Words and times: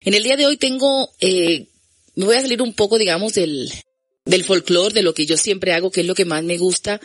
En 0.00 0.14
el 0.14 0.22
día 0.22 0.36
de 0.36 0.46
hoy 0.46 0.56
tengo, 0.56 1.12
eh, 1.20 1.66
me 2.14 2.24
voy 2.24 2.36
a 2.36 2.40
salir 2.40 2.62
un 2.62 2.72
poco, 2.72 2.98
digamos, 2.98 3.34
del, 3.34 3.70
del 4.24 4.44
folclore, 4.44 4.94
de 4.94 5.02
lo 5.02 5.14
que 5.14 5.26
yo 5.26 5.36
siempre 5.36 5.72
hago, 5.72 5.90
que 5.90 6.02
es 6.02 6.06
lo 6.06 6.14
que 6.14 6.24
más 6.24 6.44
me 6.44 6.58
gusta, 6.58 7.00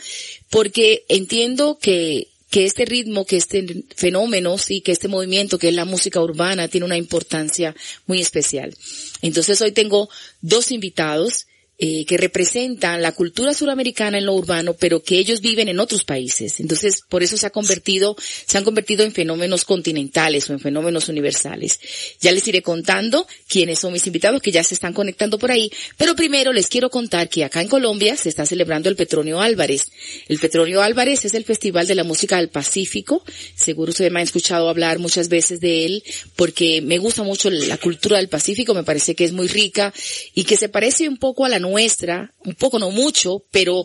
porque 0.50 1.04
entiendo 1.08 1.78
que, 1.80 2.28
que 2.50 2.64
este 2.64 2.84
ritmo, 2.84 3.24
que 3.24 3.36
este 3.36 3.84
fenómeno, 3.96 4.58
sí, 4.58 4.80
que 4.80 4.92
este 4.92 5.08
movimiento, 5.08 5.58
que 5.58 5.68
es 5.68 5.74
la 5.74 5.84
música 5.84 6.20
urbana, 6.20 6.68
tiene 6.68 6.86
una 6.86 6.96
importancia 6.96 7.74
muy 8.06 8.20
especial. 8.20 8.76
Entonces 9.22 9.60
hoy 9.60 9.72
tengo 9.72 10.08
dos 10.40 10.70
invitados 10.70 11.46
eh, 11.76 12.04
que 12.06 12.16
representan 12.16 13.02
la 13.02 13.10
cultura 13.10 13.52
suramericana 13.52 14.18
en 14.18 14.26
lo 14.26 14.34
urbano, 14.34 14.74
pero 14.74 15.02
que 15.02 15.18
ellos 15.18 15.40
viven 15.40 15.68
en 15.68 15.80
otros 15.80 16.04
países. 16.04 16.60
Entonces, 16.60 17.02
por 17.08 17.24
eso 17.24 17.36
se 17.36 17.46
ha 17.46 17.50
convertido, 17.50 18.14
se 18.46 18.56
han 18.56 18.62
convertido 18.62 19.04
en 19.04 19.10
fenómenos 19.10 19.64
continentales 19.64 20.48
o 20.48 20.52
en 20.52 20.60
fenómenos 20.60 21.08
universales. 21.08 21.80
Ya 22.20 22.30
les 22.30 22.46
iré 22.46 22.62
contando 22.62 23.26
quiénes 23.48 23.80
son 23.80 23.92
mis 23.92 24.06
invitados 24.06 24.40
que 24.40 24.52
ya 24.52 24.62
se 24.62 24.74
están 24.74 24.92
conectando 24.92 25.36
por 25.36 25.50
ahí, 25.50 25.68
pero 25.98 26.14
primero 26.14 26.52
les 26.52 26.68
quiero 26.68 26.90
contar 26.90 27.28
que 27.28 27.42
acá 27.42 27.60
en 27.60 27.66
Colombia 27.66 28.16
se 28.16 28.28
está 28.28 28.46
celebrando 28.46 28.88
el 28.88 28.94
Petronio 28.94 29.40
Álvarez. 29.40 29.90
El 30.28 30.38
Petronio 30.38 30.80
Álvarez 30.80 31.24
es 31.24 31.34
el 31.34 31.44
Festival 31.44 31.88
de 31.88 31.96
la 31.96 32.04
Música 32.04 32.36
del 32.36 32.50
Pacífico. 32.50 33.24
Seguro 33.56 33.90
ustedes 33.90 34.12
me 34.12 34.20
han 34.20 34.24
escuchado 34.24 34.68
hablar 34.68 35.00
muchas 35.00 35.28
veces 35.28 35.58
de 35.58 35.86
él 35.86 36.04
porque 36.36 36.82
me 36.82 36.98
gusta 36.98 37.24
mucho 37.24 37.50
la 37.50 37.78
cultura 37.78 38.18
del 38.18 38.28
Pacífico, 38.28 38.74
me 38.74 38.84
parece 38.84 39.16
que 39.16 39.24
es 39.24 39.32
muy 39.32 39.48
rica 39.48 39.92
y 40.34 40.44
que 40.44 40.56
se 40.56 40.68
parece 40.68 41.08
un 41.08 41.16
poco 41.16 41.44
a 41.44 41.48
la 41.48 41.63
nuestra, 41.64 42.32
un 42.44 42.54
poco 42.54 42.78
no 42.78 42.90
mucho, 42.90 43.44
pero 43.50 43.84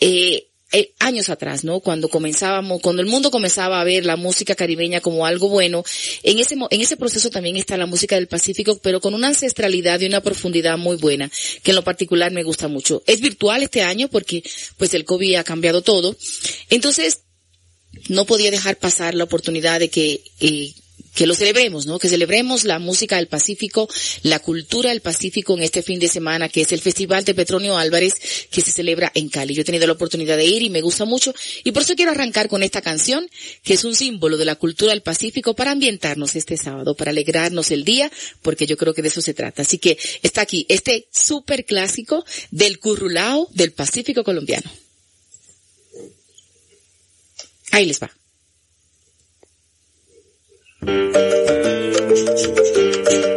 eh, 0.00 0.46
eh, 0.72 0.92
años 0.98 1.28
atrás, 1.28 1.62
¿no? 1.62 1.78
Cuando 1.78 2.08
comenzábamos, 2.08 2.82
cuando 2.82 3.00
el 3.00 3.08
mundo 3.08 3.30
comenzaba 3.30 3.80
a 3.80 3.84
ver 3.84 4.04
la 4.04 4.16
música 4.16 4.56
caribeña 4.56 5.00
como 5.00 5.24
algo 5.24 5.48
bueno, 5.48 5.84
en 6.24 6.40
ese, 6.40 6.56
en 6.70 6.80
ese 6.80 6.96
proceso 6.96 7.30
también 7.30 7.56
está 7.56 7.76
la 7.76 7.86
música 7.86 8.16
del 8.16 8.26
Pacífico, 8.26 8.76
pero 8.82 9.00
con 9.00 9.14
una 9.14 9.28
ancestralidad 9.28 10.00
y 10.00 10.06
una 10.06 10.22
profundidad 10.22 10.76
muy 10.76 10.96
buena, 10.96 11.30
que 11.62 11.70
en 11.70 11.76
lo 11.76 11.84
particular 11.84 12.32
me 12.32 12.42
gusta 12.42 12.66
mucho. 12.66 13.02
Es 13.06 13.20
virtual 13.20 13.62
este 13.62 13.82
año 13.82 14.08
porque, 14.08 14.42
pues, 14.76 14.92
el 14.94 15.04
COVID 15.04 15.36
ha 15.36 15.44
cambiado 15.44 15.82
todo. 15.82 16.16
Entonces, 16.68 17.20
no 18.08 18.24
podía 18.24 18.50
dejar 18.50 18.76
pasar 18.76 19.14
la 19.14 19.24
oportunidad 19.24 19.78
de 19.78 19.88
que, 19.88 20.24
eh, 20.40 20.74
que 21.16 21.26
lo 21.26 21.34
celebremos, 21.34 21.86
¿no? 21.86 21.98
Que 21.98 22.10
celebremos 22.10 22.64
la 22.64 22.78
música 22.78 23.16
del 23.16 23.26
Pacífico, 23.26 23.88
la 24.22 24.38
cultura 24.38 24.90
del 24.90 25.00
Pacífico 25.00 25.54
en 25.54 25.62
este 25.62 25.82
fin 25.82 25.98
de 25.98 26.08
semana, 26.08 26.50
que 26.50 26.60
es 26.60 26.72
el 26.72 26.80
Festival 26.80 27.24
de 27.24 27.34
Petronio 27.34 27.78
Álvarez, 27.78 28.14
que 28.50 28.60
se 28.60 28.70
celebra 28.70 29.10
en 29.14 29.30
Cali. 29.30 29.54
Yo 29.54 29.62
he 29.62 29.64
tenido 29.64 29.86
la 29.86 29.94
oportunidad 29.94 30.36
de 30.36 30.44
ir 30.44 30.62
y 30.62 30.68
me 30.68 30.82
gusta 30.82 31.06
mucho, 31.06 31.34
y 31.64 31.72
por 31.72 31.82
eso 31.82 31.96
quiero 31.96 32.10
arrancar 32.10 32.48
con 32.48 32.62
esta 32.62 32.82
canción, 32.82 33.26
que 33.62 33.74
es 33.74 33.84
un 33.84 33.94
símbolo 33.94 34.36
de 34.36 34.44
la 34.44 34.56
cultura 34.56 34.92
del 34.92 35.00
Pacífico 35.00 35.54
para 35.54 35.70
ambientarnos 35.70 36.36
este 36.36 36.58
sábado, 36.58 36.94
para 36.94 37.12
alegrarnos 37.12 37.70
el 37.70 37.84
día, 37.84 38.12
porque 38.42 38.66
yo 38.66 38.76
creo 38.76 38.92
que 38.92 39.02
de 39.02 39.08
eso 39.08 39.22
se 39.22 39.32
trata. 39.32 39.62
Así 39.62 39.78
que 39.78 39.96
está 40.22 40.42
aquí 40.42 40.66
este 40.68 41.08
súper 41.10 41.64
clásico 41.64 42.26
del 42.50 42.78
currulao 42.78 43.48
del 43.54 43.72
Pacífico 43.72 44.22
colombiano. 44.22 44.70
Ahí 47.70 47.86
les 47.86 48.02
va. 48.02 48.10
Thank 50.86 51.16
you. 53.24 53.35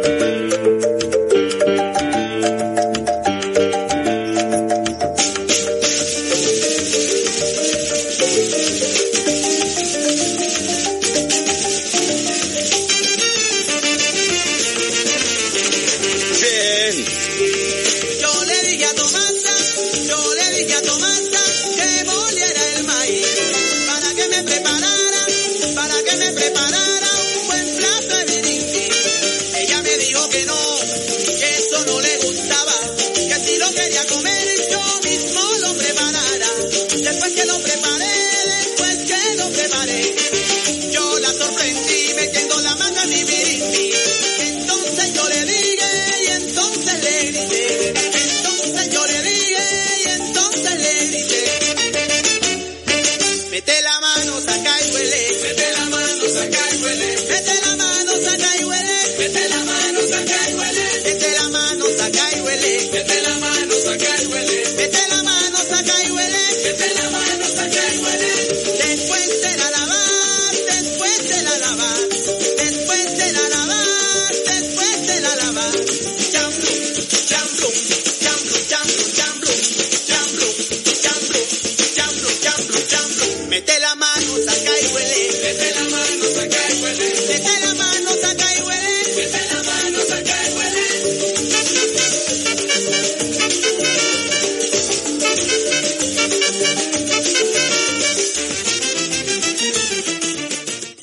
Mete 83.50 83.80
la 83.80 83.94
mano, 83.96 84.36
saca 84.46 84.72
y 84.80 84.86
huele. 84.94 85.28
Mete 85.42 85.74
la 85.74 85.88
mano, 85.88 86.24
saca 86.34 86.70
y 86.70 86.82
huele. 86.82 87.08
Mete 87.26 87.60
la 87.60 87.74
mano, 87.74 88.10
saca 88.20 88.46
y 88.56 88.62
huele. 88.62 88.92
Mete 89.16 89.40
la 89.52 89.62
mano, 89.64 89.98
saca 90.06 90.36
y 90.46 90.52
huele. 90.54 90.80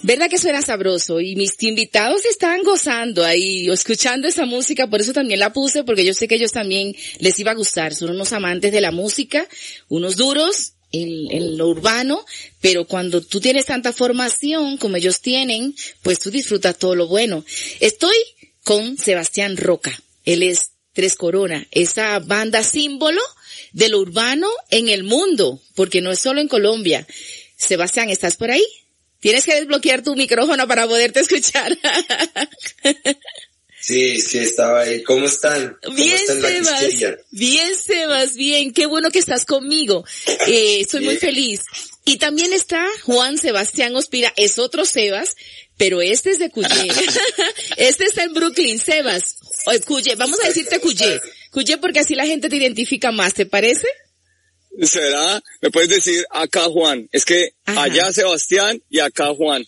¿Verdad 0.04 0.30
que 0.30 0.38
suena 0.38 0.62
sabroso? 0.62 1.20
Y 1.20 1.36
mis 1.36 1.62
invitados 1.64 2.24
están 2.24 2.64
gozando 2.64 3.26
ahí, 3.26 3.70
escuchando 3.70 4.26
esa 4.30 4.46
música, 4.46 4.88
por 4.88 5.02
eso 5.02 5.12
también 5.12 5.42
la 5.42 5.52
puse, 5.52 5.84
porque 5.84 6.06
yo 6.06 6.14
sé 6.14 6.30
que 6.30 6.36
ellos 6.36 6.54
también 6.54 6.96
les 7.20 7.38
iba 7.40 7.52
a 7.52 7.56
gustar. 7.56 7.94
Son 7.94 8.12
unos 8.12 8.32
amantes 8.32 8.72
de 8.72 8.80
la 8.80 8.92
música, 8.92 9.46
unos 9.90 10.16
duros 10.16 10.77
en, 10.92 11.58
lo 11.58 11.68
urbano, 11.68 12.26
pero 12.62 12.86
cuando 12.86 13.22
tú 13.22 13.40
tienes 13.40 13.66
tanta 13.66 13.94
formación 13.94 14.78
como 14.78 14.98
ellos 14.98 15.22
tienen, 15.22 15.76
pues 16.02 16.20
tú 16.20 16.32
disfrutas 16.32 16.78
todo 16.78 16.96
lo 16.96 17.08
bueno. 17.08 17.44
Estoy 17.80 18.16
con 18.64 18.98
Sebastián 18.98 19.58
Roca. 19.58 19.98
Él 20.26 20.44
es 20.44 20.72
Tres 20.94 21.16
Corona, 21.16 21.68
esa 21.72 22.20
banda 22.20 22.64
símbolo 22.64 23.22
de 23.72 23.90
lo 23.90 24.00
urbano 24.00 24.48
en 24.72 24.90
el 24.90 25.04
mundo, 25.04 25.62
porque 25.76 26.02
no 26.02 26.12
es 26.12 26.20
solo 26.20 26.42
en 26.42 26.48
Colombia. 26.48 27.06
Sebastián, 27.56 28.10
¿estás 28.10 28.36
por 28.36 28.50
ahí? 28.52 28.66
Tienes 29.20 29.46
que 29.46 29.56
desbloquear 29.56 30.04
tu 30.04 30.16
micrófono 30.16 30.68
para 30.68 30.88
poderte 30.88 31.20
escuchar. 31.22 31.78
Sí, 33.88 34.20
sí, 34.20 34.40
estaba 34.40 34.82
ahí. 34.82 35.02
¿Cómo 35.04 35.28
están? 35.28 35.78
¿Cómo 35.82 35.96
Bien, 35.96 36.20
Sebas. 36.26 37.26
Bien, 37.32 37.74
Sebas, 37.74 38.36
bien. 38.36 38.74
Qué 38.74 38.86
bueno 38.86 39.12
que 39.12 39.20
estás 39.20 39.46
conmigo. 39.46 40.04
Eh, 40.46 40.82
estoy 40.82 41.06
muy 41.06 41.16
feliz. 41.16 41.62
Y 42.04 42.18
también 42.18 42.52
está 42.52 42.86
Juan 43.04 43.38
Sebastián 43.38 43.96
Ospira. 43.96 44.34
Es 44.36 44.60
otro 44.60 44.84
Sebas, 44.84 45.38
pero 45.78 46.02
este 46.02 46.32
es 46.32 46.40
de 46.40 46.50
Cuyé. 46.50 46.68
este 47.78 48.04
está 48.04 48.24
en 48.24 48.34
Brooklyn, 48.34 48.78
Sebas. 48.78 49.38
Oye, 49.68 49.80
Cuyé, 49.80 50.16
vamos 50.16 50.38
a 50.44 50.48
decirte 50.50 50.82
Cuyé. 50.82 51.22
Cuyé 51.52 51.78
porque 51.78 52.02
así 52.02 52.14
la 52.14 52.26
gente 52.26 52.50
te 52.50 52.58
identifica 52.58 53.14
más, 53.14 53.36
¿te 53.36 53.46
parece? 53.46 53.88
¿Será? 54.82 55.42
¿Me 55.62 55.72
puedes 55.72 55.88
decir 55.88 56.26
acá 56.32 56.64
Juan? 56.64 57.08
Es 57.14 57.24
que 57.24 57.52
Ajá. 57.64 57.84
allá 57.84 58.12
Sebastián 58.12 58.84
y 58.90 59.00
acá 59.00 59.34
Juan. 59.34 59.66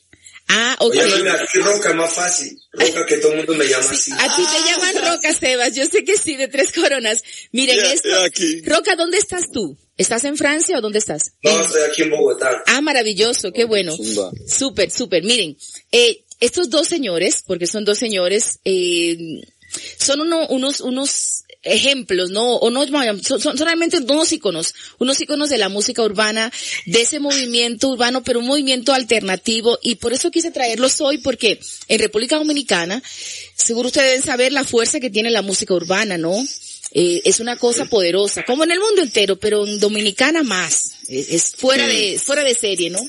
Ah, 0.51 0.75
ok. 0.79 0.95
Oye, 0.95 1.29
aquí 1.29 1.59
Roca, 1.59 1.93
más 1.93 2.11
fácil. 2.13 2.59
Roca, 2.71 3.05
que 3.05 3.17
todo 3.17 3.31
el 3.33 3.37
mundo 3.37 3.53
me 3.53 3.65
llama 3.67 3.89
así. 3.91 4.11
A 4.11 4.35
ti 4.35 4.41
te 4.43 4.71
llaman 4.71 5.13
Roca, 5.15 5.33
Sebas. 5.33 5.75
Yo 5.75 5.85
sé 5.85 6.03
que 6.03 6.17
sí, 6.17 6.35
de 6.37 6.47
tres 6.47 6.71
coronas. 6.71 7.23
Miren 7.51 7.77
Ya, 7.77 7.93
esto. 7.93 8.19
aquí. 8.23 8.61
Roca, 8.61 8.95
¿dónde 8.95 9.17
estás 9.19 9.51
tú? 9.51 9.77
¿Estás 9.95 10.23
en 10.23 10.37
Francia 10.37 10.77
o 10.77 10.81
dónde 10.81 10.97
estás? 10.99 11.33
No, 11.43 11.51
En- 11.51 11.61
estoy 11.61 11.81
aquí 11.83 12.01
en 12.01 12.09
Bogotá. 12.09 12.63
Ah, 12.65 12.81
maravilloso, 12.81 13.51
qué 13.53 13.65
bueno. 13.65 13.95
Zumba. 13.95 14.31
Súper, 14.47 14.89
súper. 14.89 15.23
Miren, 15.23 15.55
eh, 15.91 16.23
estos 16.39 16.69
dos 16.71 16.87
señores, 16.87 17.43
porque 17.45 17.67
son 17.67 17.85
dos 17.85 17.99
señores, 17.99 18.59
eh, 18.65 19.17
son 19.99 20.21
uno- 20.21 20.47
unos, 20.47 20.81
unos 20.81 21.43
ejemplos, 21.63 22.29
¿no? 22.29 22.55
O 22.55 22.69
no, 22.69 22.85
son, 23.21 23.41
son 23.41 23.57
solamente 23.57 23.97
unos 23.97 24.31
iconos, 24.31 24.73
unos 24.97 25.19
iconos 25.19 25.49
de 25.49 25.57
la 25.57 25.69
música 25.69 26.01
urbana, 26.01 26.51
de 26.85 27.01
ese 27.01 27.19
movimiento 27.19 27.89
urbano, 27.89 28.23
pero 28.23 28.39
un 28.39 28.47
movimiento 28.47 28.93
alternativo, 28.93 29.77
y 29.81 29.95
por 29.95 30.13
eso 30.13 30.31
quise 30.31 30.51
traerlos 30.51 31.01
hoy, 31.01 31.17
porque 31.17 31.59
en 31.87 31.99
República 31.99 32.37
Dominicana, 32.37 33.01
seguro 33.55 33.87
ustedes 33.87 34.07
deben 34.07 34.23
saber 34.23 34.51
la 34.53 34.63
fuerza 34.63 34.99
que 34.99 35.09
tiene 35.09 35.29
la 35.29 35.41
música 35.41 35.73
urbana, 35.73 36.17
¿no? 36.17 36.45
Eh, 36.91 37.21
es 37.25 37.39
una 37.39 37.55
cosa 37.55 37.85
poderosa, 37.85 38.43
como 38.45 38.63
en 38.63 38.71
el 38.71 38.79
mundo 38.79 39.01
entero, 39.01 39.37
pero 39.37 39.67
en 39.67 39.79
Dominicana 39.79 40.43
más. 40.43 40.93
Es, 41.07 41.29
es 41.29 41.55
fuera 41.55 41.85
de, 41.85 42.19
fuera 42.19 42.43
de 42.43 42.55
serie, 42.55 42.89
¿no? 42.89 42.99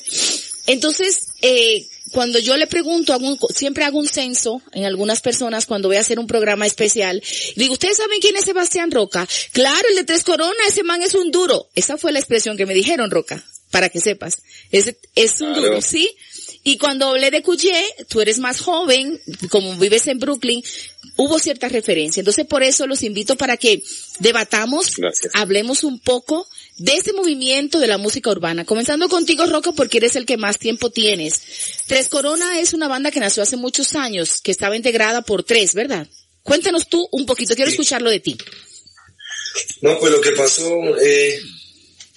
Entonces, 0.67 1.29
eh, 1.41 1.89
cuando 2.13 2.39
yo 2.39 2.57
le 2.57 2.67
pregunto, 2.67 3.13
hago 3.13 3.27
un- 3.27 3.39
siempre 3.55 3.85
hago 3.85 3.99
un 3.99 4.07
censo 4.09 4.61
en 4.73 4.85
algunas 4.85 5.21
personas 5.21 5.67
cuando 5.67 5.89
voy 5.89 5.97
a 5.97 6.01
hacer 6.01 6.19
un 6.19 6.27
programa 6.27 6.67
especial. 6.67 7.23
Digo, 7.57 7.73
¿ustedes 7.75 7.97
saben 7.97 8.21
quién 8.21 8.37
es 8.37 8.45
Sebastián 8.45 8.91
Roca? 8.91 9.27
Claro, 9.53 9.89
el 9.89 9.97
de 9.97 10.05
Tres 10.05 10.25
Corona, 10.25 10.53
ese 10.69 10.83
man 10.83 11.03
es 11.03 11.15
un 11.15 11.31
duro. 11.31 11.69
Esa 11.75 11.97
fue 11.97 12.13
la 12.13 12.19
expresión 12.19 12.57
que 12.57 12.67
me 12.67 12.75
dijeron, 12.75 13.11
Roca, 13.11 13.45
para 13.71 13.89
que 13.89 14.01
sepas. 14.01 14.39
Es, 14.71 14.95
es 15.15 15.41
un 15.41 15.53
Claro. 15.53 15.63
duro, 15.69 15.83
¿sí? 15.83 16.11
Y 16.63 16.77
cuando 16.77 17.09
hablé 17.09 17.31
de 17.31 17.43
Cuyé, 17.43 17.83
tú 18.09 18.21
eres 18.21 18.39
más 18.39 18.61
joven, 18.61 19.19
como 19.49 19.75
vives 19.77 20.07
en 20.09 20.19
Brooklyn, 20.19 20.63
hubo 21.17 21.39
cierta 21.39 21.69
referencia. 21.71 22.21
Entonces 22.21 22.45
por 22.47 22.63
eso 22.63 22.87
los 22.87 23.03
invito 23.03 23.37
para 23.37 23.57
que 23.57 23.83
debatamos, 24.19 24.95
Gracias. 24.97 25.33
hablemos 25.35 25.85
un 25.85 25.99
poco 26.01 26.47
de 26.79 26.97
ese 26.97 27.13
movimiento 27.13 27.79
de 27.79 27.87
la 27.87 27.99
música 27.99 28.31
urbana. 28.31 28.65
Comenzando 28.65 29.09
contigo, 29.09 29.47
Roca, 29.47 29.73
porque 29.73 29.99
eres 29.99 30.17
el 30.17 30.27
que 30.27 30.37
más 30.37 30.59
tiempo 30.59 30.91
tienes. 30.91 31.41
Tres 31.87 32.09
Corona 32.09 32.61
es 32.61 32.73
una 32.73 32.89
banda 32.89 33.11
que 33.11 33.21
nació 33.21 33.43
hace 33.43 33.57
muchos 33.57 33.95
años, 33.95 34.41
que 34.41 34.51
estaba 34.51 34.77
integrada 34.77 35.23
por 35.23 35.43
tres, 35.45 35.75
¿verdad? 35.75 36.07
Cuéntanos 36.43 36.89
tú 36.89 37.07
un 37.13 37.27
poquito, 37.27 37.55
quiero 37.55 37.71
Sí. 37.71 37.75
escucharlo 37.75 38.11
de 38.11 38.21
ti. 38.21 38.39
No, 39.83 39.99
pues 39.99 40.13
lo 40.13 40.21
que 40.21 40.33
pasó, 40.33 40.97
eh, 40.99 41.39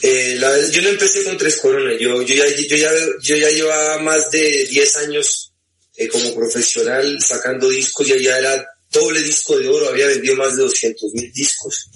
eh, 0.01 0.35
la 0.39 0.69
yo 0.69 0.81
no 0.81 0.89
empecé 0.89 1.23
con 1.23 1.37
tres 1.37 1.57
coronas, 1.57 1.95
yo, 1.99 2.21
yo 2.21 2.35
ya, 2.35 2.45
yo 2.47 2.75
ya, 2.75 2.91
yo 3.21 3.35
ya 3.35 3.49
llevaba 3.49 3.99
más 3.99 4.29
de 4.31 4.65
10 4.67 4.97
años 4.97 5.51
eh, 5.95 6.07
como 6.07 6.33
profesional 6.35 7.19
sacando 7.21 7.69
discos, 7.69 8.07
ya 8.07 8.17
ya 8.17 8.37
era 8.37 8.65
doble 8.91 9.21
disco 9.21 9.57
de 9.57 9.67
oro, 9.67 9.89
había 9.89 10.07
vendido 10.07 10.35
más 10.35 10.55
de 10.55 10.63
200 10.63 11.13
mil 11.13 11.31
discos 11.33 11.89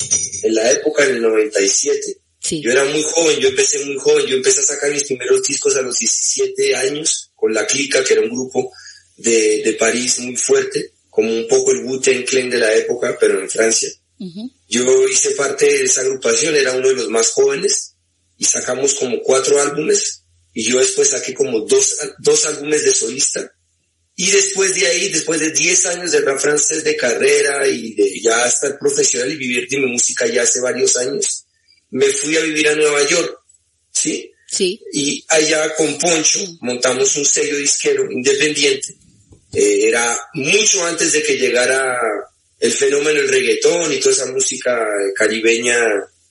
en 0.44 0.56
la 0.56 0.72
época, 0.72 1.04
en 1.06 1.16
el 1.16 1.22
97. 1.22 2.18
Sí. 2.48 2.62
Yo 2.62 2.72
era 2.72 2.86
muy 2.86 3.04
joven, 3.04 3.40
yo 3.40 3.50
empecé 3.50 3.84
muy 3.86 3.98
joven, 3.98 4.26
yo 4.26 4.38
empecé 4.38 4.62
a 4.62 4.64
sacar 4.64 4.92
mis 4.92 5.04
primeros 5.04 5.44
discos 5.44 5.76
a 5.76 5.82
los 5.82 5.98
17 6.00 6.76
años 6.76 7.32
con 7.36 7.54
La 7.54 7.68
Clica, 7.68 8.04
que 8.04 8.14
era 8.14 8.24
un 8.24 8.30
grupo 8.30 8.72
de, 9.18 9.64
de 9.64 9.74
París 9.74 10.20
muy 10.20 10.38
fuerte, 10.38 10.94
como 11.10 11.34
un 11.34 11.48
poco 11.48 11.72
el 11.72 11.84
Wu-Tang 11.84 12.24
Clan 12.26 12.50
de 12.50 12.58
la 12.58 12.74
época, 12.76 13.18
pero 13.20 13.42
en 13.42 13.50
Francia. 13.50 13.90
Yo 14.68 15.08
hice 15.08 15.32
parte 15.32 15.66
de 15.66 15.84
esa 15.84 16.02
agrupación, 16.02 16.56
era 16.56 16.74
uno 16.74 16.88
de 16.88 16.96
los 16.96 17.10
más 17.10 17.32
jóvenes 17.32 17.96
y 18.38 18.46
sacamos 18.46 18.96
como 18.96 19.22
cuatro 19.22 19.62
álbumes 19.62 20.24
y 20.54 20.64
yo 20.64 20.80
después 20.80 21.10
saqué 21.10 21.34
como 21.34 21.60
dos, 21.62 21.98
dos 22.20 22.46
álbumes 22.46 22.84
de 22.84 22.94
solista 22.94 23.52
y 24.20 24.32
después 24.32 24.74
de 24.74 24.88
ahí, 24.88 25.10
después 25.10 25.40
de 25.40 25.52
10 25.52 25.86
años 25.86 26.12
de 26.12 26.22
rap 26.22 26.40
francés 26.40 26.84
de 26.84 26.96
carrera 26.96 27.68
y 27.68 27.94
de 27.94 28.20
ya 28.20 28.48
estar 28.48 28.80
profesional 28.80 29.32
y 29.32 29.38
vivir 29.38 29.68
de 29.70 29.78
mi 29.78 29.92
música 29.92 30.26
ya 30.26 30.42
hace 30.42 30.60
varios 30.60 30.98
años, 30.98 31.46
me 31.92 32.06
fui 32.08 32.36
a 32.38 32.42
vivir 32.42 32.68
a 32.70 32.76
Nueva 32.76 33.04
York, 33.08 33.40
¿sí? 33.92 34.32
Sí. 34.50 34.82
y 34.94 35.26
allá 35.28 35.76
con 35.76 35.98
Poncho 35.98 36.40
montamos 36.62 37.16
un 37.18 37.26
sello 37.26 37.58
disquero 37.58 38.10
independiente. 38.10 38.96
Eh, 39.54 39.88
era 39.88 40.18
mucho 40.36 40.86
antes 40.86 41.12
de 41.12 41.22
que 41.22 41.38
llegara 41.38 41.98
el 42.60 42.72
fenómeno 42.72 43.20
del 43.20 43.28
reggaetón 43.28 43.92
y 43.92 44.00
toda 44.00 44.16
esa 44.16 44.26
música 44.28 44.80
caribeña 45.16 45.78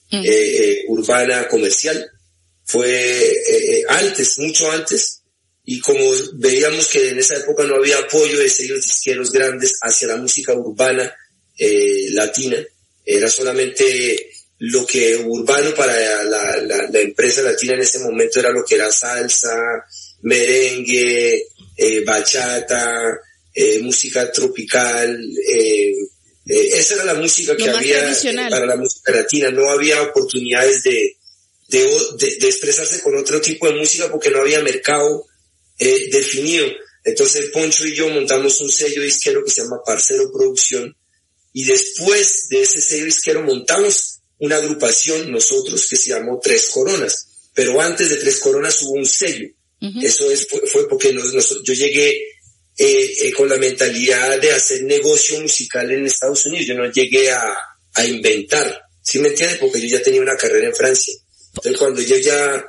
Mm. 0.09 0.23
eh, 0.23 0.27
eh, 0.29 0.85
urbana 0.87 1.47
comercial. 1.47 2.09
Fue 2.63 3.33
antes, 3.89 4.39
mucho 4.39 4.71
antes. 4.71 5.21
Y 5.65 5.79
como 5.81 6.11
veíamos 6.35 6.87
que 6.87 7.09
en 7.09 7.19
esa 7.19 7.35
época 7.35 7.63
no 7.63 7.75
había 7.75 7.97
apoyo 7.97 8.39
de 8.39 8.49
sellos 8.49 8.83
disqueros 8.83 9.31
grandes 9.31 9.73
hacia 9.81 10.07
la 10.07 10.15
música 10.17 10.53
urbana 10.53 11.13
eh, 11.57 12.07
latina, 12.11 12.57
era 13.05 13.29
solamente 13.29 14.31
lo 14.59 14.85
que 14.85 15.15
urbano 15.17 15.73
para 15.75 15.95
la, 16.23 16.57
la, 16.57 16.87
la 16.89 16.99
empresa 16.99 17.41
latina 17.43 17.73
en 17.73 17.81
ese 17.81 17.99
momento 17.99 18.39
era 18.39 18.49
lo 18.51 18.63
que 18.65 18.75
era 18.75 18.91
salsa, 18.91 19.55
merengue, 20.21 21.47
eh, 21.75 22.03
bachata, 22.03 23.19
eh, 23.53 23.79
música 23.79 24.31
tropical, 24.31 25.19
eh, 25.53 25.93
esa 26.45 26.95
era 26.95 27.05
la 27.05 27.13
música 27.15 27.53
Lo 27.53 27.57
que 27.57 27.69
había 27.77 27.99
para 28.49 28.65
la 28.65 28.75
música 28.77 29.11
latina, 29.11 29.51
no 29.51 29.69
había 29.69 30.01
oportunidades 30.01 30.81
de, 30.83 31.17
de, 31.67 31.79
de- 32.17 32.37
de 32.39 32.47
expresarse 32.47 33.01
con 33.01 33.17
otro 33.17 33.41
tipo 33.41 33.67
de 33.67 33.75
música 33.77 34.09
porque 34.09 34.29
no 34.31 34.39
había 34.41 34.61
mercado 34.61 35.25
definido. 36.11 36.65
Entonces 37.03 37.47
Poncho 37.51 37.85
y 37.85 37.95
yo 37.95 38.09
montamos 38.09 38.59
un 38.61 38.69
sello 38.69 39.01
disquero 39.01 39.43
que 39.43 39.51
se 39.51 39.61
llama 39.61 39.81
Parcero 39.85 40.31
Producción 40.31 40.95
y 41.53 41.65
después 41.65 42.47
de 42.49 42.61
ese 42.61 42.81
sello 42.81 43.05
disquero 43.05 43.43
montamos 43.43 44.16
una 44.39 44.57
agrupación 44.57 45.31
nosotros 45.31 45.87
que 45.89 45.95
se 45.95 46.09
llamó 46.09 46.39
Tres 46.41 46.69
Coronas. 46.73 47.27
Pero 47.53 47.79
antes 47.81 48.09
de 48.09 48.17
Tres 48.17 48.39
Coronas 48.39 48.81
hubo 48.83 48.93
un 48.93 49.05
sello. 49.05 49.47
Eso 50.03 50.29
es, 50.31 50.47
fue, 50.47 50.61
fue 50.67 50.87
porque 50.89 51.13
nos- 51.13 51.33
nos- 51.33 51.63
yo 51.63 51.73
llegué 51.73 52.09
eh, 52.79 53.13
eh, 53.23 53.31
con 53.33 53.49
la 53.49 53.57
mentalidad 53.57 54.39
de 54.39 54.51
hacer 54.51 54.83
negocio 54.83 55.39
musical 55.41 55.89
en 55.91 56.05
Estados 56.05 56.45
Unidos. 56.45 56.67
Yo 56.67 56.75
no 56.75 56.91
llegué 56.91 57.31
a, 57.31 57.55
a 57.93 58.05
inventar. 58.05 58.81
¿Sí 59.01 59.17
me 59.19 59.29
entiendes? 59.29 59.57
Porque 59.57 59.79
yo 59.81 59.87
ya 59.97 60.03
tenía 60.03 60.21
una 60.21 60.37
carrera 60.37 60.67
en 60.67 60.75
Francia. 60.75 61.13
Entonces 61.55 61.77
cuando 61.79 62.01
yo 62.01 62.17
ya 62.17 62.63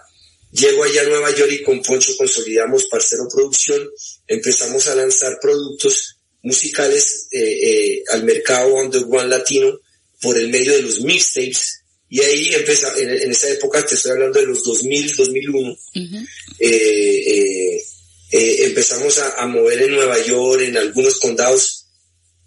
llego 0.53 0.83
allá 0.85 1.03
a 1.03 1.05
Nueva 1.05 1.31
York 1.35 1.53
y 1.53 1.63
con 1.63 1.83
Poncho 1.83 2.17
consolidamos 2.17 2.85
Parcero 2.91 3.29
Producción, 3.31 3.87
empezamos 4.27 4.87
a 4.89 4.95
lanzar 4.95 5.39
productos 5.43 6.17
musicales 6.43 7.29
eh, 7.33 7.41
eh, 7.43 8.03
al 8.11 8.25
mercado 8.25 8.75
underground 8.77 9.29
latino 9.31 9.79
por 10.21 10.37
el 10.39 10.49
medio 10.49 10.73
de 10.75 10.83
los 10.83 11.01
mixtapes. 11.01 11.81
Y 12.11 12.21
ahí 12.21 12.55
empezó, 12.55 12.97
en, 12.97 13.11
en 13.11 13.31
esa 13.31 13.49
época, 13.51 13.85
te 13.85 13.95
estoy 13.95 14.13
hablando 14.13 14.41
de 14.41 14.47
los 14.47 14.65
2000, 14.65 15.15
2001, 15.15 15.71
Ujú. 15.71 16.17
eh, 16.59 16.69
eh, 16.71 17.83
eh, 18.31 18.57
empezamos 18.65 19.19
a, 19.19 19.43
a 19.43 19.47
mover 19.47 19.83
en 19.83 19.95
Nueva 19.95 20.19
York, 20.25 20.63
en 20.63 20.77
algunos 20.79 21.19
condados 21.19 21.87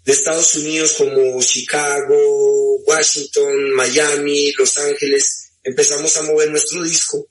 de 0.04 0.12
Estados 0.12 0.54
Unidos 0.56 0.94
como 0.94 1.40
Chicago, 1.42 2.76
Washington, 2.86 3.70
Miami, 3.74 4.52
Los 4.58 4.76
Ángeles. 4.78 5.50
Empezamos 5.62 6.16
a 6.16 6.22
mover 6.22 6.50
nuestro 6.50 6.82
disco 6.82 7.28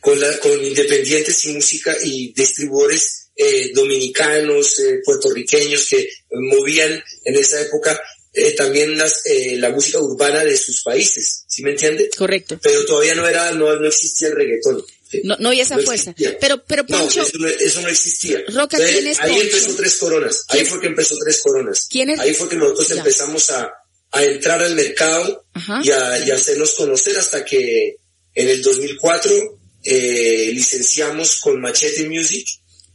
con, 0.00 0.20
la, 0.20 0.38
con 0.38 0.52
independientes 0.62 1.44
y 1.46 1.52
música 1.52 1.96
y 2.02 2.32
distribuidores 2.34 3.28
eh, 3.36 3.70
dominicanos, 3.74 4.78
eh, 4.80 5.00
puertorriqueños 5.04 5.88
que 5.88 6.08
movían 6.30 7.02
en 7.24 7.34
esa 7.36 7.60
época 7.60 7.98
eh, 8.36 8.52
también 8.52 8.96
las, 8.98 9.24
eh, 9.26 9.56
la 9.56 9.70
música 9.70 9.98
urbana 10.00 10.44
de 10.44 10.56
sus 10.56 10.82
países, 10.82 11.44
¿sí 11.48 11.62
me 11.62 11.70
entiende? 11.72 12.10
Correcto. 12.16 12.58
Pero 12.62 12.84
todavía 12.84 13.14
no 13.14 13.26
era, 13.26 13.50
no, 13.52 13.74
no 13.76 13.86
existía 13.88 14.28
el 14.28 14.36
reggaetón. 14.36 14.84
¿sí? 15.10 15.22
No, 15.24 15.36
no 15.40 15.48
hay 15.50 15.60
esa 15.60 15.76
No 15.76 15.82
fuerza. 15.82 16.10
existía. 16.10 16.38
Pero, 16.38 16.62
pero 16.64 16.84
No, 16.88 16.98
Poncho, 17.00 17.22
eso 17.22 17.38
no, 17.38 17.48
eso 17.48 17.80
no 17.80 17.88
existía. 17.88 18.38
Roca, 18.48 18.76
Entonces, 18.76 18.90
¿quién 18.92 19.06
es 19.08 19.20
ahí 19.20 19.30
Poncho? 19.32 19.44
empezó 19.56 19.76
Tres 19.76 19.96
Coronas. 19.96 20.44
Ahí 20.48 20.58
¿Quién- 20.60 20.66
fue 20.70 20.80
que 20.80 20.86
empezó 20.86 21.16
Tres 21.18 21.40
Coronas. 21.42 21.86
¿Quién 21.90 22.10
es? 22.10 22.20
Ahí 22.20 22.34
fue 22.34 22.48
que 22.48 22.56
nosotros 22.56 22.88
Ya. 22.88 22.94
empezamos 22.96 23.50
a, 23.50 23.72
a 24.12 24.24
entrar 24.24 24.62
al 24.62 24.74
mercado 24.74 25.46
Ajá. 25.54 25.80
y 25.82 25.90
a, 25.90 26.26
y 26.26 26.30
a 26.30 26.34
hacernos 26.34 26.74
conocer 26.74 27.16
hasta 27.18 27.44
que 27.44 27.96
en 28.34 28.48
el 28.48 28.62
2004 28.62 29.58
eh, 29.84 30.50
licenciamos 30.52 31.40
con 31.40 31.60
Machete 31.60 32.08
Music 32.08 32.46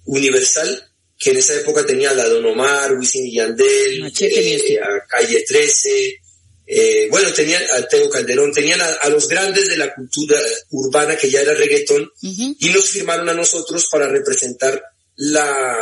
Universal, 0.05 0.90
que 1.21 1.29
en 1.29 1.37
esa 1.37 1.53
época 1.55 1.85
tenía 1.85 2.13
la 2.13 2.27
Don 2.27 2.45
Omar, 2.45 2.93
Wisin 2.97 3.27
y 3.27 3.35
Yandel, 3.35 4.01
Machete 4.01 4.55
eh, 4.73 4.79
a 4.79 5.05
Calle 5.07 5.43
13, 5.47 6.19
eh, 6.65 7.07
bueno, 7.11 7.31
tenían 7.33 7.61
a 7.73 7.87
Tego 7.87 8.09
Calderón, 8.09 8.51
tenían 8.51 8.81
a, 8.81 8.85
a 8.87 9.09
los 9.09 9.27
grandes 9.27 9.67
de 9.67 9.77
la 9.77 9.93
cultura 9.93 10.39
urbana 10.71 11.15
que 11.15 11.29
ya 11.29 11.41
era 11.41 11.53
reggaetón, 11.53 12.09
y 12.21 12.69
nos 12.73 12.89
firmaron 12.89 13.29
a 13.29 13.33
nosotros 13.33 13.87
para 13.91 14.07
representar 14.07 14.81
la, 15.17 15.77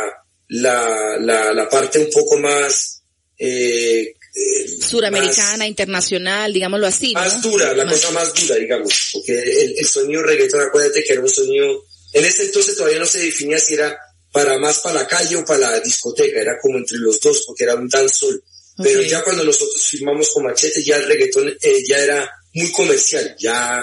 la, 0.48 1.16
la, 1.20 1.52
la 1.54 1.68
parte 1.68 1.98
un 2.00 2.10
poco 2.10 2.36
más 2.38 3.02
eh, 3.38 4.00
eh, 4.34 4.66
suramericana, 4.80 5.58
más- 5.58 5.68
internacional, 5.68 6.52
digámoslo 6.52 6.86
así, 6.86 7.14
¿no? 7.14 7.20
más 7.20 7.40
dura, 7.40 7.72
la 7.72 7.84
Más- 7.84 7.94
cosa 7.94 8.10
más 8.10 8.34
dura, 8.34 8.56
digamos, 8.56 9.10
porque 9.12 9.32
el, 9.38 9.74
el 9.78 9.86
sonido 9.86 10.22
reggaetón, 10.22 10.60
acuérdate 10.60 11.02
que 11.04 11.12
era 11.14 11.22
un 11.22 11.30
sonido, 11.30 11.84
en 12.12 12.24
ese 12.24 12.42
entonces 12.44 12.76
todavía 12.76 12.98
no 12.98 13.06
se 13.06 13.20
definía 13.20 13.58
si 13.58 13.74
era 13.74 13.96
para 14.32 14.58
más 14.58 14.78
para 14.80 15.00
la 15.02 15.06
calle 15.06 15.36
o 15.36 15.44
para 15.44 15.70
la 15.70 15.80
discoteca, 15.80 16.40
era 16.40 16.58
como 16.60 16.78
entre 16.78 16.98
los 16.98 17.20
dos 17.20 17.44
porque 17.46 17.64
era 17.64 17.74
un 17.74 17.88
dancehall. 17.88 18.42
Pero 18.82 19.00
Ok. 19.00 19.06
ya 19.06 19.22
cuando 19.22 19.44
nosotros 19.44 19.82
firmamos 19.82 20.30
con 20.30 20.44
Machete 20.44 20.82
ya 20.82 20.96
el 20.96 21.06
reggaetón 21.06 21.48
eh, 21.60 21.84
ya 21.86 21.98
era 21.98 22.30
muy 22.54 22.70
comercial, 22.72 23.36
ya 23.38 23.82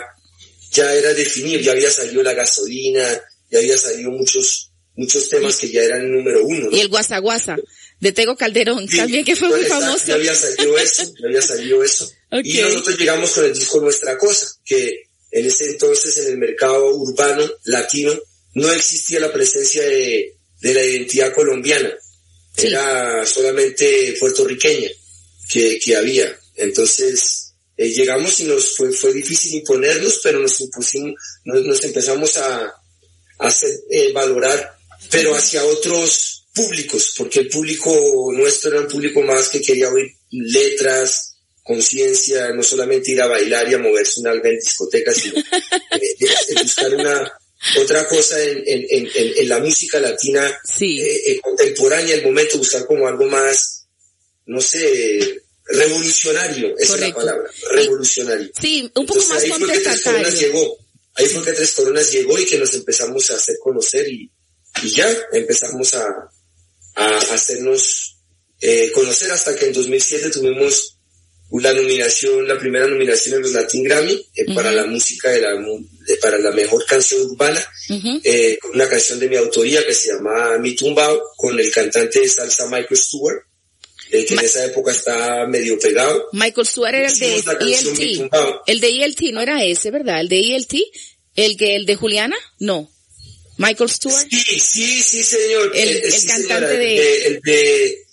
ya 0.72 0.94
era 0.94 1.14
definido, 1.14 1.60
ya 1.60 1.72
había 1.72 1.92
salido 1.92 2.24
la 2.24 2.34
gasolina, 2.34 3.22
ya 3.50 3.60
había 3.60 3.78
salido 3.78 4.12
muchos 4.12 4.72
muchos 4.96 5.30
temas 5.30 5.56
que 5.58 5.70
ya 5.70 5.84
eran 5.84 6.12
número 6.12 6.44
uno. 6.44 6.70
¿no? 6.70 6.76
Y 6.76 6.80
el 6.80 6.88
Guasa 6.90 7.20
Guasa 7.20 7.56
de 8.00 8.12
Tego 8.12 8.36
Calderón, 8.36 8.88
Sí, 8.88 8.98
también 8.98 9.24
que 9.24 9.36
fue 9.36 9.50
muy 9.50 9.62
exacto, 9.62 9.86
famoso. 9.86 10.08
Ya 10.08 10.16
había 10.16 10.36
salido 10.36 10.78
eso, 10.78 11.04
ya 11.20 11.28
había 11.28 11.42
salido 11.42 11.84
eso. 11.84 12.06
Ok. 12.32 12.42
Y 12.46 12.62
nosotros 12.62 12.98
llegamos 12.98 13.32
con 13.32 13.46
el 13.46 13.54
disco 13.54 13.80
Nuestra 13.82 14.18
Cosa, 14.18 14.48
que 14.66 15.04
en 15.32 15.46
ese 15.46 15.66
entonces 15.72 16.18
en 16.20 16.32
el 16.34 16.38
mercado 16.38 16.96
urbano 16.96 17.46
latino 17.66 18.14
no 18.54 18.72
existía 18.72 19.20
la 19.20 19.32
presencia 19.32 19.84
de, 19.84 20.37
de 20.62 20.74
la 20.74 20.84
identidad 20.84 21.34
colombiana. 21.34 21.94
Sí. 22.56 22.68
Era 22.68 23.26
solamente 23.26 24.16
puertorriqueña 24.20 24.90
que, 25.50 25.80
que 25.80 25.96
había. 25.96 26.38
Entonces 26.56 27.54
eh, 27.78 27.90
llegamos 27.90 28.40
y 28.40 28.46
nos 28.46 28.76
fue, 28.76 28.92
fue 28.92 29.14
difícil 29.14 29.56
imponernos, 29.56 30.20
pero 30.24 30.40
nos 30.40 30.60
impusimos, 30.60 31.14
nos, 31.46 31.64
nos 31.64 31.84
empezamos 31.84 32.38
a, 32.38 32.64
a 32.66 33.48
hacer 33.48 33.70
eh, 33.92 34.12
valorar, 34.14 34.78
pero 35.12 35.36
hacia 35.36 35.64
otros 35.64 36.48
públicos, 36.54 37.14
porque 37.16 37.42
el 37.42 37.50
público 37.50 38.32
nuestro 38.34 38.72
era 38.72 38.82
un 38.82 38.88
público 38.88 39.22
más 39.22 39.50
que 39.50 39.62
quería 39.62 39.92
oír 39.92 40.12
letras, 40.32 41.36
conciencia, 41.62 42.52
no 42.54 42.64
solamente 42.64 43.12
ir 43.12 43.22
a 43.22 43.28
bailar 43.28 43.70
y 43.70 43.76
a 43.76 43.80
moverse 43.80 44.22
un 44.22 44.28
alga 44.28 44.50
en 44.50 44.56
discotecas, 44.56 45.18
sino 45.18 45.38
eh, 45.92 46.64
buscar 46.64 46.96
una 46.96 47.32
otra 47.82 48.08
cosa 48.08 48.42
en, 48.44 48.64
en, 48.66 48.86
en, 48.90 49.10
en- 49.38 49.50
la 49.50 49.60
música 49.60 50.00
latina 50.00 50.60
Sí. 50.64 51.00
eh, 51.02 51.32
eh, 51.32 51.40
contemporánea, 51.42 52.16
el 52.16 52.24
momento, 52.24 52.58
buscar 52.58 52.86
como 52.86 53.08
algo 53.08 53.26
más, 53.26 53.88
no 54.46 54.62
sé, 54.62 55.42
revolucionario, 55.66 56.76
esa 56.78 56.96
es 56.96 57.02
la 57.02 57.14
palabra, 57.14 57.50
revolucionario. 57.72 58.50
Sí, 58.60 58.84
un 58.96 59.06
poco 59.06 59.20
Entonces, 59.20 59.30
más 59.30 59.44
ahí 59.44 59.50
fue 59.50 59.72
que 59.74 59.80
Tres 59.80 60.02
Coronas 60.04 60.40
llegó, 60.40 60.78
ahí 61.16 61.26
fue 61.28 61.44
que 61.44 61.54
Tres 61.54 61.72
Coronas 61.74 62.12
llegó 62.12 62.40
y 62.40 62.46
que 62.46 62.58
nos 62.58 62.74
empezamos 62.74 63.30
a 63.32 63.36
hacer 63.36 63.56
conocer 63.60 64.08
y, 64.08 64.32
y 64.84 64.90
ya 64.92 65.14
empezamos 65.34 65.94
a, 65.96 66.06
a 66.96 67.18
hacernos 67.34 68.18
eh, 68.62 68.92
conocer 68.94 69.32
hasta 69.32 69.56
que 69.56 69.66
en 69.68 69.74
2007 69.74 70.30
tuvimos 70.30 70.97
la 71.52 71.74
nominación, 71.74 72.48
la 72.48 72.58
primera 72.60 72.88
nominación 72.88 73.36
en 73.38 73.42
los 73.44 73.52
Latin 73.54 73.84
Grammy 73.84 74.14
eh, 74.36 74.54
para 74.54 74.72
la 74.72 74.86
música 74.86 75.30
de 75.32 75.42
la, 75.42 75.54
de- 75.54 76.18
para 76.22 76.38
la 76.38 76.52
mejor 76.52 76.86
canción 76.86 77.22
urbana, 77.22 77.66
eh, 78.24 78.58
con 78.62 78.72
una 78.76 78.88
canción 78.90 79.20
de 79.20 79.30
mi 79.30 79.38
autoría 79.38 79.86
que 79.86 79.94
se 79.94 80.14
llama 80.14 80.58
Mi 80.60 80.76
Tumbao, 80.76 81.22
con 81.38 81.58
el 81.60 81.72
cantante 81.72 82.20
de 82.20 82.28
salsa 82.30 82.66
Michael 82.68 82.98
Stewart, 82.98 83.38
eh, 84.12 84.26
que 84.26 84.34
en 84.34 84.40
esa 84.42 84.66
época 84.66 84.92
está 84.92 85.46
medio 85.48 85.78
pegado. 85.80 86.28
Michael 86.34 86.68
Stewart 86.68 86.94
era 86.96 87.08
el 87.08 87.18
de 87.20 87.36
ELT. 87.36 88.32
El 88.68 88.80
de 88.82 88.90
ELT 89.04 89.22
no 89.34 89.42
era 89.42 89.64
ese, 89.64 89.92
¿verdad? 89.92 90.20
El 90.22 90.30
de 90.30 90.40
ELT. 90.56 90.74
El 91.36 91.56
que, 91.58 91.76
el 91.76 91.86
de 91.86 91.96
Juliana, 91.96 92.36
no. 92.60 92.92
Michael 93.58 93.90
Stewart. 93.90 94.28
Sí, 94.30 94.60
sí, 94.60 95.02
sí, 95.02 95.24
señor. 95.24 95.72
El- 95.76 95.90
Eh, 95.90 96.02
el 96.06 96.12
sí, 96.12 96.28
cantante 96.28 96.48
señora, 96.48 96.68
de- 96.70 97.26
El 97.28 97.40
de, 97.42 98.07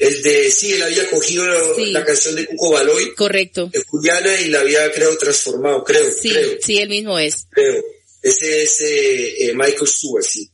el 0.00 0.22
de, 0.22 0.50
sí, 0.50 0.72
él 0.72 0.82
había 0.82 1.08
cogido 1.10 1.44
Sí. 1.76 1.92
la 1.92 2.04
canción 2.04 2.34
de 2.34 2.46
Cuco 2.46 2.72
Baloy, 2.72 3.14
Correcto. 3.14 3.70
de 3.72 3.82
Juliana, 3.84 4.40
y 4.40 4.48
la 4.48 4.60
había, 4.60 4.90
creo, 4.92 5.16
transformado, 5.18 5.84
creo, 5.84 6.10
Sí, 6.10 6.30
creo, 6.30 6.58
sí, 6.60 6.78
él 6.78 6.88
mismo 6.88 7.18
es. 7.18 7.46
creo. 7.50 7.84
Ese 8.22 8.62
es 8.62 8.80
eh, 8.80 9.44
eh, 9.46 9.52
Michael 9.54 9.86
Stewart, 9.86 10.24
sí. 10.24 10.50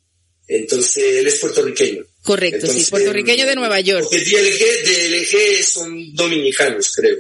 Entonces, 0.48 0.96
él 1.18 1.26
es 1.26 1.36
puertorriqueño. 1.36 2.04
Correcto, 2.22 2.66
sí, 2.66 2.84
puertorriqueño 2.90 3.46
de 3.46 3.54
Nueva 3.56 3.80
York. 3.80 4.08
DLG, 4.10 4.84
DLG 4.84 5.64
son 5.64 6.14
dominicanos, 6.14 6.92
creo. 6.94 7.16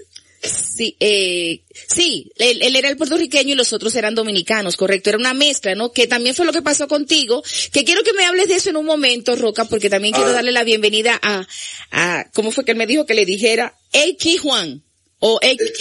Sí, 0.46 0.96
eh, 1.00 1.60
sí, 1.88 2.30
él, 2.36 2.62
él 2.62 2.76
era 2.76 2.88
el 2.88 2.96
puertorriqueño 2.96 3.52
y 3.52 3.56
los 3.56 3.72
otros 3.72 3.94
eran 3.94 4.14
dominicanos, 4.14 4.76
correcto. 4.76 5.10
Era 5.10 5.18
una 5.18 5.34
mezcla, 5.34 5.74
¿no? 5.74 5.92
Que 5.92 6.06
también 6.06 6.34
fue 6.34 6.46
lo 6.46 6.52
que 6.52 6.62
pasó 6.62 6.88
contigo. 6.88 7.42
Que 7.72 7.84
quiero 7.84 8.02
que 8.02 8.12
me 8.12 8.24
hables 8.24 8.48
de 8.48 8.54
eso 8.54 8.70
en 8.70 8.76
un 8.76 8.86
momento, 8.86 9.36
Roca, 9.36 9.64
porque 9.64 9.90
también 9.90 10.14
quiero 10.14 10.32
darle 10.32 10.52
la 10.52 10.64
bienvenida 10.64 11.18
a, 11.22 11.46
a, 11.90 12.30
¿cómo 12.32 12.50
fue 12.50 12.64
que 12.64 12.72
él 12.72 12.78
me 12.78 12.86
dijo 12.86 13.06
que 13.06 13.14
le 13.14 13.24
dijera? 13.24 13.76
X 13.92 14.40
Juan. 14.40 14.82
O 15.18 15.38
X, 15.42 15.72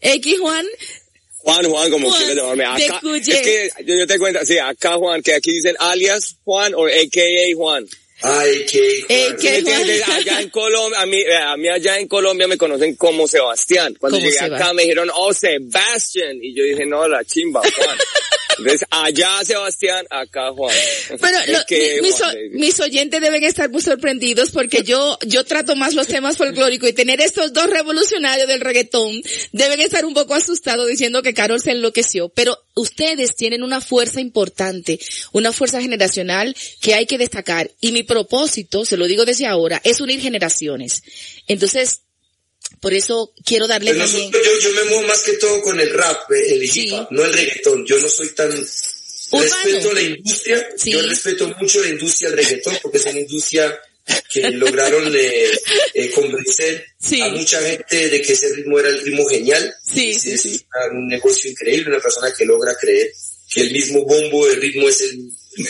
X 0.00 0.38
Juan. 0.40 0.66
Juan, 1.38 1.64
Juan, 1.70 1.90
como 1.90 2.08
Juan, 2.08 2.18
quieras 2.18 2.36
llamarme. 2.36 2.64
Acá, 2.64 3.00
es 3.16 3.40
que 3.40 3.70
yo, 3.84 3.94
yo 3.94 4.06
te 4.06 4.18
cuento, 4.18 4.40
sí, 4.44 4.58
acá 4.58 4.96
Juan, 4.96 5.22
que 5.22 5.34
aquí 5.34 5.52
dicen 5.52 5.76
alias 5.78 6.36
Juan 6.44 6.74
o 6.74 6.86
AKA 6.86 7.54
Juan. 7.56 7.86
Ay, 8.22 8.64
qué 8.70 9.04
Eh, 9.08 9.36
qué-. 9.40 10.02
Allá 10.04 10.40
en 10.40 10.50
Colombia, 10.50 11.00
a 11.00 11.06
mí, 11.06 11.18
eh, 11.18 11.36
a 11.36 11.56
mí 11.56 11.68
allá 11.68 11.98
en 11.98 12.08
Colombia 12.08 12.48
me 12.48 12.56
conocen 12.56 12.96
como 12.96 13.28
Sebastián. 13.28 13.94
Cuando 13.98 14.18
llegué 14.18 14.32
Seba. 14.32 14.56
acá 14.56 14.72
me 14.72 14.82
dijeron, 14.82 15.10
oh, 15.14 15.34
Sebastián. 15.34 16.38
Y 16.40 16.54
yo 16.54 16.64
dije, 16.64 16.86
no, 16.86 17.06
la 17.06 17.24
chimba, 17.24 17.60
Juan. 17.60 17.98
Entonces, 18.58 18.86
allá 18.90 19.44
Sebastián, 19.44 20.06
acá 20.10 20.50
Juan. 20.52 20.74
Lo- 21.52 21.64
mi- 22.00 22.02
mis, 22.02 22.14
Juan, 22.16 22.36
mis 22.52 22.80
oyentes 22.80 23.20
deben 23.20 23.44
estar 23.44 23.70
muy 23.70 23.82
sorprendidos 23.82 24.50
porque 24.50 24.82
yo, 24.82 25.18
yo 25.26 25.44
trato 25.44 25.76
más 25.76 25.94
los 25.94 26.06
temas 26.06 26.36
folclóricos 26.36 26.88
y 26.88 26.92
tener 26.92 27.20
estos 27.20 27.52
dos 27.52 27.68
revolucionarios 27.70 28.48
del 28.48 28.60
reggaetón 28.60 29.22
deben 29.52 29.80
estar 29.80 30.04
un 30.04 30.14
poco 30.14 30.34
asustados 30.34 30.88
diciendo 30.88 31.22
que 31.22 31.34
Carol 31.34 31.60
se 31.60 31.72
enloqueció. 31.72 32.28
Pero 32.30 32.58
ustedes 32.74 33.36
tienen 33.36 33.62
una 33.62 33.80
fuerza 33.80 34.20
importante, 34.20 34.98
una 35.32 35.52
fuerza 35.52 35.80
generacional 35.80 36.56
que 36.80 36.94
hay 36.94 37.06
que 37.06 37.18
destacar. 37.18 37.70
Y 37.80 37.92
mi 37.92 38.02
propósito, 38.02 38.84
se 38.84 38.96
lo 38.96 39.06
digo 39.06 39.24
desde 39.24 39.46
ahora, 39.46 39.80
es 39.84 40.00
unir 40.00 40.20
generaciones. 40.20 41.02
Entonces, 41.46 42.00
por 42.80 42.92
eso 42.94 43.32
quiero 43.44 43.66
darle 43.66 43.94
Pues 43.94 44.10
también... 44.10 44.30
nosotros, 44.30 44.62
yo, 44.62 44.68
yo 44.70 44.74
me 44.76 44.84
muevo 44.90 45.08
más 45.08 45.22
que 45.22 45.32
todo 45.34 45.60
con 45.62 45.80
el 45.80 45.90
rap, 45.92 46.30
eh, 46.32 46.54
el 46.54 46.62
hip 46.64 46.70
Sí. 46.72 46.90
hop, 46.92 47.08
no 47.10 47.24
el 47.24 47.32
reggaetón. 47.32 47.84
Yo 47.86 47.98
no 47.98 48.08
soy 48.08 48.28
tan... 48.30 48.50
Urbano. 49.32 49.52
Respeto 49.64 49.92
la 49.92 50.02
industria, 50.02 50.68
Sí. 50.76 50.92
yo 50.92 51.02
respeto 51.02 51.48
mucho 51.60 51.80
la 51.82 51.88
industria 51.88 52.28
del 52.30 52.38
reggaetón 52.38 52.78
porque 52.80 52.98
es 52.98 53.06
una 53.06 53.18
industria 53.20 53.76
que 54.32 54.50
lograron 54.52 55.12
eh, 55.16 55.50
eh, 55.94 56.10
convencer 56.12 56.86
Sí. 57.00 57.20
a 57.20 57.28
mucha 57.30 57.60
gente 57.60 58.08
de 58.08 58.22
que 58.22 58.32
ese 58.34 58.52
ritmo 58.54 58.78
era 58.78 58.88
el 58.88 59.00
ritmo 59.02 59.26
genial. 59.26 59.74
Sí, 59.84 60.10
Es- 60.12 60.42
sí, 60.42 60.64
un 60.92 61.08
negocio 61.08 61.50
increíble, 61.50 61.88
una 61.90 62.00
persona 62.00 62.32
que 62.32 62.44
logra 62.44 62.76
creer 62.80 63.10
que 63.52 63.62
el 63.62 63.72
mismo 63.72 64.04
bombo 64.04 64.46
de 64.46 64.54
ritmo 64.56 64.88
es 64.88 65.00
el... 65.00 65.30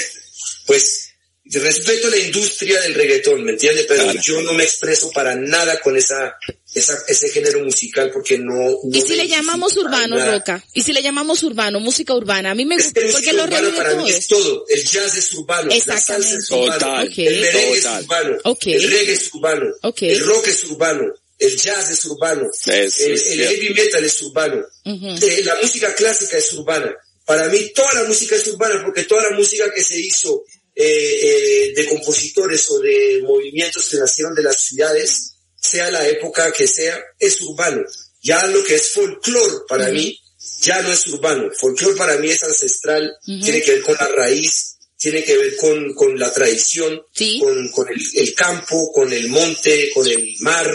Pues 0.67 1.06
respeto 1.53 2.09
la 2.11 2.17
industria 2.19 2.81
del 2.81 2.95
reggaetón, 2.95 3.45
¿me 3.45 3.53
entiendes? 3.53 3.87
Pero 3.89 4.03
Claro. 4.05 4.21
yo 4.21 4.43
no 4.43 4.53
me 4.53 4.65
expreso 4.65 5.11
para 5.13 5.35
nada 5.37 5.79
con 5.81 5.97
esa, 5.97 6.37
esa 6.75 6.99
ese 7.09 7.29
género 7.29 7.61
musical 7.65 8.11
porque 8.13 8.37
no... 8.39 8.53
no 8.53 8.79
¿Y 8.93 9.01
si 9.03 9.15
le 9.17 9.29
llamamos 9.29 9.77
urbano, 9.77 10.17
nada. 10.17 10.33
Roca? 10.39 10.65
¿Y 10.75 10.83
si 10.83 10.93
le 10.93 11.03
llamamos 11.03 11.43
urbano, 11.45 11.79
música 11.81 12.15
urbana? 12.15 12.51
A 12.51 12.55
mí 12.55 12.67
me 12.67 12.75
Es 12.75 12.85
gusta, 12.85 13.01
que 13.01 13.13
porque 13.13 13.33
lo 13.33 13.49
para 13.49 13.91
todo. 13.93 14.03
mí 14.03 14.11
es 14.11 14.27
todo. 14.27 14.65
El 14.69 14.85
jazz 14.85 15.17
es 15.17 15.33
urbano, 15.35 15.71
la 15.87 16.01
salsa 16.01 16.17
es 16.39 16.51
urbano, 16.51 16.73
Total, 16.75 17.07
Ok. 17.09 17.19
el 17.19 17.41
merengue 17.41 17.77
total. 17.81 17.99
es 18.01 18.05
urbano, 18.05 18.37
Ok. 18.45 18.67
el 18.67 18.91
reggae 18.91 19.13
es 19.13 19.35
urbano, 19.35 19.67
Ok. 19.83 20.03
el 20.03 20.21
rock 20.21 20.47
es 20.49 20.65
urbano, 20.65 21.15
el 21.39 21.57
jazz 21.57 21.91
es 21.91 22.05
urbano, 22.07 22.51
Es- 22.53 22.99
el, 23.01 23.13
es 23.13 23.27
el 23.31 23.39
heavy 23.49 23.71
metal 23.75 24.05
es 24.05 24.23
urbano, 24.23 24.65
Ujú. 24.85 25.07
eh, 25.25 25.43
la 25.45 25.57
música 25.63 25.95
clásica 25.95 26.39
es 26.39 26.53
urbana. 26.55 26.93
Para 27.25 27.49
mí 27.49 27.73
toda 27.75 27.93
la 27.95 28.05
música 28.05 28.37
es 28.37 28.47
urbana 28.49 28.81
porque 28.85 29.03
toda 29.03 29.23
la 29.31 29.31
música 29.37 29.73
que 29.75 29.83
se 29.83 29.99
hizo 29.99 30.45
eh, 30.77 31.21
eh, 31.23 31.73
de 31.75 31.87
compositores 31.89 32.71
o 32.71 32.79
de 32.81 33.21
movimientos 33.23 33.89
que 33.89 33.97
nacieron 33.97 34.35
de 34.35 34.43
las 34.43 34.61
ciudades, 34.63 35.33
sea 35.61 35.91
la 35.91 36.07
época 36.07 36.53
que 36.53 36.67
sea, 36.67 37.03
es 37.19 37.41
urbano. 37.41 37.83
Ya 38.23 38.47
lo 38.47 38.63
que 38.63 38.75
es 38.75 38.91
folclore 38.91 39.55
para 39.69 39.89
mí 39.89 40.19
ya 40.61 40.83
no 40.83 40.93
es 40.93 41.07
urbano. 41.09 41.51
Folclore 41.59 41.97
para 41.97 42.17
mí 42.19 42.31
es 42.31 42.43
ancestral, 42.43 43.11
tiene 43.25 43.63
que 43.63 43.73
ver 43.73 43.83
con 43.83 43.95
la 43.99 44.09
raíz, 44.09 44.77
tiene 44.99 45.25
que 45.25 45.37
ver 45.37 45.57
con, 45.57 45.95
con 45.95 46.19
la 46.19 46.33
tradición, 46.33 47.03
Sí. 47.15 47.39
con, 47.41 47.69
con 47.71 47.89
el, 47.89 48.01
el 48.15 48.35
campo, 48.35 48.93
con 48.93 49.13
el 49.13 49.29
monte, 49.29 49.91
con 49.95 50.07
el 50.07 50.27
mar, 50.41 50.67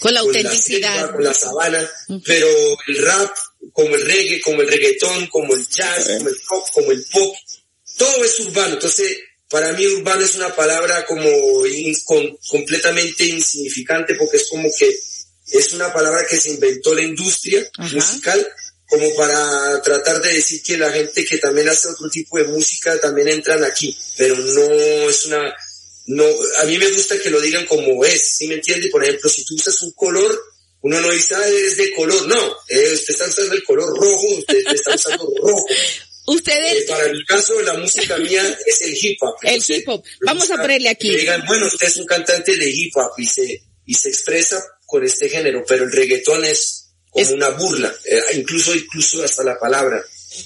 Con 0.00 0.14
la 0.14 0.20
con 0.20 0.28
autenticidad. 0.36 0.94
selva, 0.94 1.12
con 1.12 1.24
la 1.24 1.34
sabana, 1.34 1.90
pero 2.24 2.48
el 2.88 2.98
rap, 3.04 3.34
como 3.72 3.94
el 3.94 4.02
reggae, 4.06 4.40
como 4.40 4.62
el 4.62 4.68
reggaetón, 4.68 5.26
como 5.28 5.54
el 5.54 5.66
jazz, 5.68 6.06
como 6.16 6.28
el 6.28 6.40
rock, 6.48 6.70
como 6.72 6.92
el 6.92 7.04
pop, 7.12 7.34
todo 7.98 8.24
es 8.24 8.40
urbano. 8.40 8.74
Entonces, 8.74 9.16
para 9.50 9.72
mí 9.72 9.86
urbano 9.86 10.22
es 10.24 10.36
una 10.36 10.54
palabra 10.54 11.04
como 11.06 11.66
in- 11.66 11.96
con- 12.04 12.36
completamente 12.48 13.24
insignificante 13.24 14.14
porque 14.14 14.36
es 14.38 14.48
como 14.48 14.68
que 14.78 14.88
es 15.52 15.72
una 15.72 15.92
palabra 15.92 16.24
que 16.26 16.36
se 16.38 16.50
inventó 16.50 16.94
la 16.94 17.02
industria 17.02 17.68
Ajá. 17.78 17.94
musical 17.94 18.48
como 18.88 19.14
para 19.16 19.82
tratar 19.82 20.20
de 20.22 20.32
decir 20.34 20.62
que 20.62 20.76
la 20.78 20.90
gente 20.92 21.24
que 21.24 21.38
también 21.38 21.68
hace 21.68 21.88
otro 21.88 22.08
tipo 22.10 22.38
de 22.38 22.44
música 22.44 22.98
también 23.00 23.28
entran 23.28 23.62
aquí, 23.64 23.96
pero 24.16 24.36
no 24.36 25.08
es 25.08 25.26
una, 25.26 25.54
no, 26.06 26.24
a 26.58 26.64
mí 26.64 26.76
me 26.78 26.90
gusta 26.90 27.16
que 27.20 27.30
lo 27.30 27.40
digan 27.40 27.66
como 27.66 28.04
es, 28.04 28.36
¿sí 28.36 28.48
me 28.48 28.54
entiende? 28.54 28.88
Por 28.90 29.04
ejemplo, 29.04 29.30
si 29.30 29.44
tú 29.44 29.54
usas 29.54 29.80
un 29.82 29.92
color, 29.92 30.36
uno 30.82 31.00
no 31.00 31.08
dice, 31.10 31.34
ah, 31.36 31.46
es 31.46 31.76
de 31.76 31.92
color, 31.94 32.26
no, 32.26 32.56
eh, 32.68 32.92
usted 32.94 33.10
está 33.14 33.26
usando 33.28 33.54
el 33.54 33.62
color 33.62 33.88
rojo, 33.96 34.26
usted 34.38 34.58
está 34.72 34.94
usando 34.96 35.24
rojo. 35.40 35.66
Ustedes, 36.26 36.82
Eh, 36.82 36.86
para 36.88 37.08
mi 37.12 37.24
caso, 37.24 37.60
la 37.62 37.74
música 37.74 38.16
mía 38.18 38.58
es 38.66 38.80
el 38.82 38.96
hip 38.96 39.18
hop. 39.22 39.34
El 39.42 39.62
hip 39.66 39.88
hop. 39.88 40.04
Vamos 40.20 40.50
a 40.50 40.56
ponerle 40.56 40.88
aquí. 40.90 41.10
que 41.10 41.18
digan, 41.18 41.44
bueno, 41.46 41.66
usted 41.66 41.86
es 41.88 41.96
un 41.96 42.06
cantante 42.06 42.56
de 42.56 42.70
hip 42.70 42.96
hop 42.96 43.12
y 43.18 43.26
se, 43.26 43.62
y 43.86 43.94
se 43.94 44.08
expresa 44.08 44.62
con 44.86 45.04
este 45.04 45.28
género, 45.28 45.64
pero 45.66 45.84
el 45.84 45.92
reggaetón 45.92 46.44
es 46.44 46.88
como 47.10 47.24
Es- 47.26 47.32
una 47.32 47.48
burla, 47.50 47.92
eh, 48.04 48.20
incluso, 48.34 48.74
incluso 48.74 49.22
hasta 49.24 49.42
la 49.44 49.58
palabra. 49.58 50.02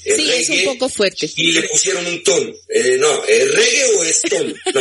El 0.07 0.17
sí, 0.17 0.31
es 0.33 0.49
un 0.49 0.65
poco 0.65 0.89
fuerte. 0.89 1.31
Y 1.37 1.53
le 1.53 1.63
pusieron 1.69 2.07
un 2.07 2.23
ton. 2.25 2.57
Eh, 2.71 2.97
no, 2.99 3.23
¿es 3.27 3.55
reggae 3.55 3.85
o 3.97 4.03
es 4.05 4.23
ton? 4.23 4.55
No, 4.73 4.81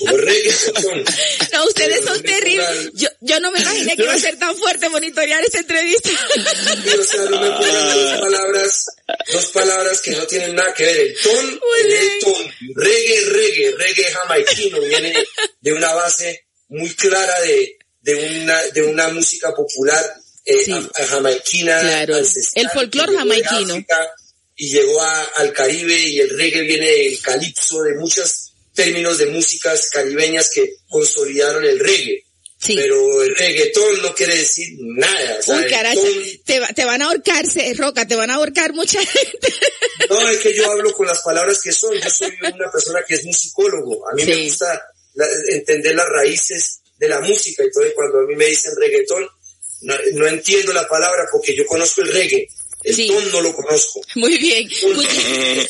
o 0.00 0.16
reggae 0.18 0.52
o 0.68 0.72
ton. 0.82 1.04
No, 1.54 1.64
ustedes 1.66 2.00
Pero 2.00 2.12
son 2.14 2.22
terribles. 2.22 2.90
Yo, 2.92 3.08
yo 3.22 3.40
no 3.40 3.50
me 3.52 3.60
imaginé 3.60 3.96
que 3.96 4.02
iba 4.02 4.12
a 4.12 4.18
ser 4.18 4.38
tan 4.38 4.54
fuerte 4.56 4.90
monitorear 4.90 5.42
esta 5.42 5.60
entrevista. 5.60 6.10
Sí, 6.84 6.90
o 6.98 7.04
sea, 7.04 7.20
no 7.30 7.40
me 7.40 7.48
dos 7.48 8.20
palabras, 8.20 8.86
dos 9.32 9.46
palabras 9.46 10.00
que 10.00 10.10
no 10.12 10.26
tienen 10.26 10.54
nada 10.54 10.72
que 10.74 10.84
ver. 10.84 11.00
El 11.00 11.16
ton, 11.20 11.60
el 11.84 12.18
ton, 12.20 12.52
reggae, 12.76 13.20
reggae, 13.30 13.70
reggae 13.76 14.04
jamaiquino, 14.04 14.80
viene 14.80 15.24
de 15.60 15.72
una 15.72 15.92
base 15.94 16.46
muy 16.68 16.90
clara 16.94 17.40
de, 17.42 17.78
de 18.02 18.14
una, 18.14 18.62
de 18.72 18.82
una 18.82 19.08
música 19.08 19.54
popular 19.54 20.04
eh, 20.46 20.62
Sí. 20.64 20.72
a- 20.72 20.90
a 21.02 21.06
jamaiquina. 21.06 21.80
Claro. 21.80 22.18
El 22.18 22.68
folclor 22.70 23.06
que 23.06 23.12
llegó 23.12 23.12
de 23.12 23.16
jamaiquino. 23.44 23.74
África 23.74 24.10
Y 24.56 24.70
llegó 24.70 25.00
a- 25.02 25.22
al 25.36 25.52
Caribe 25.52 25.98
y 25.98 26.20
el 26.20 26.30
reggae 26.30 26.62
viene 26.62 26.86
del 26.90 27.20
calipso, 27.20 27.82
de 27.82 27.94
muchos 27.96 28.52
términos 28.74 29.18
de 29.18 29.26
músicas 29.26 29.88
caribeñas 29.90 30.50
que 30.54 30.74
consolidaron 30.88 31.64
el 31.64 31.78
reggae. 31.78 32.23
Sí. 32.64 32.76
Pero 32.76 33.22
el 33.22 33.36
reggaetón 33.36 34.02
no 34.02 34.14
quiere 34.14 34.36
decir 34.38 34.68
nada. 34.80 35.36
o 35.38 35.42
sea, 35.42 35.56
Uy, 35.58 35.66
caracha, 35.70 36.00
ton- 36.00 36.40
te, 36.44 36.60
va- 36.60 36.68
te 36.68 36.84
van 36.86 37.02
a 37.02 37.06
ahorcarse, 37.06 37.74
Roca, 37.74 38.06
te 38.06 38.16
van 38.16 38.30
a 38.30 38.34
ahorcar 38.34 38.72
mucha 38.72 39.04
gente. 39.04 39.52
No, 40.10 40.28
es 40.28 40.38
que 40.38 40.52
yo 40.54 40.70
hablo 40.70 40.92
con 40.92 41.06
las 41.06 41.22
palabras 41.22 41.60
que 41.62 41.70
son. 41.72 41.94
Yo 41.94 42.10
soy 42.10 42.32
una 42.52 42.70
persona 42.70 43.00
que 43.06 43.14
es 43.14 43.24
musicólogo. 43.24 44.06
A 44.08 44.14
mí 44.14 44.24
me 44.24 44.34
Sí. 44.34 44.44
gusta 44.46 44.82
la- 45.14 45.26
entender 45.50 45.94
las 45.94 46.08
raíces 46.08 46.80
de 46.98 47.08
la 47.08 47.20
música. 47.20 47.62
Entonces, 47.62 47.92
cuando 47.94 48.18
a 48.18 48.26
mí 48.26 48.34
me 48.34 48.46
dicen 48.46 48.72
reggaetón, 48.78 49.26
no, 49.82 49.94
no 50.14 50.26
entiendo 50.26 50.72
la 50.72 50.86
palabra 50.88 51.24
porque 51.30 51.54
yo 51.54 51.64
conozco 51.66 52.00
el 52.02 52.08
reggae. 52.12 52.48
El 52.82 52.94
Sí. 52.94 53.06
ton 53.06 53.30
no 53.32 53.40
lo 53.40 53.54
conozco. 53.54 54.00
Muy 54.16 54.36
bien. 54.36 54.68
Cuye, 54.68 55.68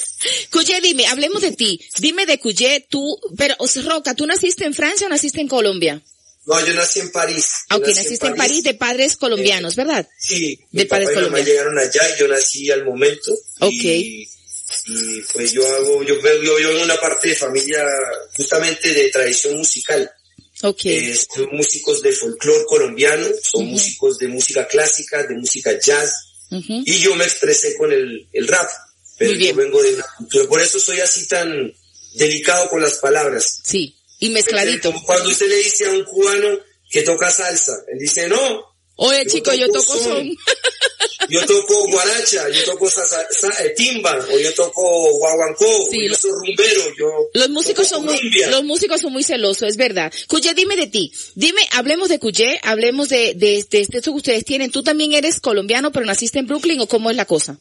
Cuye, 0.51 0.81
dime, 0.81 1.07
hablemos 1.07 1.43
de 1.43 1.53
ti. 1.53 1.81
Dime 1.99 2.25
de 2.27 2.39
Cuye, 2.41 2.87
tú, 2.89 3.19
pero, 3.37 3.55
o 3.59 3.69
sea, 3.69 3.83
Roca, 3.83 4.15
¿tú 4.15 4.27
naciste 4.27 4.65
en 4.65 4.75
Francia 4.75 5.07
o 5.07 5.11
naciste 5.11 5.41
en 5.41 5.49
Colombia? 5.49 6.01
No, 6.47 6.67
yo 6.67 6.75
nací 6.75 7.01
en 7.01 7.11
París. 7.11 7.49
Aunque 7.71 7.91
nací 7.91 8.05
naciste 8.05 8.27
en 8.27 8.35
París 8.37 8.63
de 8.65 8.75
padres 8.75 9.17
colombianos, 9.17 9.77
¿verdad? 9.77 10.07
Sí, 10.19 10.57
de 10.73 10.83
mi 10.83 10.85
papá 10.85 10.97
padres 10.97 11.09
y 11.09 11.15
mamá 11.15 11.29
colombianos. 11.29 11.49
llegaron 11.49 11.79
allá 11.79 12.15
y 12.15 12.21
yo 12.21 12.29
nací 12.29 12.71
al 12.71 12.85
momento. 12.85 13.33
Ok. 13.61 13.73
Y, 13.73 14.29
y 14.87 15.21
pues 15.33 15.53
yo 15.53 15.67
hago, 15.67 16.03
yo 16.03 16.21
veo, 16.21 16.43
yo 16.43 16.57
vivo 16.57 16.71
en 16.73 16.83
una 16.85 17.01
parte 17.01 17.29
de 17.29 17.35
familia 17.35 17.83
justamente 18.37 18.93
de 18.93 19.09
tradición 19.11 19.57
musical. 19.57 20.11
Ok. 20.63 20.85
Eh, 20.85 21.17
son 21.35 21.49
músicos 21.53 22.03
de 22.03 22.13
folclore 22.13 22.65
colombiano, 22.67 23.27
son 23.43 23.67
músicos 23.67 24.19
de 24.19 24.29
música 24.29 24.67
clásica, 24.67 25.23
de 25.25 25.35
música 25.37 25.79
jazz, 25.79 26.13
Ujú. 26.51 26.83
y 26.85 26.99
yo 26.99 27.15
me 27.17 27.25
expresé 27.25 27.77
con 27.77 27.93
el, 27.93 28.29
el 28.33 28.49
rap, 28.49 28.71
pero 29.19 29.33
yo 29.33 29.55
vengo 29.55 29.83
de 29.83 29.95
una 29.95 30.07
cultura, 30.17 30.47
por 30.49 30.61
eso 30.61 30.79
soy 30.79 31.01
así 31.01 31.27
tan 31.27 31.73
delicado 32.15 32.69
con 32.71 32.81
las 32.81 32.97
palabras. 32.99 33.61
Sí. 33.65 33.94
Y 34.19 34.31
mezcladito. 34.31 34.93
Como 34.93 35.05
cuando 35.05 35.29
usted 35.31 35.49
le 35.49 35.57
dice 35.57 35.87
a 35.87 35.91
un 35.93 36.05
cubano 36.05 36.59
que 36.91 37.03
toca 37.03 37.31
salsa, 37.31 37.73
él 37.93 37.99
dice, 37.99 38.29
no, 38.29 38.73
Oye, 38.97 39.25
Yo 39.25 39.31
chico, 39.31 39.53
yo 39.53 39.67
toco 39.67 39.81
toco 39.81 39.99
son. 39.99 40.13
son. 40.13 40.37
yo 41.29 41.45
toco 41.47 41.89
guaracha, 41.89 42.49
yo 42.51 42.65
toco 42.65 42.89
sa- 42.89 43.05
sa- 43.09 43.65
eh, 43.65 43.71
timba, 43.77 44.17
o 44.33 44.39
yo 44.39 44.55
toco 44.55 44.83
guaguancó, 45.19 45.67
Sí, 45.91 46.07
o 46.07 46.11
yo 46.11 46.15
soy 46.15 46.31
rumbero, 46.31 46.83
yo 46.97 47.07
Los 47.35 47.49
músicos 47.51 47.89
toco 47.89 48.03
son 48.03 48.05
muy, 48.07 48.31
los 48.51 48.63
músicos 48.63 49.01
son 49.01 49.13
muy 49.13 49.25
celosos, 49.25 49.69
es 49.69 49.77
verdad. 49.77 50.13
Cuye, 50.29 50.55
dime 50.55 50.77
de 50.77 50.87
ti. 50.87 51.13
Dime, 51.35 51.63
hablemos 51.73 52.09
de 52.09 52.21
Cuye, 52.21 52.61
hablemos 52.63 53.09
de, 53.09 53.35
de, 53.35 53.67
de 53.69 53.81
esto 53.81 54.01
que 54.01 54.11
ustedes 54.11 54.45
tienen. 54.45 54.71
¿Tú 54.71 54.85
también 54.85 55.13
eres 55.13 55.41
colombiano, 55.41 55.91
pero 55.91 56.07
naciste 56.07 56.39
en 56.39 56.47
Brooklyn 56.47 56.81
o 56.81 56.87
cómo 56.87 57.11
es 57.11 57.17
la 57.17 57.25
cosa? 57.25 57.59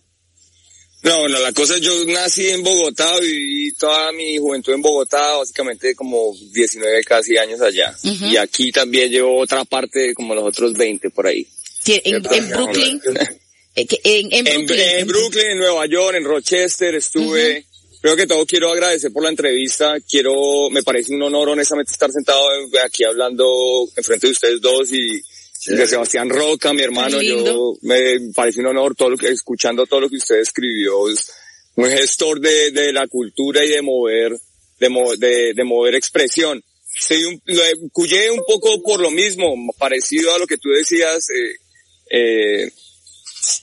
No, 1.04 1.20
bueno, 1.20 1.38
la 1.39 1.52
cosa 1.52 1.76
es 1.76 1.82
yo 1.82 1.92
nací 2.06 2.48
en 2.48 2.63
Bogotá, 2.63 3.20
viví 3.20 3.74
toda 3.74 4.13
mi 4.13 4.38
juventud 4.38 4.74
en 4.74 4.82
Bogotá, 4.82 5.36
básicamente 5.36 5.94
como 5.96 6.34
19 6.54 7.04
casi 7.04 7.38
años 7.38 7.60
allá. 7.60 7.94
Y 8.04 8.38
aquí 8.38 8.72
también 8.72 9.12
llevo 9.12 9.38
otra 9.38 9.66
parte, 9.66 10.13
como 10.13 10.34
los 10.34 10.46
otros 10.46 10.74
20 10.74 11.10
por 11.10 11.28
ahí. 11.28 11.46
Sí, 11.84 12.02
En, 12.06 12.16
en 12.16 12.50
Brooklyn, 12.50 13.02
eh, 13.76 13.86
en, 14.04 14.46
Brooklyn. 14.46 14.82
en 14.82 15.08
Brooklyn, 15.08 15.46
en 15.52 15.60
Nueva 15.60 15.86
York, 15.88 16.16
en 16.16 16.24
Rochester 16.24 16.96
estuve. 16.96 17.66
Creo 18.02 18.16
que 18.16 18.28
todo 18.28 18.46
quiero 18.46 18.72
agradecer 18.72 19.12
por 19.12 19.24
la 19.24 19.30
entrevista. 19.30 19.96
Quiero, 20.10 20.70
me 20.70 20.84
parece 20.84 21.13
un 21.13 21.22
honor 21.24 21.50
honestamente 21.50 21.92
estar 21.92 22.12
sentado 22.12 22.42
aquí 22.86 23.04
hablando 23.04 23.46
enfrente 23.98 24.28
de 24.28 24.34
ustedes 24.34 24.62
dos 24.62 24.92
y 24.94 25.22
de 25.65 25.88
Sebastián 25.88 26.30
Roca, 26.30 26.73
mi 26.73 26.82
hermano. 26.84 27.17
Yo 27.45 27.73
me 27.82 27.97
parece 28.36 28.60
un 28.62 28.67
honor 28.67 28.95
todo 28.95 29.12
lo 29.12 29.17
que, 29.17 29.30
escuchando 29.30 29.86
todo 29.86 30.02
lo 30.02 30.10
que 30.10 30.17
usted 30.17 30.39
escribió. 30.39 31.10
Es 31.10 31.32
un 31.76 31.86
gestor 31.89 32.39
de, 32.39 32.71
de 32.71 32.91
la 32.93 33.08
cultura 33.08 33.63
y 33.65 33.69
de 33.69 33.82
mover, 33.82 34.38
de, 34.80 34.89
mo- 34.89 35.15
de, 35.15 35.54
de 35.54 35.63
mover 35.63 35.95
expresión. 35.95 36.63
Soy 37.08 37.23
un, 37.23 37.41
lo 37.45 37.63
cuyé 37.91 38.30
un 38.32 38.43
poco 38.47 38.82
por 38.84 38.99
lo 38.99 39.10
mismo, 39.12 39.54
parecido 39.80 40.34
a 40.34 40.38
lo 40.39 40.45
que 40.47 40.58
tú 40.58 40.69
decías, 40.69 41.28
eh, 41.32 41.56
eh, 42.12 42.71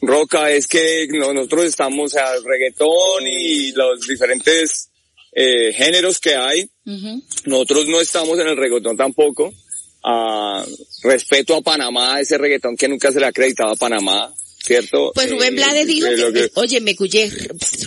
Roca, 0.03 0.51
es 0.51 0.67
que 0.67 1.07
no- 1.11 1.33
nosotros 1.33 1.65
estamos, 1.67 2.07
o 2.07 2.09
sea, 2.17 2.35
el 2.35 2.45
reggaetón 2.45 3.27
y 3.27 3.73
los 3.73 4.07
diferentes 4.07 4.89
eh, 5.33 5.73
géneros 5.73 6.19
que 6.19 6.35
hay, 6.35 6.69
nosotros 7.47 7.87
no 7.87 8.01
estamos 8.01 8.39
en 8.41 8.49
el 8.49 8.57
reggaetón 8.57 8.97
tampoco. 8.97 9.53
Ah, 10.03 10.65
respeto 11.03 11.55
a 11.57 11.61
Panamá, 11.63 12.21
ese 12.21 12.39
reggaetón 12.39 12.77
que 12.77 12.89
nunca 12.89 13.13
se 13.13 13.21
le 13.21 13.27
ha 13.27 13.29
acreditado 13.29 13.71
a 13.73 13.77
Panamá, 13.77 14.33
¿cierto? 14.65 15.13
Pues 15.15 15.31
Rubén 15.31 15.53
Eh, 15.53 15.57
Blades 15.57 15.87
dijo 15.87 16.09
que, 16.09 16.33
que- 16.33 16.51
oye, 16.55 16.81
me 16.81 16.97
cuyé, 16.97 17.31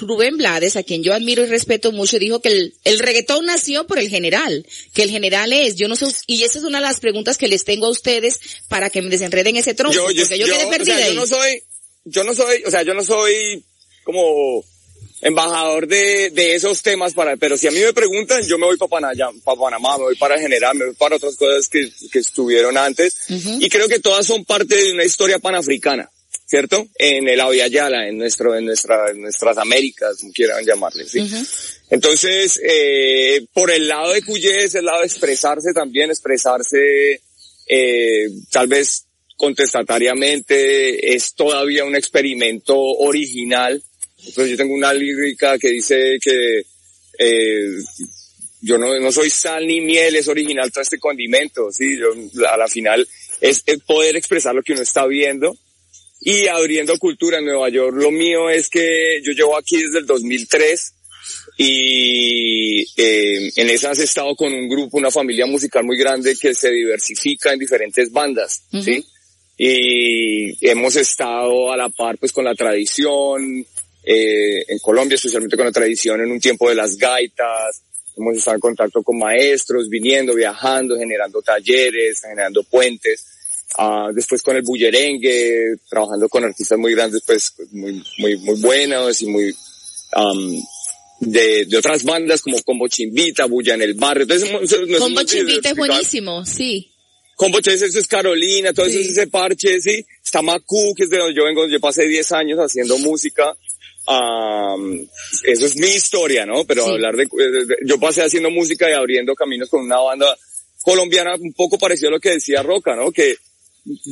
Rubén 0.02 0.38
Blades, 0.38 0.76
a 0.76 0.84
quien 0.84 1.02
yo 1.04 1.14
admiro 1.14 1.42
y 1.44 1.48
respeto 1.48 1.92
mucho, 1.92 2.20
dijo 2.20 2.40
que 2.40 2.50
el, 2.50 2.76
el 2.84 3.00
reggaetón 3.00 3.46
nació 3.46 3.88
por 3.88 3.98
el 3.98 4.10
general, 4.10 4.66
que 4.94 5.02
el 5.04 5.10
general 5.10 5.54
es, 5.54 5.76
yo 5.76 5.88
no 5.88 5.96
sé, 5.96 6.06
y 6.28 6.44
esa 6.44 6.60
es 6.60 6.66
una 6.66 6.80
de 6.80 6.86
las 6.86 7.00
preguntas 7.00 7.38
que 7.40 7.48
les 7.48 7.64
tengo 7.66 7.88
a 7.88 7.92
ustedes 7.92 8.40
para 8.68 8.90
que 8.92 9.02
me 9.02 9.10
desenreden 9.10 9.56
ese 9.56 9.74
tronco, 9.74 10.04
porque 10.04 10.38
yo, 10.38 10.46
quedé 10.46 10.56
o 10.56 10.60
sea, 10.60 10.70
perdida 10.70 10.98
ahí. 10.98 11.16
yo 11.16 11.22
no 11.22 11.26
soy, 11.26 11.64
yo 12.06 12.24
no 12.24 12.36
soy, 12.36 12.64
o 12.66 12.70
sea, 12.70 12.84
yo 12.84 12.94
no 12.94 13.04
soy 13.04 13.64
como 14.04 14.64
embajador 15.24 15.88
de, 15.88 16.30
de 16.32 16.56
esos 16.56 16.82
temas 16.82 17.14
para, 17.14 17.38
pero 17.38 17.58
si 17.58 17.68
a 17.68 17.72
mí 17.72 17.80
me 17.80 17.94
preguntan, 17.94 18.44
yo 18.48 18.58
me 18.58 18.66
voy 18.66 18.78
para 18.78 18.90
Panamá, 18.90 19.32
para 19.44 19.60
Panamá, 19.60 19.98
me 19.98 20.04
voy 20.04 20.16
para 20.18 20.40
General, 20.40 20.76
me 20.76 20.86
voy 20.86 20.96
para 20.96 21.16
otras 21.16 21.36
cosas 21.36 21.70
que, 21.70 21.90
que 22.12 22.20
estuvieron 22.20 22.78
antes, 22.78 23.16
y 23.30 23.70
creo 23.70 23.88
que 23.88 24.00
todas 24.00 24.28
son 24.28 24.46
parte 24.46 24.76
de 24.76 24.92
una 24.92 25.04
historia 25.04 25.40
panafricana, 25.40 26.10
¿cierto? 26.46 26.88
En 26.96 27.28
el 27.28 27.40
Avia 27.40 27.68
Yala, 27.68 28.08
en 28.08 28.18
nuestro, 28.18 28.56
en 28.56 28.66
nuestra, 28.66 29.12
en 29.12 29.22
nuestras 29.22 29.58
Américas, 29.58 30.18
como 30.20 30.34
quieran 30.34 30.64
llamarle, 30.66 31.06
¿sí? 31.06 31.20
Entonces, 31.90 32.60
eh, 32.64 33.46
por 33.54 33.72
el 33.72 33.88
lado 33.88 34.14
de 34.14 34.24
Cuyé 34.24 34.64
es 34.64 34.76
el 34.76 34.86
lado 34.86 35.02
de 35.02 35.08
expresarse 35.08 35.74
también, 35.74 36.10
expresarse 36.10 37.22
eh, 37.68 38.28
tal 38.52 38.68
vez 38.68 39.06
contestatariamente, 39.38 41.14
es 41.16 41.34
todavía 41.34 41.86
un 41.86 41.96
experimento 41.96 42.78
original. 42.78 43.82
Entonces 44.26 44.52
yo 44.52 44.58
tengo 44.58 44.74
una 44.74 44.94
lírica 44.94 45.58
que 45.58 45.70
dice 45.70 46.18
que 46.22 46.64
eh, 47.20 47.78
yo 48.62 48.78
no, 48.78 48.98
no 49.00 49.12
soy 49.12 49.30
sal 49.30 49.68
ni 49.68 49.82
miel, 49.82 50.16
es 50.16 50.28
original 50.28 50.72
todo 50.72 50.82
este 50.82 51.00
condimento, 51.00 51.72
sí, 51.72 51.98
yo, 51.98 52.14
a 52.48 52.58
la 52.58 52.68
final 52.68 53.08
es, 53.42 53.62
es 53.66 53.80
poder 53.80 54.16
expresar 54.16 54.56
lo 54.56 54.64
que 54.64 54.74
uno 54.74 54.82
está 54.82 55.06
viendo 55.06 55.58
y 56.22 56.48
abriendo 56.48 56.98
cultura 56.98 57.40
en 57.40 57.46
Nueva 57.46 57.68
York. 57.70 57.96
Lo 57.98 58.12
mío 58.12 58.50
es 58.50 58.70
que 58.70 59.22
yo 59.22 59.34
llevo 59.34 59.58
aquí 59.58 59.84
desde 59.84 60.00
el 60.00 60.06
2003 60.06 60.94
y 61.58 62.82
eh, 63.02 63.52
en 63.56 63.70
esas 63.70 64.00
he 64.00 64.06
estado 64.06 64.36
con 64.36 64.54
un 64.54 64.70
grupo, 64.70 64.98
una 64.98 65.12
familia 65.12 65.46
musical 65.46 65.84
muy 65.84 65.98
grande 65.98 66.36
que 66.40 66.56
se 66.56 66.72
diversifica 66.72 67.52
en 67.52 67.60
diferentes 67.60 68.12
bandas, 68.12 68.64
Ujú. 68.72 68.84
¿sí? 68.84 69.06
Y 69.58 70.68
hemos 70.68 70.96
estado 70.96 71.72
a 71.72 71.78
la 71.78 71.90
par 71.90 72.18
pues 72.18 72.32
con 72.32 72.46
la 72.46 72.56
tradición, 72.56 73.66
eh, 74.04 74.66
en 74.68 74.80
Colombia 74.80 75.16
especialmente 75.16 75.56
con 75.56 75.66
la 75.66 75.72
tradición 75.72 76.22
en 76.22 76.32
un 76.32 76.40
tiempo 76.40 76.70
de 76.70 76.76
las 76.76 76.98
gaitas, 76.98 77.82
hemos 78.18 78.38
estado 78.38 78.56
en 78.56 78.62
contacto 78.62 79.04
con 79.04 79.18
maestros, 79.18 79.90
viniendo, 79.90 80.36
viajando, 80.36 80.98
generando 80.98 81.42
talleres, 81.42 82.22
generando 82.22 82.64
puentes. 82.64 83.26
Ah, 83.78 84.10
después 84.14 84.44
con 84.44 84.56
el 84.56 84.62
bullerengue, 84.62 85.78
trabajando 85.90 86.30
con 86.30 86.44
artistas 86.44 86.78
muy 86.78 86.94
grandes, 86.94 87.24
pues 87.26 87.54
muy, 87.72 88.04
muy, 88.20 88.38
muy 88.38 88.60
buenos 88.62 89.20
y 89.24 89.26
muy, 89.26 89.56
am, 90.12 90.62
de, 91.20 91.66
de 91.66 91.78
otras 91.78 92.04
bandas 92.04 92.42
como 92.42 92.62
Combo 92.62 92.88
Chimbita, 92.88 93.46
Bulla 93.46 93.74
en 93.74 93.82
el 93.82 93.96
Barrio. 93.96 94.24
Entonces, 94.24 94.50
Combo 95.00 95.24
Chimbita 95.24 95.70
es 95.70 95.76
buenísimo, 95.76 96.46
sí. 96.46 96.92
Combo 97.36 97.62
Chimbita, 97.62 97.86
es 97.86 98.08
Carolina, 98.08 98.74
todo 98.74 98.86
eso 98.86 99.00
es 99.00 99.10
ese 99.10 99.28
parche, 99.28 99.82
sí. 99.82 100.06
Está 100.24 100.44
Macu, 100.44 100.94
que 100.96 101.04
es 101.04 101.10
de 101.10 101.18
donde 101.18 101.36
yo 101.36 101.46
vengo, 101.46 101.68
yo 101.68 101.80
pasé 101.80 102.08
10 102.08 102.32
años 102.34 102.60
haciendo 102.60 103.00
música. 103.00 103.58
Um, 104.06 105.08
eso 105.44 105.66
es 105.66 105.76
mi 105.78 105.88
historia, 105.88 106.46
¿no? 106.46 106.66
Pero 106.66 106.84
Sí. 106.86 106.92
hablar 106.92 107.16
de, 107.16 107.24
de- 107.26 107.76
yo 107.86 108.00
pasé 108.00 108.22
haciendo 108.24 108.50
música 108.50 108.90
y 108.90 108.94
abriendo 108.94 109.34
caminos 109.34 109.70
con 109.70 109.82
una 109.82 109.98
banda 110.00 110.38
colombiana 110.84 111.36
un 111.40 111.54
poco 111.54 111.78
parecido 111.78 112.10
a 112.10 112.12
lo 112.12 112.20
que 112.20 112.32
decía 112.32 112.62
Roca, 112.64 112.96
¿no? 112.96 113.12
Que 113.12 113.36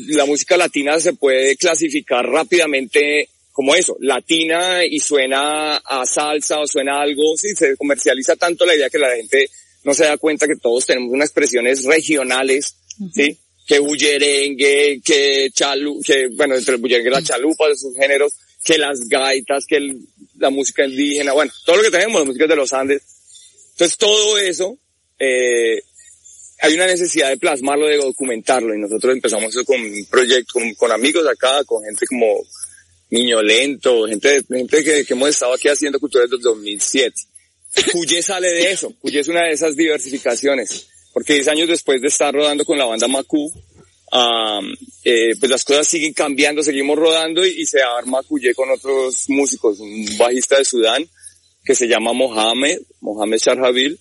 la 0.08 0.26
música 0.26 0.56
latina 0.58 1.00
se 1.00 1.14
puede 1.14 1.56
clasificar 1.58 2.26
rápidamente 2.26 3.30
como 3.52 3.76
eso, 3.76 3.98
latina 4.00 4.86
y 4.86 5.00
suena 5.00 5.76
a 5.78 6.06
salsa 6.06 6.60
o 6.62 6.68
suena 6.68 6.98
a 7.00 7.02
algo, 7.02 7.36
sí, 7.36 7.50
se 7.54 7.76
comercializa 7.76 8.38
tanto 8.38 8.66
la 8.66 8.76
idea 8.76 8.90
que 8.90 8.98
la 8.98 9.14
gente 9.16 9.50
no 9.84 9.94
se 9.94 10.06
da 10.06 10.16
cuenta 10.18 10.48
que 10.48 10.56
todos 10.56 10.86
tenemos 10.86 11.12
unas 11.12 11.28
expresiones 11.28 11.84
regionales, 11.84 12.76
sí, 13.14 13.38
que 13.68 13.80
bullerengue, 13.80 15.02
que 15.04 15.50
chalu, 15.54 16.02
que 16.02 16.28
bueno, 16.32 16.56
entre 16.56 16.76
el 16.76 16.82
bullerengue 16.82 17.10
y 17.10 17.14
la 17.14 17.22
chalupa 17.22 17.68
de 17.68 17.76
sus 17.76 17.94
géneros, 17.96 18.32
que 18.64 18.78
las 18.78 19.08
gaitas, 19.08 19.66
que 19.66 19.78
el- 19.78 20.00
la 20.38 20.50
música 20.50 20.86
indígena, 20.86 21.34
bueno, 21.34 21.52
todo 21.66 21.78
lo 21.78 21.84
que 21.84 21.92
tenemos, 21.92 22.22
las 22.22 22.28
músicas 22.28 22.50
de 22.50 22.56
los 22.56 22.74
Andes. 22.74 23.02
Entonces 23.74 23.98
todo 23.98 24.38
eso, 24.38 24.78
eh, 25.20 25.82
hay 26.60 26.74
una 26.76 26.86
necesidad 26.88 27.30
de 27.30 27.38
plasmarlo, 27.38 27.88
de 27.88 27.98
documentarlo, 27.98 28.74
y 28.76 28.80
nosotros 28.80 29.14
empezamos 29.14 29.56
eso 29.56 29.66
con 29.66 29.82
un 29.82 30.06
proyecto, 30.06 30.54
con, 30.54 30.74
con 30.76 30.92
amigos 30.92 31.28
acá, 31.28 31.64
con 31.66 31.84
gente 31.84 32.06
como 32.08 32.42
Niño 33.10 33.42
Lento, 33.42 34.08
gente, 34.08 34.44
gente 34.48 34.84
que, 34.84 35.06
que 35.06 35.14
hemos 35.14 35.30
estado 35.30 35.54
aquí 35.54 35.68
haciendo 35.68 36.00
cultura 36.00 36.24
desde 36.24 36.38
el 36.38 36.42
2007. 36.44 37.14
Cuyé 37.92 38.22
sale 38.22 38.50
de 38.50 38.72
eso, 38.72 38.94
Cuyé 39.00 39.20
es 39.22 39.28
una 39.28 39.44
de 39.44 39.52
esas 39.54 39.76
diversificaciones, 39.76 40.88
porque 41.14 41.34
10 41.34 41.48
años 41.50 41.68
después 41.68 42.02
de 42.02 42.08
estar 42.10 42.34
rodando 42.34 42.64
con 42.66 42.78
la 42.78 42.86
banda 42.86 43.08
Macu, 43.08 43.52
eh, 45.04 45.36
pues 45.40 45.50
las 45.50 45.64
cosas 45.64 45.88
siguen 45.88 46.14
cambiando, 46.14 46.64
seguimos 46.64 46.98
rodando 46.98 47.46
y, 47.46 47.62
y 47.62 47.66
se 47.66 47.82
arma 47.82 48.24
Cuyé 48.24 48.54
con 48.54 48.70
otros 48.70 49.30
músicos, 49.30 49.80
un 49.80 50.06
bajista 50.18 50.58
de 50.58 50.66
Sudán 50.66 51.08
que 51.64 51.76
se 51.76 51.88
llama 51.88 52.12
Mohamed, 52.12 52.80
Mohamed 53.02 53.38
Sharhabil, 53.38 54.00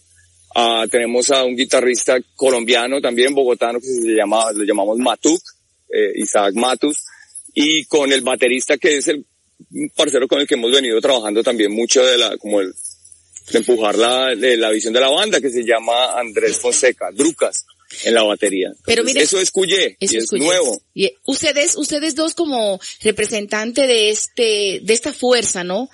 Ah, 0.55 0.85
tenemos 0.91 1.31
a 1.31 1.45
un 1.45 1.55
guitarrista 1.55 2.19
colombiano 2.35 3.01
también, 3.01 3.35
bogotano, 3.35 3.79
que 3.79 3.87
se 3.87 4.09
llama, 4.09 4.51
le 4.53 4.67
llamamos 4.67 4.99
Matuk, 4.99 5.41
eh, 5.89 6.13
Isaac 6.17 6.55
Matus, 6.55 6.99
y 7.55 7.85
con 7.85 8.13
el 8.13 8.23
baterista 8.23 8.77
que 8.77 8.97
es 8.97 9.09
el 9.09 9.25
parcero 9.95 10.27
con 10.27 10.41
el 10.41 10.49
que 10.49 10.55
hemos 10.55 10.73
venido 10.73 11.01
trabajando 11.01 11.43
también 11.43 11.73
mucho 11.73 12.05
de 12.05 12.19
la, 12.19 12.37
como 12.39 12.61
el, 12.61 12.73
de 13.53 13.59
empujar 13.59 13.97
la, 13.97 14.35
la 14.35 14.71
visión 14.71 14.93
de 14.93 15.01
la 15.01 15.11
banda, 15.11 15.41
que 15.41 15.51
se 15.51 15.65
llama 15.65 16.19
Andrés 16.19 16.59
Fonseca, 16.59 17.11
Drucas, 17.13 17.65
en 18.05 18.15
la 18.15 18.23
batería. 18.23 18.71
Pero 18.85 19.05
mire- 19.05 19.23
eso 19.23 19.41
es 19.41 19.51
Cuyé, 19.51 19.97
Eso 20.01 20.15
y 20.15 20.19
es 20.19 20.33
nuevo. 20.33 20.83
Y 20.95 21.05
eh, 21.07 21.15
ustedes, 21.27 21.77
ustedes 21.77 22.15
dos 22.15 22.35
como 22.35 22.81
representante 23.03 23.87
de 23.87 24.11
este, 24.11 24.81
de 24.83 24.93
esta 24.93 25.13
fuerza, 25.13 25.65
¿no? 25.65 25.89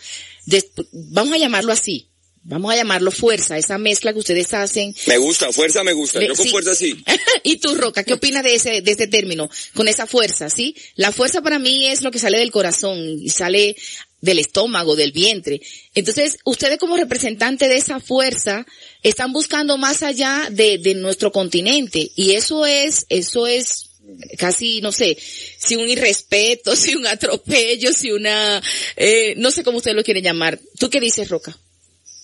De- 0.47 0.65
vamos 0.93 1.33
a 1.35 1.39
llamarlo 1.39 1.73
así. 1.73 2.09
Vamos 2.49 2.73
a 2.73 2.77
llamarlo 2.77 3.11
fuerza, 3.11 3.59
esa 3.59 3.77
mezcla 3.77 4.13
que 4.13 4.21
ustedes 4.21 4.55
hacen. 4.55 4.95
Me 5.07 5.19
gusta, 5.19 5.53
fuerza 5.53 5.83
me 5.83 5.93
gusta, 5.93 6.21
yo 6.21 6.35
con 6.35 6.45
sí. 6.45 6.51
fuerza 6.51 6.77
sí. 6.77 7.03
y 7.43 7.57
tú, 7.57 7.75
Roca, 7.75 8.05
¿qué 8.05 8.13
opinas 8.13 8.45
de 8.45 8.55
ese, 8.55 8.83
de 8.83 8.93
ese 8.93 9.09
término? 9.09 9.51
Con 9.75 9.89
esa 9.89 10.07
fuerza, 10.07 10.49
¿sí? 10.49 10.77
La 10.95 11.11
fuerza 11.11 11.43
para 11.43 11.59
mí 11.59 11.89
es 11.89 12.03
lo 12.03 12.13
que 12.13 12.21
sale 12.21 12.39
del 12.39 12.53
corazón 12.53 12.99
y 13.21 13.31
sale 13.31 13.75
del 14.21 14.39
estómago, 14.39 14.95
del 14.95 15.11
vientre. 15.11 15.61
Entonces, 15.97 16.39
ustedes 16.45 16.79
como 16.79 16.97
representante 16.97 17.67
de 17.67 17.79
esa 17.79 17.99
fuerza 17.99 18.65
están 19.03 19.33
buscando 19.33 19.77
más 19.77 20.05
allá 20.05 20.49
de, 20.51 20.79
de 20.79 20.95
nuestro 20.95 21.33
continente 21.33 22.13
y 22.15 22.33
eso 22.33 22.65
es, 22.65 23.07
eso 23.09 23.49
es 23.49 23.91
casi, 24.39 24.81
no 24.81 24.93
sé, 24.93 25.19
si 25.59 25.75
un 25.75 25.89
irrespeto, 25.89 26.77
si 26.77 26.95
un 26.95 27.07
atropello, 27.07 27.93
si 27.93 28.13
una, 28.13 28.63
eh, 28.97 29.35
no 29.37 29.51
sé 29.51 29.65
cómo 29.65 29.79
ustedes 29.79 29.97
lo 29.97 30.05
quieren 30.05 30.23
llamar. 30.23 30.61
¿Tú 30.79 30.91
qué 30.91 31.01
dices, 31.01 31.29
Roca? 31.29 31.59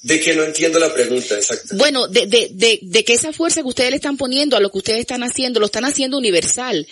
De 0.03 0.21
que 0.21 0.35
no 0.35 0.43
entiendo 0.43 0.79
la 0.81 0.93
pregunta, 0.93 1.37
exacto. 1.37 1.77
Bueno, 1.77 2.09
de, 2.09 2.27
de, 2.27 2.51
de, 2.53 2.81
de 2.83 3.05
que 3.05 3.13
esa 3.13 3.33
fuerza 3.33 3.63
que 3.63 3.69
ustedes 3.69 3.91
le 3.91 3.97
están 3.97 4.17
poniendo 4.17 4.57
a 4.57 4.61
lo 4.61 4.71
que 4.71 4.79
ustedes 4.79 5.01
están 5.01 5.23
haciendo, 5.23 5.61
lo 5.61 5.67
están 5.67 5.85
haciendo 5.85 6.19
universal. 6.19 6.87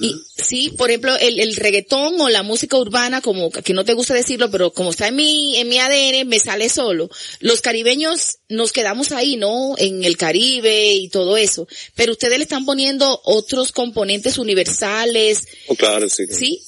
Y 0.00 0.14
sí, 0.42 0.70
por 0.78 0.88
ejemplo, 0.88 1.14
el, 1.18 1.40
el 1.40 1.54
reggaetón 1.54 2.18
o 2.22 2.30
la 2.30 2.42
música 2.42 2.78
urbana, 2.78 3.20
como 3.20 3.50
que 3.50 3.74
no 3.74 3.84
te 3.84 3.92
gusta 3.92 4.14
decirlo, 4.14 4.50
pero 4.50 4.72
como 4.72 4.90
está 4.90 5.08
en 5.08 5.16
mi, 5.16 5.56
en 5.58 5.68
mi 5.68 5.78
ADN, 5.78 6.26
me 6.26 6.38
sale 6.38 6.70
solo. 6.70 7.10
Los 7.40 7.60
caribeños 7.60 8.38
nos 8.48 8.72
quedamos 8.72 9.12
ahí, 9.12 9.36
¿no? 9.36 9.74
En 9.76 10.04
el 10.04 10.16
Caribe 10.16 10.92
y 10.94 11.08
todo 11.08 11.36
eso. 11.36 11.68
Pero 11.94 12.12
ustedes 12.12 12.38
le 12.38 12.44
están 12.44 12.64
poniendo 12.64 13.20
otros 13.24 13.72
componentes 13.72 14.38
universales, 14.38 15.46
Oh, 15.66 15.74
claro, 15.74 16.08
sí. 16.08 16.26
¿sí? 16.28 16.62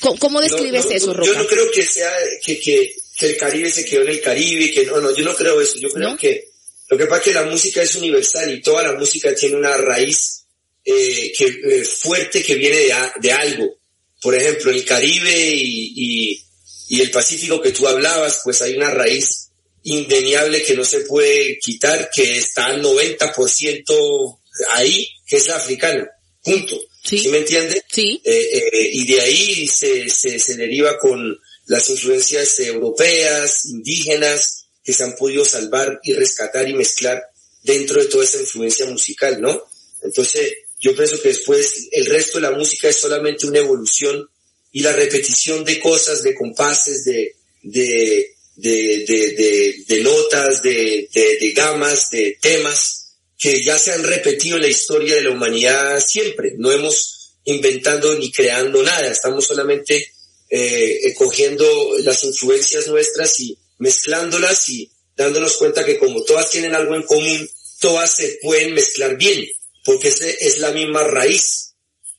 ¿Cómo, 0.00 0.18
cómo 0.18 0.40
describes 0.40 0.84
No, 0.84 0.90
no, 0.90 0.96
eso, 0.96 1.14
Roca? 1.14 1.32
Yo 1.32 1.38
no 1.38 1.46
creo 1.48 1.70
que 1.72 1.82
sea 1.82 2.12
que, 2.44 2.60
que, 2.60 2.94
que 3.18 3.26
el 3.26 3.36
Caribe 3.36 3.70
se 3.70 3.84
quedó 3.84 4.02
en 4.02 4.08
el 4.08 4.20
Caribe, 4.20 4.70
que 4.72 4.86
no, 4.86 5.00
no, 5.00 5.14
yo 5.14 5.24
no 5.24 5.34
creo 5.34 5.60
eso. 5.60 5.78
Yo 5.78 5.88
creo 5.90 6.10
¿No? 6.10 6.16
que 6.16 6.48
lo 6.88 6.98
que 6.98 7.06
pasa 7.06 7.18
es 7.22 7.24
que 7.28 7.34
la 7.34 7.46
música 7.46 7.82
es 7.82 7.94
universal 7.96 8.52
y 8.52 8.60
toda 8.60 8.82
la 8.82 8.92
música 8.92 9.34
tiene 9.34 9.56
una 9.56 9.76
raíz 9.76 10.44
eh, 10.84 11.32
que, 11.36 11.46
eh, 11.46 11.84
fuerte 11.84 12.42
que 12.42 12.54
viene 12.56 12.76
de, 12.76 12.92
a- 12.92 13.14
de 13.20 13.32
algo. 13.32 13.78
Por 14.20 14.34
ejemplo, 14.34 14.70
el 14.70 14.84
Caribe 14.84 15.30
y, 15.54 15.92
y, 15.96 16.44
y 16.88 17.00
el 17.00 17.10
Pacífico 17.10 17.60
que 17.62 17.72
tú 17.72 17.86
hablabas, 17.88 18.40
pues 18.44 18.60
hay 18.62 18.74
una 18.76 18.90
raíz 18.90 19.48
indeniable 19.82 20.62
que 20.62 20.74
no 20.74 20.84
se 20.84 21.00
puede 21.00 21.58
quitar, 21.58 22.10
que 22.14 22.38
está 22.38 22.66
al 22.66 22.82
90% 22.82 24.38
ahí, 24.72 25.08
que 25.26 25.36
es 25.36 25.46
la 25.46 25.56
africana. 25.56 26.08
Punto. 26.42 26.80
Sí. 27.02 27.18
¿Sí 27.18 27.28
me 27.28 27.38
entiendes? 27.38 27.82
Sí, 27.90 28.20
Eh, 28.24 28.48
eh, 28.72 28.90
y 28.92 29.06
de 29.06 29.20
ahí 29.20 29.66
se, 29.66 30.08
se, 30.08 30.38
se 30.38 30.56
deriva 30.56 30.96
con 30.98 31.38
las 31.66 31.88
influencias 31.88 32.58
europeas, 32.60 33.64
indígenas, 33.66 34.66
que 34.82 34.92
se 34.92 35.04
han 35.04 35.16
podido 35.16 35.44
salvar 35.44 35.98
y 36.02 36.12
rescatar 36.12 36.68
y 36.68 36.74
mezclar 36.74 37.22
dentro 37.62 38.02
de 38.02 38.08
toda 38.08 38.24
esa 38.24 38.38
influencia 38.38 38.86
musical, 38.86 39.40
¿no? 39.40 39.62
Entonces, 40.02 40.52
yo 40.78 40.94
pienso 40.94 41.20
que 41.22 41.28
después 41.28 41.88
el 41.92 42.06
resto 42.06 42.38
de 42.38 42.42
la 42.42 42.50
música 42.50 42.88
es 42.88 42.96
solamente 42.96 43.46
una 43.46 43.60
evolución 43.60 44.28
y 44.72 44.80
la 44.80 44.92
repetición 44.92 45.64
de 45.64 45.80
cosas, 45.80 46.22
de 46.22 46.34
compases, 46.34 47.04
de, 47.04 47.34
de, 47.62 48.34
de, 48.56 49.84
de, 49.86 50.00
notas, 50.02 50.60
de, 50.62 51.08
de 51.12 51.52
gamas, 51.52 52.10
de 52.10 52.36
temas 52.40 53.04
que 53.38 53.62
ya 53.62 53.78
se 53.78 53.92
han 53.92 54.02
repetido 54.02 54.56
en 54.56 54.62
la 54.62 54.68
historia 54.68 55.14
de 55.14 55.22
la 55.22 55.30
humanidad 55.30 56.02
siempre. 56.06 56.52
No 56.58 56.70
hemos 56.70 57.32
inventando 57.44 58.14
ni 58.18 58.30
creando 58.32 58.82
nada, 58.82 59.08
estamos 59.08 59.46
solamente 59.46 60.13
eh, 60.56 61.14
cogiendo 61.16 61.66
las 62.04 62.22
influencias 62.22 62.86
nuestras 62.86 63.40
y 63.40 63.58
mezclándolas 63.78 64.68
y 64.68 64.88
dándonos 65.16 65.56
cuenta 65.56 65.84
que 65.84 65.98
como 65.98 66.22
todas 66.22 66.48
tienen 66.48 66.76
algo 66.76 66.94
en 66.94 67.02
común, 67.02 67.50
todas 67.80 68.14
se 68.14 68.38
pueden 68.40 68.72
mezclar 68.72 69.16
bien, 69.16 69.44
porque 69.84 70.08
es, 70.08 70.20
es 70.20 70.58
la 70.58 70.70
misma 70.70 71.02
raíz, 71.02 71.74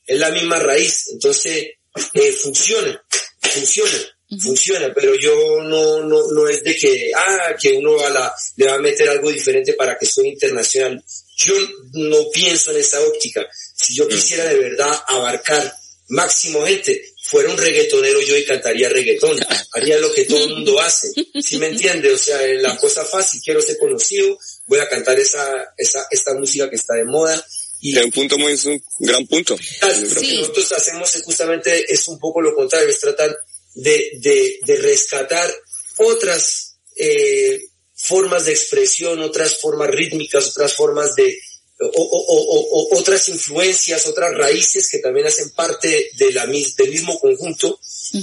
es 0.06 0.20
la 0.20 0.32
misma 0.32 0.60
raíz, 0.60 1.08
entonces 1.14 1.68
eh, 2.14 2.32
funciona, 2.34 3.02
funciona, 3.40 4.18
funciona, 4.42 4.94
pero 4.94 5.16
yo 5.16 5.64
no, 5.64 6.04
no, 6.04 6.30
no 6.34 6.50
es 6.50 6.62
de 6.62 6.76
que, 6.76 7.12
ah, 7.16 7.56
que 7.58 7.72
uno 7.72 7.98
a 8.02 8.10
la, 8.10 8.36
le 8.58 8.66
va 8.66 8.74
a 8.74 8.80
meter 8.80 9.08
algo 9.08 9.32
diferente 9.32 9.74
para 9.76 9.98
que 9.98 10.06
suene 10.06 10.32
internacional. 10.32 11.02
Yo 11.38 11.54
no 11.94 12.30
pienso 12.32 12.72
en 12.72 12.78
esa 12.78 13.00
óptica. 13.02 13.48
Si 13.74 13.96
yo 13.96 14.10
quisiera 14.10 14.44
de 14.44 14.58
verdad 14.58 14.94
abarcar 15.08 15.74
máximo 16.10 16.66
gente, 16.66 17.15
fuera 17.28 17.50
un 17.50 17.58
reggaetonero 17.58 18.22
yo 18.22 18.38
y 18.38 18.46
cantaría 18.46 18.90
reggaetón, 18.90 19.40
haría 19.74 19.98
lo 19.98 20.12
que 20.14 20.26
todo 20.26 20.44
el 20.44 20.50
mundo 20.56 20.80
hace, 20.80 21.10
¿sí 21.42 21.58
me 21.58 21.68
entiende? 21.68 22.14
O 22.14 22.18
sea, 22.18 22.40
la 22.62 22.78
cosa 22.78 23.04
fácil, 23.04 23.42
quiero 23.44 23.62
ser 23.62 23.78
conocido, 23.78 24.38
voy 24.68 24.80
a 24.80 24.88
cantar 24.88 25.20
esa, 25.20 25.74
esa, 25.78 26.06
esta 26.12 26.34
música 26.36 26.70
que 26.70 26.76
está 26.76 26.94
de 26.96 27.06
moda, 27.06 27.44
y 27.82 27.94
De 27.94 28.04
un 28.04 28.12
punto 28.12 28.38
muy, 28.38 28.54
es 28.54 28.66
un 28.66 28.82
gran 29.00 29.28
punto. 29.28 29.56
lo 29.56 30.20
Sí. 30.20 30.28
que 30.28 30.34
nosotros 30.38 30.72
hacemos 30.72 31.14
es 31.16 31.24
justamente 31.24 31.86
es 31.94 32.08
un 32.08 32.18
poco 32.20 32.42
lo 32.42 32.56
contrario, 32.56 32.90
es 32.90 33.00
tratar 33.00 33.36
de, 33.76 34.12
de, 34.14 34.60
de 34.66 34.76
rescatar 34.78 35.54
otras 35.98 36.78
eh, 36.96 37.62
formas 37.94 38.46
de 38.46 38.54
expresión, 38.54 39.20
otras 39.22 39.60
formas 39.60 39.90
rítmicas, 39.90 40.48
otras 40.48 40.74
formas 40.74 41.16
de, 41.16 41.38
o, 41.80 41.86
o- 41.88 42.26
o- 42.38 42.80
o- 42.94 42.98
otras 43.00 43.28
influencias, 43.30 44.06
otras 44.08 44.34
raíces 44.34 44.90
que 44.90 45.00
también 45.00 45.28
hacen 45.28 45.50
parte 45.52 46.10
de 46.14 46.32
la, 46.32 46.46
del 46.46 46.90
mismo 46.92 47.20
conjunto, 47.20 47.80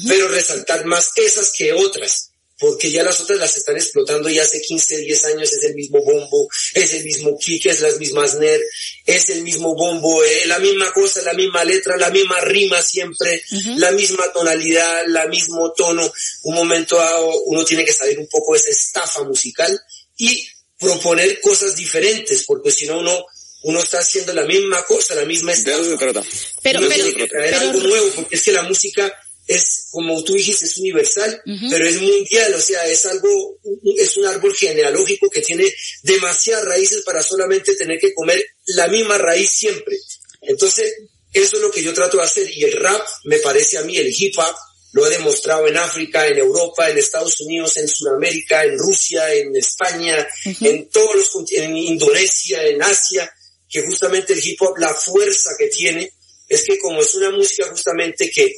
pero 0.08 0.28
resaltar 0.28 0.84
más 0.86 1.10
esas 1.16 1.52
que 1.52 1.72
otras, 1.72 2.30
porque 2.58 2.90
ya 2.92 3.02
las 3.02 3.20
otras 3.20 3.38
las 3.40 3.56
están 3.56 3.76
explotando 3.76 4.28
ya 4.30 4.42
hace 4.44 4.60
15, 4.62 4.98
10 4.98 5.24
años, 5.26 5.52
es 5.52 5.64
el 5.64 5.74
mismo 5.74 6.02
bombo, 6.02 6.48
es 6.74 6.94
el 6.94 7.04
mismo 7.04 7.36
kick, 7.38 7.66
es 7.66 7.80
las 7.80 7.98
mismas 7.98 8.36
ner, 8.36 8.60
es 9.04 9.28
el 9.30 9.42
mismo 9.42 9.74
bombo, 9.74 10.22
eh, 10.24 10.46
la 10.46 10.58
misma 10.60 10.92
cosa, 10.92 11.20
la 11.22 11.32
misma 11.34 11.64
letra, 11.64 11.96
la 11.98 12.10
misma 12.10 12.40
rima 12.40 12.80
siempre, 12.80 13.42
la 13.78 13.90
misma 13.90 14.32
tonalidad, 14.32 15.02
la 15.08 15.26
mismo 15.26 15.72
tono. 15.72 16.10
Un 16.44 16.54
momento 16.54 16.96
dado 16.96 17.42
uno 17.46 17.64
tiene 17.64 17.84
que 17.84 17.92
salir 17.92 18.18
un 18.18 18.28
poco 18.28 18.52
de 18.54 18.60
esa 18.60 18.70
estafa 18.70 19.24
musical 19.24 19.78
y 20.16 20.46
proponer 20.78 21.40
cosas 21.40 21.74
diferentes, 21.76 22.44
porque 22.44 22.70
si 22.70 22.86
no 22.86 23.00
uno, 23.00 23.24
uno 23.64 23.80
está 23.80 23.98
haciendo 24.00 24.32
la 24.32 24.44
misma 24.44 24.84
cosa, 24.84 25.14
la 25.14 25.24
misma 25.24 25.52
De 25.52 25.58
eso 25.58 25.70
estafa. 25.70 25.84
se 25.90 25.96
trata. 25.96 26.24
pero, 26.62 26.78
Uno 26.80 26.88
pero, 26.88 27.04
tiene 27.04 27.18
que 27.18 27.28
traer 27.28 27.50
pero- 27.54 27.60
algo 27.70 27.80
nuevo, 27.80 28.08
porque 28.16 28.34
es 28.36 28.42
que 28.42 28.52
la 28.52 28.62
música 28.62 29.12
es, 29.46 29.88
como 29.90 30.22
tú 30.24 30.34
dijiste, 30.34 30.66
es 30.66 30.78
universal, 30.78 31.42
pero 31.70 31.86
es 31.88 32.00
mundial, 32.00 32.54
o 32.54 32.60
sea, 32.60 32.86
es 32.86 33.04
algo, 33.06 33.58
es 33.98 34.16
un 34.16 34.26
árbol 34.26 34.54
genealógico 34.54 35.28
que 35.30 35.40
tiene 35.42 35.72
demasiadas 36.02 36.64
raíces 36.64 37.02
para 37.02 37.22
solamente 37.22 37.74
tener 37.74 37.98
que 37.98 38.14
comer 38.14 38.44
la 38.66 38.86
misma 38.88 39.18
raíz 39.18 39.50
siempre. 39.50 39.96
Entonces, 40.42 40.94
eso 41.32 41.56
es 41.56 41.62
lo 41.62 41.70
que 41.70 41.82
yo 41.82 41.92
trato 41.92 42.18
de 42.18 42.22
hacer 42.24 42.48
y 42.50 42.64
el 42.64 42.72
rap, 42.72 43.04
me 43.24 43.38
parece 43.38 43.78
a 43.78 43.82
mí, 43.82 43.96
el 43.96 44.12
hip 44.16 44.38
hop, 44.38 44.54
lo 44.92 45.06
he 45.06 45.10
demostrado 45.10 45.66
en 45.66 45.76
África, 45.78 46.26
en 46.26 46.38
Europa, 46.38 46.90
en 46.90 46.98
Estados 46.98 47.40
Unidos, 47.40 47.76
en 47.78 47.88
Sudamérica, 47.88 48.62
en 48.64 48.76
Rusia, 48.78 49.32
en 49.34 49.56
España, 49.56 50.26
en 50.60 50.88
todos 50.90 51.16
los, 51.16 51.52
en 51.52 51.76
Indonesia, 51.76 52.62
en 52.66 52.82
Asia, 52.82 53.32
que 53.72 53.82
justamente 53.82 54.34
el 54.34 54.46
hip 54.46 54.60
hop, 54.60 54.76
la 54.78 54.94
fuerza 54.94 55.50
que 55.58 55.68
tiene, 55.68 56.12
es 56.46 56.62
que 56.64 56.78
como 56.78 57.00
es 57.00 57.14
una 57.14 57.30
música 57.30 57.66
justamente 57.68 58.30
que 58.30 58.54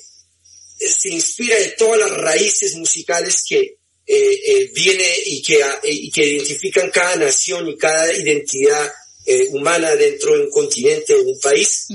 se 0.79 1.11
inspira 1.11 1.57
de 1.57 1.69
todas 1.79 2.01
las 2.01 2.11
raíces 2.11 2.75
musicales 2.75 3.45
que 3.49 3.61
eh, 3.61 3.79
eh, 4.07 4.71
viene 4.75 5.07
y 5.27 5.41
que, 5.41 5.65
y 5.85 6.11
que 6.11 6.27
identifican 6.27 6.91
cada 6.91 7.17
nación 7.17 7.69
y 7.69 7.77
cada 7.77 8.13
identidad 8.13 8.93
eh, 9.25 9.49
humana 9.53 9.95
dentro 9.95 10.37
de 10.37 10.45
un 10.45 10.51
continente 10.51 11.15
o 11.15 11.23
un 11.23 11.39
país, 11.39 11.87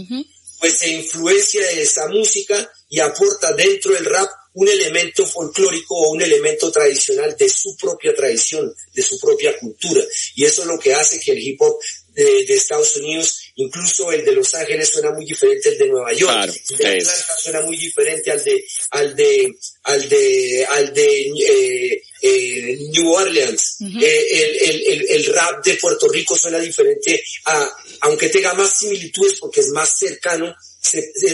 pues 0.59 0.79
se 0.79 0.89
influencia 0.89 1.61
de 1.67 1.81
esa 1.81 2.07
música 2.07 2.71
y 2.89 2.99
aporta 2.99 3.53
dentro 3.53 3.93
del 3.93 4.05
rap 4.05 4.29
un 4.53 4.67
elemento 4.67 5.25
folclórico 5.25 5.95
o 5.95 6.11
un 6.11 6.21
elemento 6.21 6.71
tradicional 6.71 7.35
de 7.37 7.49
su 7.49 7.75
propia 7.77 8.15
tradición, 8.15 8.73
de 8.93 9.03
su 9.03 9.19
propia 9.19 9.57
cultura. 9.59 10.03
Y 10.35 10.45
eso 10.45 10.61
es 10.61 10.67
lo 10.67 10.79
que 10.79 10.93
hace 10.93 11.19
que 11.19 11.31
el 11.31 11.39
hip 11.39 11.61
hop 11.61 11.77
de, 12.23 12.53
Estados 12.53 12.95
Unidos, 12.97 13.39
incluso 13.55 14.11
el 14.11 14.25
de 14.25 14.33
Los 14.33 14.53
Ángeles 14.55 14.89
suena 14.89 15.11
muy 15.11 15.25
diferente 15.25 15.69
al 15.69 15.77
de 15.77 15.87
Nueva 15.87 16.13
York, 16.13 16.53
el 16.71 16.77
de 16.77 16.87
Atlanta 16.87 17.33
suena 17.41 17.61
muy 17.61 17.77
diferente 17.77 18.31
al 18.31 18.43
de 18.43 18.65
al 18.91 19.15
de 19.15 19.55
al 19.83 20.09
de 20.09 20.67
al 20.69 20.93
de 20.93 21.21
eh, 21.47 22.01
eh, 22.21 22.77
New 22.91 23.11
Orleans. 23.11 23.77
Eh, 24.01 24.27
el, 24.31 24.85
el, 24.87 25.07
el, 25.09 25.25
rap 25.33 25.63
de 25.63 25.75
Puerto 25.75 26.07
Rico 26.09 26.37
suena 26.37 26.59
diferente 26.59 27.23
a, 27.45 27.69
aunque 28.01 28.29
tenga 28.29 28.53
más 28.53 28.77
similitudes 28.77 29.39
porque 29.39 29.61
es 29.61 29.69
más 29.69 29.97
cercano 29.97 30.53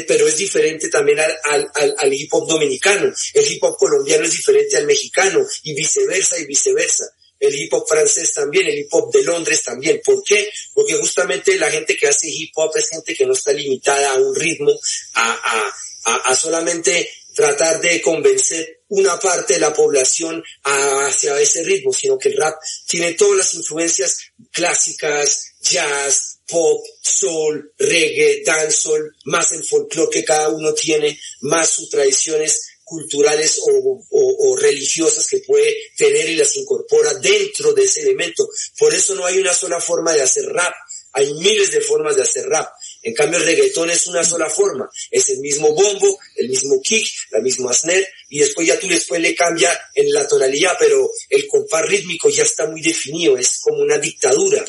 pero 0.08 0.28
es 0.28 0.38
diferente 0.38 0.89
también 0.89 1.19
al, 1.19 1.69
al, 1.76 1.95
al, 1.98 2.13
hip 2.13 2.34
hop 2.34 2.48
dominicano. 2.48 3.13
El 3.34 3.52
hip 3.52 3.63
hop 3.63 3.78
colombiano 3.78 4.26
es 4.26 4.32
diferente 4.32 4.76
al 4.78 4.86
mexicano 4.86 5.45
y 5.63 5.74
viceversa 5.74 6.39
y 6.39 6.45
viceversa. 6.45 7.06
El 7.39 7.54
hip 7.54 7.74
hop 7.74 7.86
francés 7.88 8.34
también, 8.34 8.67
el 8.67 8.80
hip 8.80 8.88
hop 8.91 9.12
de 9.12 9.24
Londres 9.24 9.63
también. 9.63 10.02
¿Por 10.04 10.24
qué? 10.24 10.50
Porque 10.74 10.95
justamente 10.95 11.58
la 11.58 11.71
gente 11.71 11.95
que 11.98 12.08
hace 12.08 12.28
hip 12.30 12.52
hop 12.56 12.71
es 12.76 12.89
gente 12.89 13.13
que 13.13 13.26
no 13.26 13.34
está 13.34 13.52
limitada 13.54 14.12
a 14.12 14.15
un 14.15 14.36
ritmo, 14.36 14.71
a, 15.13 15.74
a, 16.06 16.15
a, 16.32 16.36
solamente 16.36 17.10
tratar 17.34 17.82
de 17.82 18.02
convencer 18.02 18.82
una 18.89 19.19
parte 19.19 19.56
de 19.56 19.60
la 19.60 19.74
población 19.74 20.43
hacia 20.63 21.39
ese 21.39 21.63
ritmo, 21.63 21.91
sino 21.91 22.17
que 22.17 22.30
el 22.30 22.38
rap 22.38 22.56
tiene 22.88 23.13
todas 23.13 23.38
las 23.38 23.54
influencias 23.56 24.17
clásicas, 24.52 25.54
jazz, 25.62 26.39
pop, 26.48 26.86
soul, 27.02 27.74
reggae, 27.78 28.43
dancehall, 28.45 29.15
más 29.26 29.52
el 29.52 29.63
folclore 29.63 30.12
que 30.12 30.24
cada 30.24 30.50
uno 30.50 30.74
tiene, 30.74 31.19
más 31.41 31.69
sus 31.69 31.89
tradiciones 31.89 32.74
culturales 32.86 33.60
o, 33.62 34.06
o, 34.12 34.56
religiosas 34.56 35.28
que 35.28 35.39
puede 35.39 35.76
tener 35.98 36.30
y 36.30 36.36
las 36.36 36.56
incorpora 36.56 37.15
dentro 37.15 37.74
de 37.74 37.84
ese 37.84 38.04
elemento. 38.04 38.48
Por 38.78 38.93
eso 38.93 39.15
no 39.15 39.26
hay 39.26 39.39
una 39.39 39.54
sola 39.54 39.82
forma 39.82 40.13
de 40.13 40.21
hacer 40.21 40.45
rap, 40.45 40.74
hay 41.13 41.34
miles 41.34 41.71
de 41.71 41.82
formas 41.82 42.15
de 42.15 42.24
hacer 42.24 42.45
rap. 42.45 42.69
En 43.02 43.13
cambio, 43.13 43.39
el 43.39 43.45
reggaetón 43.45 43.89
es 43.89 44.06
una 44.08 44.24
sola 44.24 44.50
forma. 44.50 44.89
Es 45.10 45.30
el 45.30 45.39
mismo 45.39 45.74
bombo, 45.74 46.19
el 46.36 46.50
mismo 46.50 46.82
kick, 46.82 47.08
la 47.32 47.39
misma 47.39 47.74
snare, 47.74 48.08
y 48.30 48.39
después 48.39 48.67
ya 48.67 48.78
tú 48.78 48.88
después 48.88 49.21
le 49.21 49.34
cambia 49.34 49.71
en 49.93 50.12
la 50.12 50.28
tonalidad, 50.28 50.76
pero 50.78 51.10
el 51.30 51.48
compás 51.48 51.86
rítmico 51.86 52.30
ya 52.30 52.43
está 52.43 52.67
muy 52.67 52.82
definido, 52.82 53.38
es 53.38 53.60
como 53.62 53.82
una 53.82 53.98
dictadura. 53.98 54.65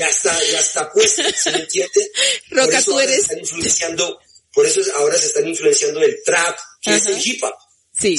ya 0.00 0.08
está, 0.08 0.36
ya 0.50 0.58
está 0.58 0.90
puesto, 0.90 1.22
¿se 1.32 1.52
me 1.52 1.58
entiende? 1.58 2.10
Roca, 2.50 2.66
por 2.66 2.74
eso 2.74 3.00
eres... 3.00 3.18
están 3.20 3.38
influenciando, 3.38 4.18
por 4.52 4.66
eso 4.66 4.80
ahora 4.96 5.16
se 5.16 5.26
están 5.26 5.48
influenciando 5.48 6.02
el 6.02 6.22
trap, 6.24 6.58
que 6.80 6.96
es 6.96 7.06
el 7.06 7.20
hip 7.24 7.42
hop. 7.42 7.54
Sí. 7.98 8.18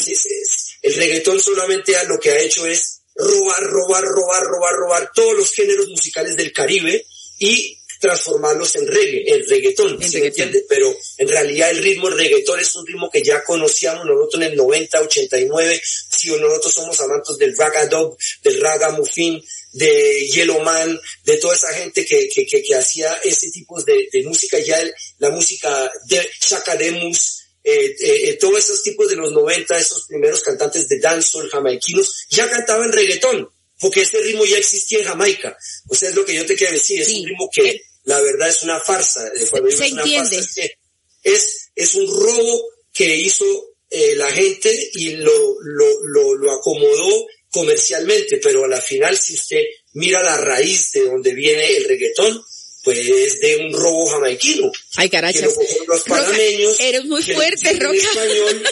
El 0.82 0.96
reggaetón 0.96 1.42
solamente 1.42 1.94
lo 2.08 2.20
que 2.20 2.32
ha 2.32 2.40
hecho 2.40 2.66
es 2.66 3.02
robar, 3.16 3.64
robar, 3.64 4.04
robar, 4.04 4.44
robar, 4.44 4.74
robar 4.74 5.12
todos 5.14 5.36
los 5.36 5.52
géneros 5.52 5.88
musicales 5.88 6.36
del 6.36 6.52
Caribe 6.52 7.06
y 7.40 7.78
transformarlos 8.04 8.76
en 8.76 8.86
reggae, 8.86 9.24
el 9.28 9.48
reggaetón, 9.48 10.02
¿se 10.04 10.26
entiende? 10.26 10.66
Pero 10.68 10.94
en 11.18 11.28
realidad 11.28 11.70
el 11.70 11.78
ritmo 11.78 12.10
el 12.10 12.18
reggaetón 12.18 12.60
es 12.60 12.76
un 12.76 12.86
ritmo 12.86 13.10
que 13.10 13.24
ya 13.24 13.42
conocíamos 13.46 14.06
nosotros 14.06 14.42
en 14.42 14.52
el 14.52 14.58
90, 14.58 15.02
89, 15.02 15.82
si 16.10 16.30
nosotros 16.32 16.74
somos 16.74 17.00
amantes 17.00 17.38
del 17.38 17.56
dog, 17.90 18.18
del 18.44 18.60
ragamuffin, 18.60 19.42
de 19.74 20.28
Yellowman, 20.28 21.00
de 21.26 21.38
toda 21.38 21.56
esa 21.56 21.74
gente 21.74 22.06
que, 22.06 22.30
que, 22.30 22.46
que, 22.46 22.76
hacía 22.76 23.12
ese 23.24 23.50
tipo 23.50 23.82
de, 23.84 24.08
de 24.12 24.24
música, 24.24 24.60
ya 24.60 24.78
la 25.18 25.32
música 25.32 25.92
de 26.08 26.30
Chaka 26.40 26.76
Demus, 26.76 27.44
eh, 27.64 27.96
eh, 28.00 28.30
eh, 28.30 28.34
todos 28.40 28.60
esos 28.60 28.84
tipos 28.84 29.10
de 29.10 29.16
los 29.16 29.32
90, 29.32 29.78
esos 29.78 30.06
primeros 30.08 30.42
cantantes 30.42 30.88
de 30.88 31.00
dancehall 31.00 31.50
jamaiquinos, 31.50 32.26
ya 32.30 32.50
cantaban 32.50 32.92
reggaetón, 32.92 33.50
porque 33.80 34.02
este 34.02 34.22
ritmo 34.22 34.46
ya 34.46 34.58
existía 34.58 35.00
en 35.00 35.06
Jamaica. 35.06 35.58
O 35.88 35.96
sea, 35.96 36.10
es 36.10 36.16
lo 36.16 36.24
que 36.24 36.36
yo 36.36 36.46
te 36.46 36.56
quiero 36.56 36.74
decir, 36.74 37.02
es 37.02 37.10
un 37.10 37.26
ritmo 37.26 37.50
que 37.52 37.82
la 38.04 38.22
verdad 38.22 38.50
es 38.50 38.64
una 38.64 38.80
farsa. 38.80 39.22
Se, 39.36 39.88
entiende. 39.88 40.38
es, 41.24 41.70
es, 41.76 41.96
un 41.96 42.08
robo 42.08 42.64
que 42.94 43.16
hizo 43.16 43.46
eh, 43.90 44.16
la 44.16 44.32
gente 44.32 44.72
y 44.94 45.16
lo, 45.16 45.56
lo, 45.62 46.08
lo, 46.08 46.36
lo 46.36 46.52
acomodó 46.52 47.28
comercialmente, 47.54 48.40
pero 48.42 48.66
a 48.66 48.68
la 48.68 48.82
final 48.82 49.16
si 49.18 49.36
usted 49.36 49.62
mira 49.94 50.22
la 50.24 50.38
raíz 50.38 50.92
de 50.94 51.06
donde 51.06 51.34
viene 51.34 51.78
el 51.78 51.86
reggaetón, 51.86 52.44
pues 52.84 53.40
de 53.40 53.58
un 53.66 53.72
robo 53.72 54.06
jamaiquino. 54.08 54.70
Ay, 54.98 55.10
carachas. 55.10 55.56
los 55.88 56.02
panameños. 56.02 56.78
eres 56.82 57.06
muy 57.06 57.24
fuerte, 57.24 57.74
Roca. 57.80 57.96
Español, 57.96 58.64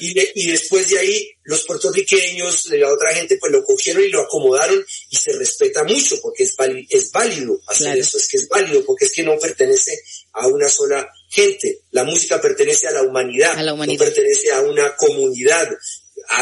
y, 0.00 0.42
y, 0.42 0.50
después 0.50 0.88
de 0.88 0.98
ahí 0.98 1.30
los 1.44 1.64
puertorriqueños, 1.66 2.66
la 2.70 2.92
otra 2.92 3.14
gente, 3.14 3.36
pues 3.36 3.52
lo 3.52 3.62
cogieron 3.62 4.02
y 4.02 4.08
lo 4.08 4.22
acomodaron 4.22 4.84
y 5.10 5.16
se 5.16 5.32
respeta 5.34 5.84
mucho 5.84 6.20
porque 6.20 6.44
es, 6.44 6.56
es 6.88 7.12
válido 7.12 7.60
hacer 7.68 7.96
eso, 7.96 8.18
es 8.18 8.26
que 8.26 8.38
es 8.38 8.48
válido 8.48 8.84
porque 8.84 9.04
es 9.04 9.12
que 9.12 9.22
no 9.22 9.38
pertenece 9.38 9.92
a 10.32 10.48
una 10.48 10.68
sola 10.68 11.08
gente. 11.28 11.82
La 11.92 12.02
música 12.02 12.40
pertenece 12.40 12.88
a 12.88 12.92
la 12.92 13.02
humanidad, 13.02 13.56
a 13.56 13.62
la 13.62 13.74
humanidad. 13.74 14.00
no 14.00 14.04
pertenece 14.04 14.50
a 14.50 14.62
una 14.62 14.96
comunidad, 14.96 15.68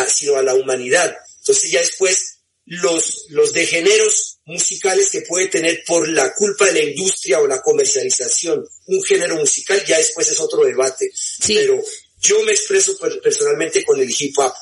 sino 0.09 0.37
a 0.37 0.43
la 0.43 0.55
humanidad. 0.55 1.15
Entonces 1.49 1.71
ya 1.71 1.81
después 1.81 2.41
los, 2.67 3.25
los 3.31 3.55
degeneros 3.55 4.41
musicales 4.45 5.09
que 5.11 5.23
puede 5.23 5.47
tener 5.47 5.83
por 5.87 6.07
la 6.07 6.35
culpa 6.35 6.67
de 6.67 6.73
la 6.73 6.83
industria 6.83 7.41
o 7.41 7.47
la 7.47 7.63
comercialización 7.63 8.63
un 8.87 9.03
género 9.03 9.37
musical, 9.37 9.83
ya 9.87 9.97
después 9.97 10.31
es 10.31 10.39
otro 10.41 10.65
debate. 10.65 11.11
Pero 11.47 11.83
yo 12.21 12.43
me 12.43 12.53
expreso 12.53 12.99
personalmente 13.23 13.83
con 13.85 13.99
el 13.99 14.15
hip 14.17 14.39
hop, 14.39 14.53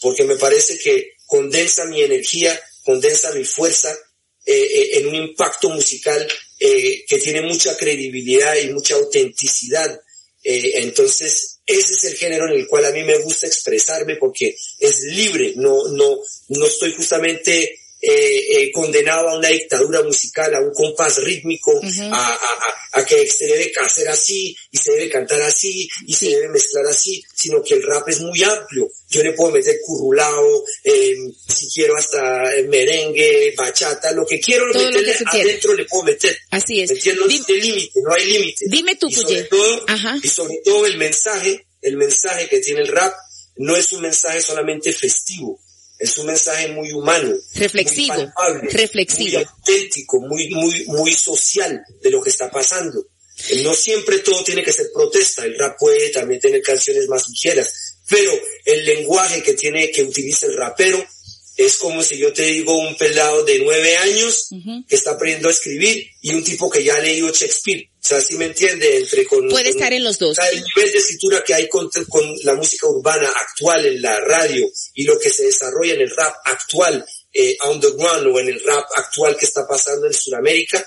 porque 0.00 0.24
me 0.24 0.34
parece 0.34 0.76
que 0.78 1.12
condensa 1.26 1.84
mi 1.84 2.02
energía, 2.02 2.60
condensa 2.84 3.32
mi 3.32 3.44
fuerza 3.44 3.96
eh, 4.44 4.52
eh, 4.54 4.98
en 4.98 5.06
un 5.06 5.14
impacto 5.14 5.70
musical 5.70 6.26
eh, 6.58 7.04
que 7.06 7.18
tiene 7.18 7.42
mucha 7.42 7.76
credibilidad 7.76 8.56
y 8.56 8.72
mucha 8.72 8.96
autenticidad. 8.96 10.00
entonces, 10.42 11.51
ese 11.66 11.94
es 11.94 12.04
el 12.04 12.16
género 12.16 12.46
en 12.46 12.60
el 12.60 12.66
cual 12.66 12.84
a 12.84 12.90
mí 12.90 13.02
me 13.04 13.18
gusta 13.18 13.46
expresarme 13.46 14.16
porque 14.16 14.56
es 14.78 15.02
libre, 15.04 15.54
no, 15.56 15.88
no, 15.88 16.18
no 16.48 16.66
estoy 16.66 16.92
justamente 16.92 17.81
eh, 18.04 18.46
eh, 18.50 18.72
condenado 18.72 19.28
a 19.28 19.38
una 19.38 19.48
dictadura 19.48 20.02
musical, 20.02 20.52
a 20.54 20.60
un 20.60 20.72
compás 20.74 21.22
rítmico, 21.22 21.80
a, 22.10 22.34
a, 22.34 23.00
a, 23.00 23.06
que 23.06 23.24
se 23.28 23.46
debe 23.46 23.72
hacer 23.80 24.08
así 24.08 24.56
y 24.72 24.76
se 24.76 24.90
debe 24.90 25.08
cantar 25.08 25.40
así 25.42 25.88
y 26.04 26.12
se 26.12 26.30
debe 26.30 26.48
mezclar 26.48 26.84
así, 26.86 27.22
sino 27.32 27.62
que 27.62 27.74
el 27.74 27.82
rap 27.84 28.08
es 28.08 28.20
muy 28.20 28.42
amplio. 28.42 28.90
Yo 29.08 29.22
le 29.22 29.34
puedo 29.34 29.52
meter 29.52 29.76
currulao, 29.86 30.64
eh, 30.82 31.14
si 31.48 31.68
quiero 31.68 31.96
hasta 31.96 32.50
merengue, 32.68 33.54
bachata, 33.56 34.10
lo 34.10 34.26
que 34.26 34.40
quiero 34.40 34.66
meterle 34.66 35.14
adentro 35.24 35.72
le 35.74 35.84
puedo 35.84 36.02
meter. 36.02 36.36
Así 36.50 36.80
es. 36.80 36.90
No 36.90 37.26
hay 37.26 37.60
límite, 37.60 38.00
no 38.02 38.14
hay 38.14 38.24
límite. 38.26 38.64
Dime 38.68 38.96
tú, 38.96 39.08
y 39.08 39.14
sobre, 39.14 39.44
todo, 39.44 39.84
y 40.20 40.28
sobre 40.28 40.60
todo 40.64 40.86
el 40.86 40.98
mensaje, 40.98 41.66
el 41.82 41.96
mensaje 41.96 42.48
que 42.48 42.58
tiene 42.58 42.80
el 42.80 42.88
rap 42.88 43.14
no 43.56 43.76
es 43.76 43.92
un 43.92 44.02
mensaje 44.02 44.42
solamente 44.42 44.92
festivo, 44.92 45.60
es 46.02 46.18
un 46.18 46.26
mensaje 46.26 46.68
muy 46.68 46.92
humano, 46.92 47.32
reflexivo, 47.54 48.14
muy 48.14 48.26
palpable, 48.26 48.68
reflexivo, 48.70 49.38
muy 49.38 49.44
auténtico, 49.44 50.20
muy, 50.20 50.48
muy, 50.50 50.84
muy 50.86 51.12
social 51.12 51.80
de 52.02 52.10
lo 52.10 52.20
que 52.20 52.30
está 52.30 52.50
pasando. 52.50 53.06
No 53.62 53.74
siempre 53.74 54.18
todo 54.18 54.42
tiene 54.44 54.62
que 54.62 54.72
ser 54.72 54.86
protesta, 54.92 55.44
el 55.44 55.56
rap 55.56 55.78
puede 55.78 56.10
también 56.10 56.40
tener 56.40 56.60
canciones 56.60 57.06
más 57.08 57.28
ligeras, 57.28 57.98
pero 58.08 58.32
el 58.64 58.84
lenguaje 58.84 59.42
que 59.42 59.54
tiene, 59.54 59.90
que 59.90 60.02
utiliza 60.02 60.46
el 60.46 60.56
rapero, 60.56 61.02
es 61.56 61.76
como 61.76 62.02
si 62.02 62.18
yo 62.18 62.32
te 62.32 62.42
digo 62.42 62.76
un 62.76 62.96
pelado 62.96 63.44
de 63.44 63.60
nueve 63.60 63.96
años 63.98 64.48
que 64.88 64.96
está 64.96 65.12
aprendiendo 65.12 65.48
a 65.48 65.52
escribir 65.52 66.04
y 66.20 66.34
un 66.34 66.42
tipo 66.42 66.68
que 66.68 66.82
ya 66.82 66.96
ha 66.96 67.00
leído 67.00 67.30
Shakespeare. 67.30 67.88
O 68.04 68.08
sea, 68.08 68.20
¿sí 68.20 68.36
me 68.36 68.46
entiende? 68.46 68.96
Entre 68.96 69.24
con, 69.26 69.48
Puede 69.48 69.70
con- 69.70 69.78
estar 69.78 69.92
en 69.92 70.02
los 70.02 70.18
dos. 70.18 70.36
o 70.36 70.42
sea, 70.42 70.50
el 70.50 70.62
nivel 70.62 70.90
de 70.92 70.98
escritura 70.98 71.44
que 71.44 71.54
hay 71.54 71.68
con, 71.68 71.88
con 72.08 72.36
la 72.42 72.54
música 72.54 72.88
urbana 72.88 73.28
actual 73.28 73.86
en 73.86 74.02
la 74.02 74.18
radio 74.20 74.68
y 74.94 75.04
lo 75.04 75.16
que 75.20 75.30
se 75.30 75.44
desarrolla 75.44 75.94
en 75.94 76.00
el 76.00 76.10
rap 76.10 76.34
actual, 76.44 77.06
eh, 77.32 77.56
underground 77.70 78.26
o 78.26 78.40
en 78.40 78.48
el 78.48 78.60
rap 78.64 78.84
actual 78.96 79.36
que 79.36 79.46
está 79.46 79.66
pasando 79.68 80.06
en 80.08 80.12
Sudamérica, 80.14 80.84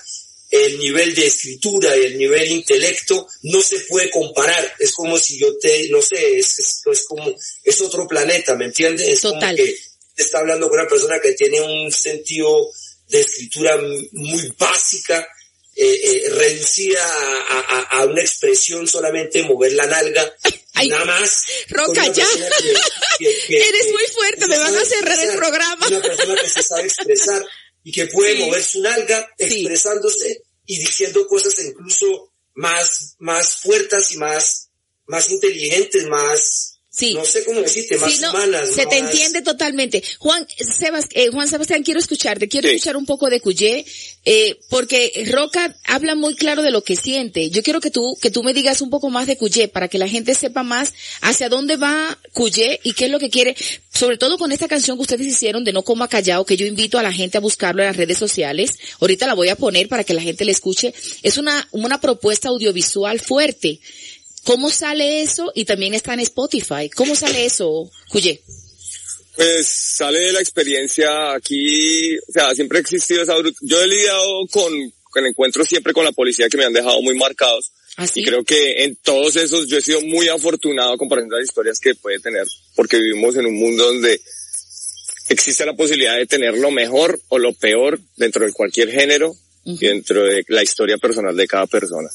el 0.50 0.78
nivel 0.78 1.14
de 1.14 1.26
escritura 1.26 1.96
y 1.96 2.04
el 2.04 2.18
nivel 2.18 2.50
intelecto 2.52 3.26
no 3.44 3.62
se 3.62 3.80
puede 3.80 4.10
comparar. 4.10 4.74
Es 4.78 4.92
como 4.92 5.18
si 5.18 5.38
yo 5.38 5.56
te, 5.58 5.88
no 5.88 6.02
sé, 6.02 6.38
es, 6.38 6.58
es, 6.58 6.82
es 6.84 7.04
como, 7.06 7.34
es 7.64 7.80
otro 7.80 8.06
planeta, 8.06 8.54
¿me 8.56 8.66
entiendes? 8.66 9.08
Es 9.08 9.20
Total. 9.22 9.40
como 9.40 9.56
que 9.56 9.76
te 10.14 10.22
está 10.22 10.38
hablando 10.40 10.68
con 10.68 10.78
una 10.78 10.88
persona 10.88 11.18
que 11.18 11.32
tiene 11.32 11.60
un 11.62 11.90
sentido 11.90 12.70
de 13.08 13.20
escritura 13.22 13.76
muy 14.12 14.52
básica, 14.58 15.26
eh, 15.76 16.00
eh, 16.04 16.30
reducida 16.30 17.04
a, 17.04 17.58
a- 17.60 18.00
a 18.00 18.04
una 18.06 18.22
expresión 18.22 18.88
solamente 18.88 19.42
mover 19.42 19.72
la 19.74 19.86
nalga, 19.86 20.34
Ay, 20.74 20.88
nada 20.88 21.04
más. 21.04 21.44
Roca, 21.68 22.06
ya. 22.12 22.24
persona 22.26 22.48
que- 22.58 22.74
que- 23.24 23.38
que- 23.48 23.68
Eres 23.68 23.86
muy 23.92 24.04
fuerte, 24.14 24.46
me 24.46 24.58
van 24.58 24.74
a 24.76 24.84
cerrar 24.84 25.18
el 25.20 25.36
programa. 25.36 25.86
Una 25.88 26.00
persona 26.02 26.40
que 26.40 26.48
se 26.48 26.62
sabe 26.62 26.82
expresar 26.84 27.44
y 27.84 27.92
que 27.92 28.06
puede 28.06 28.34
Sí. 28.36 28.38
mover 28.42 28.64
su 28.64 28.80
nalga 28.82 29.28
Sí. 29.38 29.44
expresándose 29.60 30.42
y 30.64 30.78
diciendo 30.78 31.26
cosas 31.28 31.58
incluso 31.62 32.32
más, 32.54 33.14
más 33.18 33.56
fuertes 33.56 34.12
y 34.12 34.16
más, 34.16 34.70
más 35.06 35.30
inteligentes, 35.30 36.04
más, 36.06 36.75
Sí. 36.96 37.12
no 37.12 37.26
sé 37.26 37.44
cómo 37.44 37.60
decirte, 37.60 37.98
más 37.98 38.10
Sí, 38.10 38.20
no, 38.22 38.32
se 38.74 38.86
te 38.86 38.96
entiende 38.96 39.42
totalmente. 39.42 40.02
Juan, 40.18 40.46
eh, 41.12 41.28
Juan 41.28 41.46
Sebastián, 41.46 41.82
quiero 41.82 42.00
escucharte, 42.00 42.48
quiero 42.48 42.68
Sí. 42.68 42.76
escuchar 42.76 42.96
un 42.96 43.04
poco 43.04 43.28
de 43.28 43.40
Cuyé, 43.42 43.84
eh, 44.24 44.58
porque 44.70 45.26
Roca 45.30 45.76
habla 45.84 46.14
muy 46.14 46.34
claro 46.34 46.62
de 46.62 46.70
lo 46.70 46.82
que 46.82 46.96
siente. 46.96 47.50
Yo 47.50 47.62
quiero 47.62 47.82
que 47.82 47.90
tú, 47.90 48.16
que 48.22 48.30
tú 48.30 48.42
me 48.42 48.54
digas 48.54 48.80
un 48.80 48.88
poco 48.88 49.10
más 49.10 49.26
de 49.26 49.36
Cuyé, 49.36 49.68
para 49.68 49.88
que 49.88 49.98
la 49.98 50.08
gente 50.08 50.34
sepa 50.34 50.62
más 50.62 50.94
hacia 51.20 51.50
dónde 51.50 51.76
va 51.76 52.18
Cuyé 52.32 52.80
y 52.82 52.94
qué 52.94 53.04
es 53.04 53.10
lo 53.10 53.18
que 53.18 53.28
quiere, 53.28 53.54
sobre 53.92 54.16
todo 54.16 54.38
con 54.38 54.50
esta 54.50 54.66
canción 54.66 54.96
que 54.96 55.02
ustedes 55.02 55.26
hicieron 55.26 55.64
de 55.64 55.74
No 55.74 55.82
Coma 55.82 56.08
Callao, 56.08 56.46
que 56.46 56.56
yo 56.56 56.64
invito 56.64 56.98
a 56.98 57.02
la 57.02 57.12
gente 57.12 57.36
a 57.36 57.42
buscarlo 57.42 57.82
en 57.82 57.88
las 57.88 57.96
redes 57.98 58.16
sociales. 58.16 58.70
Ahorita 59.00 59.26
la 59.26 59.34
voy 59.34 59.50
a 59.50 59.56
poner 59.56 59.88
para 59.88 60.02
que 60.02 60.14
la 60.14 60.22
gente 60.22 60.46
la 60.46 60.52
escuche. 60.52 60.94
Es 61.22 61.36
una, 61.36 61.68
una 61.72 62.00
propuesta 62.00 62.48
audiovisual 62.48 63.20
fuerte. 63.20 63.80
¿Cómo 64.46 64.70
sale 64.70 65.22
eso? 65.22 65.50
Y 65.56 65.64
también 65.64 65.92
está 65.92 66.14
en 66.14 66.20
Spotify. 66.20 66.88
¿Cómo 66.94 67.16
sale 67.16 67.44
eso, 67.44 67.90
Cuyé? 68.08 68.40
Pues 69.34 69.68
sale 69.68 70.20
de 70.20 70.32
la 70.32 70.40
experiencia 70.40 71.32
aquí, 71.34 72.16
o 72.16 72.32
sea, 72.32 72.54
siempre 72.54 72.78
ha 72.78 72.80
existido 72.80 73.22
esa 73.22 73.34
Yo 73.62 73.82
he 73.82 73.88
lidiado 73.88 74.46
con, 74.52 74.72
con 75.02 75.26
encuentros 75.26 75.66
siempre 75.66 75.92
con 75.92 76.04
la 76.04 76.12
policía 76.12 76.48
que 76.48 76.56
me 76.56 76.64
han 76.64 76.72
dejado 76.72 77.02
muy 77.02 77.16
marcados. 77.16 77.72
Así. 77.96 78.20
Y 78.20 78.24
creo 78.24 78.44
que 78.44 78.84
en 78.84 78.94
todos 78.96 79.34
esos 79.34 79.66
yo 79.66 79.78
he 79.78 79.82
sido 79.82 80.00
muy 80.02 80.28
afortunado 80.28 80.96
comparación 80.96 81.32
a 81.34 81.38
las 81.38 81.48
historias 81.48 81.80
que 81.80 81.96
puede 81.96 82.20
tener, 82.20 82.46
porque 82.76 82.98
vivimos 82.98 83.34
en 83.34 83.46
un 83.46 83.54
mundo 83.54 83.84
donde 83.84 84.20
existe 85.28 85.66
la 85.66 85.74
posibilidad 85.74 86.16
de 86.16 86.26
tener 86.26 86.56
lo 86.56 86.70
mejor 86.70 87.20
o 87.28 87.38
lo 87.38 87.52
peor 87.52 87.98
dentro 88.16 88.46
de 88.46 88.52
cualquier 88.52 88.92
género 88.92 89.34
y 89.64 89.76
dentro 89.78 90.22
de 90.22 90.44
la 90.48 90.62
historia 90.62 90.98
personal 90.98 91.36
de 91.36 91.48
cada 91.48 91.66
persona. 91.66 92.08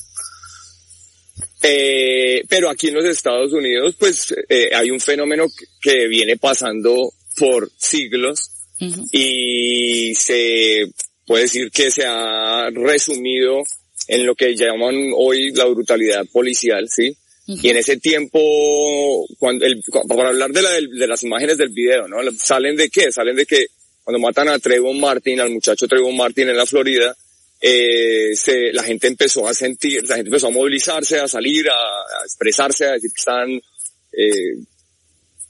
Eh, 1.63 2.43
pero 2.50 2.69
aquí 2.69 2.88
en 2.88 2.95
los 2.95 3.06
Estados 3.06 3.54
Unidos, 3.54 3.95
pues 4.00 4.34
eh, 4.50 4.69
hay 4.74 4.89
un 4.91 5.00
fenómeno 5.00 5.45
que- 5.82 6.08
viene 6.08 6.38
pasando 6.38 7.13
por 7.38 7.71
siglos 7.78 8.50
Ujú. 8.80 9.06
y 9.12 10.13
se 10.15 10.86
puede 11.28 11.43
decir 11.43 11.69
que 11.71 11.91
se 11.91 12.04
ha 12.06 12.69
resumido 12.71 13.62
en 14.08 14.26
lo 14.26 14.34
que 14.36 14.56
llaman 14.56 14.95
hoy 15.15 15.52
la 15.52 15.65
brutalidad 15.65 16.26
policial, 16.32 16.88
¿sí? 16.89 17.15
Y 17.47 17.69
en 17.69 17.78
ese 17.78 17.97
tiempo, 17.97 18.39
cuando 19.38 19.65
el, 19.65 19.82
para 20.08 20.30
hablar 20.30 20.52
de, 20.52 20.62
la, 20.62 20.69
de 20.71 21.08
las 21.08 21.24
imágenes 21.24 21.58
del 21.58 21.69
video, 21.69 22.08
¿no? 22.08 22.17
¿Salen 22.38 22.76
de 22.78 22.89
qué? 22.89 23.12
Salen 23.12 23.36
de 23.36 23.45
que 23.45 23.65
cuando 24.04 24.19
matan 24.19 24.47
a 24.47 24.58
Trayvon 24.60 25.00
Martin, 25.00 25.39
al 25.41 25.50
muchacho 25.52 25.88
Trayvon 25.88 26.15
Martin 26.15 26.50
en 26.50 26.58
la 26.58 26.65
Florida, 26.65 27.15
eh, 27.62 28.36
se, 28.36 28.74
la 28.74 28.84
gente 28.84 29.08
empezó 29.08 29.47
a 29.47 29.54
sentir, 29.54 30.02
la 30.08 30.15
gente 30.15 30.30
empezó 30.30 30.47
a 30.47 30.52
movilizarse, 30.52 31.19
a 31.19 31.28
salir, 31.28 31.69
a, 31.69 31.74
a 31.74 32.26
expresarse, 32.26 32.86
a 32.86 32.93
decir 32.93 33.12
que 33.12 33.19
están 33.19 33.62
eh, 34.12 34.65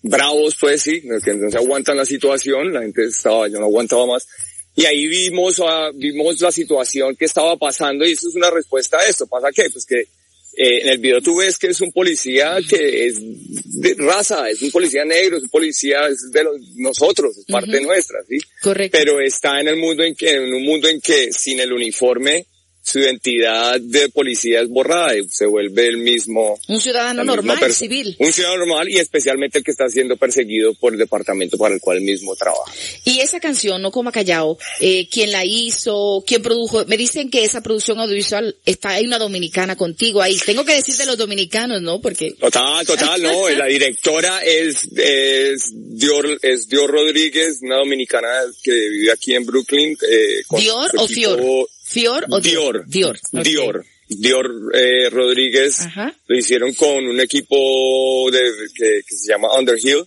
bravos, 0.03 0.57
pues 0.59 0.81
sí, 0.81 1.01
que 1.01 1.33
no 1.33 1.49
se 1.49 1.57
aguantan 1.57 1.97
la 1.97 2.05
situación, 2.05 2.73
la 2.73 2.81
gente 2.81 3.05
estaba, 3.05 3.47
yo 3.47 3.59
no 3.59 3.65
aguantaba 3.65 4.05
más. 4.05 4.27
Y 4.75 4.85
ahí 4.85 5.07
vimos, 5.07 5.61
ah, 5.65 5.91
vimos 5.93 6.39
la 6.41 6.51
situación 6.51 7.15
que 7.15 7.25
estaba 7.25 7.57
pasando 7.57 8.05
y 8.05 8.11
eso 8.11 8.27
es 8.29 8.35
una 8.35 8.49
respuesta 8.49 8.97
a 8.97 9.07
esto. 9.07 9.27
¿Pasa 9.27 9.49
qué? 9.53 9.69
Pues 9.69 9.85
que 9.85 10.05
eh, 10.53 10.81
en 10.81 10.89
el 10.89 10.97
video 10.97 11.21
tú 11.21 11.37
ves 11.37 11.57
que 11.57 11.67
es 11.67 11.81
un 11.81 11.91
policía 11.91 12.57
que 12.67 13.07
es 13.07 13.15
de 13.19 13.95
raza, 13.97 14.49
es 14.49 14.61
un 14.61 14.71
policía 14.71 15.05
negro, 15.05 15.37
es 15.37 15.43
un 15.43 15.49
policía 15.49 16.07
es 16.07 16.31
de 16.31 16.43
los, 16.43 16.55
nosotros, 16.75 17.37
es 17.37 17.45
parte 17.45 17.81
nuestra, 17.81 18.19
¿sí? 18.27 18.37
Correcto. 18.61 18.97
Pero 18.97 19.19
está 19.19 19.59
en 19.59 19.69
el 19.69 19.77
mundo 19.77 20.03
en 20.03 20.15
que, 20.15 20.35
en 20.35 20.53
un 20.53 20.63
mundo 20.63 20.87
en 20.87 20.99
que 20.99 21.31
sin 21.31 21.59
el 21.59 21.71
uniforme 21.71 22.45
su 22.83 22.99
identidad 22.99 23.79
de 23.79 24.09
policía 24.09 24.61
es 24.61 24.69
borrada 24.69 25.15
y 25.17 25.27
se 25.29 25.45
vuelve 25.45 25.87
el 25.87 25.97
mismo 25.97 26.59
un 26.67 26.81
ciudadano 26.81 27.23
normal, 27.23 27.73
civil. 27.73 28.15
Un 28.19 28.33
ciudadano 28.33 28.65
normal 28.65 28.89
y 28.89 28.97
especialmente 28.97 29.59
el 29.59 29.63
que 29.63 29.71
está 29.71 29.87
siendo 29.89 30.17
perseguido 30.17 30.73
por 30.73 30.93
el 30.93 30.99
departamento 30.99 31.57
para 31.57 31.75
el 31.75 31.81
cual 31.81 32.01
mismo 32.01 32.35
trabaja. 32.35 32.71
Y 33.05 33.19
esa 33.19 33.39
canción, 33.39 33.81
No 33.81 33.91
Coma 33.91 34.11
Callao, 34.11 34.57
eh, 34.79 35.07
¿quién 35.11 35.31
la 35.31 35.45
hizo? 35.45 36.23
¿Quién 36.25 36.41
produjo? 36.41 36.85
Me 36.85 36.97
dicen 36.97 37.29
que 37.29 37.43
esa 37.43 37.61
producción 37.61 37.99
audiovisual 37.99 38.55
está, 38.65 38.89
hay 38.91 39.05
una 39.05 39.19
dominicana 39.19 39.75
contigo 39.75 40.21
ahí. 40.21 40.37
Tengo 40.45 40.65
que 40.65 40.75
decir 40.75 40.95
de 40.95 41.05
los 41.05 41.17
dominicanos, 41.17 41.81
¿no? 41.81 42.01
Porque, 42.01 42.31
Total, 42.31 42.85
total, 42.85 43.21
no. 43.21 43.49
La 43.61 43.67
directora 43.67 44.43
es, 44.43 44.87
es 44.95 45.69
Dior, 45.73 46.39
es 46.41 46.67
Dior 46.67 46.89
Rodríguez, 46.89 47.59
una 47.61 47.77
dominicana 47.77 48.27
que 48.63 48.71
vive 48.71 49.11
aquí 49.11 49.35
en 49.35 49.45
Brooklyn. 49.45 49.97
Eh, 50.09 50.41
con 50.47 50.59
¿Dior 50.59 50.89
o 50.97 51.05
equipo- 51.05 51.07
Fior? 51.07 51.67
¿Fior 51.91 52.25
o 52.29 52.39
Dior. 52.39 52.85
Dior. 52.87 53.19
Dior. 53.31 53.85
Dior 54.07 54.51
eh, 54.73 55.09
Rodríguez 55.09 55.81
Ajá. 55.81 56.13
lo 56.27 56.37
hicieron 56.37 56.73
con 56.73 57.05
un 57.05 57.19
equipo 57.19 58.29
de, 58.31 58.39
que, 58.75 59.01
que 59.07 59.15
se 59.15 59.31
llama 59.31 59.47
Underhill. 59.57 60.05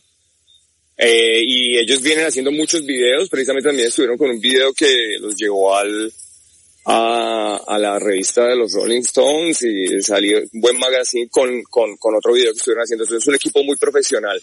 Eh, 0.96 1.42
y 1.44 1.76
ellos 1.78 2.00
vienen 2.02 2.26
haciendo 2.26 2.52
muchos 2.52 2.86
videos, 2.86 3.28
precisamente 3.28 3.68
también 3.68 3.88
estuvieron 3.88 4.16
con 4.16 4.30
un 4.30 4.40
video 4.40 4.72
que 4.72 5.16
los 5.20 5.34
llevó 5.34 5.74
al, 5.76 6.12
a, 6.86 7.60
a 7.66 7.78
la 7.78 7.98
revista 7.98 8.46
de 8.46 8.56
los 8.56 8.72
Rolling 8.74 9.00
Stones 9.00 9.62
y 9.62 10.00
salió 10.02 10.38
un 10.38 10.60
buen 10.60 10.78
magazine 10.78 11.28
con, 11.28 11.62
con, 11.64 11.96
con 11.96 12.14
otro 12.14 12.32
video 12.32 12.52
que 12.52 12.58
estuvieron 12.58 12.84
haciendo. 12.84 13.04
Entonces 13.04 13.24
es 13.24 13.28
un 13.28 13.34
equipo 13.34 13.64
muy 13.64 13.76
profesional. 13.76 14.40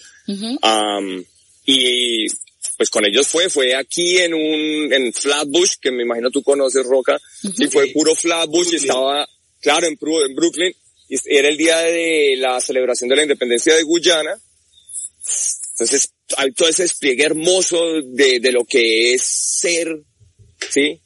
Am, 0.61 1.23
y 1.65 2.25
pues 2.81 2.89
con 2.89 3.05
ellos 3.05 3.27
fue, 3.27 3.47
fue 3.47 3.75
aquí 3.75 4.17
en 4.17 4.33
un, 4.33 4.91
en 4.91 5.13
Flatbush, 5.13 5.73
que 5.79 5.91
me 5.91 6.01
imagino 6.01 6.31
tú 6.31 6.41
conoces, 6.41 6.83
Roca, 6.83 7.21
y 7.59 7.67
fue 7.67 7.85
puro 7.93 8.15
Flatbush 8.15 8.73
y 8.73 8.77
estaba, 8.77 9.29
claro, 9.59 9.85
en, 9.85 9.93
en 10.01 10.35
Brooklyn, 10.35 10.73
y 11.07 11.15
era 11.27 11.47
el 11.47 11.57
día 11.57 11.77
de 11.77 12.37
la 12.39 12.59
celebración 12.59 13.07
de 13.07 13.17
la 13.17 13.21
independencia 13.21 13.75
de 13.75 13.83
Guyana. 13.83 14.31
Entonces, 15.73 16.09
hay 16.37 16.51
todo 16.53 16.69
ese 16.69 16.81
despliegue 16.81 17.23
hermoso 17.23 18.01
de, 18.03 18.39
de 18.39 18.51
lo 18.51 18.65
que 18.65 19.13
es 19.13 19.21
ser, 19.21 19.87
¿sí? 20.71 20.99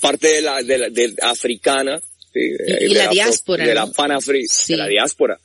Parte 0.00 0.26
de 0.26 0.40
la, 0.42 0.62
de 0.64 0.78
la, 0.78 0.88
de 0.90 1.14
africana. 1.22 2.00
¿sí? 2.32 2.40
Y- 2.40 2.86
y 2.86 2.88
De 2.88 2.94
la 2.94 3.08
diáspora, 3.08 3.64
De 3.64 3.72
la 3.72 3.86
panafri, 3.86 4.48
Sí. 4.48 4.72
de 4.72 4.78
la 4.78 4.88
diáspora. 4.88 5.38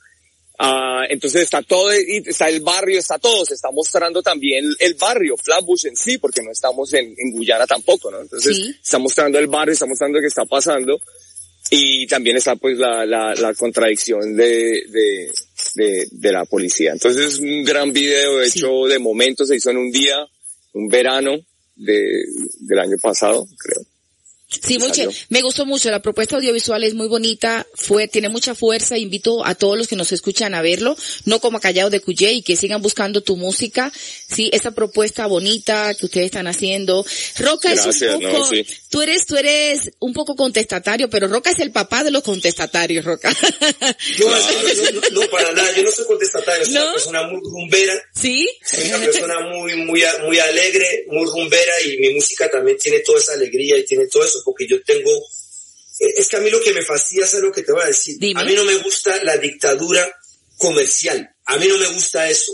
Ah, 0.64 1.02
entonces 1.10 1.42
está 1.42 1.60
todo, 1.62 1.92
y 1.92 2.22
está 2.24 2.48
el 2.48 2.60
barrio, 2.60 2.96
está 3.00 3.18
todo, 3.18 3.44
se 3.44 3.54
está 3.54 3.70
mostrando 3.72 4.22
también 4.22 4.64
el 4.78 4.94
barrio, 4.94 5.36
Flatbush 5.36 5.86
en 5.86 5.96
sí, 5.96 6.18
porque 6.18 6.40
no 6.40 6.52
estamos 6.52 6.92
en, 6.92 7.06
en 7.18 7.32
Guyana 7.32 7.66
tampoco, 7.66 8.12
¿no? 8.12 8.20
Entonces 8.20 8.56
Sí. 8.56 8.72
está 8.80 8.98
mostrando 8.98 9.40
el 9.40 9.48
barrio, 9.48 9.72
está 9.72 9.86
mostrando 9.86 10.20
qué 10.20 10.26
está 10.26 10.44
pasando, 10.44 11.00
y 11.70 12.06
también 12.06 12.36
está 12.36 12.54
pues 12.54 12.78
la, 12.78 13.04
la, 13.04 13.34
la 13.34 13.54
contradicción 13.54 14.36
de, 14.36 14.84
de, 14.88 15.30
de, 15.74 16.06
de 16.12 16.32
la 16.32 16.44
policía. 16.44 16.92
Entonces 16.92 17.34
es 17.34 17.38
un 17.40 17.64
gran 17.64 17.92
video 17.92 18.40
hecho 18.40 18.84
de 18.86 19.00
momento, 19.00 19.44
se 19.44 19.56
hizo 19.56 19.70
en 19.70 19.78
un 19.78 19.90
día, 19.90 20.16
un 20.74 20.86
verano 20.88 21.32
de, 21.74 22.24
del 22.60 22.78
año 22.78 22.96
pasado, 23.02 23.46
creo. 23.58 23.84
Sí, 24.60 24.78
chévere. 24.78 25.16
Me 25.28 25.42
gustó 25.42 25.66
mucho. 25.66 25.90
La 25.90 26.02
propuesta 26.02 26.36
audiovisual 26.36 26.84
es 26.84 26.94
muy 26.94 27.08
bonita, 27.08 27.66
fue, 27.74 28.08
tiene 28.08 28.28
mucha 28.28 28.54
fuerza. 28.54 28.98
Invito 28.98 29.44
a 29.46 29.54
todos 29.54 29.78
los 29.78 29.88
que 29.88 29.96
nos 29.96 30.12
escuchan 30.12 30.54
a 30.54 30.62
verlo, 30.62 30.96
no 31.24 31.40
como 31.40 31.60
callado 31.60 31.90
de 31.90 32.00
Cuyé 32.00 32.32
y 32.32 32.42
que 32.42 32.56
sigan 32.56 32.82
buscando 32.82 33.22
tu 33.22 33.36
música. 33.36 33.92
Sí, 33.94 34.50
esa 34.52 34.72
propuesta 34.72 35.26
bonita 35.26 35.94
que 35.94 36.06
ustedes 36.06 36.26
están 36.26 36.46
haciendo. 36.46 37.04
Roca 37.38 37.72
es 37.72 37.82
Gracias, 37.82 38.14
un 38.14 38.22
no, 38.22 38.30
poco, 38.30 38.44
sí. 38.46 38.66
Tú 38.92 39.02
eres, 39.02 39.26
tú 39.26 39.36
eres 39.36 39.90
un 39.98 40.12
poco 40.12 40.36
contestatario, 40.36 41.10
pero 41.10 41.26
Roca 41.26 41.50
es 41.50 41.58
el 41.58 41.72
papá 41.72 42.04
de 42.04 42.10
los 42.12 42.22
contestatarios, 42.22 43.04
Roca. 43.04 43.34
Yo, 44.18 44.28
yo- 44.28 44.92
no, 45.10 45.20
no, 45.22 45.30
para 45.30 45.50
nada, 45.52 45.74
yo 45.74 45.82
no 45.82 45.90
soy 45.90 46.04
contestatario, 46.06 46.64
soy 46.64 46.74
¿No? 46.74 46.82
una 46.84 46.92
persona 46.92 47.22
muy 47.26 47.40
rumbera, 47.42 47.94
¿Sí? 48.14 48.48
soy 48.64 48.84
una 48.88 48.98
persona 49.00 49.40
muy, 49.40 49.74
muy, 49.76 50.02
muy 50.24 50.38
alegre, 50.38 51.04
muy 51.08 51.24
rumbera 51.26 51.72
y 51.86 51.96
mi 51.98 52.14
música 52.14 52.48
también 52.50 52.76
tiene 52.78 53.00
toda 53.00 53.18
esa 53.18 53.32
alegría 53.32 53.76
y 53.78 53.84
tiene 53.84 54.06
todo 54.06 54.24
eso 54.24 54.40
porque 54.44 54.66
yo 54.68 54.80
tengo 54.84 55.10
Eh, 56.00 56.14
Es 56.18 56.28
que 56.28 56.36
a 56.36 56.40
mí 56.40 56.50
lo 56.50 56.60
que 56.60 56.72
me 56.72 56.82
fastidia 56.82 57.24
es 57.24 57.34
lo 57.34 57.52
que 57.52 57.62
te 57.62 57.72
voy 57.72 57.82
a 57.82 57.86
decir. 57.86 58.16
Dime. 58.18 58.40
A 58.40 58.44
mí 58.44 58.54
no 58.54 58.64
me 58.64 58.76
gusta 58.76 59.22
la 59.24 59.36
dictadura 59.36 60.02
comercial. 60.58 61.28
A 61.46 61.56
mí 61.58 61.66
no 61.68 61.78
me 61.78 61.86
gusta 61.88 62.28
eso. 62.28 62.52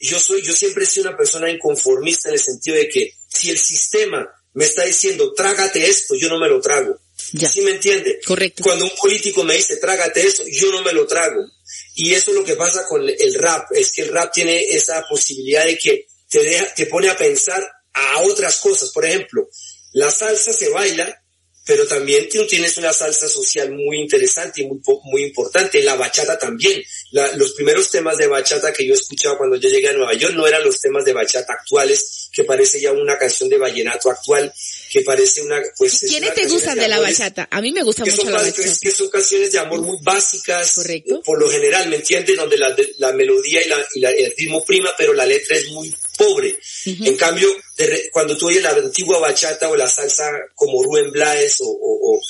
Yo 0.00 0.18
soy, 0.20 0.42
yo 0.42 0.52
siempre 0.54 0.84
he 0.84 0.86
sido 0.86 1.08
una 1.08 1.16
persona 1.16 1.50
inconformista 1.50 2.28
en 2.28 2.34
el 2.34 2.40
sentido 2.40 2.76
de 2.76 2.88
que 2.88 3.12
si 3.28 3.50
el 3.50 3.58
sistema 3.58 4.26
me 4.58 4.64
está 4.64 4.82
diciendo 4.82 5.32
trágate 5.34 5.88
esto, 5.88 6.16
yo 6.16 6.28
no 6.28 6.40
me 6.40 6.48
lo 6.48 6.60
trago. 6.60 6.98
Ya. 7.32 7.48
¿Sí 7.48 7.60
me 7.60 7.70
entiende? 7.70 8.18
Correcto. 8.26 8.64
Cuando 8.64 8.86
un 8.86 8.90
político 9.00 9.44
me 9.44 9.54
dice 9.54 9.76
trágate 9.76 10.26
eso, 10.26 10.42
yo 10.50 10.72
no 10.72 10.82
me 10.82 10.92
lo 10.92 11.06
trago. 11.06 11.46
Y 11.94 12.12
eso 12.12 12.32
es 12.32 12.36
lo 12.38 12.44
que 12.44 12.56
pasa 12.56 12.84
con 12.88 13.08
el 13.08 13.34
rap, 13.34 13.70
es 13.70 13.92
que 13.92 14.02
el 14.02 14.08
rap 14.08 14.32
tiene 14.32 14.60
esa 14.70 15.06
posibilidad 15.08 15.64
de 15.64 15.78
que 15.78 16.06
te 16.28 16.42
deja, 16.42 16.74
te 16.74 16.86
pone 16.86 17.08
a 17.08 17.16
pensar 17.16 17.64
a 17.92 18.22
otras 18.22 18.58
cosas. 18.58 18.90
Por 18.90 19.04
ejemplo, 19.04 19.48
la 19.92 20.10
salsa 20.10 20.52
se 20.52 20.70
baila, 20.70 21.22
pero 21.68 21.86
también 21.86 22.26
tú 22.30 22.46
tienes 22.46 22.78
una 22.78 22.94
salsa 22.94 23.28
social 23.28 23.70
muy 23.72 24.00
interesante 24.00 24.62
y 24.62 24.66
muy, 24.66 24.80
muy 25.04 25.22
importante. 25.24 25.82
La 25.82 25.96
bachata 25.96 26.38
también. 26.38 26.82
La- 27.10 27.30
los 27.36 27.52
primeros 27.52 27.90
temas 27.90 28.16
de 28.16 28.26
bachata 28.26 28.72
que 28.72 28.86
yo 28.86 28.94
escuchaba 28.94 29.36
cuando 29.36 29.56
yo 29.56 29.68
llegué 29.68 29.88
a 29.90 29.92
Nueva 29.92 30.14
York 30.14 30.34
no 30.34 30.46
eran 30.46 30.64
los 30.64 30.80
temas 30.80 31.04
de 31.04 31.12
bachata 31.12 31.52
actuales, 31.52 32.30
que 32.32 32.44
parece 32.44 32.80
ya 32.80 32.92
una 32.92 33.18
canción 33.18 33.50
de 33.50 33.58
vallenato 33.58 34.10
actual, 34.10 34.50
que 34.90 35.02
parece 35.02 35.42
una, 35.42 35.60
pues... 35.76 36.02
es 36.02 36.10
¿Quiénes 36.10 36.32
te 36.34 36.46
gustan 36.46 36.78
de 36.78 36.88
la 36.88 36.96
amores 36.96 37.18
bachata? 37.18 37.48
A 37.50 37.60
mí 37.60 37.70
me 37.70 37.82
gusta 37.82 38.04
mucho 38.04 38.24
la 38.30 38.38
bachata. 38.38 38.62
que 38.80 38.90
son 38.90 39.10
canciones 39.10 39.52
de 39.52 39.58
amor 39.58 39.82
muy 39.82 39.98
básicas, 40.02 40.74
Correcto. 40.74 41.20
por 41.22 41.38
lo 41.38 41.50
general, 41.50 41.86
¿me 41.90 41.96
entiendes? 41.96 42.34
Donde 42.34 42.56
la, 42.56 42.74
la 42.96 43.12
melodía 43.12 43.62
y, 43.62 43.68
la, 43.68 43.86
y 43.94 44.00
la- 44.00 44.10
el 44.10 44.32
ritmo 44.36 44.64
prima, 44.64 44.90
pero 44.96 45.12
la 45.12 45.26
letra 45.26 45.54
es 45.56 45.68
muy 45.68 45.94
pobre. 46.18 46.58
En 46.84 47.16
cambio, 47.16 47.48
de 47.78 48.10
cuando 48.12 48.36
tú 48.36 48.48
oyes 48.48 48.62
la 48.62 48.70
antigua 48.70 49.18
bachata 49.20 49.70
o 49.70 49.76
la 49.76 49.88
salsa 49.88 50.30
como 50.54 50.82
Rubén 50.82 51.10
Blades 51.10 51.60
o, 51.62 51.66
o- 51.70 52.16
o, 52.16 52.20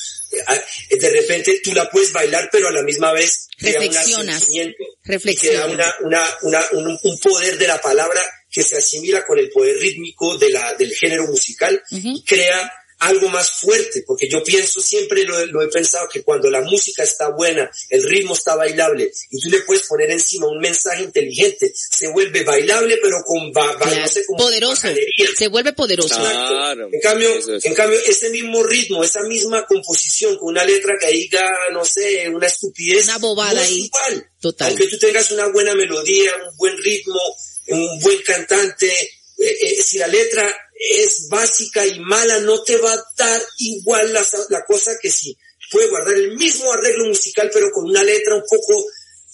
de 0.97 1.11
repente 1.11 1.61
tú 1.65 1.73
la 1.75 1.91
puedes 1.91 2.13
bailar, 2.13 2.49
pero 2.53 2.69
a 2.69 2.73
la 2.73 2.83
misma 2.83 3.13
vez 3.13 3.49
Reflexionas. 3.59 4.49
y 4.51 4.61
te 4.61 4.65
da 4.69 4.75
Reflexionas. 5.05 5.69
una, 5.71 5.95
una, 6.03 6.29
una- 6.43 6.67
un, 6.73 6.99
un 7.03 7.19
poder 7.19 7.57
de 7.59 7.67
la 7.67 7.81
palabra 7.81 8.21
que 8.51 8.63
se 8.63 8.77
asimila 8.77 9.25
con 9.27 9.39
el 9.39 9.51
poder 9.51 9.77
rítmico 9.79 10.37
de 10.39 10.51
la, 10.51 10.75
del 10.75 10.95
género 10.95 11.27
musical 11.27 11.83
y 11.91 12.23
crea 12.25 12.73
algo 13.01 13.29
más 13.29 13.61
fuerte, 13.61 14.03
porque 14.07 14.29
yo 14.29 14.43
pienso, 14.43 14.81
siempre 14.81 15.23
lo, 15.25 15.47
lo 15.47 15.63
he 15.63 15.69
pensado, 15.69 16.09
que 16.09 16.23
cuando 16.23 16.51
la 16.51 16.61
música 16.63 17.03
está 17.05 17.31
buena, 17.31 17.71
el 17.91 18.03
ritmo 18.03 18.35
está 18.35 18.57
bailable, 18.57 19.13
y 19.31 19.41
tú 19.41 19.49
le 19.51 19.61
puedes 19.61 19.87
poner 19.87 20.11
encima 20.11 20.49
un 20.49 20.59
mensaje 20.59 21.05
inteligente, 21.05 21.73
se 21.75 22.09
vuelve 22.09 22.43
bailable, 22.45 22.99
pero 23.01 23.19
con, 23.25 23.53
ba- 23.53 23.67
ba- 23.75 23.79
Claro. 23.79 24.01
no 24.01 24.09
sé, 24.09 24.27
como 24.27 24.39
Poderoso. 24.39 24.89
Se 25.37 25.49
vuelve 25.49 25.73
poderoso. 25.73 26.17
Claro. 26.17 26.89
En 26.93 27.01
cambio, 27.01 27.33
Eso 27.35 27.59
en 27.63 27.75
cambio, 27.75 27.99
ese 28.07 28.31
mismo 28.31 28.63
ritmo, 28.65 29.05
esa 29.05 29.23
misma 29.23 29.65
composición, 29.67 30.37
con 30.37 30.49
una 30.49 30.65
letra 30.65 30.95
que 31.01 31.09
diga, 31.13 31.49
no 31.73 31.85
sé, 31.85 32.29
una 32.29 32.47
estupidez, 32.49 33.05
Una 33.05 33.19
bobada 33.19 33.55
no 33.55 33.61
es 33.61 33.69
ahí. 33.69 33.79
igual. 33.85 34.31
Total. 34.41 34.69
Aunque 34.71 34.87
tú 34.89 34.99
tengas 34.99 35.31
una 35.31 35.47
buena 35.49 35.75
melodía, 35.75 36.33
un 36.51 36.57
buen 36.57 36.77
ritmo, 36.79 37.21
un 37.69 38.01
buen 38.01 38.21
cantante, 38.23 38.89
eh, 38.91 39.57
eh, 39.63 39.83
si 39.83 39.99
la 39.99 40.07
letra 40.09 40.53
es 40.79 41.29
básica 41.29 41.87
y 41.87 42.01
mala, 42.01 42.41
no 42.41 42.63
te 42.63 42.77
va 42.77 42.93
a 42.93 43.05
dar 43.17 43.43
igual 43.59 44.13
la, 44.13 44.25
la 44.51 44.65
cosa 44.65 44.93
que 45.01 45.11
si 45.11 45.37
puede 45.71 45.89
guardar 45.89 46.15
el 46.15 46.37
mismo 46.37 46.73
arreglo 46.73 47.07
musical, 47.07 47.51
pero 47.53 47.71
con 47.73 47.89
una 47.89 48.03
letra 48.03 48.35
un 48.35 48.45
poco 48.49 48.85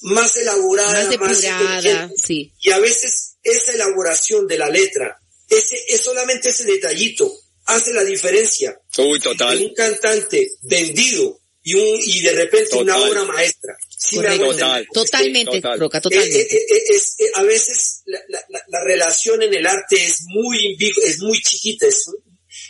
más 0.03 0.37
elaborada, 0.37 0.93
Más 1.19 1.41
depurada, 1.41 2.11
sí. 2.17 2.53
Y 2.61 2.71
a 2.71 2.79
veces 2.79 3.37
esa 3.43 3.73
elaboración 3.73 4.47
de 4.47 4.59
la 4.59 4.69
letra, 4.69 5.19
ese, 5.49 5.77
es 5.89 6.01
solamente 6.01 6.51
ese 6.51 6.65
detallito, 6.65 7.33
hace 7.67 7.93
la 7.93 8.05
diferencia 8.05 8.79
Uy, 8.99 9.19
de 9.19 9.25
total. 9.25 9.63
un 9.63 9.75
cantante 9.75 10.51
vendido 10.63 11.41
y 11.63 11.75
un 11.75 11.99
y 12.01 12.21
de 12.21 12.33
repente 12.33 12.77
una 12.77 12.97
obra 12.99 13.25
maestra. 13.25 13.77
Sí 14.07 14.17
me 14.19 14.23
Correcto. 14.25 14.45
hago 14.45 14.53
Total. 14.53 14.69
entender. 14.81 14.89
Totalmente, 14.95 15.53
Total. 15.61 15.79
Roca, 15.81 15.99
Eh, 15.99 16.01
totalmente. 16.01 16.41
eh, 16.41 16.67
eh, 16.71 16.83
es- 16.91 17.15
eh, 17.21 17.31
a 17.35 17.43
veces 17.43 18.03
la, 18.07 18.21
la- 18.29 18.45
la- 18.51 18.65
la 18.69 18.85
relación 18.85 19.43
en 19.43 19.55
el 19.55 19.67
arte 19.67 19.97
es 20.05 20.23
muy 20.27 20.77
es 21.05 21.19
muy 21.21 21.41
chiquita, 21.41 21.87
es 21.87 22.05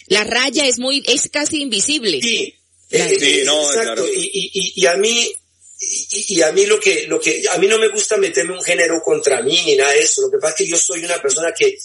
La 0.07 0.25
raya 0.25 0.67
es 0.67 0.79
muy, 0.79 1.03
es 1.07 1.29
casi 1.31 1.61
invisible. 1.63 2.21
sí, 2.21 2.55
Claro. 2.89 3.11
eh, 3.11 3.17
eh, 3.17 3.21
Sí, 3.21 3.43
no, 3.45 3.61
exacto. 3.61 4.05
claro. 4.05 4.09
Y, 4.15 4.21
y, 4.33 4.51
y, 4.55 4.73
y 4.83 4.87
a 4.87 4.97
mí 4.97 5.33
y, 5.81 6.37
y 6.37 6.43
a 6.43 6.53
mí 6.53 6.65
lo 6.67 6.79
que 6.81 7.07
lo 7.09 7.21
que 7.21 7.45
a 7.51 7.59
mí 7.59 7.67
no 7.67 7.79
me 7.79 7.89
gusta 7.89 8.17
meterme 8.17 8.53
un 8.57 8.63
género 8.63 9.03
contra 9.03 9.43
mí 9.43 9.61
ni 9.67 9.77
nada 9.77 9.93
de 9.93 10.01
eso. 10.01 10.23
Lo 10.23 10.31
que 10.31 10.39
pasa 10.39 10.55
es 10.55 10.59
que 10.59 10.67
yo 10.69 10.77
soy 10.79 11.05
una 11.05 11.21
persona 11.21 11.53
que 11.59 11.77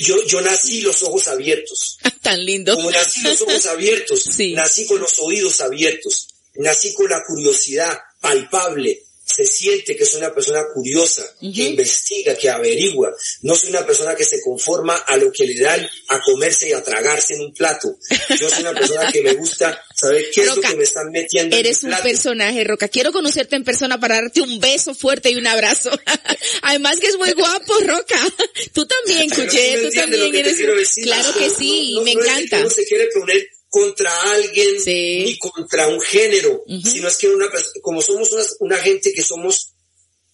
yo 0.00 0.22
yo 0.26 0.40
nací 0.42 0.80
los 0.82 1.02
ojos 1.02 1.26
abiertos. 1.28 1.98
Tan 2.22 2.44
lindo. 2.44 2.74
Como 2.76 2.90
nací 2.90 3.22
los 3.22 3.40
ojos 3.42 3.66
abiertos, 3.66 4.22
Sí. 4.22 4.52
nací 4.52 4.86
con 4.86 5.00
los 5.00 5.18
oídos 5.20 5.60
abiertos, 5.60 6.28
nací 6.56 6.92
con 6.94 7.08
la 7.08 7.22
curiosidad 7.26 7.96
palpable. 8.28 9.02
Se 9.28 9.44
siente 9.44 9.96
que 9.96 10.06
soy 10.06 10.20
una 10.20 10.32
persona 10.32 10.62
curiosa, 10.72 11.26
que 11.40 11.64
investiga, 11.64 12.36
que 12.36 12.48
averigua. 12.48 13.12
No 13.42 13.56
soy 13.56 13.70
una 13.70 13.84
persona 13.84 14.14
que 14.14 14.24
se 14.24 14.40
conforma 14.40 14.94
a 14.94 15.16
lo 15.16 15.32
que 15.32 15.44
le 15.44 15.60
dan 15.60 15.84
a 16.10 16.20
comerse 16.22 16.68
y 16.68 16.72
a 16.72 16.82
tragarse 16.82 17.34
en 17.34 17.40
un 17.40 17.52
plato. 17.52 17.98
Yo 18.40 18.48
soy 18.48 18.60
una 18.60 18.72
persona 18.72 19.10
que 19.10 19.22
me 19.22 19.34
gusta 19.34 19.82
saber 19.96 20.26
qué 20.32 20.42
es 20.42 20.54
lo 20.54 20.62
que 20.62 20.76
me 20.76 20.84
están 20.84 21.10
metiendo 21.10 21.56
Eres 21.56 21.80
en 21.82 21.86
un 21.86 21.90
plato. 21.90 22.04
personaje, 22.04 22.62
Roca. 22.62 22.86
Quiero 22.88 23.10
conocerte 23.10 23.56
en 23.56 23.64
persona 23.64 23.98
para 23.98 24.14
darte 24.22 24.42
un 24.42 24.60
beso 24.60 24.94
fuerte 24.94 25.28
y 25.28 25.34
un 25.34 25.46
abrazo. 25.48 25.90
Además 26.62 27.00
que 27.00 27.08
es 27.08 27.18
muy 27.18 27.32
guapo, 27.32 27.74
Roca. 27.80 28.20
Tú 28.72 28.86
también, 28.86 29.28
Cuché, 29.28 29.82
tú 29.82 29.90
también 29.90 30.34
eres. 30.36 30.56
Claro 31.02 31.34
que 31.36 31.50
sí, 31.50 31.94
no, 31.94 32.02
me 32.02 32.14
no 32.14 32.20
es 32.20 32.26
que 32.26 32.32
encanta. 32.32 32.60
uno 32.60 32.70
se 32.70 32.84
quiere 32.86 33.08
poner 33.12 33.44
contra 33.76 34.10
alguien 34.32 34.80
Sí. 34.80 35.24
ni 35.26 35.38
contra 35.38 35.86
un 35.88 36.00
género, 36.00 36.64
sino 36.90 37.08
es 37.08 37.16
que 37.18 37.28
una, 37.28 37.46
como 37.82 38.00
somos 38.00 38.32
una, 38.32 38.42
una 38.60 38.78
gente 38.78 39.12
que 39.12 39.22
somos 39.22 39.72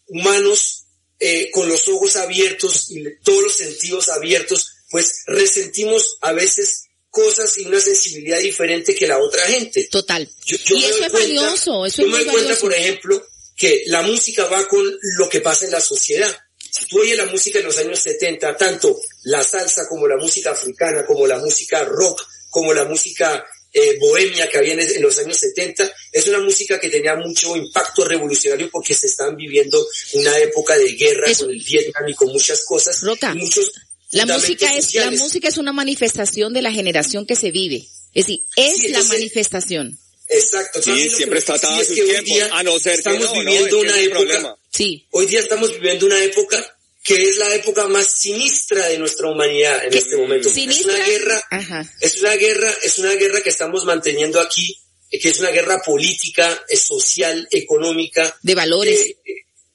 humanos 0.06 0.84
eh, 1.18 1.50
con 1.52 1.68
los 1.68 1.86
ojos 1.88 2.16
abiertos 2.16 2.90
y 2.90 3.04
todos 3.24 3.42
los 3.42 3.56
sentidos 3.56 4.08
abiertos, 4.08 4.72
pues 4.90 5.22
resentimos 5.26 6.18
a 6.20 6.32
veces 6.32 6.84
cosas 7.10 7.58
y 7.58 7.66
una 7.66 7.80
sensibilidad 7.80 8.38
diferente 8.40 8.94
que 8.94 9.06
la 9.06 9.18
otra 9.18 9.44
gente. 9.46 9.88
Total. 9.90 10.28
Yo- 10.44 10.56
yo 10.64 10.76
y 10.76 10.84
eso 10.84 10.88
es 11.04 11.10
cuenta- 11.10 11.18
valioso, 11.18 11.86
eso 11.86 12.02
yo 12.02 12.08
es 12.08 12.12
me 12.12 12.24
doy 12.24 12.32
cuenta, 12.34 12.56
por 12.60 12.74
ejemplo, 12.74 13.26
que 13.56 13.82
la 13.86 14.02
música 14.02 14.46
va 14.46 14.66
con 14.66 14.84
lo 15.18 15.28
que 15.28 15.40
pasa 15.40 15.64
en 15.64 15.70
la 15.72 15.80
sociedad. 15.80 16.34
Si 16.70 16.86
tú 16.86 17.00
oyes 17.00 17.16
la 17.18 17.26
música 17.26 17.58
en 17.58 17.66
los 17.66 17.78
años 17.78 18.00
70, 18.00 18.56
tanto 18.56 18.98
la 19.24 19.42
salsa 19.44 19.86
como 19.88 20.08
la 20.08 20.16
música 20.16 20.50
africana, 20.52 21.04
como 21.06 21.26
la 21.26 21.38
música 21.38 21.84
rock, 21.84 22.22
como 22.52 22.72
la 22.74 22.84
música 22.84 23.44
eh, 23.72 23.96
bohemia 23.98 24.46
que 24.50 24.58
había 24.58 24.74
en, 24.74 24.80
en 24.80 25.00
los 25.02 25.18
años 25.18 25.38
70, 25.38 25.90
es 26.12 26.26
una 26.28 26.40
música 26.40 26.78
que 26.78 26.90
tenía 26.90 27.16
mucho 27.16 27.56
impacto 27.56 28.04
revolucionario 28.04 28.68
porque 28.70 28.92
se 28.94 29.06
están 29.06 29.34
viviendo 29.34 29.82
una 30.12 30.36
época 30.38 30.76
de 30.76 30.92
guerra 30.92 31.30
Eso- 31.30 31.46
con 31.46 31.54
el 31.54 31.62
Vietnam 31.64 32.06
y 32.08 32.14
con 32.14 32.28
muchas 32.28 32.62
cosas. 32.66 33.00
Roca, 33.00 33.32
y 33.34 33.38
muchos 33.38 33.72
La 34.10 34.26
música 34.26 34.66
es, 34.66 34.74
la 34.76 34.82
sociales. 34.82 35.20
música 35.20 35.48
es 35.48 35.56
una 35.56 35.72
manifestación 35.72 36.52
de 36.52 36.60
la 36.60 36.70
generación 36.70 37.24
que 37.24 37.34
se 37.34 37.50
vive. 37.50 37.88
Es 38.12 38.26
decir, 38.26 38.44
es 38.56 38.76
Sí, 38.76 38.88
la 38.88 39.02
manifestación. 39.04 39.98
Exacto. 40.28 40.82
Sí, 40.82 40.90
que 41.08 41.10
siempre 41.16 41.38
está 41.38 41.54
atada 41.54 41.78
a 41.78 41.80
es 41.80 41.86
sus 41.88 41.96
que 41.96 42.02
hoy 42.02 42.08
tiempos, 42.10 42.34
día 42.34 42.48
a 42.52 42.62
no 42.62 42.78
ser 42.78 42.92
que 42.92 42.98
estamos 42.98 43.20
no, 43.22 43.34
no, 43.34 43.40
viviendo 43.40 43.64
es 43.64 43.70
que 43.72 43.76
una 43.80 43.90
es 43.90 43.96
el 44.06 44.12
época. 44.12 44.56
Sí. 44.70 45.06
Hoy 45.12 45.26
día 45.26 45.40
estamos 45.40 45.72
viviendo 45.72 46.04
una 46.06 46.22
época 46.22 46.78
que 47.02 47.14
es 47.28 47.36
la 47.38 47.54
época 47.54 47.88
más 47.88 48.06
sinistra 48.12 48.86
de 48.88 48.98
nuestra 48.98 49.28
humanidad 49.28 49.84
en 49.84 49.90
¿Qué? 49.90 49.98
este 49.98 50.16
momento. 50.16 50.48
Es 50.48 50.54
¿Sinistra? 50.54 50.94
una 50.94 51.06
guerra, 51.06 51.46
Ajá. 51.50 51.94
es 52.00 52.16
una 52.20 52.36
guerra, 52.36 52.74
es 52.82 52.98
una 52.98 53.14
guerra 53.14 53.40
que 53.42 53.48
estamos 53.50 53.84
manteniendo 53.84 54.40
aquí, 54.40 54.78
que 55.10 55.28
es 55.28 55.38
una 55.40 55.50
guerra 55.50 55.82
política, 55.84 56.64
social, 56.74 57.46
económica, 57.50 58.38
De 58.42 58.54
valores. 58.54 59.00
eh, 59.00 59.16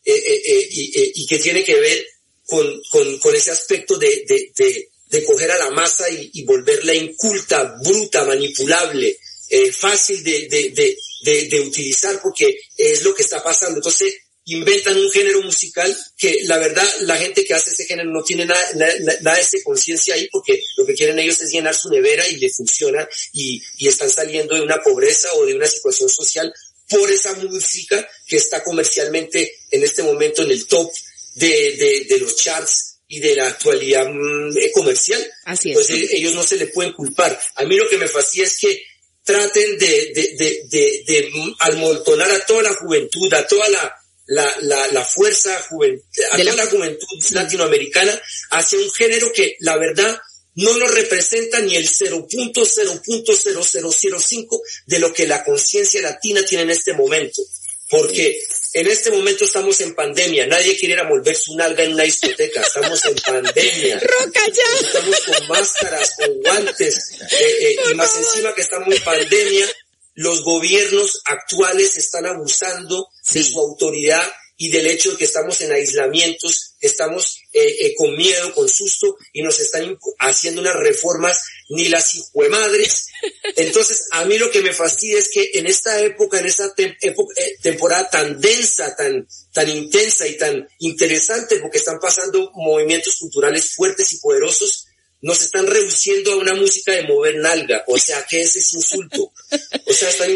eh, 0.06 0.14
eh, 0.16 0.42
eh, 0.46 0.68
y, 0.72 1.00
eh, 1.02 1.12
y 1.16 1.28
que 1.28 1.38
tiene 1.40 1.64
que 1.66 1.76
ver 1.76 2.08
con, 2.46 2.82
con, 2.90 3.20
con 3.20 3.36
ese 3.36 3.52
aspecto 3.52 3.98
de, 3.98 4.24
de, 4.26 4.52
de, 4.56 4.90
de 5.10 5.24
coger 5.26 5.52
a 5.52 5.58
la 5.58 5.70
masa 5.72 6.10
y, 6.10 6.30
y 6.34 6.44
volverla 6.44 6.94
inculta, 6.94 7.76
bruta, 7.84 8.24
manipulable, 8.24 9.20
eh, 9.50 9.72
fácil 9.74 10.24
de, 10.24 10.48
de, 10.48 10.70
de, 10.70 10.98
de, 11.24 11.46
de 11.50 11.60
utilizar 11.60 12.22
porque 12.22 12.58
es 12.78 13.04
lo 13.04 13.14
que 13.14 13.24
está 13.24 13.44
pasando. 13.44 13.78
Entonces 13.80 14.16
inventan 14.48 14.98
un 14.98 15.12
género 15.12 15.42
musical 15.42 15.96
que 16.18 16.38
la 16.44 16.58
verdad 16.58 16.88
la 17.02 17.18
gente 17.18 17.44
que 17.44 17.54
hace 17.54 17.72
ese 17.72 17.86
género 17.86 18.10
no 18.12 18.24
tiene 18.24 18.46
nada, 18.46 18.62
nada, 18.76 18.94
nada 19.22 19.36
de 19.36 19.42
esa 19.44 19.58
conciencia 19.64 20.16
ahí 20.16 20.30
porque 20.32 20.62
lo 20.78 20.86
que 20.86 20.94
quieren 20.94 21.20
ellos 21.20 21.42
es 21.42 21.52
llenar 21.52 21.76
su 21.76 21.90
nevera 21.90 22.26
y 22.28 22.38
le 22.38 22.50
funciona 22.50 23.08
y, 23.34 23.62
y 23.78 23.88
están 23.88 24.10
saliendo 24.10 24.56
de 24.56 24.62
una 24.62 24.82
pobreza 24.82 25.28
o 25.34 25.46
de 25.46 25.56
una 25.56 25.68
situación 25.68 26.10
social 26.10 26.54
por 26.90 27.12
esa 27.12 27.34
música 27.34 28.08
que 28.26 28.38
está 28.38 28.64
comercialmente 28.64 29.60
en 29.70 29.84
este 29.84 30.04
momento 30.04 30.44
en 30.44 30.52
el 30.52 30.66
top 30.66 30.90
de, 31.36 31.48
de, 31.48 32.06
de 32.08 32.18
los 32.20 32.38
charts 32.38 33.00
y 33.10 33.20
de 33.20 33.36
la 33.36 33.48
actualidad 33.48 34.08
mm, 34.08 34.58
eh, 34.58 34.72
comercial. 34.72 35.26
Así 35.44 35.72
es. 35.72 35.78
Entonces 35.78 36.14
ellos 36.14 36.34
no 36.34 36.44
se 36.44 36.56
le 36.56 36.68
pueden 36.68 36.94
culpar. 36.94 37.38
A 37.56 37.66
mí 37.66 37.76
lo 37.76 37.90
que 37.90 37.98
me 37.98 38.08
fascina 38.08 38.46
es 38.46 38.58
que 38.58 38.82
traten 39.26 39.78
de, 39.78 40.12
de, 40.16 40.36
de, 40.38 40.62
de, 40.70 41.04
de 41.06 41.32
almoltonar 41.60 42.32
a 42.32 42.46
toda 42.46 42.64
la 42.64 42.74
juventud, 42.74 43.34
a 43.34 43.46
toda 43.46 43.68
la, 43.68 43.94
la, 44.28 44.56
la, 44.62 44.88
la 44.88 45.04
fuerza 45.04 45.60
juven, 45.70 46.02
a 46.32 46.38
la 46.38 46.68
juventud 46.68 47.06
latinoamericana 47.32 48.18
hacia 48.52 48.80
un 48.80 48.90
género 48.92 49.34
que 49.34 49.58
la 49.60 49.76
verdad 49.78 50.18
no 50.56 50.78
nos 50.78 50.94
representa 50.94 51.60
ni 51.62 51.76
el 51.76 51.88
0.0.0005 51.88 54.62
de 54.88 55.00
lo 55.00 55.14
que 55.14 55.28
la 55.28 55.44
conciencia 55.44 56.02
latina 56.02 56.44
tiene 56.44 56.64
en 56.64 56.72
este 56.72 56.94
momento. 56.94 57.44
Porque 57.90 58.38
en 58.74 58.88
este 58.88 59.12
momento 59.12 59.46
estamos 59.46 59.80
en 59.80 59.96
pandemia, 59.96 60.46
nadie 60.46 60.78
quiere 60.78 60.96
ir 60.96 61.00
a 61.00 61.08
volver 61.08 61.38
su 61.38 61.56
nalga 61.56 61.84
en 61.84 61.94
una 61.94 62.04
discoteca, 62.04 62.60
estamos 62.62 63.00
en 63.06 63.16
pandemia. 63.16 63.98
Roca 64.00 64.42
ya. 64.48 64.64
Estamos 64.86 65.18
con 65.22 65.48
máscaras, 65.48 66.16
con 66.18 66.42
guantes, 66.42 67.12
eh, 67.22 67.58
eh, 67.62 67.78
y 67.92 67.94
más 67.94 68.14
encima 68.18 68.54
que 68.54 68.60
estamos 68.62 68.94
en 68.94 69.02
pandemia, 69.04 69.66
los 70.18 70.44
gobiernos 70.44 71.22
actuales 71.26 71.96
están 71.96 72.26
abusando 72.26 73.08
de 73.34 73.44
su 73.44 73.60
autoridad 73.60 74.28
y 74.58 74.72
del 74.72 74.88
hecho 74.88 75.12
de 75.12 75.18
que 75.18 75.26
estamos 75.26 75.62
en 75.62 75.72
aislamientos, 75.72 76.74
estamos 76.82 77.38
eh, 77.54 77.86
eh, 77.86 77.94
con 77.96 78.18
miedo, 78.18 78.52
con 78.56 78.68
susto 78.68 79.16
y 79.32 79.44
nos 79.44 79.60
están 79.60 79.96
haciendo 80.18 80.62
unas 80.62 80.76
reformas 80.76 81.40
ni 81.70 81.88
las 81.90 82.32
madres. 82.50 83.10
Entonces, 83.58 84.08
a 84.10 84.26
mí 84.26 84.40
lo 84.40 84.50
que 84.50 84.64
me 84.64 84.74
fastidia 84.74 85.20
es 85.20 85.30
que 85.32 85.52
en 85.54 85.68
esta 85.68 86.00
época, 86.04 86.40
en 86.40 86.48
esta 86.48 86.74
eh, 86.78 86.96
temporada 87.62 88.10
tan 88.10 88.42
densa, 88.42 88.96
tan, 88.96 89.28
tan 89.54 89.70
intensa 89.70 90.28
y 90.28 90.36
tan 90.36 90.68
interesante, 90.80 91.60
porque 91.60 91.78
están 91.78 92.00
pasando 92.00 92.50
movimientos 92.56 93.18
culturales 93.20 93.76
fuertes 93.76 94.12
y 94.14 94.20
poderosos, 94.20 94.87
nos 95.22 95.42
están 95.42 95.68
reduciendo 95.68 96.34
a 96.34 96.38
una 96.38 96.54
música 96.54 96.92
de 96.94 97.04
mover 97.04 97.36
nalga. 97.38 97.84
O 97.88 97.98
sea, 97.98 98.26
¿qué 98.30 98.42
es 98.42 98.56
ese 98.56 98.78
insulto? 98.78 99.34
O 99.86 99.94
sea, 99.94 100.10
están 100.10 100.30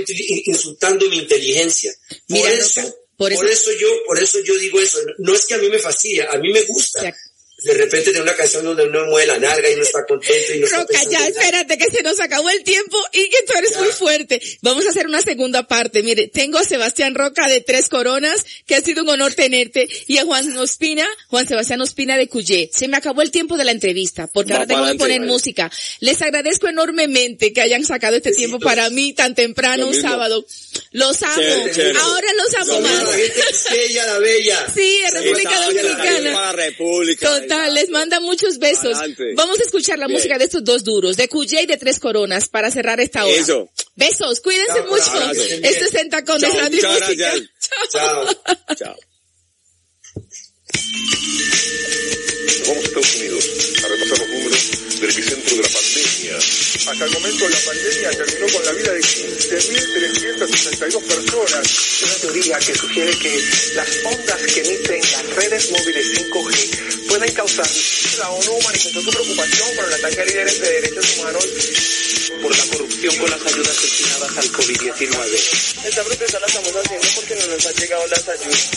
insultando 0.45 1.07
mi 1.09 1.19
inteligencia. 1.19 1.93
Por 2.27 2.49
eso, 2.49 2.95
por 3.17 3.31
eso, 3.31 3.71
yo, 3.79 3.87
por 4.05 4.21
eso 4.21 4.39
yo 4.43 4.57
digo 4.57 4.79
eso. 4.79 4.99
No 5.19 5.33
es 5.33 5.45
que 5.45 5.55
a 5.55 5.59
mí 5.59 5.69
me 5.69 5.79
fascina, 5.79 6.27
a 6.31 6.37
mí 6.37 6.51
me 6.51 6.63
gusta 6.63 7.13
de 7.61 7.73
repente 7.75 8.09
tiene 8.09 8.21
una 8.21 8.35
canción 8.35 8.63
donde 8.65 8.87
uno 8.87 9.05
mueve 9.05 9.27
la 9.27 9.37
narga 9.37 9.69
y 9.69 9.75
no 9.75 9.83
está 9.83 10.03
contento 10.05 10.53
y 10.53 10.59
no 10.59 10.67
Roca, 10.67 10.99
ya, 11.09 11.27
espérate 11.27 11.77
que 11.77 11.91
se 11.91 12.01
nos 12.01 12.19
acabó 12.19 12.49
el 12.49 12.63
tiempo 12.63 12.97
y 13.13 13.29
que 13.29 13.37
tú 13.45 13.53
eres 13.57 13.77
muy 13.77 13.89
fuerte. 13.89 14.41
Vamos 14.61 14.85
a 14.85 14.89
hacer 14.89 15.05
una 15.05 15.21
segunda 15.21 15.67
parte. 15.67 16.01
Mire, 16.01 16.27
tengo 16.27 16.57
a 16.57 16.63
Sebastián 16.63 17.13
Roca 17.13 17.47
de 17.47 17.61
Tres 17.61 17.87
Coronas, 17.87 18.45
que 18.65 18.75
ha 18.75 18.81
sido 18.81 19.03
un 19.03 19.09
honor 19.09 19.33
tenerte, 19.33 19.87
y 20.07 20.17
a 20.17 20.25
Juan 20.25 20.57
Ospina, 20.57 21.07
Juan 21.27 21.47
Sebastián 21.47 21.81
Ospina 21.81 22.17
de 22.17 22.27
Cuyé. 22.27 22.69
Se 22.73 22.87
me 22.87 22.97
acabó 22.97 23.21
el 23.21 23.31
tiempo 23.31 23.57
de 23.57 23.65
la 23.65 23.71
entrevista, 23.71 24.27
porque 24.27 24.53
ahora 24.53 24.65
tengo 24.65 24.87
que 24.87 24.95
poner 24.95 25.21
música. 25.21 25.71
Les 25.99 26.21
agradezco 26.21 26.67
enormemente 26.67 27.53
que 27.53 27.61
hayan 27.61 27.85
sacado 27.85 28.15
este 28.15 28.31
tiempo 28.31 28.59
para 28.59 28.89
mí 28.89 29.13
tan 29.13 29.35
temprano 29.35 29.87
un 29.87 29.93
sábado. 29.93 30.45
Los 30.91 31.21
amo. 31.21 31.41
Ahora 32.01 32.27
los 32.37 32.55
amo 32.55 32.81
más. 32.81 33.03
La 33.03 33.11
gente 33.11 33.93
la 33.93 34.19
bella. 34.19 34.67
Sí, 34.73 35.01
República 35.11 35.61
Dominicana. 35.65 36.53
Les 37.71 37.89
manda 37.89 38.19
muchos 38.19 38.57
besos. 38.57 38.97
Vamos 39.35 39.59
a 39.59 39.63
escuchar 39.63 39.99
la 39.99 40.07
música 40.07 40.37
de 40.37 40.45
estos 40.45 40.63
dos 40.63 40.83
duros, 40.83 41.17
de 41.17 41.27
Cuyé 41.27 41.63
y 41.63 41.65
de 41.65 41.77
Tres 41.77 41.99
Coronas, 41.99 42.49
para 42.49 42.71
cerrar 42.71 42.99
esta 42.99 43.25
hora. 43.25 43.67
Besos, 43.95 44.41
cuídense 44.41 44.81
mucho. 44.83 45.31
Esto 45.63 45.85
es 45.85 45.95
en 45.95 46.09
de 46.09 46.49
Radio 46.49 46.89
Música. 46.89 47.33
Chao. 47.89 48.25
Chao. 48.75 48.95
Vamos 52.67 52.83
a 52.83 52.87
Estados 52.87 53.15
Unidos 53.15 53.49
a 53.83 53.87
repasar 53.87 54.19
los 54.19 54.29
números 54.29 54.71
del 54.99 55.09
epicentro 55.09 55.55
de 55.55 55.61
la 55.63 55.69
pandemia. 55.69 56.37
Hasta 56.37 57.05
el 57.05 57.11
momento 57.11 57.49
la 57.49 57.59
pandemia 57.59 58.11
terminó 58.11 58.47
con 58.53 58.65
la 58.65 58.71
vida 58.71 58.93
de 58.93 59.01
15.362 59.01 61.03
personas. 61.03 62.01
Una 62.03 62.15
teoría 62.15 62.57
que 62.59 62.75
sugiere 62.75 63.17
que 63.17 63.43
las 63.75 63.89
ondas 64.05 64.41
que 64.53 64.61
emiten 64.61 65.01
las 65.01 65.25
redes 65.35 65.71
móviles 65.71 66.13
5G 66.13 67.07
pueden 67.07 67.33
causar. 67.33 67.67
La 68.19 68.29
ONU 68.29 68.59
manifestó 68.63 69.01
su 69.01 69.11
preocupación 69.11 69.75
por 69.75 69.85
el 69.85 69.93
ataque 69.93 70.21
a 70.21 70.25
líderes 70.25 70.61
de 70.61 70.69
derechos 70.69 71.17
humanos 71.17 71.47
por 72.41 72.57
la 72.57 72.65
corrupción 72.65 73.15
con 73.17 73.29
las 73.29 73.45
ayudas 73.45 73.81
destinadas 73.81 74.37
al 74.37 74.51
COVID-19. 74.51 75.85
Esta 75.85 76.03
protesta 76.03 76.39
la 76.39 76.47
estamos 76.47 76.75
haciendo 76.75 77.07
porque 77.15 77.35
no 77.35 77.47
nos 77.47 77.65
han 77.65 77.73
llegado 77.75 78.07
las 78.07 78.29
ayudas. 78.29 78.69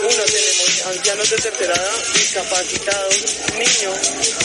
Uno, 0.00 0.24
tenemos 0.24 0.86
ancianos 0.86 1.23
de 1.30 1.36
tercera 1.38 1.72
edad, 1.72 2.04
discapacitados, 2.12 3.16
niños. 3.54 3.96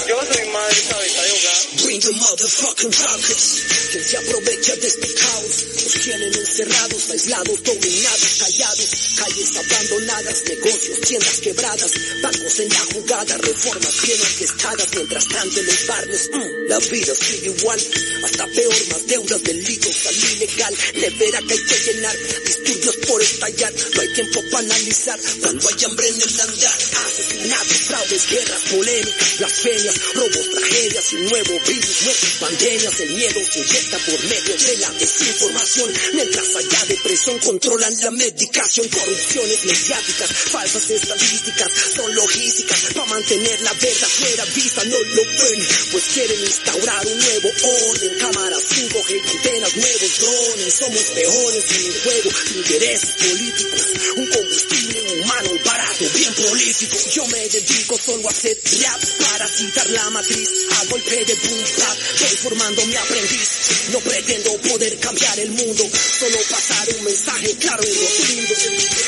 Yo 0.08 0.18
soy 0.32 0.48
madre 0.48 0.82
cabeza 0.88 1.22
de 1.24 1.32
hogar. 1.32 1.84
Bring 1.84 2.00
the 2.00 2.12
motherfucking 2.14 2.92
rockets. 2.92 3.64
Quien 3.92 4.04
se 4.06 4.18
aprovecha 4.18 4.76
de 4.78 4.88
este 4.88 5.14
caos. 5.14 5.66
Nos 5.76 5.94
tienen 6.04 6.34
encerrados, 6.34 7.10
aislados, 7.10 7.64
dominados, 7.64 8.30
callados. 8.40 8.90
Calles 9.18 9.58
abandonadas, 9.58 10.44
negocios, 10.48 11.02
tiendas 11.02 11.40
quebradas. 11.40 11.92
Bancos 12.22 12.60
en 12.60 12.70
la 12.70 12.80
jugada, 12.80 13.38
reformas 13.38 14.02
bien 14.02 14.22
orquestadas. 14.22 14.88
Mientras 14.96 15.28
tanto 15.28 15.60
en 15.60 15.66
los 15.66 15.88
barrios, 15.88 16.30
mm, 16.32 16.70
la 16.70 16.80
vida 16.80 17.14
sigue 17.16 17.48
igual. 17.60 17.80
Hasta 18.24 18.48
peor, 18.48 18.88
más 18.92 19.08
deudas, 19.08 19.44
delitos, 19.44 19.96
salud 19.96 20.32
ilegal. 20.32 20.74
Nevera 20.96 21.40
que 21.42 21.54
hay 21.54 21.64
que 21.66 21.92
llenar, 21.92 22.18
disturbios 22.46 22.96
por 23.08 23.22
estallar. 23.22 23.74
No 23.96 24.02
hay 24.02 24.14
tiempo 24.14 24.42
para 24.52 24.64
analizar 24.64 25.20
cuando 25.42 25.68
hay 25.68 25.84
hambre 25.84 26.08
en 26.08 26.22
el 26.22 26.40
andar. 26.40 26.69
Asesinatos, 26.70 27.78
fraudes, 27.88 28.30
guerras, 28.30 28.62
polémicas, 28.70 29.38
blasfemias, 29.38 29.96
robos, 30.14 30.50
tragedias, 30.54 31.14
un 31.14 31.26
nuevo 31.26 31.60
virus, 31.68 32.02
nuevas 32.04 32.38
pandemias. 32.40 33.00
El 33.00 33.10
miedo 33.16 33.42
se 33.52 33.60
inyecta 33.60 33.98
por 34.00 34.24
medio 34.24 34.56
de 34.58 34.78
la 34.78 34.92
desinformación. 34.92 35.94
Mientras 36.14 36.56
allá 36.56 36.86
depresión 36.86 37.40
controlan 37.40 38.00
la 38.02 38.12
medicación, 38.12 38.88
corrupciones 38.90 39.66
mediáticas, 39.66 40.30
falsas 40.52 40.90
estadísticas, 40.90 41.72
son 41.96 42.14
logísticas 42.16 42.80
para 42.94 43.06
mantener 43.06 43.62
la 43.62 43.74
verdad 43.74 44.08
fuera 44.08 44.46
vista. 44.46 44.84
No 44.86 45.00
lo 45.00 45.24
ven, 45.24 45.68
pues 45.92 46.04
quieren 46.14 46.40
instaurar 46.40 47.08
un 47.08 47.20
nuevo 47.20 47.50
orden. 47.90 48.18
Cámaras 48.20 48.64
5G, 48.70 49.30
antenas, 49.36 49.76
nuevos 49.76 50.20
drones. 50.20 50.74
Somos 50.74 51.04
peones 51.16 51.66
en 51.72 51.86
el 51.86 52.02
juego, 52.02 52.30
intereses 52.56 53.10
políticos. 53.18 53.82
Un 54.16 54.28
combustible 54.28 55.02
humano 55.02 55.50
barato, 55.66 56.06
bien 56.14 56.34
prolífico. 56.60 56.98
Yo 57.14 57.28
me 57.28 57.48
dedico 57.48 57.98
solo 57.98 58.28
a 58.28 58.32
hacer 58.32 58.58
rap 58.82 59.02
para 59.20 59.48
citar 59.48 59.90
la 59.90 60.10
matriz. 60.10 60.50
A 60.72 60.86
golpe 60.86 61.26
de 61.26 61.36
boom 61.36 61.64
bap, 61.78 61.98
voy 62.20 62.36
formando 62.44 62.86
mi 62.86 62.96
aprendiz. 62.96 63.50
No 63.92 64.00
pretendo 64.00 64.58
poder 64.58 65.00
cambiar 65.00 65.40
el 65.40 65.52
mundo, 65.52 65.90
solo 66.20 66.38
pasar 66.50 66.90
un 66.98 67.04
mensaje 67.06 67.56
claro 67.60 67.84
y 67.84 67.94
rotundo. 67.94 68.54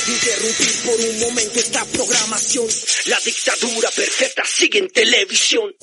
Interrumpir 0.08 0.76
por 0.86 1.00
un 1.00 1.20
momento 1.20 1.60
esta 1.60 1.86
programación. 1.86 2.68
La 3.06 3.20
dictadura 3.20 3.90
perfecta 3.92 4.44
sigue 4.46 4.80
en 4.80 4.90
televisión. 4.90 5.76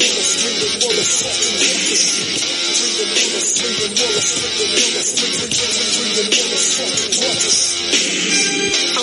I'm 0.00 0.06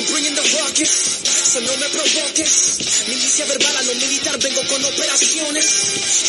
bringing 0.05 0.35
the 0.35 0.57
rockets. 0.61 1.24
No 1.61 1.77
me 1.77 1.89
provoques. 1.89 3.07
Milicia 3.07 3.45
verbal 3.45 3.77
a 3.77 3.83
lo 3.83 3.95
militar, 3.95 4.37
vengo 4.39 4.61
con 4.67 4.83
operaciones. 4.85 5.65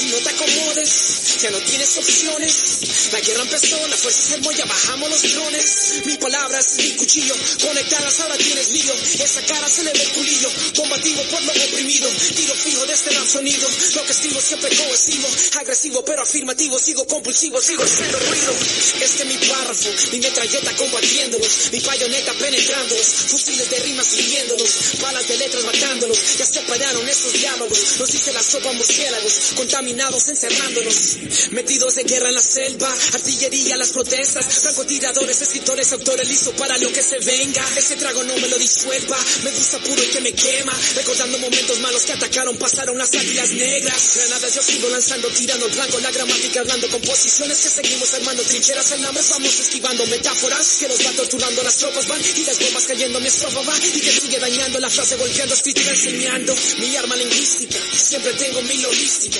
Y 0.02 0.06
no 0.10 0.18
te 0.18 0.30
acomodes, 0.30 1.40
ya 1.42 1.50
no 1.50 1.58
tienes 1.58 1.96
opciones. 1.96 3.10
La 3.12 3.20
guerra 3.20 3.42
empezó, 3.42 3.86
la 3.88 3.96
fuerza 3.96 4.20
se 4.30 4.64
bajamos 4.64 5.10
los 5.10 5.22
drones. 5.22 6.02
Mi 6.04 6.16
palabra 6.16 6.58
es 6.60 6.76
mi 6.76 6.90
cuchillo, 6.96 7.34
conectadas 7.60 8.20
ahora 8.20 8.36
tienes 8.36 8.70
lío. 8.70 8.94
Esa 8.94 9.42
cara 9.42 9.68
se 9.68 9.84
le 9.84 9.92
ve 9.92 10.02
el 10.02 10.10
culillo, 10.10 10.50
combativo 10.76 11.22
por 11.24 11.42
lo 11.42 11.52
oprimido. 11.52 12.08
Tiro 12.34 12.54
fijo 12.54 12.86
de 12.86 12.94
este 12.94 13.10
rap 13.10 13.26
sonido, 13.26 13.68
lo 13.94 14.04
que 14.04 14.12
estimo 14.12 14.40
siempre 14.40 14.76
cohesivo. 14.76 15.28
Agresivo 15.60 16.04
pero 16.04 16.22
afirmativo, 16.22 16.78
sigo 16.78 17.06
compulsivo, 17.06 17.60
sigo 17.60 17.82
haciendo 17.82 18.18
ruido. 18.18 18.52
Este 19.00 19.22
es 19.22 19.26
mi 19.26 19.38
párrafo, 19.48 19.88
mi 20.12 20.20
metralleta 20.20 20.76
combatiéndolos. 20.76 21.72
Mi 21.72 21.80
bayoneta 21.80 22.32
penetrándolos, 22.34 23.06
fusiles 23.06 23.70
de 23.70 23.78
rimas 23.80 24.06
siguiéndolos. 24.06 24.70
De 25.16 25.38
letras 25.38 25.64
matándolos, 25.64 26.18
ya 26.36 26.44
se 26.44 26.60
pararon 26.60 27.08
estos 27.08 27.32
diálogos. 27.32 27.96
Nos 27.98 28.12
dice 28.12 28.32
la 28.34 28.42
sopa 28.42 28.70
murciélagos, 28.72 29.32
contaminados 29.56 30.28
encerrándonos. 30.28 31.16
Metidos 31.52 31.96
en 31.96 32.06
guerra 32.06 32.28
en 32.28 32.34
la 32.34 32.42
selva, 32.42 32.94
artillería, 33.14 33.76
las 33.78 33.90
protestas. 33.92 34.44
Francotiradores, 34.44 35.40
escritores, 35.40 35.90
autores, 35.94 36.28
listo 36.28 36.52
para 36.52 36.76
lo 36.76 36.92
que 36.92 37.02
se 37.02 37.18
venga. 37.20 37.64
Ese 37.76 37.96
trago 37.96 38.22
no 38.24 38.36
me 38.36 38.46
lo 38.46 38.58
disuelva, 38.58 39.16
me 39.42 39.50
gusta 39.52 39.78
puro 39.78 40.02
y 40.02 40.06
que 40.06 40.20
me 40.20 40.32
quema. 40.32 40.78
Recordando 40.96 41.38
momentos 41.38 41.78
malos 41.80 42.02
que 42.02 42.12
atacaron, 42.12 42.56
pasaron 42.58 42.98
las 42.98 43.12
águilas 43.14 43.52
negras. 43.52 44.10
Granadas 44.16 44.54
yo 44.54 44.62
sigo 44.62 44.88
lanzando, 44.90 45.28
tirando 45.28 45.66
blanco, 45.70 45.98
la 46.00 46.10
gramática, 46.10 46.60
hablando 46.60 46.88
composiciones 46.90 47.58
que 47.58 47.70
seguimos 47.70 48.12
armando 48.12 48.42
trincheras 48.42 48.92
en 48.92 49.04
hambres, 49.04 49.30
vamos 49.30 49.60
esquivando 49.60 50.06
metáforas 50.06 50.76
que 50.78 50.88
nos 50.88 51.06
va 51.06 51.10
torturando 51.12 51.62
las 51.62 51.76
tropas 51.76 52.06
van 52.06 52.20
y 52.20 52.44
las 52.44 52.58
bombas 52.58 52.84
cayendo 52.84 53.20
mi 53.20 53.28
estrofa 53.28 53.62
va 53.62 53.76
y 53.78 54.00
que 54.00 54.12
sigue 54.12 54.38
dañando 54.38 54.78
la 54.78 54.90
frase 54.90 55.05
golpeando, 55.14 55.54
escritura 55.54 55.90
enseñando 55.90 56.56
mi 56.80 56.96
arma 56.96 57.14
lingüística, 57.14 57.78
siempre 57.94 58.32
tengo 58.32 58.60
mi 58.62 58.76
logística, 58.78 59.38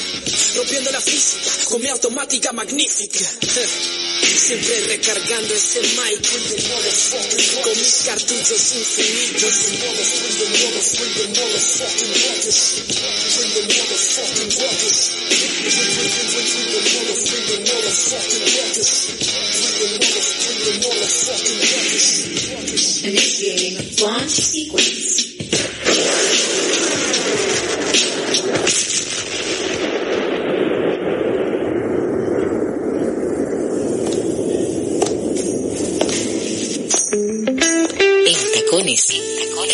rompiendo 0.54 0.92
la 0.92 1.00
física 1.00 1.50
con 1.68 1.82
mi 1.82 1.88
automática 1.88 2.52
magnífica. 2.52 3.18
Siempre 4.36 4.80
recargando 4.86 5.54
ese 5.54 5.80
mic 5.80 6.22
con 7.62 7.76
mis 7.76 7.94
cartuchos 8.04 8.74
infinitos. 8.76 9.66
Initiating 23.06 23.76
launch 24.00 24.30
sequence. 24.30 25.35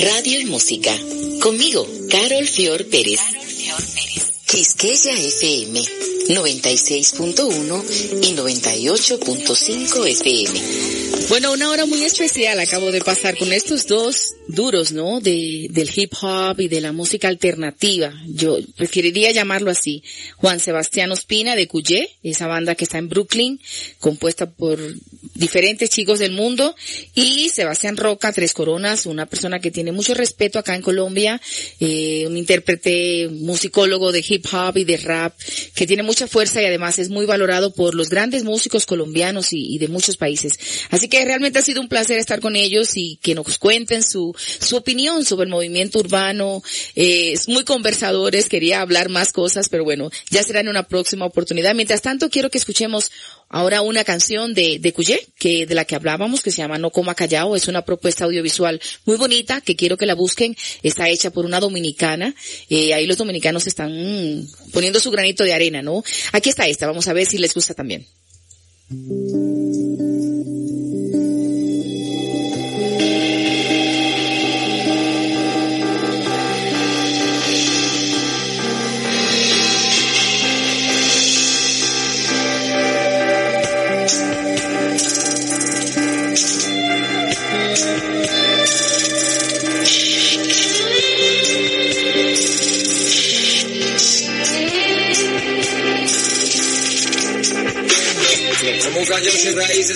Radio 0.00 0.40
y 0.40 0.44
Música. 0.46 0.96
Conmigo, 1.40 1.86
Carol 2.10 2.46
Fior 2.48 2.84
Pérez. 2.86 3.20
Quisqueya 4.46 5.14
FM 5.14 5.80
96.1 6.28 7.84
y 8.22 8.34
98.5 8.34 10.06
FM. 10.08 11.01
Bueno, 11.28 11.52
una 11.52 11.70
hora 11.70 11.86
muy 11.86 12.02
especial 12.02 12.58
acabo 12.60 12.90
de 12.92 13.00
pasar 13.00 13.36
con 13.36 13.52
estos 13.52 13.86
dos 13.86 14.34
duros, 14.48 14.92
¿no? 14.92 15.20
De, 15.20 15.68
del 15.70 15.90
hip 15.94 16.12
hop 16.20 16.60
y 16.60 16.68
de 16.68 16.80
la 16.80 16.92
música 16.92 17.28
alternativa. 17.28 18.12
Yo 18.26 18.58
preferiría 18.76 19.30
llamarlo 19.30 19.70
así. 19.70 20.02
Juan 20.36 20.60
Sebastián 20.60 21.12
Ospina 21.12 21.56
de 21.56 21.68
Cuyé, 21.68 22.10
esa 22.22 22.46
banda 22.46 22.74
que 22.74 22.84
está 22.84 22.98
en 22.98 23.08
Brooklyn, 23.08 23.60
compuesta 23.98 24.50
por 24.50 24.78
diferentes 25.34 25.90
chicos 25.90 26.18
del 26.18 26.32
mundo, 26.32 26.74
y 27.14 27.48
Sebastián 27.50 27.96
Roca, 27.96 28.32
Tres 28.32 28.52
Coronas, 28.52 29.06
una 29.06 29.26
persona 29.26 29.60
que 29.60 29.70
tiene 29.70 29.92
mucho 29.92 30.14
respeto 30.14 30.58
acá 30.58 30.74
en 30.74 30.82
Colombia, 30.82 31.40
eh, 31.80 32.24
un 32.26 32.36
intérprete, 32.36 33.28
musicólogo 33.30 34.12
de 34.12 34.24
hip 34.26 34.46
hop 34.52 34.76
y 34.76 34.84
de 34.84 34.98
rap, 34.98 35.34
que 35.74 35.86
tiene 35.86 36.02
mucha 36.02 36.26
fuerza 36.26 36.60
y 36.62 36.66
además 36.66 36.98
es 36.98 37.08
muy 37.08 37.26
valorado 37.26 37.72
por 37.72 37.94
los 37.94 38.08
grandes 38.10 38.44
músicos 38.44 38.86
colombianos 38.86 39.52
y, 39.52 39.78
de 39.78 39.88
muchos 39.88 40.16
países. 40.16 40.58
Así 40.90 41.08
que 41.12 41.26
realmente 41.26 41.58
ha 41.58 41.62
sido 41.62 41.82
un 41.82 41.88
placer 41.88 42.18
estar 42.18 42.40
con 42.40 42.56
ellos 42.56 42.96
y 42.96 43.18
que 43.20 43.34
nos 43.34 43.58
cuenten 43.58 44.02
su, 44.02 44.34
su 44.60 44.76
opinión 44.76 45.26
sobre 45.26 45.44
el 45.44 45.50
movimiento 45.50 45.98
urbano. 45.98 46.62
Eh, 46.96 47.34
muy 47.48 47.64
conversadores, 47.64 48.48
quería 48.48 48.80
hablar 48.80 49.10
más 49.10 49.30
cosas, 49.30 49.68
pero 49.68 49.84
bueno, 49.84 50.10
ya 50.30 50.42
será 50.42 50.60
en 50.60 50.68
una 50.70 50.84
próxima 50.84 51.26
oportunidad. 51.26 51.74
Mientras 51.74 52.00
tanto, 52.00 52.30
quiero 52.30 52.48
que 52.48 52.56
escuchemos 52.56 53.10
ahora 53.50 53.82
una 53.82 54.04
canción 54.04 54.54
de, 54.54 54.78
de 54.78 54.92
Cuyé, 54.94 55.20
que, 55.38 55.66
de 55.66 55.74
la 55.74 55.84
que 55.84 55.96
hablábamos, 55.96 56.40
que 56.40 56.50
se 56.50 56.62
llama 56.62 56.78
No 56.78 56.88
Coma 56.88 57.14
Callao. 57.14 57.56
Es 57.56 57.68
una 57.68 57.84
propuesta 57.84 58.24
audiovisual 58.24 58.80
muy 59.04 59.18
bonita, 59.18 59.60
que 59.60 59.76
quiero 59.76 59.98
que 59.98 60.06
la 60.06 60.14
busquen. 60.14 60.56
Está 60.82 61.10
hecha 61.10 61.30
por 61.30 61.44
una 61.44 61.60
dominicana. 61.60 62.34
Eh, 62.70 62.94
ahí 62.94 63.06
los 63.06 63.18
dominicanos 63.18 63.66
están 63.66 64.48
poniendo 64.72 64.98
su 64.98 65.10
granito 65.10 65.44
de 65.44 65.52
arena, 65.52 65.82
¿no? 65.82 66.02
Aquí 66.32 66.48
está 66.48 66.66
esta, 66.68 66.86
vamos 66.86 67.06
a 67.06 67.12
ver 67.12 67.26
si 67.26 67.36
les 67.36 67.52
gusta 67.52 67.74
también. 67.74 68.06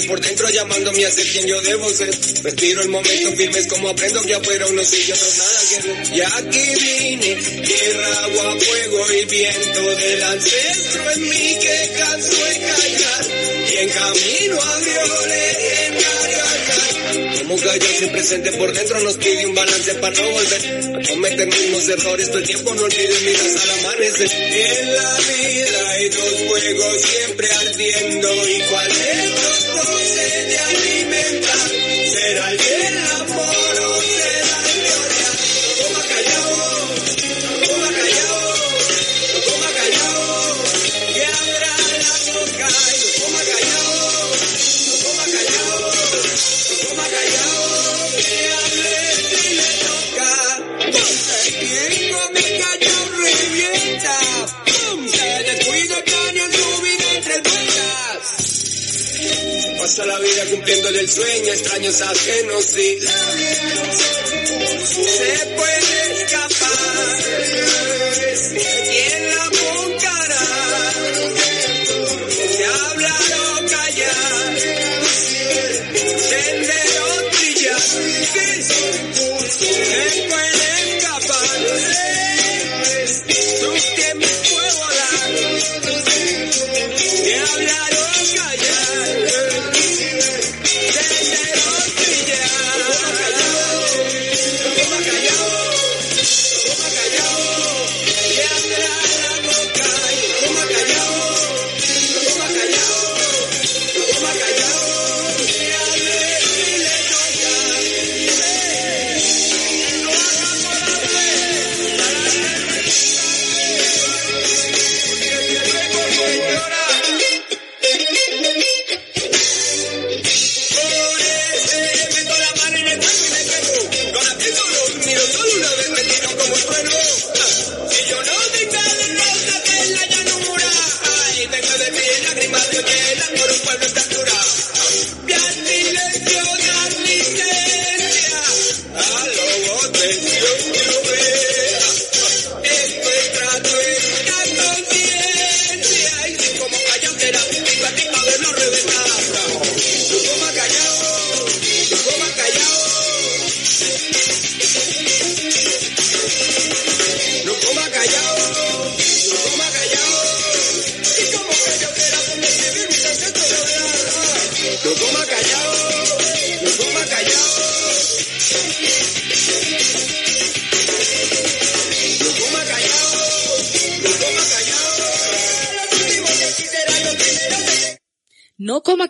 Por 0.06 0.20
dentro 0.20 0.48
llamándome 0.48 1.04
a 1.04 1.10
ser 1.10 1.26
quien 1.26 1.46
yo 1.46 1.60
debo 1.62 1.92
ser. 1.92 2.10
Respiro 2.42 2.82
el 2.82 2.88
momento 2.88 3.32
firme 3.36 3.58
es 3.58 3.66
como 3.66 3.88
aprendo 3.88 4.22
que 4.22 4.34
afuera 4.34 4.66
unos 4.66 4.88
sí 4.88 5.04
y 5.06 5.12
otros 5.12 5.36
nada 5.38 5.60
que. 5.70 6.16
Y 6.16 6.20
aquí 6.20 6.74
vine, 6.80 7.36
tierra, 7.36 8.24
agua, 8.24 8.56
fuego 8.60 9.12
y 9.12 9.24
viento 9.26 9.96
del 9.96 10.22
ancestro 10.22 11.10
en 11.10 11.22
mí 11.22 11.58
que 11.60 11.90
canso 11.98 12.44
de 12.44 12.58
callar. 12.60 13.26
Y 13.70 13.76
en 13.78 13.88
camino 13.90 14.62
abrió 14.62 15.26
legendario 15.26 15.86
altar. 15.96 16.15
Como 17.46 17.62
gallos 17.62 17.90
sin 18.00 18.10
presente 18.10 18.50
por 18.58 18.72
dentro 18.72 18.98
nos 19.02 19.16
pide 19.18 19.46
un 19.46 19.54
balance 19.54 19.94
para 19.94 20.16
no 20.16 20.30
volver 20.30 20.96
a 20.96 21.08
cometer 21.08 21.46
mismos 21.46 21.88
errores. 21.90 22.26
Todo 22.26 22.38
el 22.38 22.44
tiempo 22.44 22.74
no 22.74 22.82
olvides 22.82 23.22
miras 23.22 23.62
al 23.62 23.70
amanecer. 23.70 24.30
En 24.32 24.94
la 24.94 25.14
vida 25.14 25.90
hay 25.90 26.08
dos 26.08 26.34
fuegos 26.48 27.02
siempre 27.02 27.48
ardiendo 27.52 28.48
y 28.48 28.60
cuál 28.62 28.88
de 28.88 30.05
cumpliéndole 60.96 61.00
el 61.00 61.10
sueño, 61.10 61.52
extraños 61.52 62.00
ajenos, 62.00 62.64
sí. 62.64 62.98
Se 64.94 65.46
puede 65.46 66.22
escapar. 66.22 67.85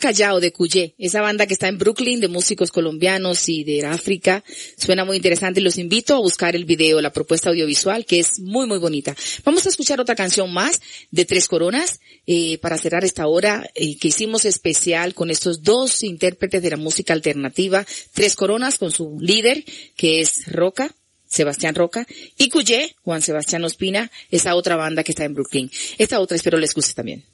Callao 0.06 0.38
de 0.38 0.52
Cuyé, 0.52 0.94
esa 0.98 1.20
banda 1.20 1.48
que 1.48 1.54
está 1.54 1.66
en 1.66 1.78
Brooklyn 1.78 2.20
de 2.20 2.28
músicos 2.28 2.70
colombianos 2.70 3.48
y 3.48 3.64
de 3.64 3.84
África. 3.84 4.44
Suena 4.76 5.04
muy 5.04 5.16
interesante 5.16 5.58
y 5.58 5.64
los 5.64 5.78
invito 5.78 6.14
a 6.14 6.20
buscar 6.20 6.54
el 6.54 6.64
video, 6.64 7.00
la 7.00 7.12
propuesta 7.12 7.50
audiovisual, 7.50 8.06
que 8.06 8.20
es 8.20 8.38
muy, 8.38 8.68
muy 8.68 8.78
bonita. 8.78 9.16
Vamos 9.44 9.66
a 9.66 9.68
escuchar 9.68 10.00
otra 10.00 10.14
canción 10.14 10.52
más 10.52 10.80
de 11.10 11.24
Tres 11.24 11.48
Coronas, 11.48 11.98
eh, 12.24 12.58
para 12.58 12.78
cerrar 12.78 13.04
esta 13.04 13.26
hora 13.26 13.68
eh, 13.74 13.98
que 13.98 14.06
hicimos 14.06 14.44
especial 14.44 15.12
con 15.12 15.28
estos 15.28 15.64
dos 15.64 16.04
intérpretes 16.04 16.62
de 16.62 16.70
la 16.70 16.76
música 16.76 17.12
alternativa. 17.12 17.84
Tres 18.12 18.36
Coronas 18.36 18.78
con 18.78 18.92
su 18.92 19.18
líder, 19.20 19.64
que 19.96 20.20
es 20.20 20.46
Roca. 20.46 20.94
Sebastián 21.28 21.74
Roca 21.74 22.06
y 22.38 22.48
Cuyé, 22.50 22.94
Juan 23.02 23.20
Sebastián 23.20 23.64
Ospina, 23.64 24.12
esa 24.30 24.54
otra 24.54 24.76
banda 24.76 25.02
que 25.02 25.10
está 25.10 25.24
en 25.24 25.34
Brooklyn. 25.34 25.68
Esta 25.98 26.20
otra 26.20 26.36
espero 26.36 26.58
les 26.58 26.72
guste 26.72 26.94
también. 26.94 27.24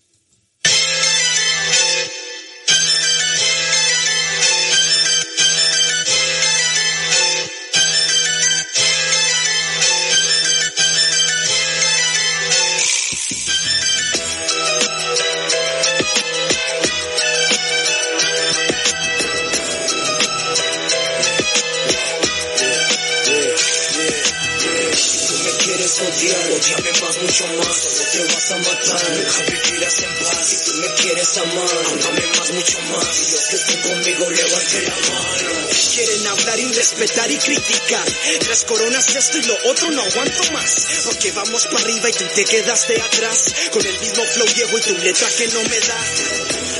Odiame 27.33 27.57
más, 27.57 27.67
mucho 27.67 27.69
más, 27.69 27.77
solo 27.77 28.11
te 28.11 28.35
vas 28.35 28.51
a 28.51 28.59
matar, 28.59 29.17
nunca 29.17 29.43
vivirás 29.49 29.99
en 30.03 30.15
paz. 30.15 30.62
Me 30.83 30.89
quieres 30.95 31.37
amar, 31.39 31.87
amame 31.87 32.27
más, 32.37 32.51
mucho 32.51 32.81
más, 32.91 33.21
y 33.23 33.51
que 33.51 33.57
estén 33.57 33.83
conmigo 33.83 34.29
levante 34.29 34.83
la 34.83 34.97
mano. 34.97 35.69
Quieren 35.95 36.27
hablar 36.27 36.59
y 36.59 36.73
respetar 36.73 37.31
y 37.31 37.37
criticar. 37.37 38.05
Tres 38.41 38.65
coronas 38.65 39.15
esto 39.15 39.39
y 39.39 39.43
lo 39.43 39.57
otro 39.71 39.93
no 39.93 40.03
aguanto 40.03 40.53
más. 40.53 40.75
Porque 41.05 41.31
vamos 41.31 41.67
para 41.67 41.85
arriba 41.85 42.11
y 42.11 42.13
tú 42.15 42.25
te 42.35 42.45
quedaste 42.45 43.01
atrás. 43.01 43.45
Con 43.71 43.87
el 43.87 44.01
mismo 44.01 44.25
flow 44.25 44.47
viejo 44.57 44.79
y 44.79 44.81
tu 44.81 44.99
letra 44.99 45.29
que 45.29 45.49
no 45.49 45.63
me 45.63 45.79
da. 45.79 46.05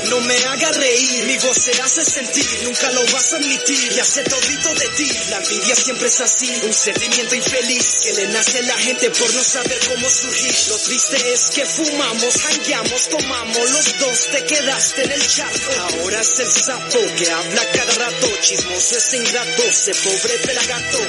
No 0.09 0.19
me 0.19 0.35
haga 0.35 0.71
reír, 0.73 1.23
mi 1.25 1.37
voz 1.37 1.57
se 1.57 1.71
hace 1.81 2.03
sentir, 2.03 2.45
nunca 2.63 2.91
lo 2.91 3.03
vas 3.05 3.33
a 3.33 3.37
admitir, 3.37 3.93
ya 3.93 4.03
sé 4.03 4.21
todito 4.23 4.75
de 4.75 4.87
ti, 4.89 5.09
la 5.29 5.37
envidia 5.37 5.75
siempre 5.75 6.07
es 6.07 6.19
así, 6.19 6.61
un 6.63 6.73
sentimiento 6.73 7.35
infeliz 7.35 7.99
que 8.03 8.13
le 8.13 8.27
nace 8.27 8.59
a 8.59 8.61
la 8.63 8.77
gente 8.79 9.09
por 9.09 9.33
no 9.33 9.43
saber 9.43 9.79
cómo 9.87 10.09
surgir. 10.09 10.53
Lo 10.67 10.77
triste 10.77 11.33
es 11.33 11.41
que 11.55 11.65
fumamos, 11.65 12.45
hangueamos, 12.45 13.09
tomamos, 13.09 13.71
los 13.71 13.92
dos 13.99 14.27
te 14.31 14.45
quedaste 14.45 15.03
en 15.03 15.11
el 15.11 15.27
charco. 15.27 15.71
Ahora 15.79 16.21
es 16.21 16.39
el 16.39 16.51
sapo 16.51 16.99
que 17.17 17.31
habla 17.31 17.71
cada 17.71 17.93
rato, 17.93 18.27
chismoso 18.41 18.97
es 18.97 19.13
ingrato, 19.13 19.63
se 19.71 19.93
pobre 19.95 20.37
pelagato. 20.45 20.99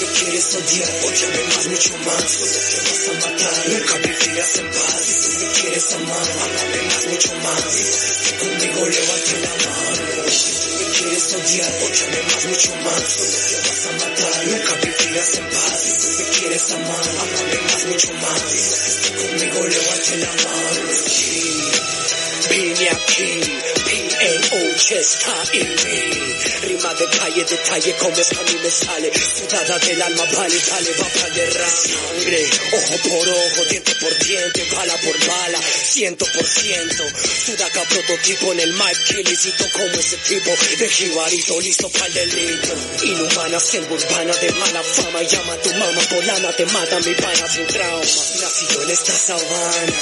Me 0.00 0.06
quieres 0.18 0.54
odiar, 0.54 0.90
odiame 1.04 1.42
más, 1.44 1.66
mucho 1.66 1.98
más, 1.98 2.30
solo 2.30 2.58
te 2.70 2.76
vas 2.84 3.08
a 3.08 3.30
matar, 3.30 3.68
nunca 3.68 3.94
vivirás 3.98 4.56
en 4.56 4.66
paz. 4.70 5.00
Si 5.04 5.14
tú 5.14 5.44
me 5.44 5.52
quieres 5.52 5.92
amar, 5.92 6.28
amame 6.44 6.82
más, 6.82 7.06
mucho 7.06 7.34
más, 7.34 7.64
y 7.76 8.24
que 8.24 8.36
conmigo 8.38 8.86
levante 8.88 9.40
la 9.40 9.54
mano. 9.54 10.30
Si 10.30 10.84
me 10.84 10.90
quieres 10.94 11.34
odiar, 11.34 11.72
odiame 11.84 12.22
más, 12.22 12.44
mucho 12.44 12.76
más, 12.76 13.02
solo 13.14 13.38
te 13.48 13.56
vas 13.68 13.86
a 13.86 13.92
matar, 13.92 14.46
nunca 14.46 14.74
vivirás 14.82 15.34
en 15.34 15.44
paz. 15.50 15.80
Si 15.84 15.92
tú 16.00 16.08
me 16.18 16.30
quieres 16.30 16.70
amar, 16.72 17.08
amame 17.20 17.58
más, 17.62 17.84
mucho 17.86 18.12
más, 18.14 18.42
y 18.54 19.00
que 19.00 19.10
conmigo 19.16 19.66
levante 19.66 20.16
la 20.18 20.26
mano. 20.26 21.63
Vine 22.48 22.88
aquí, 22.90 23.73
P.A.O. 24.24 24.96
está 24.96 25.36
en 25.52 25.68
mí. 25.68 26.34
Rima 26.62 26.94
de 26.94 27.06
calle, 27.18 27.44
detalle, 27.44 27.94
como 27.96 28.16
es 28.16 28.28
que 28.28 28.36
a 28.36 28.42
mí 28.42 28.58
me 28.62 28.70
sale. 28.70 29.12
Sudada 29.12 29.78
del 29.78 30.00
alma, 30.00 30.24
vale, 30.32 30.56
dale, 30.66 30.90
va 30.98 31.08
para 31.08 31.34
guerra. 31.34 31.68
Sangre, 31.68 32.50
ojo 32.72 33.08
por 33.08 33.28
ojo, 33.28 33.64
diente 33.68 33.94
por 33.96 34.18
diente, 34.24 34.64
bala 34.74 34.96
por 35.02 35.26
bala, 35.26 35.60
ciento 35.60 36.24
por 36.32 36.46
ciento. 36.46 37.04
Sudaca 37.44 37.82
prototipo 37.82 38.52
en 38.52 38.60
el 38.60 38.72
mic, 38.72 39.04
quilicito 39.08 39.64
como 39.72 39.92
ese 39.92 40.16
tipo. 40.16 40.50
De 40.78 40.88
jibarito, 40.88 41.60
listo 41.60 41.90
para 41.90 42.06
el 42.06 42.14
delito. 42.14 42.74
Inhumana, 43.02 43.60
selva 43.60 43.94
urbana 43.94 44.34
de 44.36 44.50
mala 44.52 44.82
fama. 44.82 45.22
Llama 45.22 45.52
a 45.52 45.60
tu 45.60 45.70
mamá, 45.74 46.02
polana, 46.08 46.56
te 46.56 46.64
mata 46.64 46.98
mi 47.00 47.14
pana 47.14 47.46
sin 47.48 47.66
trauma. 47.66 48.00
Nacido 48.00 48.82
en 48.84 48.90
esta 48.90 49.12
sabana, 49.12 49.92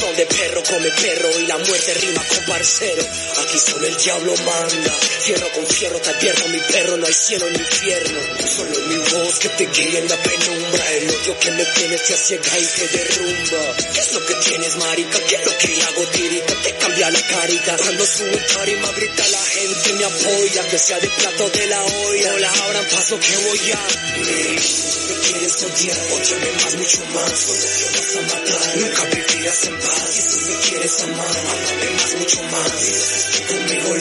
donde 0.00 0.26
perro 0.26 0.62
come 0.70 0.90
perro 0.90 1.40
y 1.40 1.46
la 1.46 1.58
muerte 1.58 1.94
rima 1.94 2.24
con 2.28 2.44
parcero. 2.46 3.02
Aquí 3.42 3.58
solo 3.72 3.86
el 3.86 3.96
diablo 3.96 4.34
manda. 4.44 4.92
Fierro 5.22 5.52
con 5.52 5.66
fierro 5.66 5.98
te 6.00 6.10
advierto, 6.10 6.48
mi 6.48 6.58
perro, 6.58 6.96
no 6.96 7.06
hay 7.06 7.14
cielo 7.14 7.46
ni 7.50 7.58
infierno. 7.58 8.20
Solo 8.56 8.86
mi 8.86 8.96
voz 8.96 9.38
que 9.38 9.48
te 9.48 9.66
guía 9.66 9.98
en 9.98 10.08
la 10.08 10.16
penumbra. 10.16 10.90
El 10.92 11.10
odio 11.10 11.38
que 11.38 11.50
me 11.52 11.64
tienes 11.64 12.02
te 12.02 12.16
ciega 12.16 12.58
y 12.58 12.66
te 12.66 12.88
derrumba. 12.88 13.76
¿Qué 13.92 14.00
es 14.00 14.12
lo 14.12 14.26
que 14.26 14.34
tienes, 14.34 14.76
marica? 14.76 15.18
¿Qué 15.26 15.34
es 15.36 15.44
lo 15.44 15.58
que 15.58 15.82
hago, 15.82 16.02
tirita? 16.12 16.54
Te 16.62 16.74
cambia 16.76 17.10
la 17.10 17.22
carita. 17.22 17.76
Cuando 17.76 18.06
subo 18.06 18.26
en 18.26 18.46
tarima 18.46 18.92
grita 18.92 19.28
la 19.28 19.42
gente, 19.42 19.92
me 19.94 20.04
apoya. 20.04 20.66
Que 20.68 20.78
sea 20.78 20.98
de 20.98 21.08
plato 21.08 21.48
de 21.50 21.66
la 21.66 21.82
olla. 21.82 22.34
Hola, 22.34 22.52
abran 22.64 22.86
paso 22.88 23.18
que 23.20 23.36
voy 23.36 23.72
a. 23.72 24.82
Me 25.08 25.18
quieres 25.18 25.62
odiar, 25.62 25.98
más, 26.54 26.74
mucho 26.76 27.04
más, 27.12 27.38
solo 27.38 27.60
te 27.60 27.98
vas 27.98 28.16
a 28.16 28.22
matar, 28.22 28.76
nunca 28.78 29.04
vivirás 29.04 29.64
en 29.64 29.74
paz. 29.80 30.10
Si 30.10 30.22
tú 30.22 30.46
me 30.46 30.58
quieres 30.60 31.02
amar, 31.02 31.36
amame 31.36 31.90
más, 31.90 32.14
mucho 32.14 32.42
más, 32.44 32.72
conmigo. 33.62 33.92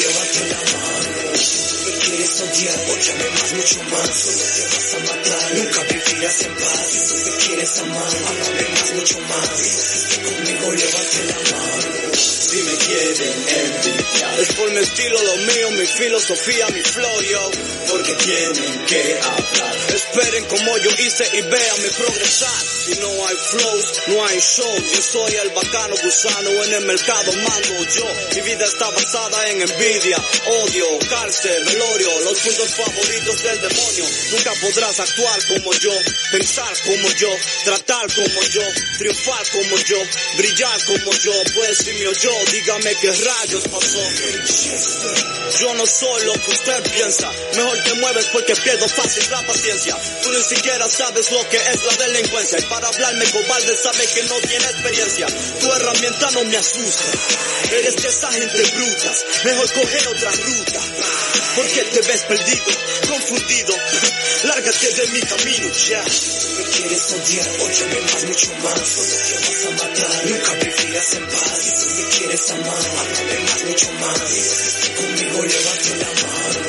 Si 12.14 12.58
me 12.64 12.76
quieren 12.76 13.46
envidiar 13.48 14.40
Es 14.40 14.54
por 14.54 14.72
mi 14.72 14.80
estilo, 14.80 15.24
lo 15.24 15.36
mío, 15.38 15.72
mi 15.72 15.86
filosofía, 15.86 16.68
mi 16.70 16.82
flow, 16.82 17.22
yo. 17.22 17.52
Porque 17.90 18.14
tienen 18.14 18.86
que 18.86 19.20
hablar. 19.22 19.76
Esperen 19.96 20.46
como 20.46 20.78
yo 20.78 20.92
hice 21.00 21.30
y 21.34 21.42
vean 21.42 21.82
mi 21.82 21.90
progresar. 21.90 22.62
Si 22.86 22.96
no 23.00 23.28
hay 23.28 23.36
flows, 23.36 23.86
no 24.08 24.26
hay 24.26 24.40
shows 24.40 24.92
Yo 24.92 25.02
soy 25.02 25.36
el 25.36 25.50
bacano 25.52 25.96
gusano 26.04 26.50
en 26.64 26.74
el 26.74 26.86
mercado 26.86 27.32
mando 27.34 27.86
yo. 27.96 28.06
Mi 28.36 28.42
vida 28.42 28.66
está 28.66 28.90
basada 28.90 29.50
en 29.50 29.51
envidia, 29.60 30.18
odio, 30.46 30.86
cárcel, 31.10 31.64
velorio 31.66 32.20
Los 32.22 32.40
puntos 32.40 32.70
favoritos 32.76 33.44
del 33.44 33.62
demonio 33.62 34.06
Nunca 34.32 34.54
podrás 34.62 35.00
actuar 35.00 35.40
como 35.48 35.74
yo 35.74 35.94
Pensar 36.32 36.74
como 36.86 37.10
yo, 37.16 37.36
tratar 37.66 38.14
como 38.14 38.42
yo 38.54 38.62
Triunfar 39.00 39.50
como 39.52 39.78
yo, 39.84 39.98
brillar 40.38 40.86
como 40.86 41.12
yo 41.18 41.34
Pues 41.56 41.78
si 41.80 41.92
me 41.94 42.08
oyó, 42.08 42.32
dígame 42.52 42.96
qué 43.02 43.12
rayos 43.12 43.64
pasó. 43.68 44.02
Yo 45.60 45.74
no 45.74 45.86
soy 45.86 46.26
lo 46.26 46.34
que 46.34 46.52
usted 46.52 46.84
piensa. 46.92 47.32
Mejor 47.56 47.84
te 47.84 47.94
mueves 47.96 48.26
porque 48.32 48.56
pierdo 48.56 48.88
fácil 48.88 49.24
la 49.32 49.46
paciencia. 49.46 49.98
Tú 50.24 50.32
ni 50.32 50.44
siquiera 50.44 50.88
sabes 50.88 51.32
lo 51.32 51.50
que 51.50 51.58
es 51.58 51.84
la 51.84 52.08
delincuencia. 52.08 52.60
Y 52.60 52.62
para 52.64 52.88
hablarme 52.88 53.26
cobarde 53.32 53.76
sabe 53.76 54.06
que 54.08 54.24
no 54.24 54.36
tiene 54.40 54.66
experiencia. 54.66 55.28
Tu 55.60 55.74
herramienta 55.74 56.32
no 56.32 56.44
me 56.46 56.58
asusta. 56.58 57.04
Eres 57.72 57.96
de 57.96 58.08
esa 58.08 58.32
gente 58.32 58.62
bruta. 58.62 59.14
Mejor 59.44 59.74
coger 59.74 60.08
otra 60.08 60.32
ruta. 60.32 60.82
Porque 61.56 61.82
te 61.84 62.02
ves 62.02 62.22
perdido, 62.24 62.66
confundido. 63.10 63.76
Lárgate 64.44 64.92
de 64.94 65.08
mi 65.08 65.20
camino 65.22 65.74
ya. 65.90 66.04
Me 66.04 66.64
quieres 66.70 67.12
odiar, 67.12 67.50
odiame 67.60 68.02
más, 68.02 68.24
mucho 68.26 68.54
más, 68.62 68.88
solo 68.88 69.16
te 69.26 69.34
vas 69.34 69.66
a 69.66 69.72
matar, 69.72 70.26
nunca 70.30 70.54
vivirás 70.54 71.14
en 71.14 71.26
paz. 71.26 71.60
Si 71.62 71.72
tú 71.72 71.96
me 71.96 72.10
quieres 72.10 72.52
amar, 72.52 72.86
amame 72.86 73.40
más, 73.40 73.64
mucho 73.64 73.92
más, 73.94 74.22
y 74.32 74.40
estén 74.40 74.96
conmigo 74.96 75.44
levante 75.44 75.90
la 75.98 76.12
mano. 76.22 76.60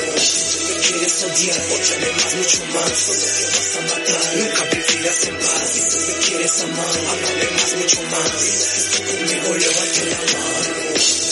Me 0.67 0.75
quieres 0.81 1.23
odiar, 1.23 1.61
odiame 1.73 2.11
más, 2.11 2.35
mucho 2.35 2.65
más, 2.73 2.91
solo 2.97 3.19
te 3.19 3.45
vas 3.53 3.75
a 3.75 3.81
matar, 3.81 4.35
nunca 4.35 4.63
vivirás 4.65 5.23
en 5.25 5.37
paz. 5.37 5.71
Si 5.73 5.81
tú 5.81 5.97
me 6.07 6.13
quieres 6.25 6.59
amar, 6.61 6.97
amame 6.97 7.47
más, 7.51 7.73
mucho 7.75 8.01
más, 8.03 8.31
y 8.43 8.49
estén 8.49 9.05
conmigo 9.05 9.57
levante 9.57 10.05
la 10.05 10.17
mano. 10.17 11.22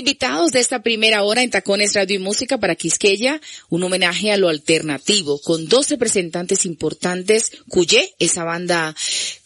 Invitados 0.00 0.50
de 0.50 0.60
esta 0.60 0.82
primera 0.82 1.22
hora 1.22 1.42
en 1.42 1.50
Tacones 1.50 1.94
Radio 1.94 2.16
y 2.16 2.18
Música 2.18 2.58
para 2.58 2.74
Quisqueya, 2.74 3.38
un 3.68 3.82
homenaje 3.82 4.32
a 4.32 4.38
lo 4.38 4.48
alternativo, 4.48 5.38
con 5.42 5.68
dos 5.68 5.90
representantes 5.90 6.64
importantes, 6.64 7.52
Cuyé, 7.68 8.14
esa 8.18 8.44
banda 8.44 8.96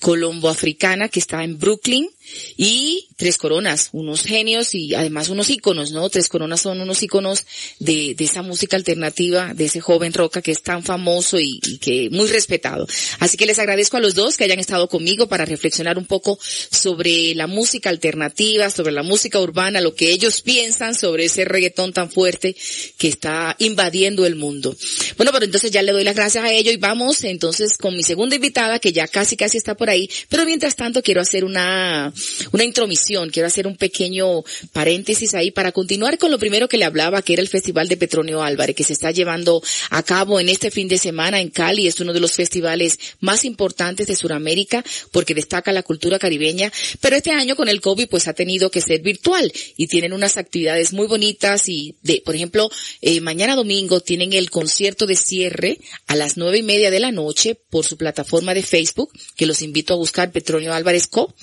colombo-africana 0.00 1.09
que 1.09 1.18
está 1.18 1.42
en 1.42 1.59
Brooklyn, 1.59 2.09
y 2.57 3.09
Tres 3.16 3.39
Coronas, 3.39 3.91
unos 3.93 4.22
genios 4.22 4.75
y 4.75 4.95
además 4.95 5.29
unos 5.29 5.49
íconos, 5.49 5.93
¿no? 5.93 6.09
Tres 6.11 6.29
Coronas 6.29 6.62
son 6.62 6.81
unos 6.81 7.03
íconos 7.03 7.45
de, 7.79 8.16
esa 8.18 8.43
música 8.43 8.77
alternativa, 8.77 9.55
de 9.55 9.66
ese 9.66 9.81
joven 9.81 10.12
roca 10.12 10.43
que 10.43 10.51
es 10.51 10.62
tan 10.62 10.83
famoso 10.83 11.39
y, 11.39 11.61
que 11.81 12.09
muy 12.11 12.27
respetado. 12.29 12.87
Así 13.20 13.37
que 13.37 13.47
les 13.47 13.59
agradezco 13.59 13.99
a 13.99 14.01
los 14.01 14.14
dos 14.14 14.37
que 14.37 14.45
hayan 14.45 14.59
estado 14.59 14.89
conmigo 14.89 15.29
para 15.29 15.45
reflexionar 15.45 15.99
un 15.99 16.07
poco 16.07 16.39
sobre 16.41 17.35
la 17.35 17.47
música 17.47 17.91
alternativa, 17.91 18.70
sobre 18.70 18.93
la 18.93 19.03
música 19.03 19.39
urbana, 19.41 19.81
lo 19.81 19.95
que 19.95 20.11
ellos 20.11 20.43
piensan 20.43 20.95
sobre 20.95 21.27
ese 21.27 21.45
reggaetón 21.45 21.93
tan 21.93 22.11
fuerte 22.11 22.57
que 22.99 23.09
está 23.09 23.55
invadiendo 23.59 24.27
el 24.27 24.35
mundo. 24.35 24.77
Bueno, 25.16 25.31
pero 25.33 25.45
entonces 25.45 25.70
ya 25.70 25.83
le 25.83 25.93
doy 25.93 26.05
las 26.05 26.16
gracias 26.16 26.45
a 26.45 26.53
ellos 26.53 26.75
y 26.75 26.79
vamos 26.79 27.22
entonces 27.25 27.77
con 27.79 27.97
mi 27.97 28.03
segunda 28.03 28.37
invitada 28.37 28.79
que 28.79 28.93
ya 28.93 29.07
casi 29.07 29.37
casi 29.37 29.59
está 29.59 29.77
por 29.77 29.91
ahí, 29.91 30.09
pero 30.29 30.45
mientras 30.45 30.77
tanto 30.77 31.03
quiero 31.03 31.20
hacer 31.20 31.45
una 31.45 32.12
una 32.53 32.65
intromisión, 32.65 33.31
quiero 33.31 33.49
hacer 33.49 33.67
un 33.67 33.77
pequeño 33.77 34.43
paréntesis 34.73 35.35
ahí 35.35 35.51
para 35.51 35.73
continuar 35.73 36.19
con 36.19 36.31
lo 36.31 36.39
primero 36.39 36.69
que 36.69 36.77
le 36.77 36.85
hablaba, 36.85 37.23
que 37.23 37.35
era 37.35 37.43
el 37.43 37.49
Festival 37.49 37.89
de 37.89 37.97
Petronio 37.97 38.43
Álvarez, 38.43 38.77
que 38.77 38.85
se 38.85 38.93
está 38.93 39.11
llevando 39.11 39.62
a 39.91 40.03
cabo 40.03 40.41
en 40.41 40.49
este 40.49 40.71
fin 40.71 40.89
de 40.89 40.99
semana 40.99 41.41
en 41.41 41.51
Cali. 41.51 41.87
Es 41.87 42.01
uno 42.01 42.12
de 42.12 42.21
los 42.21 42.33
festivales 42.33 42.99
más 43.21 43.45
importantes 43.45 44.07
de 44.07 44.17
Sudamérica 44.17 44.85
porque 45.11 45.35
destaca 45.35 45.73
la 45.73 45.83
cultura 45.83 46.19
caribeña, 46.19 46.73
pero 47.01 47.17
este 47.17 47.31
año 47.31 47.57
con 47.57 47.69
el 47.69 47.81
COVID 47.81 48.09
pues 48.09 48.29
ha 48.29 48.33
tenido 48.33 48.71
que 48.71 48.81
ser 48.81 49.01
virtual 49.03 49.53
y 49.77 49.87
tienen 49.87 50.12
unas 50.12 50.37
actividades 50.37 50.93
muy 50.93 51.07
bonitas 51.07 51.69
y 51.69 51.97
de, 52.03 52.23
por 52.25 52.35
ejemplo, 52.35 52.71
eh, 53.01 53.21
mañana 53.21 53.57
domingo 53.57 54.01
tienen 54.01 54.33
el 54.33 54.51
concierto 54.51 55.07
de 55.07 55.17
cierre 55.17 55.79
a 56.07 56.17
las 56.17 56.37
nueve 56.37 56.59
y 56.59 56.62
media 56.62 56.91
de 56.91 57.01
la 57.01 57.12
noche 57.12 57.55
por 57.55 57.85
su 57.85 57.97
plataforma 57.97 58.55
de 58.55 58.62
Facebook, 58.62 59.11
que 59.37 59.47
los 59.47 59.62
invito 59.62 59.95
a 59.95 59.97
buscar 59.97 60.33
Petronio 60.33 60.73
Álvarez 60.73 61.07
Co 61.07 61.35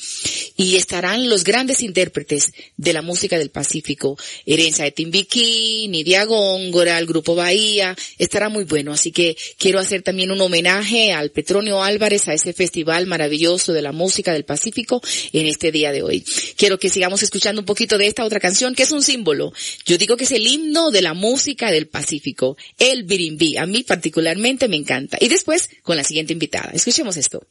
y 0.62 0.76
estarán 0.76 1.28
los 1.28 1.43
grandes 1.43 1.82
intérpretes 1.82 2.51
de 2.78 2.93
la 2.93 3.01
música 3.01 3.39
del 3.39 3.49
Pacífico, 3.49 4.16
Herencia 4.45 4.86
de 4.86 4.91
Timbiquí, 4.91 5.88
Nidia 5.88 6.26
Góngora, 6.26 6.99
el 6.99 7.07
Grupo 7.07 7.34
Bahía, 7.34 7.95
estará 8.20 8.47
muy 8.47 8.66
bueno, 8.66 8.93
así 8.93 9.12
que 9.12 9.36
quiero 9.57 9.80
hacer 9.80 10.03
también 10.03 10.30
un 10.30 10.39
homenaje 10.39 11.14
al 11.14 11.32
Petronio 11.32 11.82
Álvarez, 11.82 12.28
a 12.28 12.36
ese 12.36 12.53
festival 12.53 13.07
maravilloso 13.07 13.74
de 13.74 13.82
la 13.82 13.91
música 13.91 14.34
del 14.34 14.45
Pacífico 14.45 15.01
en 15.34 15.47
este 15.47 15.72
día 15.72 15.91
de 15.91 16.03
hoy. 16.03 16.24
Quiero 16.55 16.78
que 16.78 16.89
sigamos 16.89 17.24
escuchando 17.24 17.62
un 17.62 17.66
poquito 17.66 17.97
de 17.97 18.05
esta 18.05 18.24
otra 18.24 18.39
canción 18.39 18.76
que 18.76 18.84
es 18.84 18.91
un 18.91 19.01
símbolo. 19.01 19.53
Yo 19.88 19.97
digo 19.97 20.16
que 20.16 20.26
es 20.26 20.32
el 20.32 20.45
himno 20.45 20.91
de 20.91 21.01
la 21.01 21.16
música 21.16 21.72
del 21.72 21.88
Pacífico, 21.88 22.55
el 22.78 23.03
birimbí. 23.03 23.57
A 23.57 23.66
mí 23.66 23.82
particularmente 23.82 24.68
me 24.68 24.78
encanta. 24.78 25.18
Y 25.20 25.28
después 25.28 25.70
con 25.82 25.97
la 25.97 26.03
siguiente 26.03 26.34
invitada. 26.34 26.70
Escuchemos 26.74 27.18
esto. 27.18 27.47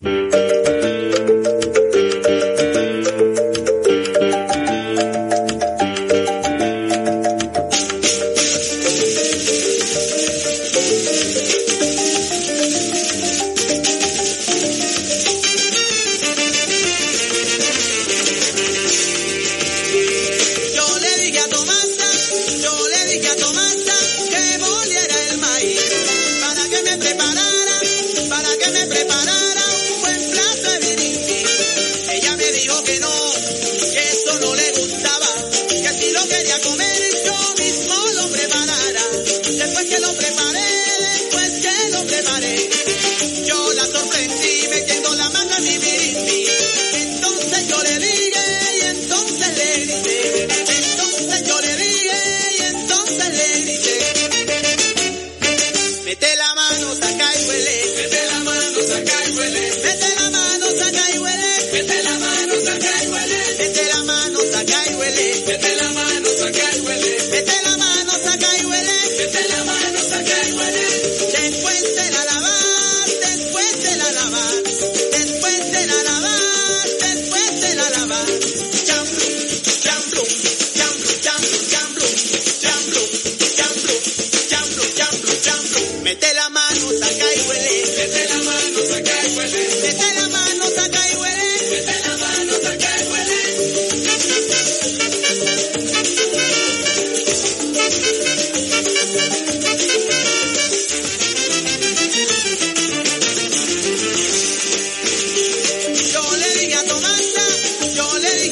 Música 0.00 1.37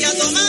a 0.07 0.15
tomar. 0.15 0.46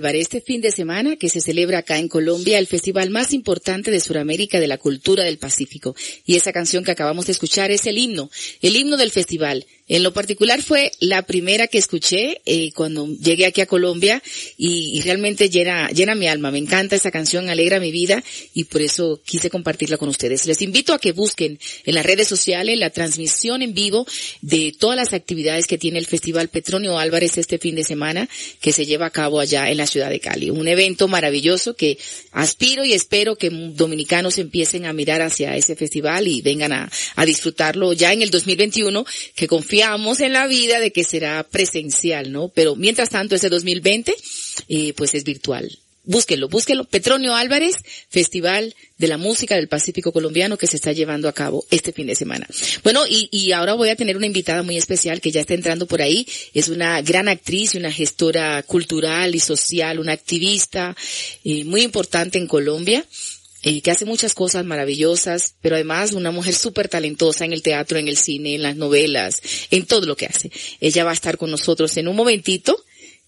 Álvarez. 0.00 0.22
Este 0.22 0.40
fin 0.40 0.62
de 0.62 0.70
semana 0.70 1.16
que 1.16 1.28
se 1.28 1.42
celebra 1.42 1.78
acá 1.78 1.98
en 1.98 2.08
Colombia 2.08 2.58
el 2.58 2.66
festival 2.66 3.10
más 3.10 3.34
importante 3.34 3.90
de 3.90 4.00
Sudamérica 4.00 4.58
de 4.58 4.66
la 4.66 4.78
cultura 4.78 5.24
del 5.24 5.36
Pacífico. 5.36 5.94
Y 6.24 6.36
esa 6.36 6.54
canción 6.54 6.84
que 6.84 6.90
acabamos 6.90 7.26
de 7.26 7.32
escuchar 7.32 7.70
es 7.70 7.84
el 7.84 7.98
himno, 7.98 8.30
el 8.62 8.76
himno 8.76 8.96
del 8.96 9.10
festival. 9.10 9.66
En 9.90 10.04
lo 10.04 10.12
particular 10.12 10.62
fue 10.62 10.92
la 11.00 11.22
primera 11.22 11.66
que 11.66 11.78
escuché 11.78 12.42
eh, 12.46 12.70
cuando 12.76 13.08
llegué 13.08 13.44
aquí 13.44 13.60
a 13.60 13.66
Colombia 13.66 14.22
y, 14.56 15.00
realmente 15.00 15.50
llena, 15.50 15.88
llena 15.88 16.14
mi 16.14 16.28
alma. 16.28 16.52
Me 16.52 16.58
encanta 16.58 16.94
esa 16.94 17.10
canción, 17.10 17.50
alegra 17.50 17.80
mi 17.80 17.90
vida 17.90 18.22
y 18.54 18.64
por 18.64 18.82
eso 18.82 19.20
quise 19.24 19.50
compartirla 19.50 19.98
con 19.98 20.08
ustedes. 20.08 20.46
Les 20.46 20.62
invito 20.62 20.94
a 20.94 21.00
que 21.00 21.10
busquen 21.10 21.58
en 21.84 21.94
las 21.96 22.06
redes 22.06 22.28
sociales 22.28 22.78
la 22.78 22.90
transmisión 22.90 23.62
en 23.62 23.74
vivo 23.74 24.06
de 24.42 24.72
todas 24.78 24.96
las 24.96 25.12
actividades 25.12 25.66
que 25.66 25.76
tiene 25.76 25.98
el 25.98 26.06
Festival 26.06 26.50
Petronio 26.50 26.96
Álvarez 26.96 27.36
este 27.36 27.58
fin 27.58 27.74
de 27.74 27.82
semana 27.82 28.28
que 28.60 28.70
se 28.70 28.86
lleva 28.86 29.06
a 29.06 29.10
cabo 29.10 29.40
allá 29.40 29.72
en 29.72 29.78
la 29.78 29.88
ciudad 29.88 30.08
de 30.08 30.20
Cali. 30.20 30.50
Un 30.50 30.68
evento 30.68 31.08
maravilloso 31.08 31.74
que 31.74 31.98
aspiro 32.30 32.84
y 32.84 32.92
espero 32.92 33.34
que 33.34 33.50
dominicanos 33.50 34.38
empiecen 34.38 34.86
a 34.86 34.92
mirar 34.92 35.20
hacia 35.20 35.56
ese 35.56 35.74
festival 35.74 36.28
y 36.28 36.42
vengan 36.42 36.72
a, 36.72 36.92
a 37.16 37.24
disfrutarlo 37.24 37.92
ya 37.92 38.12
en 38.12 38.22
el 38.22 38.30
2021 38.30 39.04
que 39.34 39.48
confiamos 39.80 40.20
en 40.20 40.34
la 40.34 40.46
vida 40.46 40.78
de 40.78 40.92
que 40.92 41.04
será 41.04 41.42
presencial, 41.42 42.30
¿no? 42.32 42.48
Pero 42.48 42.76
mientras 42.76 43.08
tanto 43.08 43.34
ese 43.34 43.48
2020 43.48 44.14
eh, 44.68 44.92
pues 44.94 45.14
es 45.14 45.24
virtual. 45.24 45.70
Búsquenlo, 46.04 46.48
búsquenlo. 46.48 46.84
Petronio 46.84 47.34
Álvarez, 47.34 47.76
Festival 48.10 48.74
de 48.98 49.08
la 49.08 49.16
Música 49.16 49.54
del 49.54 49.68
Pacífico 49.68 50.12
Colombiano 50.12 50.58
que 50.58 50.66
se 50.66 50.76
está 50.76 50.92
llevando 50.92 51.28
a 51.28 51.32
cabo 51.32 51.64
este 51.70 51.92
fin 51.92 52.06
de 52.06 52.14
semana. 52.14 52.46
Bueno, 52.82 53.06
y, 53.08 53.28
y 53.32 53.52
ahora 53.52 53.72
voy 53.72 53.88
a 53.88 53.96
tener 53.96 54.18
una 54.18 54.26
invitada 54.26 54.62
muy 54.62 54.76
especial 54.76 55.22
que 55.22 55.30
ya 55.30 55.40
está 55.40 55.54
entrando 55.54 55.86
por 55.86 56.02
ahí. 56.02 56.26
Es 56.52 56.68
una 56.68 57.00
gran 57.00 57.28
actriz 57.28 57.74
y 57.74 57.78
una 57.78 57.92
gestora 57.92 58.62
cultural 58.64 59.34
y 59.34 59.40
social, 59.40 59.98
una 59.98 60.12
activista 60.12 60.94
eh, 61.44 61.64
muy 61.64 61.82
importante 61.82 62.36
en 62.36 62.46
Colombia 62.46 63.06
eh, 63.62 63.82
que 63.82 63.90
hace 63.90 64.04
muchas 64.04 64.32
cosas 64.32 64.64
maravillosas, 64.64 65.54
pero 65.60 65.74
además 65.74 66.12
una 66.12 66.30
mujer 66.30 66.54
súper 66.54 66.88
talentosa 66.88 67.44
en 67.44 67.52
el 67.52 67.62
teatro, 67.62 67.98
en 67.98 68.08
el 68.08 68.16
cine, 68.16 68.54
en 68.54 68.62
las 68.62 68.76
novelas, 68.76 69.42
en 69.70 69.84
todo 69.86 70.06
lo 70.06 70.16
que 70.16 70.26
hace. 70.26 70.50
Ella 70.80 71.04
va 71.04 71.10
a 71.10 71.14
estar 71.14 71.36
con 71.36 71.50
nosotros 71.50 71.96
en 71.96 72.08
un 72.08 72.16
momentito. 72.16 72.82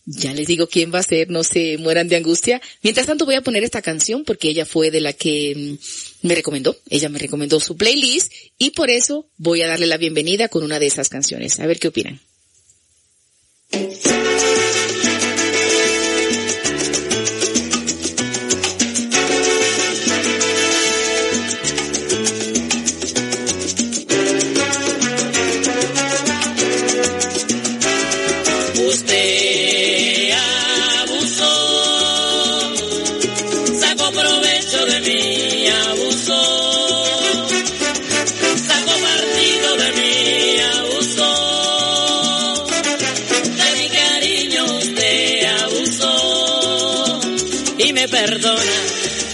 Ya 0.04 0.32
les 0.32 0.48
digo 0.48 0.66
quién 0.66 0.92
va 0.92 0.98
a 0.98 1.04
ser, 1.04 1.30
no 1.30 1.44
se 1.44 1.78
mueran 1.78 2.08
de 2.08 2.16
angustia. 2.16 2.60
Mientras 2.82 3.06
tanto 3.06 3.24
voy 3.24 3.36
a 3.36 3.42
poner 3.42 3.62
esta 3.62 3.82
canción 3.82 4.24
porque 4.24 4.48
ella 4.48 4.66
fue 4.66 4.90
de 4.90 5.00
la 5.00 5.12
que 5.12 5.78
mm, 6.22 6.26
me 6.26 6.34
recomendó. 6.34 6.76
Ella 6.88 7.08
me 7.08 7.18
recomendó 7.18 7.60
su 7.60 7.76
playlist 7.76 8.32
y 8.58 8.70
por 8.70 8.90
eso 8.90 9.28
voy 9.36 9.62
a 9.62 9.68
darle 9.68 9.86
la 9.86 9.98
bienvenida 9.98 10.48
con 10.48 10.64
una 10.64 10.78
de 10.78 10.86
esas 10.86 11.08
canciones. 11.08 11.60
A 11.60 11.66
ver 11.66 11.78
qué 11.78 11.88
opinan. 11.88 12.20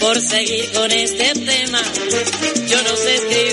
Por 0.09 0.19
seguir 0.21 0.71
con 0.71 0.91
este 0.91 1.33
tema. 1.35 1.79
Yo 2.67 2.81
no 2.81 2.95
sé 2.95 3.13
escribir 3.13 3.48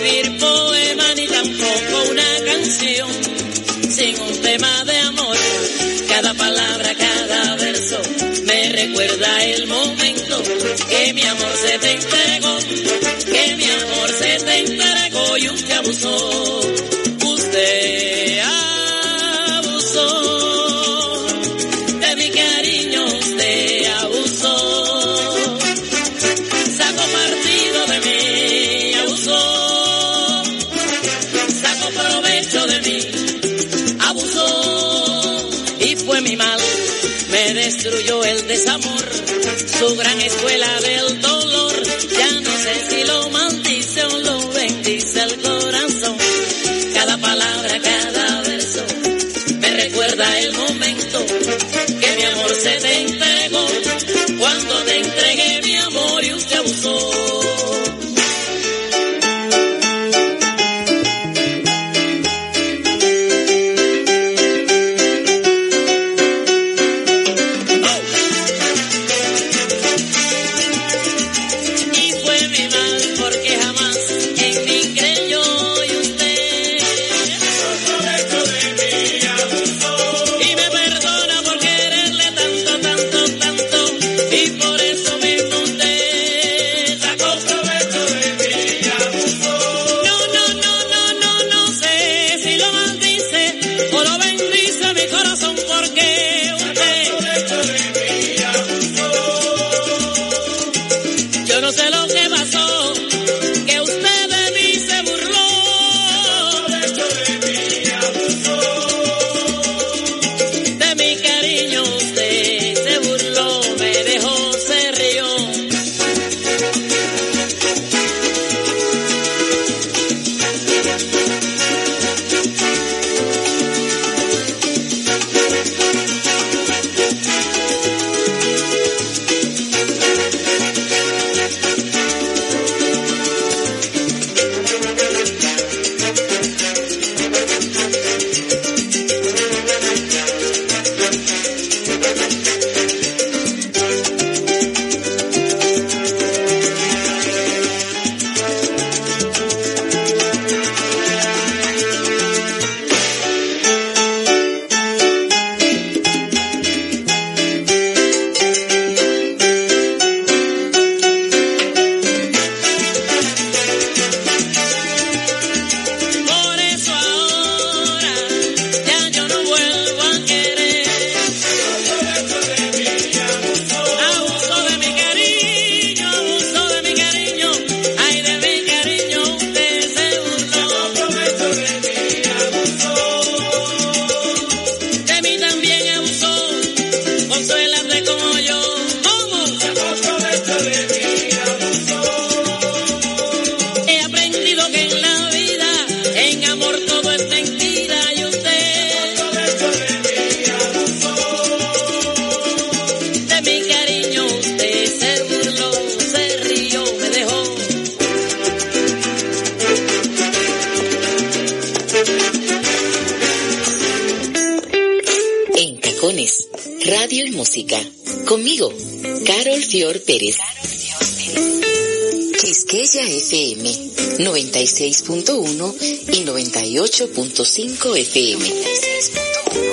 96.1 224.77 225.74
y 226.12 226.24
98.5 226.27 227.97
FM. 227.97 228.45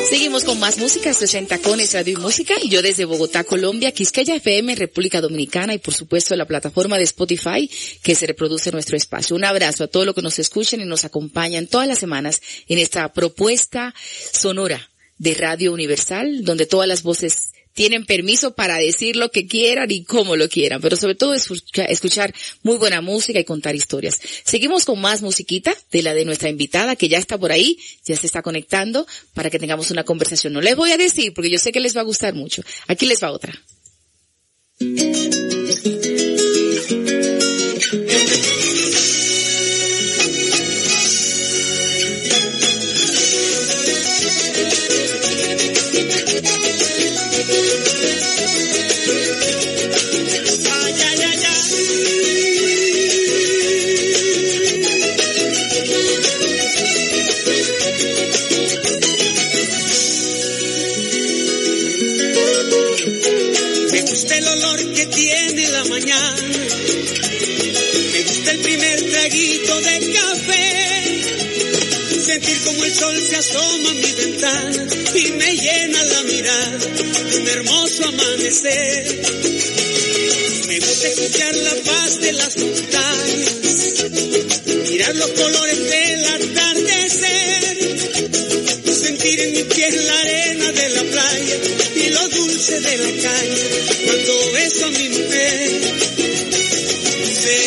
Seguimos 0.09 0.45
con 0.45 0.59
más 0.59 0.77
música, 0.77 1.13
60 1.13 1.57
Cones 1.57 1.93
Radio 1.93 2.13
y 2.13 2.21
Música. 2.21 2.53
Yo 2.65 2.81
desde 2.81 3.03
Bogotá, 3.03 3.43
Colombia, 3.43 3.91
Quisqueya 3.91 4.35
FM, 4.35 4.75
República 4.75 5.19
Dominicana 5.19 5.73
y 5.73 5.79
por 5.79 5.93
supuesto 5.93 6.37
la 6.37 6.45
plataforma 6.45 6.97
de 6.97 7.03
Spotify 7.03 7.69
que 8.01 8.15
se 8.15 8.27
reproduce 8.27 8.69
en 8.69 8.75
nuestro 8.75 8.95
espacio. 8.95 9.35
Un 9.35 9.43
abrazo 9.43 9.83
a 9.83 9.87
todos 9.87 10.05
los 10.05 10.15
que 10.15 10.21
nos 10.21 10.39
escuchan 10.39 10.79
y 10.79 10.85
nos 10.85 11.03
acompañan 11.03 11.67
todas 11.67 11.87
las 11.87 11.99
semanas 11.99 12.41
en 12.69 12.79
esta 12.79 13.11
propuesta 13.11 13.93
sonora 14.31 14.89
de 15.17 15.33
Radio 15.33 15.73
Universal, 15.73 16.45
donde 16.45 16.65
todas 16.65 16.87
las 16.87 17.03
voces 17.03 17.52
tienen 17.73 18.05
permiso 18.05 18.53
para 18.53 18.77
decir 18.77 19.15
lo 19.15 19.29
que 19.31 19.47
quieran 19.47 19.89
y 19.91 20.03
cómo 20.03 20.35
lo 20.35 20.47
quieran, 20.47 20.79
pero 20.81 20.95
sobre 20.95 21.15
todo 21.15 21.33
escucha- 21.33 21.85
escuchar 21.85 22.33
muy 22.61 22.77
buena 22.77 23.01
música 23.01 23.39
y 23.39 23.43
contar 23.43 23.75
historias. 23.75 24.19
Seguimos 24.43 24.85
con 24.85 25.01
más 25.01 25.21
musiquita 25.21 25.75
de 25.91 26.03
la 26.03 26.13
de 26.13 26.25
nuestra 26.25 26.49
invitada 26.49 26.95
que 26.95 27.09
ya 27.09 27.17
está 27.17 27.37
por 27.37 27.51
ahí, 27.51 27.77
ya 28.05 28.15
se 28.15 28.27
está 28.27 28.41
conectando 28.41 29.07
para 29.33 29.49
que 29.49 29.59
tengamos 29.59 29.91
una 29.91 30.03
conversación. 30.03 30.53
No 30.53 30.61
les 30.61 30.75
voy 30.75 30.91
a 30.91 30.97
decir 30.97 31.33
porque 31.33 31.49
yo 31.49 31.57
sé 31.57 31.71
que 31.71 31.79
les 31.79 31.95
va 31.95 32.01
a 32.01 32.05
gustar 32.05 32.33
mucho. 32.33 32.61
Aquí 32.87 33.05
les 33.05 33.21
va 33.23 33.31
otra. 33.31 33.53
Gusta 64.13 64.37
el 64.37 64.47
olor 64.47 64.93
que 64.93 65.05
tiene 65.07 65.69
la 65.69 65.83
mañana. 65.85 66.35
Me 68.11 68.21
gusta 68.21 68.51
el 68.51 68.59
primer 68.59 69.01
traguito 69.09 69.81
de 69.81 70.13
café. 70.13 71.23
Sentir 72.23 72.59
como 72.63 72.85
el 72.85 72.93
sol 72.93 73.19
se 73.27 73.37
asoma 73.37 73.89
a 73.89 73.93
mi 73.93 74.11
ventana 74.11 74.85
y 75.15 75.31
me 75.31 75.57
llena 75.57 76.03
la 76.03 76.23
mirada 76.23 76.77
de 76.77 77.37
un 77.37 77.47
hermoso 77.47 78.07
amanecer. 78.07 79.21
Me 80.67 80.79
gusta 80.79 81.07
escuchar 81.07 81.55
la 81.55 81.75
paz 81.83 82.19
de 82.19 82.33
las 82.33 82.55
montañas, 82.57 84.03
mirar 84.91 85.15
los 85.15 85.29
colores 85.29 85.79
del 85.89 86.25
atardecer, 86.25 87.77
sentir 88.93 89.39
en 89.39 89.53
mi 89.53 89.63
piel 89.63 90.05
la 90.05 90.19
arena 90.19 90.32
de 92.65 92.97
la 92.97 93.11
cuando 94.05 94.51
beso 94.53 94.85
a 94.85 94.89
mi 94.91 95.09
mujer. 95.09 95.81
Sé, 97.25 97.59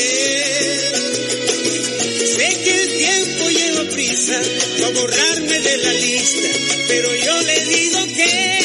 sé 2.24 2.48
que 2.64 2.82
el 2.82 2.96
tiempo 2.96 3.50
lleva 3.50 3.90
prisa 3.90 4.40
para 4.80 4.88
borrarme 4.98 5.60
de 5.60 5.76
la 5.76 5.92
lista, 5.92 6.48
pero 6.88 7.14
yo 7.14 7.42
le 7.42 7.64
digo 7.66 8.06
que 8.06 8.56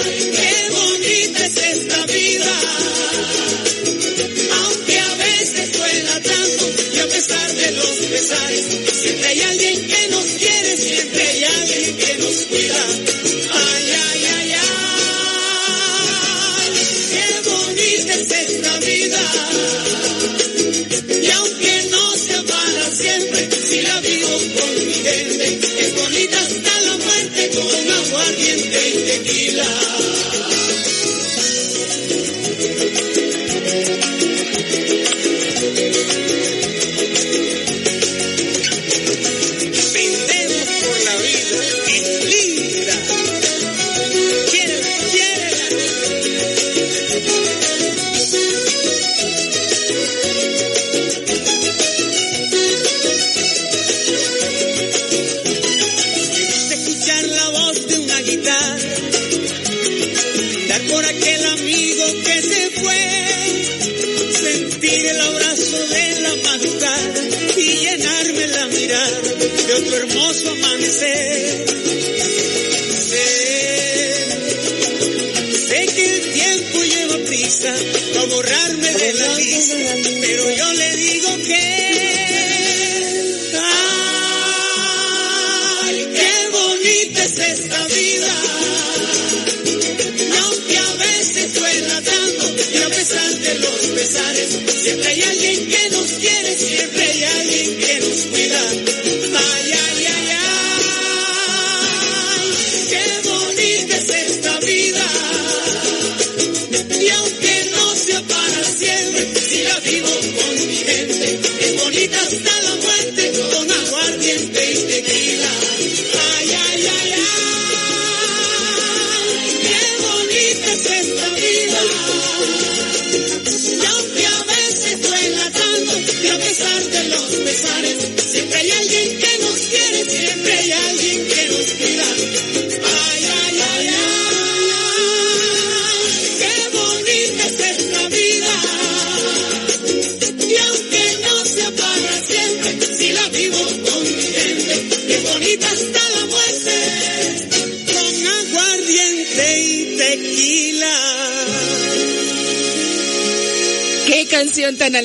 Ay, 0.00 0.30
qué 0.34 0.70
bonita 0.70 1.46
es 1.46 1.56
esta 1.56 2.04
vida. 2.06 2.60
Aunque 4.64 4.98
a 4.98 5.14
veces 5.14 5.72
duela 5.72 6.20
tanto 6.20 6.70
y 6.94 6.98
a 6.98 7.06
pesar 7.06 7.54
de 7.54 7.70
los 7.72 7.96
pesares, 8.10 8.64
siempre 9.00 9.28
hay 9.28 9.40
alguien 9.40 9.86
que 9.86 10.08
nos 10.08 10.24
quiere, 10.24 10.76
siempre 10.76 11.29
hay 12.48 13.19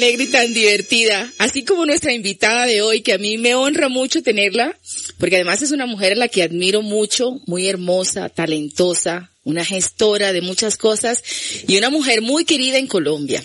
alegre 0.05 0.25
y 0.25 0.27
tan 0.27 0.53
divertida. 0.53 1.33
Así 1.39 1.63
como 1.63 1.85
nuestra 1.85 2.13
invitada 2.13 2.65
de 2.67 2.81
hoy, 2.81 3.01
que 3.01 3.13
a 3.13 3.17
mí 3.17 3.37
me 3.37 3.55
honra 3.55 3.89
mucho 3.89 4.21
tenerla, 4.21 4.77
porque 5.17 5.35
además 5.37 5.61
es 5.63 5.71
una 5.71 5.87
mujer 5.87 6.13
a 6.13 6.15
la 6.15 6.27
que 6.27 6.43
admiro 6.43 6.81
mucho, 6.83 7.41
muy 7.47 7.67
hermosa, 7.67 8.29
talentosa, 8.29 9.31
una 9.43 9.65
gestora 9.65 10.31
de 10.31 10.41
muchas 10.41 10.77
cosas 10.77 11.23
y 11.67 11.77
una 11.77 11.89
mujer 11.89 12.21
muy 12.21 12.45
querida 12.45 12.77
en 12.77 12.87
Colombia. 12.87 13.43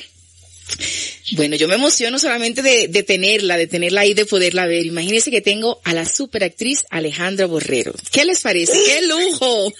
Bueno, 1.32 1.56
yo 1.56 1.66
me 1.66 1.76
emociono 1.76 2.18
solamente 2.18 2.60
de, 2.62 2.88
de 2.88 3.02
tenerla, 3.02 3.56
de 3.56 3.66
tenerla 3.66 4.02
ahí, 4.02 4.14
de 4.14 4.26
poderla 4.26 4.66
ver. 4.66 4.84
Imagínense 4.84 5.30
que 5.30 5.40
tengo 5.40 5.80
a 5.84 5.94
la 5.94 6.04
superactriz 6.04 6.84
Alejandra 6.90 7.46
Borrero. 7.46 7.94
¿Qué 8.12 8.24
les 8.24 8.40
parece? 8.42 8.72
¡Qué 8.72 9.06
lujo! 9.06 9.72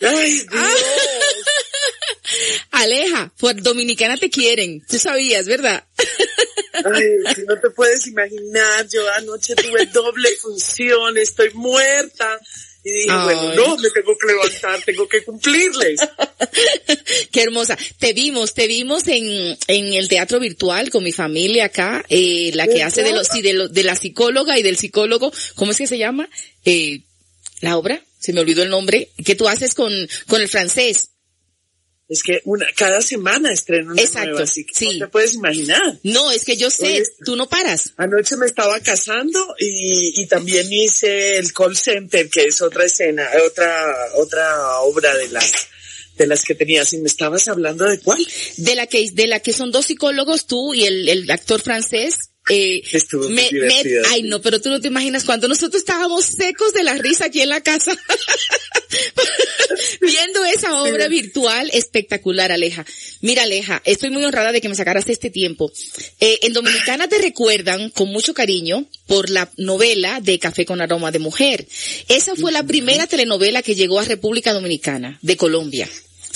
Ay, 0.00 0.42
Aleja, 2.70 3.32
por 3.38 3.60
Dominicana 3.62 4.16
te 4.16 4.30
quieren. 4.30 4.84
Tú 4.88 4.98
sabías, 4.98 5.46
¿verdad? 5.46 5.84
Ay, 6.84 7.34
si 7.34 7.42
no 7.42 7.58
te 7.60 7.70
puedes 7.70 8.06
imaginar, 8.06 8.88
yo 8.88 9.02
anoche 9.14 9.54
tuve 9.54 9.86
doble 9.86 10.28
función, 10.40 11.16
estoy 11.18 11.50
muerta. 11.54 12.38
Y 12.84 12.90
dije, 12.90 13.14
bueno, 13.22 13.54
no, 13.54 13.76
me 13.76 13.90
tengo 13.90 14.16
que 14.18 14.26
levantar, 14.26 14.82
tengo 14.84 15.06
que 15.08 15.22
cumplirles. 15.22 16.00
Qué 17.30 17.42
hermosa. 17.42 17.78
Te 17.98 18.12
vimos, 18.12 18.54
te 18.54 18.66
vimos 18.66 19.06
en, 19.06 19.56
en 19.68 19.92
el 19.94 20.08
teatro 20.08 20.40
virtual 20.40 20.90
con 20.90 21.04
mi 21.04 21.12
familia 21.12 21.66
acá, 21.66 22.04
eh, 22.08 22.50
la 22.54 22.66
que 22.66 22.82
hace 22.82 23.02
de, 23.04 23.12
los, 23.12 23.28
sí, 23.28 23.40
de, 23.42 23.52
lo- 23.52 23.68
de 23.68 23.84
la 23.84 23.94
psicóloga 23.94 24.58
y 24.58 24.62
del 24.62 24.76
psicólogo, 24.78 25.32
¿cómo 25.54 25.70
es 25.70 25.78
que 25.78 25.86
se 25.86 25.98
llama? 25.98 26.28
Eh, 26.64 27.02
la 27.60 27.76
obra, 27.76 28.02
se 28.18 28.32
me 28.32 28.40
olvidó 28.40 28.64
el 28.64 28.70
nombre, 28.70 29.10
que 29.24 29.36
tú 29.36 29.46
haces 29.46 29.74
con, 29.74 29.92
con 30.26 30.40
el 30.42 30.48
francés. 30.48 31.10
Es 32.08 32.22
que 32.22 32.42
una, 32.44 32.66
cada 32.76 33.00
semana 33.00 33.52
estreno 33.52 33.92
una 33.92 34.02
Exacto, 34.02 34.30
nueva, 34.30 34.44
así 34.44 34.66
que 34.66 34.74
sí. 34.74 34.98
no 34.98 35.06
te 35.06 35.10
puedes 35.10 35.34
imaginar. 35.34 35.98
No, 36.02 36.30
es 36.30 36.44
que 36.44 36.56
yo 36.56 36.70
sé, 36.70 36.84
Oye, 36.84 37.04
tú 37.24 37.36
no 37.36 37.48
paras. 37.48 37.94
Anoche 37.96 38.36
me 38.36 38.46
estaba 38.46 38.78
casando 38.80 39.38
y, 39.58 40.20
y 40.20 40.26
también 40.26 40.70
hice 40.70 41.38
el 41.38 41.52
call 41.52 41.76
center, 41.76 42.28
que 42.28 42.42
es 42.42 42.60
otra 42.60 42.84
escena, 42.84 43.26
otra, 43.46 43.86
otra 44.16 44.80
obra 44.80 45.16
de 45.16 45.28
las, 45.28 45.52
de 46.16 46.26
las 46.26 46.42
que 46.42 46.54
tenías. 46.54 46.92
¿Y 46.92 46.98
me 46.98 47.08
estabas 47.08 47.48
hablando 47.48 47.86
de 47.86 47.98
cuál? 48.00 48.26
De 48.58 48.74
la 48.74 48.86
que, 48.86 49.08
de 49.10 49.26
la 49.26 49.40
que 49.40 49.52
son 49.52 49.70
dos 49.70 49.86
psicólogos, 49.86 50.46
tú 50.46 50.74
y 50.74 50.84
el, 50.84 51.08
el 51.08 51.30
actor 51.30 51.62
francés. 51.62 52.31
Eh, 52.50 52.82
Estuvo 52.92 53.24
muy 53.24 53.34
me, 53.34 53.48
me- 53.52 53.82
ay 54.10 54.22
no, 54.24 54.42
pero 54.42 54.60
tú 54.60 54.68
no 54.68 54.80
te 54.80 54.88
imaginas 54.88 55.24
cuando 55.24 55.46
nosotros 55.46 55.80
estábamos 55.80 56.24
secos 56.24 56.72
de 56.72 56.82
la 56.82 56.94
risa 56.94 57.26
aquí 57.26 57.40
en 57.40 57.50
la 57.50 57.60
casa. 57.60 57.92
Viendo 60.00 60.44
esa 60.44 60.82
obra 60.82 61.08
virtual 61.08 61.70
espectacular, 61.72 62.52
Aleja. 62.52 62.84
Mira, 63.20 63.44
Aleja, 63.44 63.80
estoy 63.84 64.10
muy 64.10 64.24
honrada 64.24 64.52
de 64.52 64.60
que 64.60 64.68
me 64.68 64.74
sacaras 64.74 65.08
este 65.08 65.30
tiempo. 65.30 65.72
Eh, 66.20 66.40
en 66.42 66.52
Dominicana 66.52 67.08
te 67.08 67.18
recuerdan 67.18 67.90
con 67.90 68.08
mucho 68.08 68.34
cariño 68.34 68.86
por 69.06 69.30
la 69.30 69.50
novela 69.56 70.20
de 70.20 70.38
Café 70.38 70.64
con 70.66 70.80
aroma 70.80 71.10
de 71.12 71.20
mujer. 71.20 71.66
Esa 72.08 72.34
fue 72.34 72.52
la 72.52 72.64
primera 72.64 73.06
telenovela 73.06 73.62
que 73.62 73.74
llegó 73.74 74.00
a 74.00 74.04
República 74.04 74.52
Dominicana, 74.52 75.18
de 75.22 75.36
Colombia. 75.36 75.88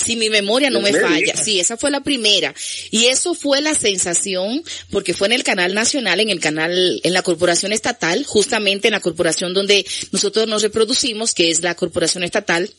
Si 0.07 0.15
mi 0.15 0.29
memoria 0.29 0.69
no 0.69 0.79
me 0.79 0.93
falla. 0.93 1.35
Sí, 1.35 1.59
esa 1.59 1.75
fue 1.75 1.91
la 1.91 1.99
primera. 1.99 2.55
Y 2.91 3.07
eso 3.07 3.33
fue 3.33 3.59
la 3.61 3.75
sensación, 3.75 4.63
porque 4.89 5.13
fue 5.13 5.27
en 5.27 5.33
el 5.33 5.43
canal 5.43 5.73
nacional, 5.73 6.21
en 6.21 6.29
el 6.29 6.39
canal, 6.39 7.01
en 7.03 7.11
la 7.11 7.23
corporación 7.23 7.73
estatal, 7.73 8.23
justamente 8.25 8.87
en 8.87 8.93
la 8.93 9.01
corporación 9.01 9.53
donde 9.53 9.85
nosotros 10.13 10.47
nos 10.47 10.61
reproducimos, 10.61 11.33
que 11.33 11.51
es 11.51 11.61
la 11.61 11.75
corporación 11.75 12.23
estatal. 12.23 12.71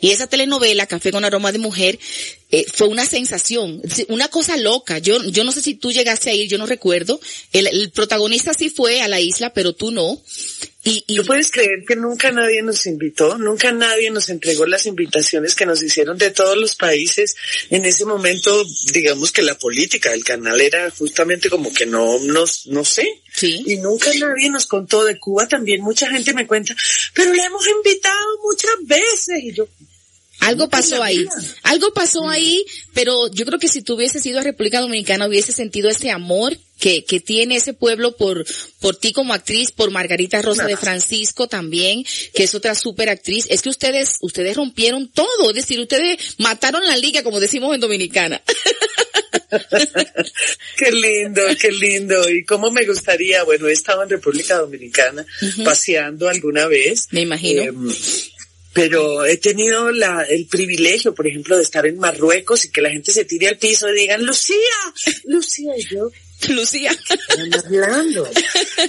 Y 0.00 0.10
esa 0.10 0.26
telenovela, 0.26 0.86
Café 0.86 1.12
con 1.12 1.24
aroma 1.24 1.52
de 1.52 1.58
mujer, 1.58 1.96
eh, 2.50 2.66
fue 2.74 2.88
una 2.88 3.06
sensación, 3.06 3.80
una 4.08 4.26
cosa 4.26 4.56
loca. 4.56 4.98
Yo, 4.98 5.22
yo 5.30 5.44
no 5.44 5.52
sé 5.52 5.62
si 5.62 5.74
tú 5.74 5.92
llegaste 5.92 6.30
a 6.30 6.34
ir, 6.34 6.48
yo 6.48 6.58
no 6.58 6.66
recuerdo. 6.66 7.20
El, 7.52 7.68
el 7.68 7.92
protagonista 7.92 8.52
sí 8.52 8.68
fue 8.68 9.00
a 9.00 9.06
la 9.06 9.20
isla, 9.20 9.52
pero 9.54 9.74
tú 9.74 9.92
no. 9.92 10.20
Y, 10.86 11.02
y 11.08 11.16
¿Tú 11.16 11.24
puedes 11.24 11.50
creer 11.50 11.84
que 11.84 11.96
nunca 11.96 12.30
nadie 12.30 12.62
nos 12.62 12.86
invitó? 12.86 13.36
Nunca 13.38 13.72
nadie 13.72 14.08
nos 14.12 14.28
entregó 14.28 14.66
las 14.66 14.86
invitaciones 14.86 15.56
que 15.56 15.66
nos 15.66 15.82
hicieron 15.82 16.16
de 16.16 16.30
todos 16.30 16.56
los 16.56 16.76
países. 16.76 17.34
En 17.70 17.84
ese 17.84 18.04
momento, 18.04 18.64
digamos 18.92 19.32
que 19.32 19.42
la 19.42 19.58
política 19.58 20.12
del 20.12 20.22
canal 20.22 20.60
era 20.60 20.88
justamente 20.92 21.50
como 21.50 21.72
que 21.72 21.86
no 21.86 22.20
nos, 22.20 22.68
no 22.68 22.84
sé. 22.84 23.20
Sí. 23.34 23.64
Y 23.66 23.78
nunca 23.78 24.10
nadie 24.14 24.48
nos 24.48 24.66
contó 24.66 25.02
de 25.02 25.18
Cuba 25.18 25.48
también. 25.48 25.82
Mucha 25.82 26.08
gente 26.08 26.32
me 26.32 26.46
cuenta, 26.46 26.72
pero 27.12 27.32
le 27.32 27.42
hemos 27.42 27.66
invitado 27.66 28.38
muchas 28.44 28.76
veces. 28.84 29.42
Y 29.42 29.52
yo, 29.54 29.66
Algo 30.40 30.68
pasó 30.68 31.02
ahí, 31.02 31.26
algo 31.62 31.92
pasó 31.92 32.28
ahí, 32.28 32.64
pero 32.92 33.28
yo 33.32 33.44
creo 33.46 33.58
que 33.58 33.68
si 33.68 33.82
tú 33.82 33.94
hubieses 33.94 34.24
ido 34.26 34.38
a 34.38 34.42
República 34.42 34.80
Dominicana 34.80 35.26
hubiese 35.26 35.52
sentido 35.52 35.88
ese 35.88 36.10
amor 36.10 36.56
que, 36.78 37.04
que 37.04 37.20
tiene 37.20 37.56
ese 37.56 37.72
pueblo 37.72 38.16
por, 38.16 38.44
por 38.80 38.96
ti 38.96 39.12
como 39.12 39.32
actriz, 39.32 39.72
por 39.72 39.90
Margarita 39.90 40.42
Rosa 40.42 40.66
de 40.66 40.76
Francisco 40.76 41.48
también, 41.48 42.04
que 42.34 42.44
es 42.44 42.54
otra 42.54 42.74
super 42.74 43.08
actriz. 43.08 43.46
Es 43.48 43.62
que 43.62 43.70
ustedes, 43.70 44.18
ustedes 44.20 44.56
rompieron 44.56 45.08
todo, 45.08 45.50
es 45.50 45.56
decir, 45.56 45.80
ustedes 45.80 46.36
mataron 46.38 46.86
la 46.86 46.96
liga, 46.96 47.22
como 47.22 47.40
decimos 47.40 47.74
en 47.74 47.80
Dominicana. 47.80 48.42
Qué 50.76 50.90
lindo, 50.90 51.42
qué 51.60 51.70
lindo. 51.70 52.28
Y 52.28 52.44
cómo 52.44 52.70
me 52.70 52.84
gustaría, 52.84 53.44
bueno, 53.44 53.68
he 53.68 53.72
estado 53.72 54.02
en 54.02 54.10
República 54.10 54.58
Dominicana 54.58 55.24
paseando 55.64 56.28
alguna 56.28 56.66
vez. 56.66 57.08
Me 57.10 57.22
imagino. 57.22 57.62
Em, 57.62 57.92
pero 58.76 59.24
he 59.24 59.38
tenido 59.38 59.90
la, 59.90 60.22
el 60.24 60.44
privilegio, 60.44 61.14
por 61.14 61.26
ejemplo, 61.26 61.56
de 61.56 61.62
estar 61.62 61.86
en 61.86 61.96
Marruecos 61.98 62.66
y 62.66 62.70
que 62.70 62.82
la 62.82 62.90
gente 62.90 63.10
se 63.10 63.24
tire 63.24 63.48
al 63.48 63.56
piso 63.56 63.88
y 63.88 63.98
digan, 63.98 64.22
Lucía, 64.22 64.54
Lucía, 65.24 65.72
y 65.78 65.82
yo, 65.82 66.10
Lucía. 66.48 66.90
están 66.92 67.54
hablando. 67.54 68.28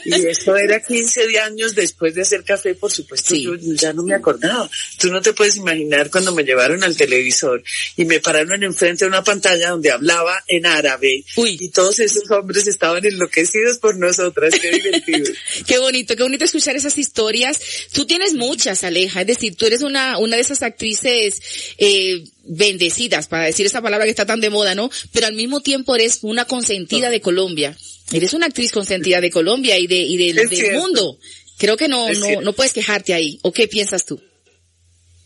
Y 0.05 0.25
eso 0.27 0.55
era 0.55 0.81
15 0.83 1.27
de 1.27 1.39
años 1.39 1.75
después 1.75 2.13
de 2.15 2.21
hacer 2.21 2.43
café, 2.43 2.75
por 2.75 2.91
supuesto, 2.91 3.33
Sí. 3.35 3.43
yo 3.43 3.55
ya 3.57 3.93
no 3.93 4.03
me 4.03 4.13
acordaba. 4.15 4.69
Tú 4.99 5.09
no 5.11 5.21
te 5.21 5.33
puedes 5.33 5.55
imaginar 5.57 6.09
cuando 6.11 6.33
me 6.33 6.43
llevaron 6.43 6.83
al 6.83 6.95
televisor 6.97 7.63
y 7.95 8.05
me 8.05 8.19
pararon 8.19 8.63
enfrente 8.63 9.05
de 9.05 9.09
una 9.09 9.23
pantalla 9.23 9.69
donde 9.71 9.91
hablaba 9.91 10.43
en 10.47 10.65
árabe 10.65 11.23
Uy. 11.35 11.57
y 11.59 11.69
todos 11.69 11.99
esos 11.99 12.29
hombres 12.31 12.67
estaban 12.67 13.05
enloquecidos 13.05 13.77
por 13.79 13.97
nosotras. 13.97 14.53
Qué 14.59 14.71
divertido. 14.71 15.33
Qué 15.67 15.79
bonito, 15.79 16.15
qué 16.15 16.23
bonito 16.23 16.45
escuchar 16.45 16.75
esas 16.75 16.97
historias. 16.97 17.59
Tú 17.91 18.05
tienes 18.05 18.33
muchas, 18.33 18.83
Aleja, 18.83 19.21
es 19.21 19.27
decir, 19.27 19.55
tú 19.55 19.65
eres 19.65 19.81
una, 19.81 20.17
una 20.17 20.35
de 20.35 20.41
esas 20.41 20.61
actrices, 20.63 21.41
eh, 21.77 22.23
bendecidas, 22.47 23.27
para 23.27 23.45
decir 23.45 23.65
esa 23.65 23.81
palabra 23.81 24.05
que 24.05 24.11
está 24.11 24.25
tan 24.25 24.39
de 24.41 24.49
moda, 24.49 24.75
¿no? 24.75 24.89
Pero 25.11 25.27
al 25.27 25.33
mismo 25.33 25.61
tiempo 25.61 25.95
eres 25.95 26.19
una 26.21 26.45
consentida 26.45 27.09
de 27.09 27.21
Colombia. 27.21 27.75
Eres 28.11 28.33
una 28.33 28.45
actriz 28.47 28.71
consentida 28.71 29.19
de 29.21 29.29
Colombia 29.31 29.77
y 29.77 29.87
de, 29.87 29.97
y 29.97 30.17
del, 30.17 30.39
Es 30.39 30.49
del 30.49 30.59
cierto. 30.59 30.79
mundo. 30.79 31.19
Creo 31.57 31.75
que 31.75 31.87
no, 31.87 32.07
Es 32.07 32.19
no, 32.19 32.25
cierto. 32.25 32.41
no 32.43 32.53
puedes 32.53 32.73
quejarte 32.73 33.13
ahí. 33.13 33.39
¿O 33.41 33.51
qué 33.51 33.67
piensas 33.67 34.05
tú? 34.05 34.21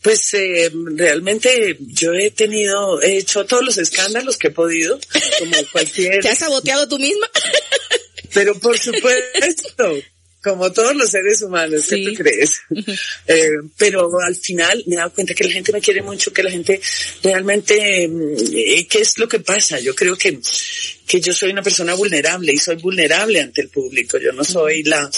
Pues 0.02 0.34
eh, 0.34 0.72
realmente 0.96 1.78
yo 1.80 2.12
he 2.14 2.32
tenido, 2.32 3.00
he 3.04 3.18
hecho 3.18 3.46
todos 3.46 3.64
los 3.64 3.78
escándalos 3.78 4.38
que 4.38 4.48
he 4.48 4.52
podido, 4.52 5.00
como 5.38 5.52
cualquier 5.72 6.22
¿Te 6.22 6.30
has 6.30 6.40
saboteado 6.40 6.88
tú 6.88 6.98
misma? 6.98 7.30
Pero 8.34 8.58
por 8.60 8.80
supuesto, 8.80 9.94
como 10.44 10.72
todos 10.72 10.96
los 10.96 11.10
seres 11.12 11.42
humanos, 11.42 11.86
¿qué 11.88 11.96
Sí. 11.98 12.06
tú 12.06 12.14
crees? 12.16 12.62
Eh, 13.28 13.50
pero 13.78 14.10
al 14.22 14.36
final 14.36 14.84
me 14.88 14.96
he 14.96 14.98
dado 14.98 15.14
cuenta 15.14 15.34
que 15.34 15.44
la 15.44 15.52
gente 15.52 15.72
me 15.72 15.80
quiere 15.82 16.02
mucho, 16.02 16.34
que 16.34 16.44
la 16.44 16.52
gente 16.52 16.82
realmente, 17.24 18.08
mm, 18.08 18.36
eh, 18.54 18.88
¿qué 18.88 19.00
es 19.02 19.18
lo 19.18 19.28
que 19.28 19.40
pasa? 19.40 19.80
Yo 19.80 19.94
creo 19.96 20.18
que, 20.18 20.40
que 21.08 21.22
yo 21.22 21.34
soy 21.34 21.52
una 21.52 21.62
persona 21.62 21.94
vulnerable 21.94 22.52
y 22.52 22.58
soy 22.58 22.76
vulnerable 22.78 23.40
ante 23.40 23.62
el 23.62 23.70
público. 23.70 24.18
Yo 24.18 24.32
no 24.34 24.44
soy 24.44 24.84
la, 24.84 25.10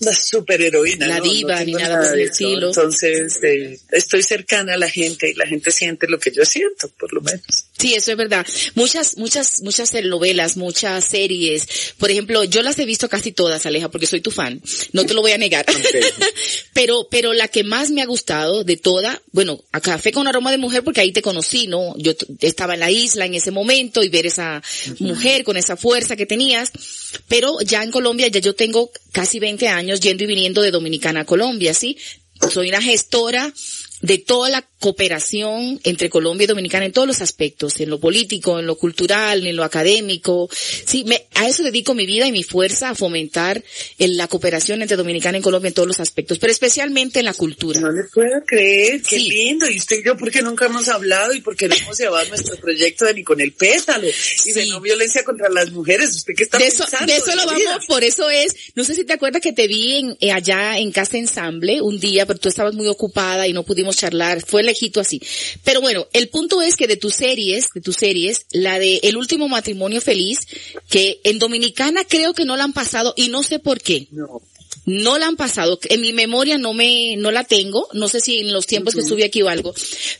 la 0.00 0.14
superheroína. 0.14 1.06
La 1.06 1.18
¿no? 1.18 1.24
Diva, 1.24 1.62
ni 1.64 1.72
nada 1.74 2.10
el 2.10 2.16
de 2.16 2.22
eso. 2.24 2.32
estilo. 2.32 2.68
Entonces, 2.68 3.38
eh, 3.42 3.78
estoy 3.90 4.22
cercana 4.22 4.74
a 4.74 4.78
la 4.78 4.88
gente 4.88 5.30
y 5.30 5.34
la 5.34 5.46
gente 5.46 5.70
siente 5.70 6.08
lo 6.08 6.18
que 6.18 6.30
yo 6.32 6.44
siento, 6.44 6.88
por 6.98 7.12
lo 7.12 7.20
menos. 7.20 7.66
Sí, 7.82 7.94
eso 7.94 8.12
es 8.12 8.16
verdad. 8.16 8.46
Muchas, 8.76 9.16
muchas, 9.16 9.60
muchas 9.60 9.92
novelas, 10.04 10.56
muchas 10.56 11.04
series. 11.04 11.66
Por 11.98 12.12
ejemplo, 12.12 12.44
yo 12.44 12.62
las 12.62 12.78
he 12.78 12.84
visto 12.84 13.08
casi 13.08 13.32
todas, 13.32 13.66
Aleja, 13.66 13.90
porque 13.90 14.06
soy 14.06 14.20
tu 14.20 14.30
fan. 14.30 14.62
No 14.92 15.04
te 15.04 15.14
lo 15.14 15.20
voy 15.20 15.32
a 15.32 15.38
negar. 15.38 15.66
pero, 16.74 17.08
pero 17.10 17.32
la 17.32 17.48
que 17.48 17.64
más 17.64 17.90
me 17.90 18.00
ha 18.00 18.06
gustado 18.06 18.62
de 18.62 18.76
toda, 18.76 19.20
bueno, 19.32 19.64
a 19.72 19.80
Café 19.80 20.12
con 20.12 20.28
aroma 20.28 20.52
de 20.52 20.58
mujer, 20.58 20.84
porque 20.84 21.00
ahí 21.00 21.10
te 21.10 21.22
conocí, 21.22 21.66
¿no? 21.66 21.92
Yo 21.96 22.12
estaba 22.38 22.74
en 22.74 22.80
la 22.80 22.90
isla 22.92 23.26
en 23.26 23.34
ese 23.34 23.50
momento 23.50 24.04
y 24.04 24.10
ver 24.10 24.26
esa 24.26 24.62
mujer 25.00 25.42
con 25.42 25.56
esa 25.56 25.76
fuerza 25.76 26.14
que 26.14 26.24
tenías. 26.24 26.70
Pero 27.26 27.60
ya 27.62 27.82
en 27.82 27.90
Colombia, 27.90 28.28
ya 28.28 28.38
yo 28.38 28.54
tengo 28.54 28.92
casi 29.10 29.40
20 29.40 29.66
años 29.66 29.98
yendo 29.98 30.22
y 30.22 30.28
viniendo 30.28 30.62
de 30.62 30.70
Dominicana 30.70 31.22
a 31.22 31.24
Colombia, 31.24 31.74
¿sí? 31.74 31.98
Soy 32.48 32.68
una 32.68 32.80
gestora 32.80 33.52
de 34.02 34.18
toda 34.18 34.50
la 34.50 34.62
cooperación 34.78 35.80
entre 35.84 36.10
Colombia 36.10 36.44
y 36.44 36.48
Dominicana 36.48 36.84
en 36.84 36.92
todos 36.92 37.06
los 37.08 37.20
aspectos, 37.22 37.80
en 37.80 37.88
lo 37.88 38.00
político, 38.00 38.58
en 38.58 38.66
lo 38.66 38.76
cultural, 38.76 39.46
en 39.46 39.56
lo 39.56 39.64
académico. 39.64 40.48
Sí, 40.52 41.04
me, 41.04 41.24
a 41.34 41.48
eso 41.48 41.62
dedico 41.62 41.94
mi 41.94 42.04
vida 42.04 42.26
y 42.26 42.32
mi 42.32 42.42
fuerza 42.42 42.90
a 42.90 42.94
fomentar 42.96 43.62
en 43.98 44.16
la 44.16 44.26
cooperación 44.28 44.82
entre 44.82 44.96
Dominicana 44.96 45.38
y 45.38 45.40
Colombia 45.40 45.68
en 45.68 45.74
todos 45.74 45.86
los 45.88 46.00
aspectos, 46.00 46.38
pero 46.38 46.52
especialmente 46.52 47.20
en 47.20 47.26
la 47.26 47.34
cultura. 47.34 47.80
No 47.80 47.92
le 47.92 48.04
puedo 48.04 48.42
creer, 48.44 49.00
qué 49.02 49.18
Sí. 49.18 49.28
lindo. 49.28 49.70
Y 49.70 49.78
usted 49.78 50.00
y 50.00 50.04
yo, 50.04 50.16
porque 50.16 50.42
nunca 50.42 50.66
hemos 50.66 50.88
hablado 50.88 51.32
y 51.32 51.40
porque 51.40 51.68
no 51.68 51.74
hemos 51.76 51.96
llevado 51.98 52.28
nuestro 52.28 52.56
proyecto 52.56 53.04
de 53.04 53.14
ni 53.14 53.22
con 53.22 53.40
el 53.40 53.52
pétalo 53.52 54.08
y 54.46 54.52
de 54.52 54.66
no 54.66 54.80
violencia 54.80 55.22
contra 55.24 55.48
las 55.48 55.70
mujeres. 55.70 56.16
¿Usted 56.16 56.34
qué 56.36 56.42
está 56.42 56.58
de 56.58 56.66
eso, 56.66 56.84
pensando? 56.84 57.12
de 57.12 57.18
eso 57.18 57.34
lo 57.36 57.54
vida? 57.54 57.70
vamos, 57.70 57.86
por 57.86 58.02
eso 58.02 58.28
es, 58.30 58.52
no 58.74 58.82
sé 58.82 58.94
si 58.96 59.04
te 59.04 59.12
acuerdas 59.12 59.40
que 59.42 59.52
te 59.52 59.68
vi 59.68 59.98
en, 59.98 60.16
eh, 60.20 60.32
allá 60.32 60.78
en 60.78 60.90
Casa 60.90 61.18
Ensamble 61.18 61.80
un 61.80 62.00
día, 62.00 62.26
pero 62.26 62.40
tú 62.40 62.48
estabas 62.48 62.74
muy 62.74 62.88
ocupada 62.88 63.46
y 63.46 63.52
no 63.52 63.62
pudimos 63.62 63.91
podemos 63.92 63.96
charlar, 63.96 64.44
fue 64.44 64.62
lejito 64.62 65.00
así. 65.00 65.20
Pero 65.64 65.80
bueno, 65.80 66.06
el 66.12 66.28
punto 66.28 66.62
es 66.62 66.76
que 66.76 66.86
de 66.86 66.96
tus 66.96 67.14
series, 67.14 67.68
de 67.74 67.80
tus 67.80 67.96
series, 67.96 68.46
la 68.50 68.78
de 68.78 69.00
El 69.02 69.16
último 69.16 69.48
matrimonio 69.48 70.00
feliz, 70.00 70.38
que 70.88 71.20
en 71.24 71.38
Dominicana 71.38 72.04
creo 72.04 72.32
que 72.34 72.44
no 72.44 72.56
la 72.56 72.64
han 72.64 72.72
pasado 72.72 73.14
y 73.16 73.28
no 73.28 73.42
sé 73.42 73.58
por 73.58 73.80
qué. 73.80 74.08
No. 74.10 74.40
No 74.84 75.16
la 75.18 75.26
han 75.28 75.36
pasado, 75.36 75.78
en 75.90 76.00
mi 76.00 76.12
memoria 76.12 76.58
no 76.58 76.72
me, 76.74 77.14
no 77.16 77.30
la 77.30 77.44
tengo, 77.44 77.86
no 77.92 78.08
sé 78.08 78.20
si 78.20 78.40
en 78.40 78.52
los 78.52 78.66
tiempos 78.66 78.94
que 78.94 79.02
estuve 79.02 79.22
aquí 79.22 79.40
o 79.40 79.48
algo, 79.48 79.72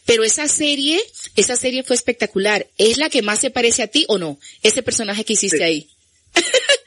pero 0.05 0.23
esa 0.23 0.47
serie, 0.47 1.01
esa 1.35 1.57
serie 1.57 1.83
fue 1.83 1.97
espectacular. 1.97 2.69
¿Es 2.79 2.97
la 2.97 3.11
que 3.11 3.23
más 3.23 3.41
se 3.41 3.51
parece 3.51 3.83
a 3.83 3.89
ti 3.89 4.05
o 4.07 4.19
no? 4.19 4.39
Ese 4.63 4.83
personaje 4.85 5.25
que 5.25 5.33
hiciste 5.33 5.57
Sí. 5.57 5.63
ahí. 5.65 5.89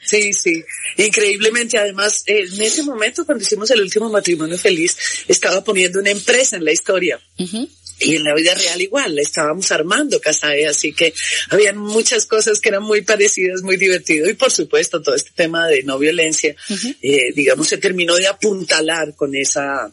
Sí, 0.06 0.32
sí, 0.32 0.62
increíblemente. 0.96 1.78
Además, 1.78 2.22
eh, 2.26 2.44
en 2.52 2.62
ese 2.62 2.82
momento, 2.82 3.24
cuando 3.24 3.42
hicimos 3.42 3.70
el 3.70 3.80
último 3.80 4.08
matrimonio 4.08 4.58
feliz, 4.58 4.96
estaba 5.26 5.62
poniendo 5.64 6.00
una 6.00 6.10
empresa 6.10 6.56
en 6.56 6.64
la 6.64 6.72
historia. 6.72 7.20
Y 7.98 8.16
en 8.16 8.24
la 8.24 8.34
vida 8.34 8.54
real 8.54 8.80
igual, 8.82 9.16
la 9.16 9.22
estábamos 9.22 9.72
armando 9.72 10.20
Casae, 10.20 10.66
así 10.66 10.92
que 10.92 11.14
habían 11.48 11.78
muchas 11.78 12.26
cosas 12.26 12.60
que 12.60 12.68
eran 12.68 12.82
muy 12.82 13.00
parecidas, 13.00 13.62
muy 13.62 13.78
divertido. 13.78 14.28
Y 14.28 14.34
por 14.34 14.52
supuesto, 14.52 15.00
todo 15.00 15.14
este 15.14 15.30
tema 15.34 15.66
de 15.66 15.82
no 15.82 15.98
violencia, 15.98 16.54
eh, 17.02 17.32
digamos, 17.34 17.68
se 17.68 17.78
terminó 17.78 18.14
de 18.16 18.26
apuntalar 18.26 19.14
con 19.16 19.34
esa, 19.34 19.90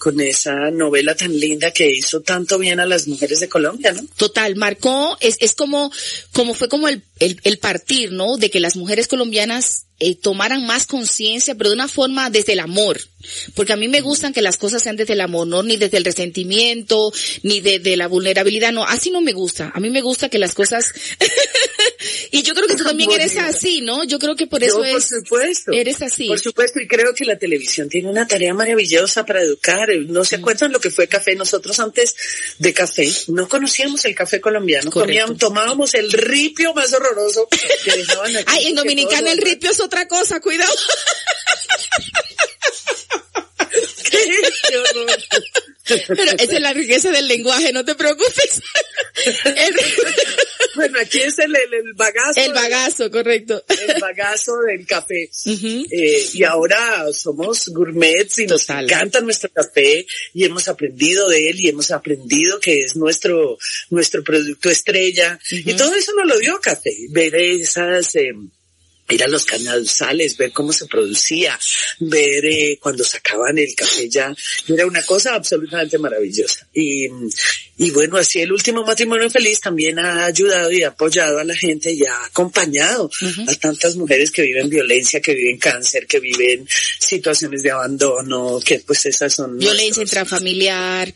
con 0.00 0.18
esa 0.18 0.70
novela 0.70 1.14
tan 1.14 1.38
linda 1.38 1.72
que 1.72 1.92
hizo 1.92 2.22
tanto 2.22 2.58
bien 2.58 2.80
a 2.80 2.86
las 2.86 3.06
mujeres 3.06 3.38
de 3.40 3.50
Colombia, 3.50 3.92
¿no? 3.92 4.02
Total, 4.16 4.56
marcó, 4.56 5.18
es, 5.20 5.36
es 5.40 5.54
como, 5.54 5.92
como 6.32 6.54
fue 6.54 6.70
como 6.70 6.88
el, 6.88 7.02
el, 7.18 7.38
el 7.44 7.58
partir, 7.58 8.10
¿no? 8.10 8.38
De 8.38 8.50
que 8.50 8.60
las 8.60 8.76
mujeres 8.76 9.08
colombianas 9.08 9.84
eh, 10.02 10.14
tomaran 10.14 10.64
más 10.64 10.86
conciencia, 10.86 11.54
pero 11.54 11.68
de 11.68 11.74
una 11.74 11.86
forma 11.86 12.30
desde 12.30 12.54
el 12.54 12.60
amor. 12.60 12.98
Porque 13.54 13.74
a 13.74 13.76
mí 13.76 13.86
me 13.86 14.00
gustan 14.00 14.32
que 14.32 14.40
las 14.40 14.56
cosas 14.56 14.82
sean 14.82 14.96
desde 14.96 15.12
el 15.12 15.20
amor, 15.20 15.46
no 15.46 15.62
ni 15.62 15.76
desde 15.76 15.98
el 15.98 16.06
resentimiento, 16.06 17.12
ni 17.42 17.60
desde 17.60 17.98
la 17.98 18.08
vulnerabilidad, 18.08 18.72
no, 18.72 18.84
así 18.84 19.10
no 19.10 19.20
me 19.20 19.34
gusta. 19.34 19.70
A 19.74 19.80
mí 19.80 19.90
me 19.90 20.00
gusta 20.00 20.30
que 20.30 20.38
las 20.38 20.54
cosas, 20.54 20.94
y 22.30 22.42
yo 22.42 22.54
creo 22.54 22.66
que 22.66 22.76
tú 22.76 22.84
también 22.84 23.10
eres 23.10 23.36
así, 23.36 23.80
¿no? 23.80 24.04
Yo 24.04 24.18
creo 24.18 24.36
que 24.36 24.46
por 24.46 24.62
eso 24.62 24.82
Yo, 24.84 24.90
por 24.92 25.00
es, 25.00 25.08
supuesto. 25.08 25.72
eres 25.72 26.00
así. 26.02 26.28
Por 26.28 26.40
supuesto, 26.40 26.80
y 26.80 26.86
creo 26.88 27.14
que 27.14 27.24
la 27.24 27.38
televisión 27.38 27.88
tiene 27.88 28.08
una 28.08 28.26
tarea 28.26 28.54
maravillosa 28.54 29.24
para 29.26 29.42
educar. 29.42 29.88
¿No 30.08 30.22
Mm. 30.22 30.24
se 30.24 30.36
acuerdan 30.36 30.72
lo 30.72 30.80
que 30.80 30.90
fue 30.90 31.08
café? 31.08 31.34
Nosotros 31.34 31.78
antes 31.80 32.14
de 32.58 32.72
café 32.72 33.08
no 33.28 33.48
conocíamos 33.48 34.04
el 34.04 34.14
café 34.14 34.40
colombiano. 34.40 34.90
Comíamos, 34.90 35.38
tomábamos 35.38 35.94
el 35.94 36.10
ripio 36.12 36.74
más 36.74 36.92
horroroso 36.92 37.48
que 37.84 37.96
dejaban 37.96 38.36
aquí. 38.36 38.44
Ay, 38.46 38.66
en 38.68 38.74
Dominicana 38.74 39.32
el 39.32 39.38
ripio 39.38 39.70
es 39.70 39.80
otra 39.80 40.06
cosa, 40.08 40.40
cuidado. 40.40 40.72
Pero 46.06 46.22
esa 46.22 46.54
es 46.54 46.60
la 46.60 46.72
riqueza 46.72 47.10
del 47.10 47.26
lenguaje, 47.26 47.72
no 47.72 47.84
te 47.84 47.94
preocupes. 47.94 48.60
Bueno, 50.76 51.00
aquí 51.00 51.18
es 51.18 51.38
el, 51.40 51.54
el, 51.54 51.74
el 51.74 51.92
bagazo. 51.94 52.40
el 52.40 52.52
bagazo, 52.52 53.10
correcto. 53.10 53.62
el 53.68 54.00
bagazo 54.00 54.52
del 54.66 54.86
café. 54.86 55.28
Eh, 55.46 56.26
y 56.32 56.44
ahora 56.44 57.06
somos 57.12 57.66
gourmets 57.68 58.38
y 58.38 58.46
nos 58.46 58.66
Total. 58.66 58.84
encanta 58.84 59.20
nuestro 59.20 59.50
café 59.50 60.06
y 60.32 60.44
hemos 60.44 60.68
aprendido 60.68 61.28
de 61.28 61.50
él 61.50 61.60
y 61.60 61.68
hemos 61.68 61.90
aprendido 61.90 62.60
que 62.60 62.80
es 62.80 62.96
nuestro, 62.96 63.58
nuestro 63.90 64.22
producto 64.22 64.70
estrella. 64.70 65.38
Y 65.50 65.74
todo 65.74 65.94
eso 65.94 66.12
nos 66.14 66.26
lo 66.26 66.38
dio 66.38 66.60
café. 66.60 66.92
Ver 67.10 67.34
esas, 67.34 68.14
eh, 68.14 68.32
ir 69.10 69.22
a 69.24 69.28
los 69.28 69.44
canales, 69.44 70.36
ver 70.36 70.52
cómo 70.52 70.72
se 70.72 70.86
producía, 70.86 71.58
ver 71.98 72.44
eh, 72.44 72.78
cuando 72.80 73.04
sacaban 73.04 73.58
el 73.58 73.74
café 73.74 74.08
ya, 74.08 74.34
era 74.68 74.86
una 74.86 75.02
cosa 75.04 75.34
absolutamente 75.34 75.98
maravillosa. 75.98 76.66
Y, 76.72 77.06
y 77.78 77.90
bueno, 77.90 78.16
así 78.16 78.40
el 78.40 78.52
último 78.52 78.84
matrimonio 78.84 79.30
feliz 79.30 79.60
también 79.60 79.98
ha 79.98 80.26
ayudado 80.26 80.70
y 80.72 80.82
ha 80.82 80.88
apoyado 80.88 81.38
a 81.38 81.44
la 81.44 81.54
gente 81.56 81.92
y 81.92 82.04
ha 82.04 82.24
acompañado 82.26 83.10
a 83.46 83.54
tantas 83.54 83.96
mujeres 83.96 84.30
que 84.30 84.42
viven 84.42 84.68
violencia, 84.68 85.20
que 85.20 85.34
viven 85.34 85.58
cáncer, 85.58 86.06
que 86.06 86.20
viven 86.20 86.66
situaciones 86.98 87.62
de 87.62 87.70
abandono, 87.70 88.60
que 88.64 88.80
pues 88.80 89.06
esas 89.06 89.32
son... 89.34 89.58
Violencia 89.58 90.02
nuestros- 90.02 90.20
intrafamiliar, 90.22 91.12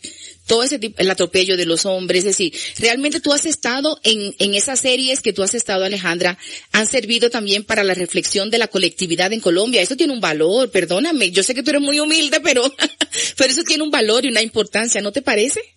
todo 0.46 0.62
ese 0.62 0.78
tipo, 0.78 1.00
el 1.00 1.10
atropello 1.10 1.56
de 1.56 1.66
los 1.66 1.86
hombres, 1.86 2.20
es 2.20 2.24
decir, 2.24 2.52
realmente 2.78 3.20
tú 3.20 3.32
has 3.32 3.46
estado 3.46 3.98
en, 4.02 4.34
en 4.38 4.54
esas 4.54 4.80
series 4.80 5.20
que 5.20 5.32
tú 5.32 5.42
has 5.42 5.54
estado, 5.54 5.84
Alejandra, 5.84 6.38
han 6.72 6.86
servido 6.86 7.30
también 7.30 7.64
para 7.64 7.84
la 7.84 7.94
reflexión 7.94 8.50
de 8.50 8.58
la 8.58 8.68
colectividad 8.68 9.32
en 9.32 9.40
Colombia. 9.40 9.82
Eso 9.82 9.96
tiene 9.96 10.12
un 10.12 10.20
valor, 10.20 10.70
perdóname, 10.70 11.30
yo 11.30 11.42
sé 11.42 11.54
que 11.54 11.62
tú 11.62 11.70
eres 11.70 11.82
muy 11.82 12.00
humilde, 12.00 12.40
pero, 12.40 12.62
pero 13.36 13.52
eso 13.52 13.62
tiene 13.64 13.82
un 13.82 13.90
valor 13.90 14.24
y 14.24 14.28
una 14.28 14.42
importancia, 14.42 15.00
¿no 15.00 15.12
te 15.12 15.22
parece? 15.22 15.73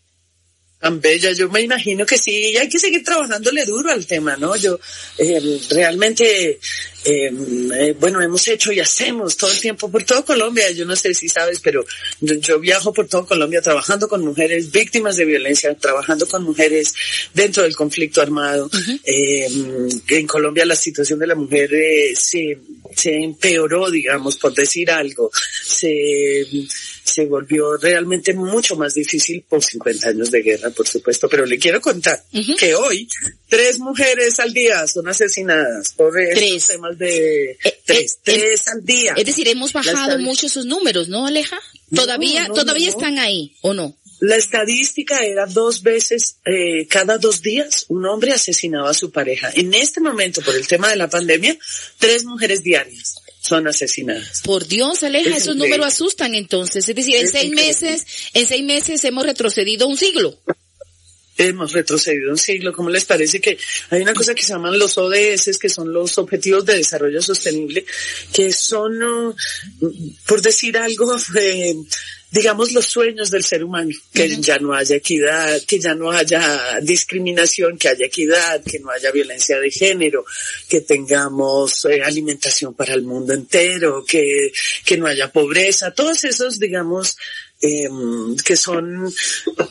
Tan 0.80 1.02
bella. 1.02 1.32
Yo 1.32 1.50
me 1.50 1.62
imagino 1.62 2.06
que 2.06 2.18
sí, 2.18 2.52
y 2.52 2.58
hay 2.58 2.70
que 2.70 2.80
seguir 2.80 3.04
trabajándole 3.04 3.66
duro 3.66 3.92
al 3.92 4.06
tema, 4.06 4.38
¿no? 4.38 4.56
Yo 4.56 4.80
eh, 5.18 5.60
realmente, 5.70 6.52
eh, 6.52 6.60
eh, 7.04 7.96
bueno, 8.00 8.22
hemos 8.22 8.48
hecho 8.48 8.72
y 8.72 8.80
hacemos 8.80 9.38
todo 9.38 9.52
el 9.52 9.60
tiempo 9.60 9.90
por 9.90 10.04
todo 10.04 10.24
Colombia. 10.24 10.70
Yo 10.72 10.86
no 10.86 10.96
sé 10.96 11.14
si 11.14 11.30
sabes, 11.30 11.60
pero 11.60 11.86
yo, 12.22 12.36
yo 12.36 12.60
viajo 12.60 12.94
por 12.94 13.08
todo 13.08 13.26
Colombia 13.26 13.62
trabajando 13.62 14.08
con 14.08 14.24
mujeres 14.24 14.72
víctimas 14.72 15.18
de 15.18 15.26
violencia, 15.26 15.74
trabajando 15.76 16.28
con 16.28 16.44
mujeres 16.44 16.94
dentro 17.34 17.64
del 17.64 17.76
conflicto 17.76 18.22
armado. 18.22 18.70
Eh, 19.04 19.48
en 20.10 20.28
Colombia 20.28 20.66
la 20.66 20.76
situación 20.76 21.20
de 21.20 21.28
la 21.28 21.36
mujer 21.36 21.74
eh, 21.74 22.14
se, 22.16 22.60
se 22.96 23.16
empeoró, 23.16 23.90
digamos, 23.90 24.38
por 24.38 24.54
decir 24.54 24.92
algo. 24.92 25.32
Se, 25.64 26.46
se 27.08 27.26
volvió 27.26 27.78
realmente 27.78 28.34
mucho 28.34 28.76
más 28.76 28.94
difícil 28.94 29.44
por 29.48 29.64
50 29.64 30.10
años 30.10 30.32
de 30.32 30.42
guerra, 30.42 30.70
por 30.72 30.88
supuesto, 30.88 31.28
pero 31.30 31.46
le 31.46 31.58
quiero 31.58 31.82
contar 31.82 32.22
que 32.60 32.76
hoy 32.76 33.08
tres 33.50 33.80
mujeres 33.80 34.40
al 34.40 34.54
día 34.54 34.86
son 34.88 35.08
asesinadas 35.08 35.94
por 35.94 36.14
Tres. 36.14 36.68
temas 36.68 36.98
de 36.98 37.58
tres, 37.86 38.20
tres 38.24 38.68
al 38.68 38.84
día. 38.86 39.14
Es 39.16 39.26
decir, 39.26 39.48
hemos 39.48 39.74
bajado 39.74 40.20
mucho 40.20 40.48
esos 40.48 40.66
números, 40.66 41.10
¿no, 41.10 41.26
Aleja? 41.28 41.60
No, 41.90 42.02
Todavía, 42.02 42.48
no, 42.48 42.54
todavía 42.54 42.90
no. 42.90 42.98
están 42.98 43.20
ahí, 43.20 43.56
¿o 43.62 43.74
no? 43.74 43.96
La 44.20 44.36
estadística 44.36 45.20
era 45.20 45.46
dos 45.46 45.84
veces, 45.84 46.38
eh, 46.46 46.88
cada 46.88 47.18
dos 47.20 47.42
días, 47.44 47.86
un 47.90 48.06
hombre 48.08 48.34
asesinaba 48.34 48.90
a 48.90 48.94
su 48.96 49.12
pareja. 49.12 49.52
En 49.54 49.74
este 49.76 50.02
momento, 50.02 50.42
por 50.42 50.56
el 50.56 50.68
tema 50.68 50.90
de 50.90 50.96
la 50.96 51.08
pandemia, 51.08 51.56
tres 52.00 52.26
mujeres 52.26 52.64
diarias 52.64 53.16
son 53.48 53.68
asesinadas. 53.68 54.42
Por 54.44 54.68
Dios, 54.68 55.04
Aleja, 55.04 55.30
Es 55.32 55.44
esos 55.44 55.56
increíble. 55.56 55.78
números 55.78 55.94
asustan 55.94 56.36
entonces. 56.36 56.88
Es 56.88 56.96
decir, 56.96 57.16
en 57.16 57.26
Es 57.26 57.32
seis 57.32 57.46
increíble. 57.46 57.68
meses, 57.92 58.06
en 58.34 58.46
seis 58.48 58.64
meses 58.64 59.04
hemos 59.06 59.26
retrocedido 59.26 59.88
un 59.88 59.98
siglo. 59.98 60.38
Hemos 61.40 61.72
retrocedido 61.72 62.32
un 62.32 62.38
siglo. 62.38 62.74
¿Cómo 62.74 62.90
les 62.90 63.06
parece 63.06 63.40
que 63.40 63.60
hay 63.92 64.02
una 64.02 64.14
cosa 64.16 64.34
que 64.34 64.42
se 64.42 64.54
llaman 64.54 64.80
los 64.80 64.98
ODS, 64.98 65.60
que 65.60 65.70
son 65.70 65.94
los 65.94 66.18
Objetivos 66.18 66.66
de 66.66 66.78
Desarrollo 66.78 67.22
Sostenible, 67.22 67.86
que 68.34 68.52
son, 68.52 69.04
uh, 69.04 69.36
por 70.26 70.42
decir 70.42 70.76
algo, 70.80 71.16
eh, 71.40 71.76
digamos, 72.32 72.72
los 72.74 72.86
sueños 72.86 73.32
del 73.32 73.44
ser 73.44 73.64
humano, 73.64 73.92
que 74.14 74.28
ya 74.42 74.58
no 74.60 74.74
haya 74.74 74.98
equidad, 74.98 75.62
que 75.66 75.80
ya 75.80 75.96
no 75.96 76.12
haya 76.12 76.80
discriminación, 76.82 77.78
que 77.78 77.90
haya 77.90 78.06
equidad, 78.06 78.62
que 78.64 78.80
no 78.80 78.92
haya 78.92 79.12
violencia 79.12 79.60
de 79.60 79.72
género, 79.72 80.26
que 80.68 80.82
tengamos 80.82 81.86
eh, 81.86 82.02
alimentación 82.04 82.74
para 82.74 82.94
el 82.94 83.04
mundo 83.04 83.34
entero, 83.34 84.04
que, 84.06 84.52
que 84.86 84.98
no 84.98 85.08
haya 85.08 85.32
pobreza, 85.32 85.92
todos 85.92 86.24
esos, 86.26 86.60
digamos, 86.60 87.18
eh, 87.62 87.88
que 88.46 88.56
son 88.56 89.12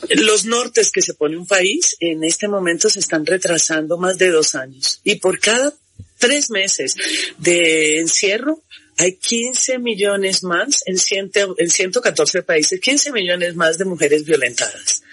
los 0.09 0.45
nortes 0.45 0.91
que 0.91 1.01
se 1.01 1.13
pone 1.13 1.37
un 1.37 1.47
país, 1.47 1.95
en 1.99 2.23
este 2.23 2.47
momento 2.47 2.89
se 2.89 2.99
están 2.99 3.25
retrasando 3.25 3.97
más 3.97 4.17
de 4.17 4.29
dos 4.29 4.55
años. 4.55 4.99
Y 5.03 5.15
por 5.15 5.39
cada 5.39 5.73
tres 6.17 6.49
meses 6.49 6.95
de 7.37 7.99
encierro, 7.99 8.61
hay 8.97 9.13
15 9.13 9.79
millones 9.79 10.43
más 10.43 10.83
en, 10.85 10.97
ciento, 10.97 11.55
en 11.57 11.69
114 11.69 12.43
países, 12.43 12.79
15 12.79 13.11
millones 13.11 13.55
más 13.55 13.77
de 13.77 13.85
mujeres 13.85 14.25
violentadas. 14.25 15.03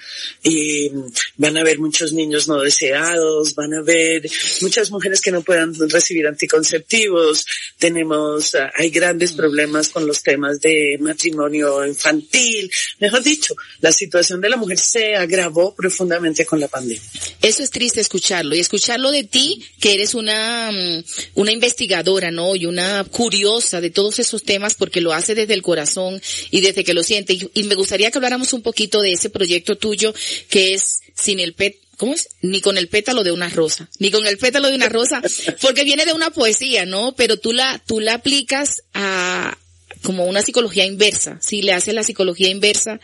Y 0.42 0.90
van 1.36 1.56
a 1.56 1.60
haber 1.60 1.78
muchos 1.78 2.12
niños 2.12 2.48
no 2.48 2.60
deseados, 2.60 3.54
van 3.54 3.74
a 3.74 3.78
haber 3.78 4.28
muchas 4.60 4.90
mujeres 4.90 5.20
que 5.20 5.30
no 5.30 5.42
puedan 5.42 5.74
recibir 5.88 6.26
anticonceptivos, 6.26 7.46
tenemos, 7.78 8.54
ah, 8.54 8.70
hay 8.76 8.90
grandes 8.90 9.32
problemas 9.32 9.88
con 9.88 10.06
los 10.06 10.22
temas 10.22 10.60
de 10.60 10.96
matrimonio 11.00 11.86
infantil. 11.86 12.70
Mejor 13.00 13.22
dicho, 13.22 13.54
la 13.80 13.92
situación 13.92 14.40
de 14.40 14.48
la 14.48 14.56
mujer 14.56 14.78
se 14.78 15.16
agravó 15.16 15.74
profundamente 15.74 16.44
con 16.44 16.60
la 16.60 16.68
pandemia. 16.68 17.02
Eso 17.40 17.62
es 17.62 17.70
triste 17.70 18.00
escucharlo 18.00 18.54
y 18.54 18.60
escucharlo 18.60 19.10
de 19.10 19.24
ti, 19.24 19.64
que 19.80 19.94
eres 19.94 20.14
una, 20.14 20.70
mm, 20.70 21.04
una 21.34 21.52
investigadora, 21.52 22.30
¿no? 22.30 22.56
Y 22.56 22.66
una 22.66 23.04
curiosa 23.04 23.80
de 23.80 23.90
todos 23.90 24.18
esos 24.18 24.42
temas 24.42 24.74
porque 24.74 25.00
lo 25.00 25.12
hace 25.12 25.34
desde 25.34 25.54
el 25.54 25.62
corazón 25.62 26.20
y 26.50 26.60
desde 26.60 26.84
que 26.84 26.94
lo 26.94 27.02
siente. 27.02 27.32
Y, 27.32 27.50
y 27.54 27.62
me 27.64 27.74
gustaría 27.74 28.10
que 28.10 28.18
habláramos 28.18 28.52
un 28.52 28.62
poquito 28.62 29.00
de 29.00 29.12
ese 29.12 29.30
proyecto 29.30 29.76
tuyo 29.76 30.03
que 30.48 30.74
es 30.74 31.00
sin 31.14 31.40
el 31.40 31.54
pet. 31.54 31.78
¿Cómo 31.96 32.12
es? 32.12 32.28
Ni 32.42 32.60
con 32.60 32.76
el 32.76 32.88
pétalo 32.88 33.22
de 33.22 33.30
una 33.30 33.48
rosa, 33.48 33.88
ni 34.00 34.10
con 34.10 34.26
el 34.26 34.36
pétalo 34.36 34.68
de 34.68 34.74
una 34.74 34.88
rosa, 34.88 35.22
porque 35.60 35.84
viene 35.84 36.04
de 36.04 36.12
una 36.12 36.30
poesía, 36.30 36.84
¿no? 36.84 37.14
Pero 37.14 37.38
tú 37.38 37.52
la, 37.52 37.80
tú 37.86 38.00
la 38.00 38.14
aplicas 38.14 38.82
a 38.94 39.56
como 40.02 40.24
una 40.24 40.42
psicología 40.42 40.84
inversa, 40.84 41.38
sí, 41.40 41.62
le 41.62 41.72
haces 41.72 41.94
la 41.94 42.02
psicología 42.02 42.50
inversa 42.50 43.00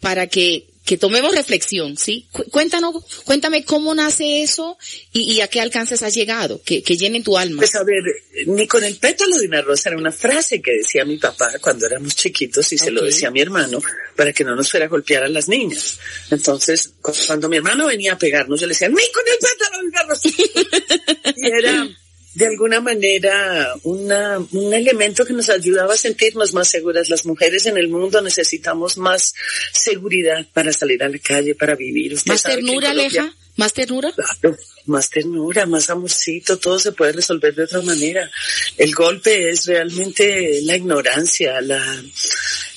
para 0.00 0.26
que 0.28 0.66
que 0.86 0.96
tomemos 0.96 1.34
reflexión, 1.34 1.98
¿sí? 1.98 2.26
Cu- 2.32 2.44
Cuéntanos, 2.50 2.94
cuéntame 3.24 3.64
cómo 3.64 3.94
nace 3.94 4.42
eso 4.42 4.78
y, 5.12 5.32
y 5.32 5.40
a 5.42 5.48
qué 5.48 5.60
alcances 5.60 6.02
has 6.02 6.14
llegado, 6.14 6.62
que, 6.64 6.82
que 6.82 6.96
llenen 6.96 7.22
tu 7.24 7.36
alma. 7.36 7.58
Pues 7.58 7.74
a 7.74 7.82
ver, 7.82 8.02
ni 8.46 8.66
con 8.66 8.82
el 8.84 8.96
pétalo 8.96 9.36
de 9.36 9.48
una 9.48 9.60
rosa 9.62 9.90
era 9.90 9.98
una 9.98 10.12
frase 10.12 10.62
que 10.62 10.72
decía 10.78 11.04
mi 11.04 11.18
papá 11.18 11.50
cuando 11.60 11.84
éramos 11.86 12.14
chiquitos 12.16 12.72
y 12.72 12.78
se 12.78 12.90
lo 12.90 13.02
decía 13.04 13.28
a 13.28 13.30
mi 13.32 13.40
hermano 13.40 13.82
para 14.14 14.32
que 14.32 14.44
no 14.44 14.54
nos 14.56 14.70
fuera 14.70 14.86
a 14.86 14.88
golpear 14.88 15.24
a 15.24 15.28
las 15.28 15.48
niñas. 15.48 15.98
Entonces, 16.30 16.92
cu- 17.02 17.12
cuando 17.26 17.48
mi 17.48 17.56
hermano 17.58 17.86
venía 17.86 18.12
a 18.14 18.18
pegarnos, 18.18 18.60
yo 18.60 18.66
le 18.66 18.72
decía, 18.72 18.88
ni 18.88 18.94
con 18.94 19.24
el 19.26 19.38
pétalo 19.40 19.82
de 19.82 19.88
una 19.88 20.02
rosa. 20.04 20.28
y 21.36 21.46
era 21.48 21.88
de 22.36 22.46
alguna 22.46 22.82
manera 22.82 23.74
una, 23.84 24.38
un 24.38 24.74
elemento 24.74 25.24
que 25.24 25.32
nos 25.32 25.48
ayudaba 25.48 25.94
a 25.94 25.96
sentirnos 25.96 26.52
más 26.52 26.68
seguras. 26.68 27.08
Las 27.08 27.24
mujeres 27.24 27.64
en 27.64 27.78
el 27.78 27.88
mundo 27.88 28.20
necesitamos 28.20 28.98
más 28.98 29.32
seguridad 29.72 30.46
para 30.52 30.70
salir 30.70 31.02
a 31.02 31.08
la 31.08 31.18
calle, 31.18 31.54
para 31.54 31.74
vivir. 31.74 32.12
Usted 32.12 32.32
¿Más 32.32 32.42
sabe 32.42 32.56
ternura, 32.56 32.90
Aleja? 32.90 33.34
¿Más 33.56 33.72
ternura? 33.72 34.12
Claro, 34.12 34.56
más 34.86 35.08
ternura, 35.10 35.66
más 35.66 35.88
amorcito, 35.90 36.58
todo 36.58 36.78
se 36.78 36.92
puede 36.92 37.12
resolver 37.12 37.54
de 37.54 37.64
otra 37.64 37.80
manera. 37.82 38.30
El 38.76 38.94
golpe 38.94 39.50
es 39.50 39.66
realmente 39.66 40.60
la 40.62 40.76
ignorancia, 40.76 41.60
la, 41.62 41.82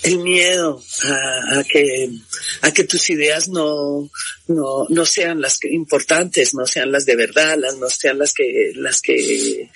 el 0.03 0.17
miedo 0.19 0.81
a, 1.03 1.59
a 1.59 1.63
que, 1.65 2.09
a 2.61 2.71
que 2.71 2.85
tus 2.85 3.09
ideas 3.09 3.49
no, 3.49 4.09
no, 4.47 4.85
no 4.87 5.05
sean 5.05 5.41
las 5.41 5.59
importantes, 5.65 6.53
no 6.53 6.65
sean 6.65 6.91
las 6.91 7.05
de 7.05 7.15
verdad, 7.15 7.57
las, 7.57 7.77
no 7.77 7.89
sean 7.89 8.17
las 8.17 8.33
que, 8.33 8.71
las 8.75 9.01
que, 9.01 9.69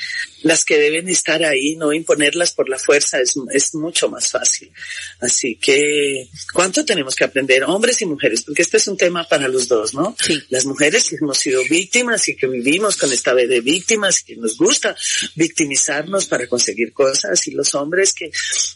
las 0.44 0.64
que 0.66 0.78
deben 0.78 1.10
estar 1.10 1.44
ahí, 1.44 1.76
no 1.76 1.94
imponerlas 1.94 2.52
por 2.52 2.70
la 2.70 2.78
fuerza 2.78 3.20
es, 3.20 3.34
es 3.52 3.76
mucho 3.76 4.10
más 4.10 4.30
fácil. 4.30 4.72
Así 5.20 5.56
que, 5.56 6.28
¿cuánto 6.54 6.86
tenemos 6.86 7.16
que 7.16 7.24
aprender, 7.24 7.64
hombres 7.64 8.02
y 8.02 8.06
mujeres? 8.06 8.44
Porque 8.44 8.62
este 8.62 8.78
es 8.78 8.88
un 8.88 8.98
tema 8.98 9.28
para 9.28 9.48
los 9.48 9.68
dos, 9.68 9.94
¿no? 9.94 10.16
Las 10.50 10.66
mujeres 10.66 11.10
que 11.10 11.16
hemos 11.16 11.38
sido 11.38 11.62
víctimas 11.70 12.28
y 12.28 12.36
que 12.36 12.48
vivimos 12.48 12.98
con 12.98 13.12
esta 13.12 13.34
vez 13.34 13.50
de 13.50 13.62
víctimas 13.62 14.22
y 14.22 14.26
que 14.26 14.36
nos 14.36 14.58
gusta 14.58 14.96
victimizarnos 15.36 16.26
para 16.26 16.48
conseguir 16.48 16.94
cosas 16.94 17.48
y 17.48 17.52
los 17.52 17.74
hombres 17.76 18.14
que 18.14 18.32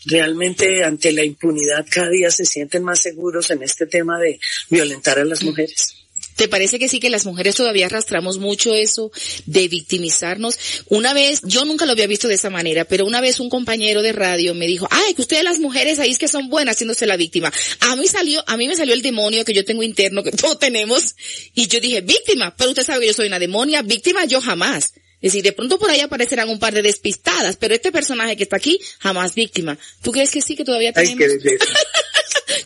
realmente 0.05 0.83
ante 0.83 1.11
la 1.11 1.23
impunidad 1.23 1.85
cada 1.89 2.09
día 2.09 2.31
se 2.31 2.45
sienten 2.45 2.83
más 2.83 3.01
seguros 3.01 3.51
en 3.51 3.63
este 3.63 3.85
tema 3.85 4.19
de 4.19 4.39
violentar 4.69 5.19
a 5.19 5.25
las 5.25 5.43
mujeres. 5.43 6.06
¿Te 6.37 6.47
parece 6.47 6.77
que 6.77 6.87
sí 6.87 6.99
que 6.99 7.09
las 7.09 7.25
mujeres 7.25 7.55
todavía 7.55 7.87
arrastramos 7.87 8.37
mucho 8.37 8.75
eso 8.75 9.11
de 9.47 9.67
victimizarnos? 9.67 10.57
Una 10.85 11.13
vez, 11.13 11.41
yo 11.43 11.65
nunca 11.65 11.85
lo 11.85 11.93
había 11.93 12.05
visto 12.05 12.27
de 12.27 12.35
esa 12.35 12.51
manera, 12.51 12.85
pero 12.85 13.05
una 13.05 13.21
vez 13.21 13.39
un 13.39 13.49
compañero 13.49 14.03
de 14.03 14.13
radio 14.13 14.53
me 14.53 14.67
dijo, 14.67 14.87
ay, 14.91 15.15
que 15.15 15.23
ustedes 15.23 15.43
las 15.43 15.57
mujeres 15.57 15.97
ahí 15.99 16.11
es 16.11 16.19
que 16.19 16.27
son 16.27 16.47
buenas 16.47 16.75
haciéndose 16.75 17.07
la 17.07 17.17
víctima. 17.17 17.51
A 17.79 17.95
mí 17.95 18.07
salió, 18.07 18.43
a 18.47 18.55
mí 18.55 18.67
me 18.67 18.75
salió 18.75 18.93
el 18.93 19.01
demonio 19.01 19.43
que 19.43 19.53
yo 19.53 19.65
tengo 19.65 19.81
interno, 19.81 20.21
que 20.23 20.31
todos 20.31 20.59
tenemos, 20.59 21.15
y 21.55 21.67
yo 21.67 21.79
dije, 21.79 22.01
víctima, 22.01 22.55
pero 22.55 22.69
usted 22.69 22.85
sabe 22.85 23.01
que 23.01 23.07
yo 23.07 23.13
soy 23.13 23.27
una 23.27 23.39
demonia, 23.39 23.81
víctima 23.81 24.25
yo 24.25 24.39
jamás. 24.39 24.93
Es 25.19 25.33
decir, 25.33 25.43
de 25.43 25.51
pronto 25.51 25.79
por 25.79 25.89
ahí 25.89 26.01
aparecerán 26.01 26.47
un 26.49 26.59
par 26.59 26.75
de 26.75 26.83
despistadas, 26.83 27.57
pero 27.57 27.73
este 27.73 27.91
personaje 27.91 28.37
que 28.37 28.43
está 28.43 28.57
aquí, 28.57 28.79
jamás 28.99 29.33
víctima. 29.33 29.75
¿Tú 30.03 30.11
crees 30.11 30.29
que 30.29 30.41
sí 30.41 30.55
que 30.55 30.63
todavía 30.63 30.93
Ay, 30.95 31.15
tenemos? 31.15 31.43
belleza. 31.43 31.65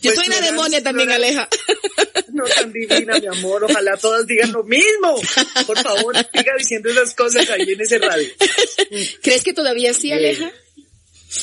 Yo 0.02 0.10
Pues 0.10 0.16
soy 0.16 0.26
una 0.26 0.36
Florence, 0.36 0.52
demonia 0.52 0.82
también. 0.82 1.10
Aleja. 1.10 1.48
No 2.32 2.44
tan 2.44 2.72
divina, 2.72 3.18
mi 3.18 3.26
amor. 3.26 3.64
Ojalá 3.64 3.96
todas 3.96 4.26
digan 4.26 4.52
lo 4.52 4.64
mismo. 4.64 5.20
Por 5.66 5.78
favor, 5.78 6.16
siga 6.16 6.52
diciendo 6.58 6.90
esas 6.90 7.14
cosas 7.14 7.48
ahí 7.50 7.70
en 7.70 7.80
ese 7.80 7.98
radio. 7.98 8.28
¿Crees 9.22 9.44
que 9.44 9.52
todavía 9.52 9.94
sí, 9.94 10.12
Aleja? 10.12 10.50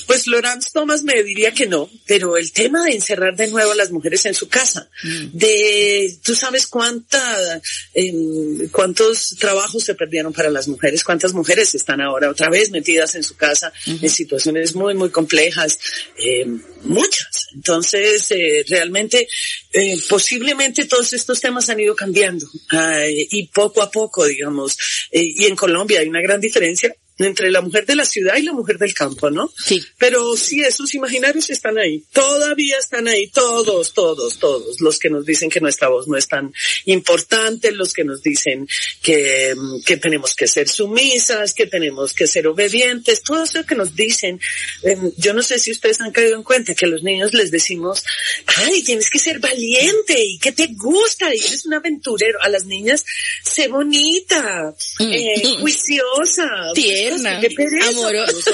Pues 0.06 0.24
Florence 0.24 0.70
Thomas 0.74 1.04
me 1.04 1.24
diría 1.24 1.52
que 1.52 1.68
no, 1.68 1.90
pero 2.06 2.38
el 2.38 2.52
tema 2.52 2.84
de 2.84 2.92
encerrar 2.92 3.36
de 3.36 3.48
nuevo 3.48 3.72
a 3.72 3.76
las 3.76 3.92
mujeres 3.92 4.26
en 4.26 4.34
su 4.34 4.48
casa, 4.48 4.90
de, 5.34 6.18
tú 6.24 6.36
sabes 6.36 6.68
cuánta, 6.68 7.62
em, 7.94 8.70
cuántos 8.70 9.36
trabajos 9.40 9.84
se 9.84 9.96
perdieron 9.96 10.34
para 10.34 10.50
las 10.50 10.68
mujeres, 10.68 11.04
cuántas 11.04 11.34
mujeres 11.34 11.74
están 11.76 12.02
ahora 12.02 12.30
otra 12.30 12.50
vez 12.50 12.70
metidas 12.72 13.16
en 13.16 13.24
su 13.24 13.36
casa 13.36 13.72
en 13.86 14.10
situaciones 14.10 14.76
muy, 14.76 14.94
muy 14.94 15.10
complejas, 15.10 15.80
em, 16.18 16.62
muchas. 16.84 17.48
Entonces, 17.56 18.30
eh, 18.32 18.64
realmente, 18.68 19.28
eh, 19.74 19.98
posiblemente 20.08 20.86
todos 20.86 21.14
estos 21.14 21.40
temas 21.40 21.70
han 21.70 21.80
ido 21.80 21.96
cambiando 21.96 22.48
ay, 22.70 23.28
y 23.32 23.48
poco 23.48 23.82
a 23.82 23.92
poco, 23.92 24.26
digamos, 24.26 24.78
eh, 25.12 25.24
y 25.24 25.46
en 25.46 25.56
Colombia 25.56 26.00
hay 26.00 26.08
una 26.08 26.22
gran 26.22 26.40
diferencia 26.40 26.94
entre 27.20 27.52
la 27.52 27.62
mujer 27.62 27.86
de 27.86 27.96
la 27.96 28.06
ciudad 28.06 28.38
y 28.38 28.44
la 28.44 28.54
mujer 28.54 28.78
del 28.78 28.94
campo, 28.94 29.30
¿no? 29.30 29.52
Sí. 29.66 29.84
Pero 29.98 30.36
sí, 30.38 30.62
esos 30.62 30.94
imaginarios 30.94 31.50
están 31.50 31.78
ahí, 31.78 32.04
todavía 32.14 32.78
están 32.78 33.08
ahí, 33.08 33.28
todos, 33.28 33.94
todos, 33.94 34.40
todos, 34.40 34.80
los 34.80 35.00
que 35.00 35.10
nos 35.10 35.26
dicen 35.26 35.50
que 35.50 35.60
nuestra 35.60 35.90
voz 35.90 36.08
no 36.08 36.18
es 36.18 36.28
tan 36.28 36.54
importante, 36.86 37.72
los 37.72 37.94
que 37.94 38.04
nos 38.04 38.22
dicen 38.22 38.68
que, 39.02 39.54
mm, 39.56 39.84
que 39.86 39.98
tenemos 39.98 40.34
que 40.34 40.48
ser 40.48 40.70
sumisas, 40.70 41.54
que 41.54 41.68
tenemos 41.68 42.14
que 42.14 42.28
ser 42.28 42.48
obedientes, 42.48 43.22
todo 43.22 43.44
eso 43.44 43.66
que 43.66 43.76
nos 43.76 43.96
dicen. 43.96 44.40
Em, 44.84 45.12
yo 45.18 45.34
no 45.34 45.44
sé 45.44 45.60
si 45.60 45.72
ustedes 45.72 46.00
han 46.02 46.12
caído 46.12 46.36
en 46.36 46.44
cuenta 46.44 46.74
que 46.74 46.86
a 46.86 46.90
los 46.90 47.04
niños 47.04 47.34
les 47.34 47.52
decimos, 47.52 48.04
ay, 48.46 48.84
tienes 48.84 49.10
que 49.10 49.20
ser 49.20 49.40
valiente 49.40 50.16
y 50.24 50.40
que 50.40 50.52
te 50.52 50.68
gusta 50.68 51.34
y 51.34 51.40
eres 51.40 51.66
un 51.66 51.74
aventurero. 51.74 52.40
A 52.42 52.50
las 52.50 52.66
niñas, 52.66 53.04
sé 53.44 53.68
bonita, 53.68 54.74
eh, 55.00 55.58
juiciosa, 55.60 56.48
Tierna, 56.74 57.09
amorosa. 57.12 58.52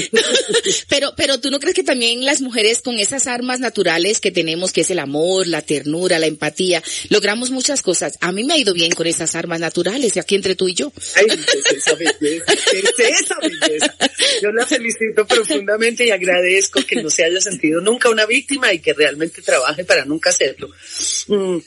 pero, 0.88 1.12
pero 1.16 1.40
tú 1.40 1.50
no 1.50 1.60
crees 1.60 1.74
que 1.74 1.82
también 1.82 2.24
las 2.24 2.40
mujeres 2.40 2.82
con 2.82 2.98
esas 2.98 3.26
armas 3.26 3.60
naturales 3.60 4.20
que 4.20 4.30
tenemos, 4.30 4.72
que 4.72 4.82
es 4.82 4.90
el 4.90 4.98
amor, 4.98 5.46
la 5.46 5.62
ternura, 5.62 6.18
la 6.18 6.26
empatía, 6.26 6.82
logramos 7.08 7.50
muchas 7.50 7.82
cosas. 7.82 8.18
A 8.20 8.32
mí 8.32 8.44
me 8.44 8.54
ha 8.54 8.58
ido 8.58 8.74
bien 8.74 8.92
con 8.92 9.06
esas 9.06 9.34
armas 9.34 9.60
naturales, 9.60 10.16
aquí 10.16 10.34
entre 10.34 10.54
tú 10.54 10.68
y 10.68 10.74
yo. 10.74 10.92
Ay, 11.16 11.26
qué 11.26 11.58
es 11.58 11.78
esa 11.78 11.94
belleza, 11.94 12.44
qué 12.70 12.78
es 12.78 13.20
esa 13.22 13.36
belleza. 13.40 13.94
Yo 14.42 14.52
la 14.52 14.66
felicito 14.66 15.26
profundamente 15.26 16.06
y 16.06 16.10
agradezco 16.10 16.84
que 16.86 17.02
no 17.02 17.10
se 17.10 17.24
haya 17.24 17.40
sentido 17.40 17.80
nunca 17.80 18.10
una 18.10 18.26
víctima 18.26 18.72
y 18.72 18.78
que 18.78 18.92
realmente 18.92 19.42
trabaje 19.42 19.84
para 19.84 20.04
nunca 20.04 20.30
hacerlo. 20.30 20.70
Mm, 21.28 21.58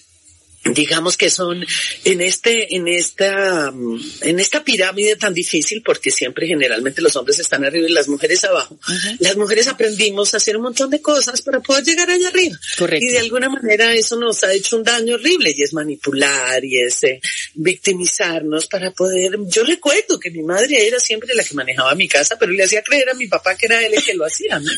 digamos 0.74 1.16
que 1.16 1.30
son 1.30 1.64
en 2.04 2.22
este 2.22 2.76
en 2.76 2.88
esta 2.88 3.72
mm, 3.72 4.00
en 4.22 4.40
esta 4.40 4.64
pirámide 4.64 5.16
tan 5.16 5.34
difícil 5.34 5.84
porque 5.84 6.10
siempre 6.10 6.48
generalmente 6.48 7.02
los 7.02 7.16
hombres 7.16 7.40
están 7.40 7.64
arriba 7.64 7.88
y 7.88 7.92
las 7.92 8.08
mujeres 8.08 8.44
abajo 8.46 8.80
las 9.20 9.38
mujeres 9.38 9.68
aprendimos 9.68 10.34
a 10.34 10.38
hacer 10.38 10.58
un 10.58 10.64
montón 10.64 10.90
de 10.90 11.02
cosas 11.02 11.42
para 11.44 11.60
poder 11.60 11.84
llegar 11.84 12.10
allá 12.10 12.30
arriba 12.30 12.58
Correcto. 12.78 13.06
y 13.06 13.12
de 13.12 13.20
alguna 13.20 13.50
manera 13.50 13.94
eso 13.94 14.16
nos 14.16 14.44
ha 14.44 14.54
hecho 14.54 14.78
un 14.78 14.84
daño 14.84 15.16
horrible 15.16 15.54
y 15.56 15.62
es 15.62 15.74
manipular 15.74 16.66
y 16.66 16.80
es 16.80 17.04
eh, 17.04 17.20
victimizarnos 17.54 18.66
para 18.66 18.92
poder 18.92 19.38
yo 19.48 19.64
recuerdo 19.64 20.20
que 20.20 20.32
mi 20.32 20.42
madre 20.42 20.88
era 20.88 21.00
siempre 21.00 21.36
la 21.36 21.44
que 21.44 21.54
manejaba 21.54 21.94
mi 21.94 22.08
casa 22.08 22.38
pero 22.40 22.52
le 22.52 22.64
hacía 22.64 22.82
creer 22.82 23.10
a 23.10 23.14
mi 23.14 23.28
papá 23.28 23.56
que 23.56 23.68
era 23.68 23.86
él 23.86 23.94
el 23.94 24.04
que 24.04 24.16
lo 24.16 24.26
hacía 24.26 24.60
¿no? 24.60 24.72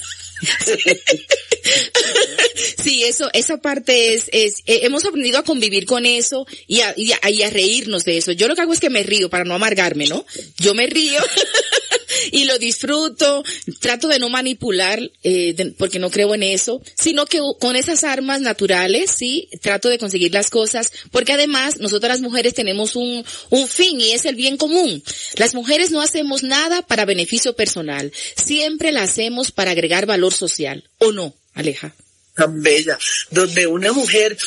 Sí, 2.84 3.04
eso, 3.04 3.30
esa 3.34 3.58
parte 3.58 4.14
es, 4.14 4.30
es, 4.32 4.56
eh, 4.66 4.80
hemos 4.84 5.06
aprendido 5.06 5.40
a 5.40 5.44
convivir 5.44 5.77
con 5.86 6.06
eso 6.06 6.46
y 6.68 6.82
a, 6.82 6.94
y, 6.98 7.12
a, 7.12 7.50
reírnos 7.50 8.04
de 8.04 8.18
eso. 8.18 8.32
Yo 8.32 8.48
lo 8.48 8.56
que 8.56 8.62
hago 8.62 8.74
es 8.74 8.80
que 8.80 8.90
me 8.90 9.04
río 9.04 9.30
para 9.30 9.44
no 9.44 9.54
amargarme, 9.54 10.08
¿no? 10.08 10.26
Yo 10.58 10.74
me 10.74 10.88
río 10.88 11.20
y 12.32 12.46
lo 12.46 12.58
disfruto, 12.58 13.44
trato 13.80 14.08
de 14.08 14.20
no 14.20 14.30
manipular, 14.30 15.00
eh, 15.24 15.74
porque 15.78 16.00
no 16.00 16.10
creo 16.10 16.34
en 16.36 16.44
eso, 16.44 16.82
sino 16.96 17.26
que 17.26 17.40
con 17.60 17.76
esas 17.76 18.04
armas 18.04 18.42
naturales, 18.42 19.12
sí, 19.12 19.50
trato 19.62 19.90
de 19.90 19.98
conseguir 19.98 20.34
las 20.34 20.50
cosas, 20.50 20.92
porque 21.12 21.34
además 21.34 21.78
nosotras 21.80 22.14
las 22.14 22.22
mujeres 22.22 22.54
tenemos 22.54 22.96
un, 22.96 23.24
un 23.50 23.68
fin 23.68 24.00
y 24.02 24.12
es 24.12 24.26
el 24.26 24.36
bien 24.36 24.58
común. 24.58 25.04
Las 25.36 25.54
mujeres 25.54 25.92
no 25.92 26.02
hacemos 26.02 26.44
nada 26.44 26.82
para 26.82 27.06
beneficio 27.06 27.56
personal, 27.56 28.12
siempre 28.36 28.92
la 28.92 29.04
hacemos 29.04 29.52
para 29.52 29.72
agregar 29.72 30.06
valor 30.06 30.34
social, 30.34 30.90
¿o 31.00 31.12
no, 31.12 31.34
Aleja? 31.54 31.94
tan 32.38 32.62
bella, 32.62 32.98
donde 33.32 33.66
una 33.66 33.92
mujer 33.92 34.38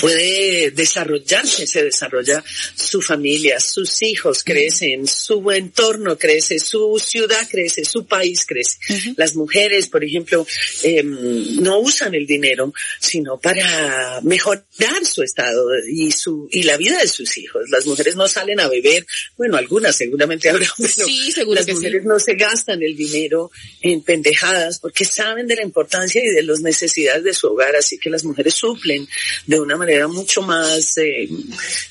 puede 0.00 0.70
desarrollarse, 0.70 1.66
se 1.66 1.84
desarrolla 1.84 2.42
su 2.74 3.00
familia, 3.02 3.60
sus 3.60 4.02
hijos 4.02 4.42
crecen, 4.42 5.06
su 5.06 5.50
entorno 5.50 6.16
crece, 6.18 6.58
su 6.58 7.00
ciudad 7.04 7.46
crece, 7.50 7.84
su 7.84 8.06
país 8.06 8.44
crece. 8.46 8.78
Las 9.16 9.34
mujeres, 9.34 9.88
por 9.88 10.04
ejemplo, 10.04 10.46
em, 10.82 11.60
no 11.62 11.78
usan 11.80 12.14
el 12.14 12.26
dinero, 12.26 12.72
sino 12.98 13.38
para 13.38 14.20
mejorar 14.22 15.04
su 15.04 15.22
estado 15.22 15.66
y 15.88 16.10
su 16.12 16.48
y 16.50 16.62
la 16.64 16.76
vida 16.76 16.98
de 16.98 17.08
sus 17.08 17.36
hijos. 17.38 17.68
Las 17.70 17.86
mujeres 17.86 18.16
no 18.16 18.26
salen 18.28 18.60
a 18.60 18.68
beber, 18.68 19.06
bueno, 19.36 19.56
algunas 19.56 19.96
seguramente 19.96 20.48
habrá, 20.48 20.66
pero 20.78 21.06
Sí, 21.06 21.30
seguro 21.32 21.56
las 21.56 21.66
que 21.66 21.72
sí. 21.72 21.76
mujeres 21.76 22.04
no 22.04 22.18
se 22.18 22.34
gastan 22.34 22.82
el 22.82 22.96
dinero 22.96 23.50
en 23.82 24.02
pendejadas 24.02 24.78
porque 24.78 25.04
saben 25.04 25.46
de 25.46 25.56
la 25.56 25.62
importancia 25.62 26.22
y 26.24 26.28
de 26.28 26.42
las 26.42 26.60
necesidades 26.60 27.24
de 27.24 27.34
su 27.34 27.48
hogar, 27.48 27.76
así 27.76 27.98
que 27.98 28.10
las 28.10 28.24
mujeres 28.24 28.54
suplen 28.54 29.06
de 29.54 29.60
una 29.60 29.76
manera 29.76 30.08
mucho 30.08 30.42
más, 30.42 30.96
eh, 30.98 31.28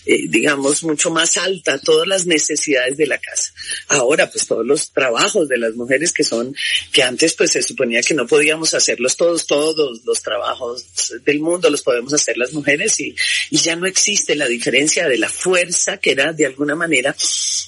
eh, 0.06 0.20
digamos, 0.28 0.84
mucho 0.84 1.12
más 1.12 1.38
alta 1.38 1.78
todas 1.80 2.08
las 2.08 2.26
necesidades 2.26 2.98
de 2.98 3.08
la 3.08 3.18
casa. 3.18 3.54
Ahora, 3.90 4.30
pues 4.30 4.48
todos 4.48 4.66
los 4.66 4.92
trabajos 4.92 5.48
de 5.48 5.58
las 5.58 5.76
mujeres 5.76 6.12
que 6.12 6.24
son, 6.24 6.56
que 6.92 7.04
antes 7.04 7.34
pues 7.34 7.52
se 7.52 7.62
suponía 7.62 8.02
que 8.02 8.14
no 8.14 8.28
podíamos 8.28 8.74
hacerlos 8.74 9.18
todos, 9.18 9.48
todos 9.48 10.02
los 10.06 10.22
trabajos 10.22 10.86
del 11.26 11.40
mundo 11.40 11.70
los 11.70 11.82
podemos 11.82 12.14
hacer 12.14 12.38
las 12.38 12.54
mujeres 12.54 13.00
y, 13.00 13.16
y 13.50 13.58
ya 13.58 13.76
no 13.76 13.88
existe 13.88 14.36
la 14.36 14.48
diferencia 14.48 15.08
de 15.08 15.18
la 15.18 15.30
fuerza 15.30 15.98
que 15.98 16.12
era 16.12 16.34
de 16.34 16.46
alguna 16.46 16.76
manera 16.76 17.16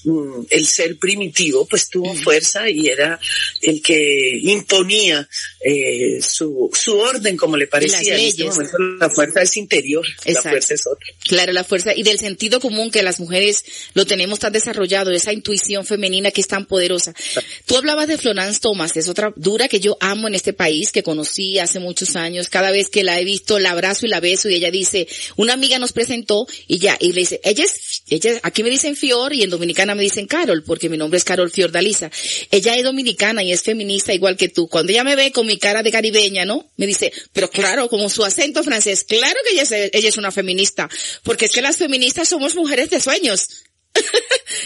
mm, 0.03 0.45
el 0.49 0.65
ser 0.67 0.97
primitivo, 0.97 1.65
pues 1.65 1.89
tuvo 1.89 2.13
fuerza 2.15 2.69
y 2.69 2.87
era 2.87 3.19
el 3.61 3.81
que 3.81 4.39
imponía 4.41 5.27
eh, 5.59 6.21
su, 6.21 6.69
su 6.73 6.97
orden 6.97 7.37
como 7.37 7.57
le 7.57 7.67
parecía. 7.67 8.15
En 8.15 8.25
este 8.25 8.43
momento 8.45 8.77
la 8.99 9.09
fuerza 9.09 9.41
es 9.41 9.57
interior, 9.57 9.84
la 9.93 10.41
fuerza 10.41 10.73
es 10.73 10.87
otra. 10.87 11.07
Claro, 11.23 11.53
la 11.53 11.63
fuerza 11.63 11.93
y 11.95 12.03
del 12.03 12.19
sentido 12.19 12.59
común 12.59 12.91
que 12.91 13.03
las 13.03 13.19
mujeres 13.19 13.63
lo 13.93 14.05
tenemos 14.05 14.39
tan 14.39 14.53
desarrollado, 14.53 15.11
esa 15.11 15.33
intuición 15.33 15.85
femenina 15.85 16.31
que 16.31 16.41
es 16.41 16.47
tan 16.47 16.65
poderosa. 16.65 17.13
Tú 17.65 17.77
hablabas 17.77 18.07
de 18.07 18.17
Florence 18.17 18.59
Thomas, 18.59 18.95
es 18.95 19.07
otra 19.07 19.33
dura 19.35 19.67
que 19.67 19.79
yo 19.79 19.97
amo 19.99 20.27
en 20.27 20.35
este 20.35 20.53
país, 20.53 20.91
que 20.91 21.03
conocí 21.03 21.59
hace 21.59 21.79
muchos 21.79 22.15
años. 22.15 22.49
Cada 22.49 22.71
vez 22.71 22.89
que 22.89 23.03
la 23.03 23.19
he 23.19 23.25
visto, 23.25 23.59
la 23.59 23.71
abrazo 23.71 24.05
y 24.05 24.09
la 24.09 24.19
beso 24.19 24.49
y 24.49 24.55
ella 24.55 24.71
dice, 24.71 25.07
una 25.35 25.53
amiga 25.53 25.79
nos 25.79 25.93
presentó 25.93 26.47
y 26.67 26.79
ya, 26.79 26.97
y 26.99 27.13
le 27.13 27.21
dice, 27.21 27.41
ella 27.43 27.63
es, 27.63 28.03
ella, 28.09 28.39
aquí 28.43 28.63
me 28.63 28.69
dicen 28.69 28.95
Fior 28.95 29.33
y 29.33 29.43
en 29.43 29.49
Dominicana 29.49 29.95
me 29.95 30.03
dicen 30.03 30.27
Carol, 30.27 30.63
porque 30.63 30.89
mi 30.89 30.97
nombre 30.97 31.17
es 31.17 31.23
Carol 31.23 31.51
Fiordalisa. 31.51 32.11
Ella 32.51 32.75
es 32.75 32.83
dominicana 32.83 33.43
y 33.43 33.51
es 33.51 33.61
feminista 33.61 34.13
igual 34.13 34.37
que 34.37 34.49
tú. 34.49 34.67
Cuando 34.67 34.91
ella 34.91 35.03
me 35.03 35.15
ve 35.15 35.31
con 35.31 35.45
mi 35.45 35.57
cara 35.57 35.83
de 35.83 35.91
caribeña, 35.91 36.45
¿no? 36.45 36.69
Me 36.77 36.87
dice, 36.87 37.11
pero 37.33 37.49
claro, 37.49 37.89
como 37.89 38.09
su 38.09 38.23
acento 38.23 38.63
francés, 38.63 39.03
claro 39.03 39.37
que 39.45 39.53
ella 39.53 39.63
es, 39.63 39.71
ella 39.75 40.09
es 40.09 40.17
una 40.17 40.31
feminista, 40.31 40.89
porque 41.23 41.45
es 41.45 41.51
que 41.51 41.61
las 41.61 41.77
feministas 41.77 42.27
somos 42.27 42.55
mujeres 42.55 42.89
de 42.89 42.99
sueños. 42.99 43.47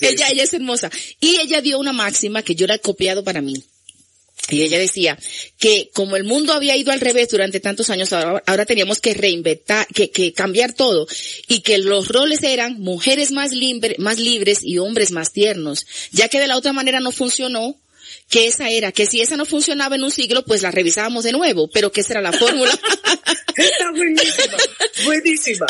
ella, 0.00 0.28
ella 0.28 0.42
es 0.42 0.52
hermosa. 0.52 0.90
Y 1.20 1.36
ella 1.36 1.60
dio 1.60 1.78
una 1.78 1.92
máxima 1.92 2.42
que 2.42 2.54
yo 2.54 2.66
la 2.66 2.74
he 2.74 2.80
copiado 2.80 3.24
para 3.24 3.40
mí. 3.40 3.54
Y 4.50 4.62
ella 4.62 4.78
decía 4.78 5.16
que 5.58 5.90
como 5.94 6.16
el 6.16 6.24
mundo 6.24 6.52
había 6.52 6.76
ido 6.76 6.90
al 6.90 7.00
revés 7.00 7.28
durante 7.28 7.60
tantos 7.60 7.90
años, 7.90 8.12
ahora, 8.12 8.42
ahora 8.46 8.66
teníamos 8.66 9.00
que 9.00 9.14
reinventar, 9.14 9.86
que, 9.86 10.10
que, 10.10 10.32
cambiar 10.32 10.72
todo 10.72 11.06
y 11.46 11.60
que 11.60 11.78
los 11.78 12.08
roles 12.08 12.42
eran 12.42 12.80
mujeres 12.80 13.30
más, 13.30 13.52
libre, 13.52 13.94
más 13.98 14.18
libres 14.18 14.58
y 14.62 14.78
hombres 14.78 15.12
más 15.12 15.32
tiernos, 15.32 15.86
ya 16.10 16.28
que 16.28 16.40
de 16.40 16.48
la 16.48 16.56
otra 16.56 16.72
manera 16.72 16.98
no 16.98 17.12
funcionó, 17.12 17.76
que 18.28 18.46
esa 18.46 18.70
era, 18.70 18.92
que 18.92 19.06
si 19.06 19.20
esa 19.20 19.36
no 19.36 19.44
funcionaba 19.44 19.96
en 19.96 20.04
un 20.04 20.10
siglo, 20.10 20.44
pues 20.44 20.62
la 20.62 20.70
revisábamos 20.70 21.24
de 21.24 21.32
nuevo, 21.32 21.68
pero 21.68 21.92
que 21.92 22.00
esa 22.00 22.14
era 22.14 22.22
la 22.22 22.32
fórmula. 22.32 22.72
Está 23.56 23.90
buenísima, 23.90 24.56
buenísima. 25.04 25.66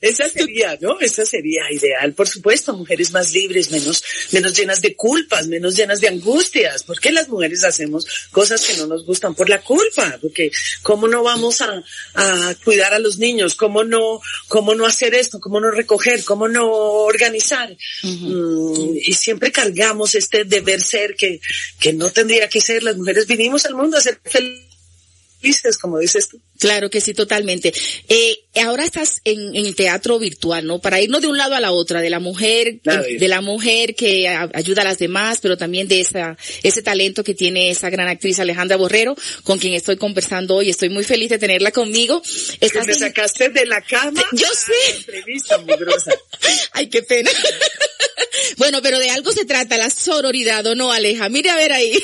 Esa 0.00 0.28
sería, 0.28 0.76
¿no? 0.82 1.00
Esa 1.00 1.24
sería 1.24 1.62
ideal. 1.72 2.12
Por 2.12 2.28
supuesto, 2.28 2.74
mujeres 2.74 3.10
más 3.12 3.32
libres, 3.32 3.70
menos, 3.70 4.04
menos 4.32 4.54
llenas 4.54 4.82
de 4.82 4.94
culpas, 4.94 5.46
menos 5.46 5.74
llenas 5.74 6.00
de 6.00 6.08
angustias. 6.08 6.82
¿Por 6.82 7.00
qué 7.00 7.10
las 7.10 7.28
mujeres 7.28 7.64
hacemos 7.64 8.06
cosas 8.30 8.62
que 8.66 8.76
no 8.76 8.86
nos 8.86 9.06
gustan? 9.06 9.34
Por 9.34 9.48
la 9.48 9.62
culpa. 9.62 10.18
Porque, 10.20 10.50
¿cómo 10.82 11.08
no 11.08 11.22
vamos 11.22 11.62
a, 11.62 11.82
a 12.14 12.54
cuidar 12.62 12.92
a 12.92 12.98
los 12.98 13.18
niños? 13.18 13.54
¿Cómo 13.54 13.82
no, 13.82 14.20
cómo 14.48 14.74
no 14.74 14.84
hacer 14.84 15.14
esto? 15.14 15.40
¿Cómo 15.40 15.58
no 15.58 15.70
recoger? 15.70 16.22
¿Cómo 16.24 16.48
no 16.48 16.70
organizar? 16.70 17.74
mm, 18.02 18.96
y 18.96 19.12
siempre 19.14 19.52
cargamos 19.52 20.14
este 20.14 20.44
deber 20.44 20.82
ser 20.82 21.14
que, 21.16 21.40
que 21.80 21.83
no 21.92 22.10
tendría 22.10 22.48
que 22.48 22.60
ser. 22.60 22.82
Las 22.82 22.96
mujeres 22.96 23.26
vinimos 23.26 23.66
al 23.66 23.74
mundo 23.74 23.96
a 23.96 24.00
ser 24.00 24.20
felices, 24.24 25.78
como 25.78 25.98
dices 25.98 26.28
tú. 26.28 26.40
Claro 26.58 26.90
que 26.90 27.00
sí, 27.00 27.14
totalmente. 27.14 27.72
Eh, 28.08 28.43
ahora 28.62 28.84
estás 28.84 29.20
en, 29.24 29.54
en, 29.56 29.66
el 29.66 29.74
teatro 29.74 30.18
virtual, 30.18 30.66
¿no? 30.66 30.78
Para 30.78 31.00
irnos 31.00 31.20
de 31.20 31.28
un 31.28 31.36
lado 31.36 31.54
a 31.54 31.60
la 31.60 31.72
otra, 31.72 32.00
de 32.00 32.10
la 32.10 32.20
mujer, 32.20 32.80
de, 32.82 33.18
de 33.18 33.28
la 33.28 33.40
mujer 33.40 33.94
que 33.94 34.28
a, 34.28 34.48
ayuda 34.54 34.82
a 34.82 34.84
las 34.84 34.98
demás, 34.98 35.38
pero 35.42 35.56
también 35.56 35.88
de 35.88 36.00
esa, 36.00 36.36
ese 36.62 36.82
talento 36.82 37.24
que 37.24 37.34
tiene 37.34 37.70
esa 37.70 37.90
gran 37.90 38.08
actriz 38.08 38.38
Alejandra 38.38 38.76
Borrero, 38.76 39.16
con 39.42 39.58
quien 39.58 39.74
estoy 39.74 39.96
conversando 39.96 40.56
hoy. 40.56 40.70
Estoy 40.70 40.88
muy 40.88 41.04
feliz 41.04 41.30
de 41.30 41.38
tenerla 41.38 41.72
conmigo. 41.72 42.22
Estás 42.60 42.86
me 42.86 42.92
en... 42.92 42.98
sacaste 42.98 43.48
de 43.48 43.66
la 43.66 43.80
cama. 43.80 44.22
Yo 44.32 44.48
sé. 44.52 44.96
Entrevista 44.98 45.58
mugrosa. 45.58 46.12
Ay, 46.72 46.88
qué 46.88 47.02
pena. 47.02 47.30
bueno, 48.58 48.80
pero 48.82 48.98
de 48.98 49.10
algo 49.10 49.32
se 49.32 49.44
trata, 49.44 49.76
la 49.76 49.90
sororidad, 49.90 50.64
¿o 50.66 50.74
no, 50.74 50.92
Aleja? 50.92 51.28
Mire 51.28 51.50
a 51.50 51.56
ver 51.56 51.72
ahí. 51.72 51.98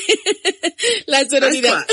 la 1.05 1.27
sororidad. 1.29 1.85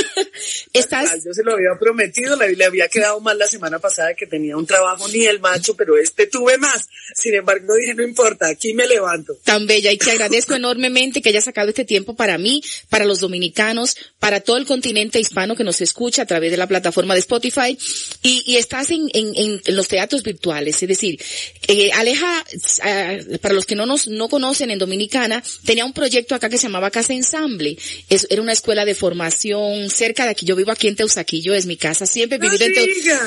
Estás... 0.73 1.25
Yo 1.25 1.33
se 1.33 1.43
lo 1.45 1.53
había 1.53 1.79
prometido, 1.79 2.37
le 2.37 2.65
había 2.65 2.89
quedado 2.89 3.21
mal 3.21 3.39
la 3.39 3.47
semana 3.47 3.79
pasada 3.79 4.15
que 4.15 4.27
tenía 4.27 4.48
un 4.57 4.67
trabajo 4.67 5.09
ni 5.09 5.25
el 5.27 5.41
macho, 5.41 5.75
pero 5.77 5.97
este 5.97 6.27
tuve 6.27 6.59
más. 6.59 6.89
Sin 7.15 7.35
embargo, 7.35 7.75
dije, 7.75 7.95
no 7.95 8.03
importa, 8.03 8.49
aquí 8.49 8.75
me 8.75 8.87
levanto. 8.87 9.35
Tan 9.45 9.67
bella 9.67 9.93
y 9.93 9.99
te 9.99 10.11
agradezco 10.11 10.55
enormemente 10.55 11.23
que 11.23 11.31
hayas 11.31 11.45
sacado 11.45 11.69
este 11.69 11.85
tiempo 11.85 12.15
para 12.15 12.39
mí, 12.39 12.63
para 12.89 13.05
los 13.05 13.21
dominicanos, 13.21 13.97
para 14.19 14.41
todo 14.41 14.57
el 14.57 14.67
continente 14.67 15.19
hispano 15.21 15.57
que 15.57 15.65
nos 15.65 15.81
escucha 15.81 16.23
a 16.23 16.27
través 16.27 16.51
de 16.51 16.57
la 16.57 16.67
plataforma 16.67 17.15
de 17.15 17.21
Spotify 17.21 17.77
y, 18.23 18.43
y 18.47 18.57
estás 18.57 18.91
en, 18.91 19.09
en, 19.15 19.33
en, 19.65 19.77
los 19.77 19.89
teatros 19.89 20.23
virtuales. 20.23 20.83
Es 20.83 20.89
decir, 20.89 21.21
eh, 21.67 21.91
Aleja, 21.93 22.45
uh, 22.45 23.39
para 23.39 23.55
los 23.55 23.67
que 23.67 23.75
no 23.75 23.87
nos 23.87 24.09
no 24.09 24.29
conocen 24.29 24.71
en 24.71 24.79
Dominicana, 24.79 25.43
tenía 25.65 25.85
un 25.85 25.93
proyecto 25.93 26.35
acá 26.35 26.49
que 26.49 26.59
se 26.59 26.65
llamaba 26.65 26.91
Casa 26.91 27.13
Ensamble. 27.13 27.77
Es, 28.09 28.27
era 28.31 28.43
una 28.43 28.53
escuela 28.53 28.85
de 28.85 28.95
formación 28.95 29.91
cerca 29.91 30.25
de 30.25 30.31
aquí. 30.31 30.47
Yo 30.47 30.57
vivo 30.57 30.73
aquí 30.73 30.89
en 30.89 30.97
Teusaquillo, 30.97 31.55
es 31.55 31.67
mi 31.67 31.77
casa. 31.77 32.07
Siempre 32.07 32.39
no 32.39 32.49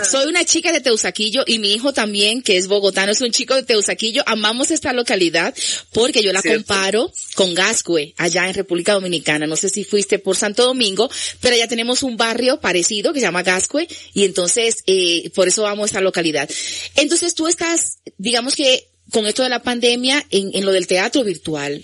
soy 0.03 0.27
una 0.27 0.45
chica 0.45 0.71
de 0.71 0.81
Teusaquillo 0.81 1.10
y 1.17 1.59
mi 1.59 1.73
hijo 1.73 1.93
también, 1.93 2.41
que 2.41 2.57
es 2.57 2.67
bogotano, 2.67 3.11
es 3.11 3.21
un 3.21 3.31
chico 3.31 3.55
de 3.55 3.63
Teusaquillo. 3.63 4.23
Amamos 4.25 4.71
esta 4.71 4.93
localidad 4.93 5.53
porque 5.91 6.21
yo 6.21 6.33
la 6.33 6.41
¿Cierto? 6.41 6.59
comparo 6.59 7.11
con 7.35 7.53
Gascue, 7.53 8.13
allá 8.17 8.47
en 8.47 8.53
República 8.53 8.93
Dominicana. 8.93 9.47
No 9.47 9.55
sé 9.55 9.69
si 9.69 9.83
fuiste 9.83 10.19
por 10.19 10.35
Santo 10.35 10.63
Domingo, 10.63 11.09
pero 11.39 11.55
allá 11.55 11.67
tenemos 11.67 12.03
un 12.03 12.17
barrio 12.17 12.59
parecido 12.59 13.13
que 13.13 13.19
se 13.19 13.25
llama 13.25 13.43
Gascue 13.43 13.87
y 14.13 14.25
entonces, 14.25 14.83
eh, 14.87 15.29
por 15.35 15.47
eso 15.47 15.63
vamos 15.63 15.83
a 15.83 15.85
esta 15.87 16.01
localidad. 16.01 16.49
Entonces 16.95 17.35
tú 17.35 17.47
estás, 17.47 17.99
digamos 18.17 18.55
que 18.55 18.87
con 19.11 19.25
esto 19.27 19.43
de 19.43 19.49
la 19.49 19.61
pandemia, 19.61 20.25
en, 20.29 20.51
en 20.53 20.65
lo 20.65 20.71
del 20.71 20.87
teatro 20.87 21.23
virtual, 21.23 21.83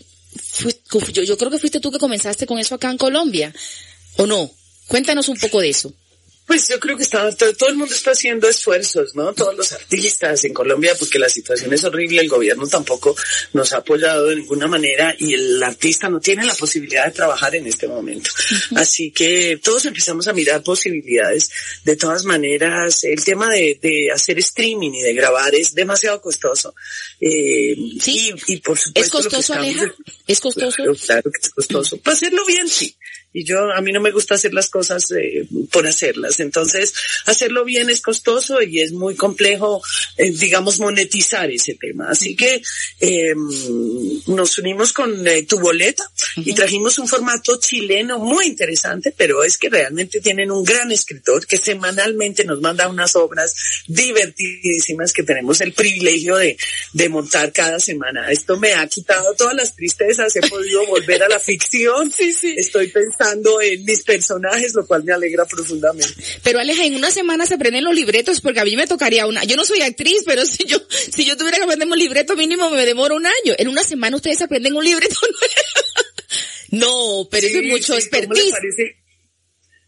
yo, 1.13 1.23
yo 1.23 1.37
creo 1.37 1.51
que 1.51 1.59
fuiste 1.59 1.79
tú 1.79 1.91
que 1.91 1.99
comenzaste 1.99 2.45
con 2.45 2.59
eso 2.59 2.75
acá 2.75 2.89
en 2.89 2.97
Colombia, 2.97 3.53
¿o 4.17 4.25
no? 4.25 4.49
Cuéntanos 4.87 5.27
un 5.27 5.37
poco 5.37 5.59
de 5.61 5.69
eso. 5.69 5.93
Pues 6.47 6.69
yo 6.69 6.79
creo 6.79 6.95
que 6.95 7.03
está, 7.03 7.29
todo, 7.35 7.53
todo, 7.53 7.69
el 7.69 7.75
mundo 7.75 7.93
está 7.93 8.11
haciendo 8.11 8.47
esfuerzos, 8.47 9.13
¿no? 9.15 9.33
Todos 9.33 9.53
los 9.53 9.73
artistas 9.73 10.45
en 10.45 10.53
Colombia, 10.53 10.95
porque 10.97 11.19
la 11.19 11.27
situación 11.27 11.73
es 11.73 11.83
horrible, 11.83 12.21
el 12.21 12.29
gobierno 12.29 12.65
tampoco 12.65 13.13
nos 13.51 13.73
ha 13.73 13.79
apoyado 13.79 14.27
de 14.27 14.37
ninguna 14.37 14.65
manera 14.65 15.13
y 15.19 15.33
el 15.33 15.61
artista 15.61 16.07
no 16.07 16.21
tiene 16.21 16.45
la 16.45 16.55
posibilidad 16.55 17.05
de 17.05 17.11
trabajar 17.11 17.53
en 17.55 17.67
este 17.67 17.89
momento. 17.89 18.29
Uh 18.33 18.53
-huh. 18.53 18.79
Así 18.79 19.11
que 19.11 19.59
todos 19.61 19.83
empezamos 19.85 20.25
a 20.29 20.33
mirar 20.33 20.63
posibilidades. 20.63 21.49
De 21.83 21.97
todas 21.97 22.23
maneras, 22.23 23.03
el 23.03 23.21
tema 23.25 23.49
de, 23.49 23.77
de 23.81 24.09
hacer 24.13 24.39
streaming 24.39 24.91
y 24.91 25.01
de 25.01 25.13
grabar 25.13 25.53
es 25.53 25.73
demasiado 25.73 26.21
costoso. 26.21 26.73
Eh, 27.19 27.75
sí. 27.99 28.33
y, 28.47 28.53
y, 28.53 28.57
por 28.61 28.79
supuesto. 28.79 29.19
¿Es 29.19 29.25
costoso, 29.25 29.53
Aleja? 29.53 29.93
¿Es 30.25 30.39
costoso? 30.39 30.77
Claro, 30.77 30.95
claro 30.95 31.31
que 31.31 31.39
es 31.41 31.49
costoso. 31.49 31.97
Para 31.97 32.15
hacerlo 32.15 32.45
bien, 32.45 32.69
sí 32.69 32.95
y 33.37 33.43
yo 33.43 33.71
a 33.71 33.81
mí 33.81 33.91
no 33.91 34.01
me 34.01 34.09
gusta 34.11 34.33
hacer 34.33 34.51
las 34.51 34.67
cosas 34.67 35.11
eh, 35.11 35.47
por 35.71 35.85
hacerlas. 35.85 36.39
Entonces 36.39 36.91
hacerlo 37.25 37.63
bien 37.65 37.91
es 37.91 38.01
costoso 38.01 38.63
y 38.63 38.81
es 38.81 38.93
muy 38.93 39.15
complejo 39.15 39.79
eh, 40.17 40.31
digamos 40.31 40.79
monetizar 40.79 41.51
ese 41.51 41.75
tema. 41.75 42.09
Así 42.09 42.35
que 42.35 42.63
eh, 42.99 43.35
nos 44.25 44.57
unimos 44.57 44.91
con 44.91 45.27
eh, 45.27 45.43
tu 45.43 45.59
boleta 45.59 46.03
uh 46.03 46.41
-huh. 46.41 46.47
y 46.47 46.53
trajimos 46.55 46.97
un 46.97 47.07
formato 47.07 47.59
chileno 47.59 48.17
muy 48.17 48.47
interesante 48.47 49.13
pero 49.15 49.43
es 49.43 49.59
que 49.59 49.69
realmente 49.69 50.19
tienen 50.19 50.49
un 50.49 50.63
gran 50.63 50.91
escritor 50.91 51.45
que 51.45 51.57
semanalmente 51.57 52.43
nos 52.43 52.59
manda 52.59 52.89
unas 52.89 53.15
obras 53.15 53.53
divertidísimas 53.87 55.13
que 55.13 55.21
tenemos 55.21 55.61
el 55.61 55.73
privilegio 55.73 56.37
de, 56.37 56.57
de 56.93 57.09
montar 57.09 57.51
cada 57.53 57.79
semana. 57.79 58.31
Esto 58.31 58.57
me 58.57 58.73
ha 58.73 58.87
quitado 58.87 59.35
todas 59.35 59.53
las 59.55 59.75
tristezas 59.75 60.35
he 60.35 60.41
podido 60.49 60.85
volver 60.87 61.21
a 61.21 61.29
la 61.29 61.39
ficción. 61.39 62.11
Sí, 62.17 62.33
sí. 62.33 62.55
estoy 62.57 62.87
pensando 62.87 63.26
en 63.33 63.85
mis 63.85 64.03
personajes, 64.03 64.73
lo 64.73 64.85
cual 64.85 65.03
me 65.03 65.13
alegra 65.13 65.45
profundamente. 65.45 66.13
Pero 66.43 66.59
Aleja, 66.59 66.85
en 66.85 66.95
una 66.95 67.11
semana 67.11 67.45
se 67.45 67.55
aprenden 67.55 67.83
los 67.83 67.95
libretos 67.95 68.41
porque 68.41 68.59
a 68.59 68.65
mí 68.65 68.75
me 68.75 68.87
tocaría 68.87 69.25
una, 69.27 69.43
yo 69.43 69.55
no 69.55 69.65
soy 69.65 69.81
actriz, 69.81 70.23
pero 70.25 70.45
si 70.45 70.65
yo, 70.65 70.81
si 70.89 71.25
yo 71.25 71.37
tuviera 71.37 71.57
que 71.57 71.63
aprender 71.63 71.87
un 71.87 71.97
libreto 71.97 72.35
mínimo 72.35 72.69
me 72.69 72.85
demoro 72.85 73.15
un 73.15 73.25
año. 73.25 73.55
En 73.57 73.67
una 73.67 73.83
semana 73.83 74.15
ustedes 74.15 74.41
aprenden 74.41 74.75
un 74.75 74.83
libreto 74.83 75.15
nuevo. 76.71 76.85
no, 76.85 77.27
pero 77.29 77.47
sí, 77.47 77.53
eso 77.53 77.59
es 77.59 77.71
mucho 77.71 77.93
sí, 77.93 77.99
expertise. 77.99 78.53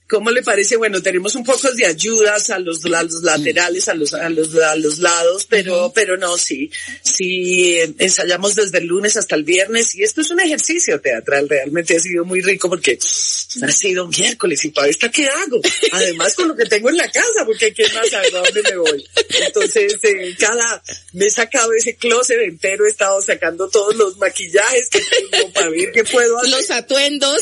¿Cómo 0.10 0.32
le 0.32 0.42
parece? 0.42 0.76
Bueno, 0.76 1.04
tenemos 1.04 1.36
un 1.36 1.44
poco 1.44 1.72
de 1.72 1.86
ayudas 1.86 2.50
a 2.50 2.58
los, 2.58 2.84
a 2.86 3.04
los 3.04 3.22
laterales, 3.22 3.88
a 3.90 3.94
los, 3.94 4.12
a 4.16 4.28
los, 4.28 4.56
a 4.56 4.76
los 4.76 4.98
lados, 4.98 5.46
pero, 5.48 5.92
pero 5.94 6.18
no, 6.18 6.36
sí, 6.36 6.72
sí, 7.04 7.78
ensayamos 8.00 8.56
desde 8.56 8.80
el 8.80 8.88
lunes 8.88 9.18
hasta 9.18 9.36
el 9.36 9.44
viernes 9.44 9.94
y 9.94 10.02
esto 10.02 10.22
es 10.22 10.32
un 10.32 10.40
ejercicio 10.40 11.00
teatral, 11.00 11.48
realmente 11.48 11.96
ha 11.96 12.00
sido 12.00 12.26
muy 12.26 12.42
rico 12.42 12.68
porque 12.70 12.98
ha 12.98 13.72
sido 13.72 14.08
miércoles 14.08 14.66
y 14.66 14.70
para 14.70 14.88
esta 14.88 15.12
qué 15.12 15.28
hago, 15.28 15.62
además 15.92 16.34
con 16.34 16.48
lo 16.48 16.56
que 16.56 16.66
tengo 16.66 16.90
en 16.90 16.98
la 16.98 17.12
casa, 17.12 17.46
porque 17.46 17.72
qué 17.72 17.84
más 17.90 18.12
a 18.12 18.22
dónde 18.32 18.64
me 18.64 18.78
voy. 18.78 19.06
Entonces, 19.46 19.94
eh, 20.02 20.36
cada, 20.40 20.82
me 21.14 21.26
he 21.26 21.30
sacado 21.30 21.72
ese 21.74 21.96
closet 21.98 22.40
entero, 22.40 22.88
he 22.88 22.90
estado 22.90 23.22
sacando 23.22 23.70
todos 23.70 23.96
los 23.96 24.18
maquillajes 24.18 24.90
que 24.90 25.02
tengo 25.02 25.54
para 25.54 25.70
ver 25.70 25.92
qué 25.92 26.04
puedo 26.04 26.40
hacer. 26.40 26.50
Los 26.50 26.72
atuendos. 26.72 27.42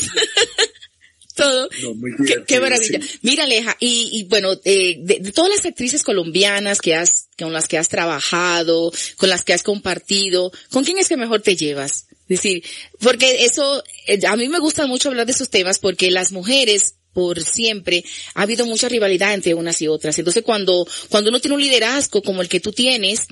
Todo. 1.38 1.68
No, 1.82 1.94
muy 1.94 2.10
Qué, 2.46 2.60
maravilla. 2.60 3.00
sí. 3.00 3.18
Mira, 3.22 3.44
Aleja, 3.44 3.76
y, 3.80 4.10
y 4.12 4.24
bueno, 4.24 4.52
eh, 4.64 4.96
de, 5.00 5.20
de 5.20 5.32
todas 5.32 5.50
las 5.50 5.64
actrices 5.64 6.02
colombianas 6.02 6.80
que 6.80 6.94
has, 6.94 7.28
con 7.38 7.52
las 7.52 7.66
que 7.68 7.78
has 7.78 7.88
trabajado, 7.88 8.92
con 9.16 9.28
las 9.30 9.44
que 9.44 9.54
has 9.54 9.62
compartido, 9.62 10.52
¿con 10.70 10.84
quién 10.84 10.98
es 10.98 11.08
que 11.08 11.16
mejor 11.16 11.40
te 11.40 11.56
llevas? 11.56 12.06
Es 12.28 12.42
decir, 12.42 12.62
porque 13.00 13.44
eso, 13.46 13.82
eh, 14.06 14.20
a 14.26 14.36
mí 14.36 14.48
me 14.48 14.58
gusta 14.58 14.86
mucho 14.86 15.08
hablar 15.08 15.24
de 15.24 15.32
esos 15.32 15.48
temas 15.48 15.78
porque 15.78 16.10
las 16.10 16.30
mujeres 16.30 16.96
por 17.14 17.42
siempre 17.42 18.04
ha 18.34 18.42
habido 18.42 18.66
mucha 18.66 18.88
rivalidad 18.88 19.32
entre 19.34 19.54
unas 19.54 19.80
y 19.80 19.88
otras. 19.88 20.18
Entonces 20.18 20.42
cuando, 20.44 20.86
cuando 21.08 21.30
uno 21.30 21.40
tiene 21.40 21.54
un 21.56 21.62
liderazgo 21.62 22.22
como 22.22 22.42
el 22.42 22.48
que 22.48 22.60
tú 22.60 22.70
tienes, 22.70 23.26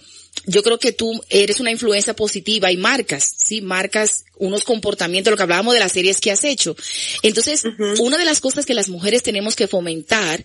yo 0.44 0.62
creo 0.62 0.78
que 0.78 0.92
tú 0.92 1.12
eres 1.28 1.60
una 1.60 1.70
influencia 1.70 2.14
positiva 2.14 2.70
y 2.70 2.76
marcas, 2.76 3.34
sí, 3.36 3.62
marcas 3.62 4.24
unos 4.38 4.64
comportamientos, 4.64 5.30
lo 5.30 5.36
que 5.36 5.42
hablábamos 5.42 5.74
de 5.74 5.80
las 5.80 5.92
series 5.92 6.20
que 6.20 6.30
has 6.30 6.44
hecho. 6.44 6.76
Entonces, 7.22 7.64
una 8.00 8.18
de 8.18 8.24
las 8.24 8.40
cosas 8.40 8.66
que 8.66 8.74
las 8.74 8.88
mujeres 8.88 9.22
tenemos 9.22 9.56
que 9.56 9.66
fomentar 9.66 10.44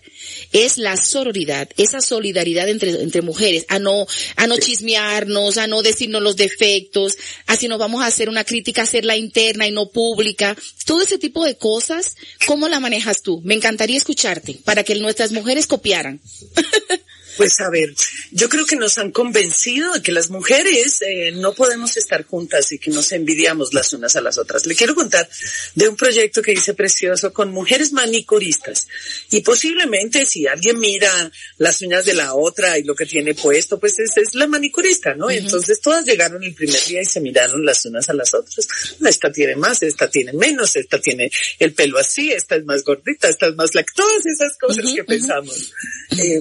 es 0.52 0.78
la 0.78 0.96
sororidad, 0.96 1.68
esa 1.76 2.00
solidaridad 2.00 2.68
entre, 2.68 3.02
entre 3.02 3.22
mujeres, 3.22 3.66
a 3.68 3.78
no, 3.78 4.06
a 4.36 4.46
no 4.46 4.56
chismearnos, 4.56 5.58
a 5.58 5.66
no 5.66 5.82
decirnos 5.82 6.22
los 6.22 6.36
defectos, 6.36 7.16
así 7.46 7.68
nos 7.68 7.78
vamos 7.78 8.02
a 8.02 8.06
hacer 8.06 8.28
una 8.28 8.44
crítica, 8.44 8.82
hacerla 8.82 9.16
interna 9.16 9.68
y 9.68 9.72
no 9.72 9.90
pública. 9.90 10.56
Todo 10.86 11.02
ese 11.02 11.18
tipo 11.18 11.44
de 11.44 11.56
cosas, 11.56 12.16
¿cómo 12.46 12.68
la 12.68 12.80
manejas 12.80 13.22
tú? 13.22 13.40
Me 13.44 13.54
encantaría 13.54 13.98
escucharte 13.98 14.58
para 14.64 14.84
que 14.84 14.94
nuestras 14.94 15.32
mujeres 15.32 15.66
copiaran. 15.66 16.20
Pues 17.36 17.60
a 17.60 17.70
ver, 17.70 17.94
yo 18.30 18.48
creo 18.48 18.66
que 18.66 18.76
nos 18.76 18.98
han 18.98 19.10
convencido 19.10 19.92
de 19.94 20.02
que 20.02 20.12
las 20.12 20.30
mujeres 20.30 21.02
eh, 21.02 21.32
no 21.32 21.54
podemos 21.54 21.96
estar 21.96 22.24
juntas 22.26 22.70
y 22.72 22.78
que 22.78 22.90
nos 22.90 23.12
envidiamos 23.12 23.72
las 23.72 23.92
unas 23.92 24.16
a 24.16 24.20
las 24.20 24.38
otras. 24.38 24.66
Le 24.66 24.74
quiero 24.74 24.94
contar 24.94 25.28
de 25.74 25.88
un 25.88 25.96
proyecto 25.96 26.42
que 26.42 26.52
hice 26.52 26.74
precioso 26.74 27.32
con 27.32 27.50
mujeres 27.50 27.92
manicuristas 27.92 28.86
y 29.30 29.40
posiblemente 29.40 30.26
si 30.26 30.46
alguien 30.46 30.78
mira 30.78 31.10
las 31.58 31.80
uñas 31.80 32.04
de 32.04 32.14
la 32.14 32.34
otra 32.34 32.78
y 32.78 32.84
lo 32.84 32.94
que 32.94 33.06
tiene 33.06 33.34
puesto, 33.34 33.78
pues 33.80 33.98
es, 33.98 34.16
es 34.16 34.34
la 34.34 34.46
manicurista, 34.46 35.14
¿no? 35.14 35.30
Entonces 35.30 35.80
todas 35.80 36.04
llegaron 36.04 36.42
el 36.42 36.54
primer 36.54 36.82
día 36.84 37.02
y 37.02 37.04
se 37.04 37.20
miraron 37.20 37.64
las 37.64 37.84
unas 37.86 38.08
a 38.08 38.14
las 38.14 38.34
otras. 38.34 38.66
Esta 39.04 39.32
tiene 39.32 39.56
más, 39.56 39.82
esta 39.82 40.10
tiene 40.10 40.32
menos, 40.32 40.76
esta 40.76 41.00
tiene 41.00 41.30
el 41.58 41.72
pelo 41.72 41.98
así, 41.98 42.30
esta 42.30 42.56
es 42.56 42.64
más 42.64 42.84
gordita, 42.84 43.28
esta 43.28 43.46
es 43.46 43.54
más 43.54 43.70
flaca, 43.70 43.92
todas 43.94 44.26
esas 44.26 44.56
cosas 44.58 44.84
que 44.94 45.04
pensamos. 45.04 45.72
Eh, 46.18 46.40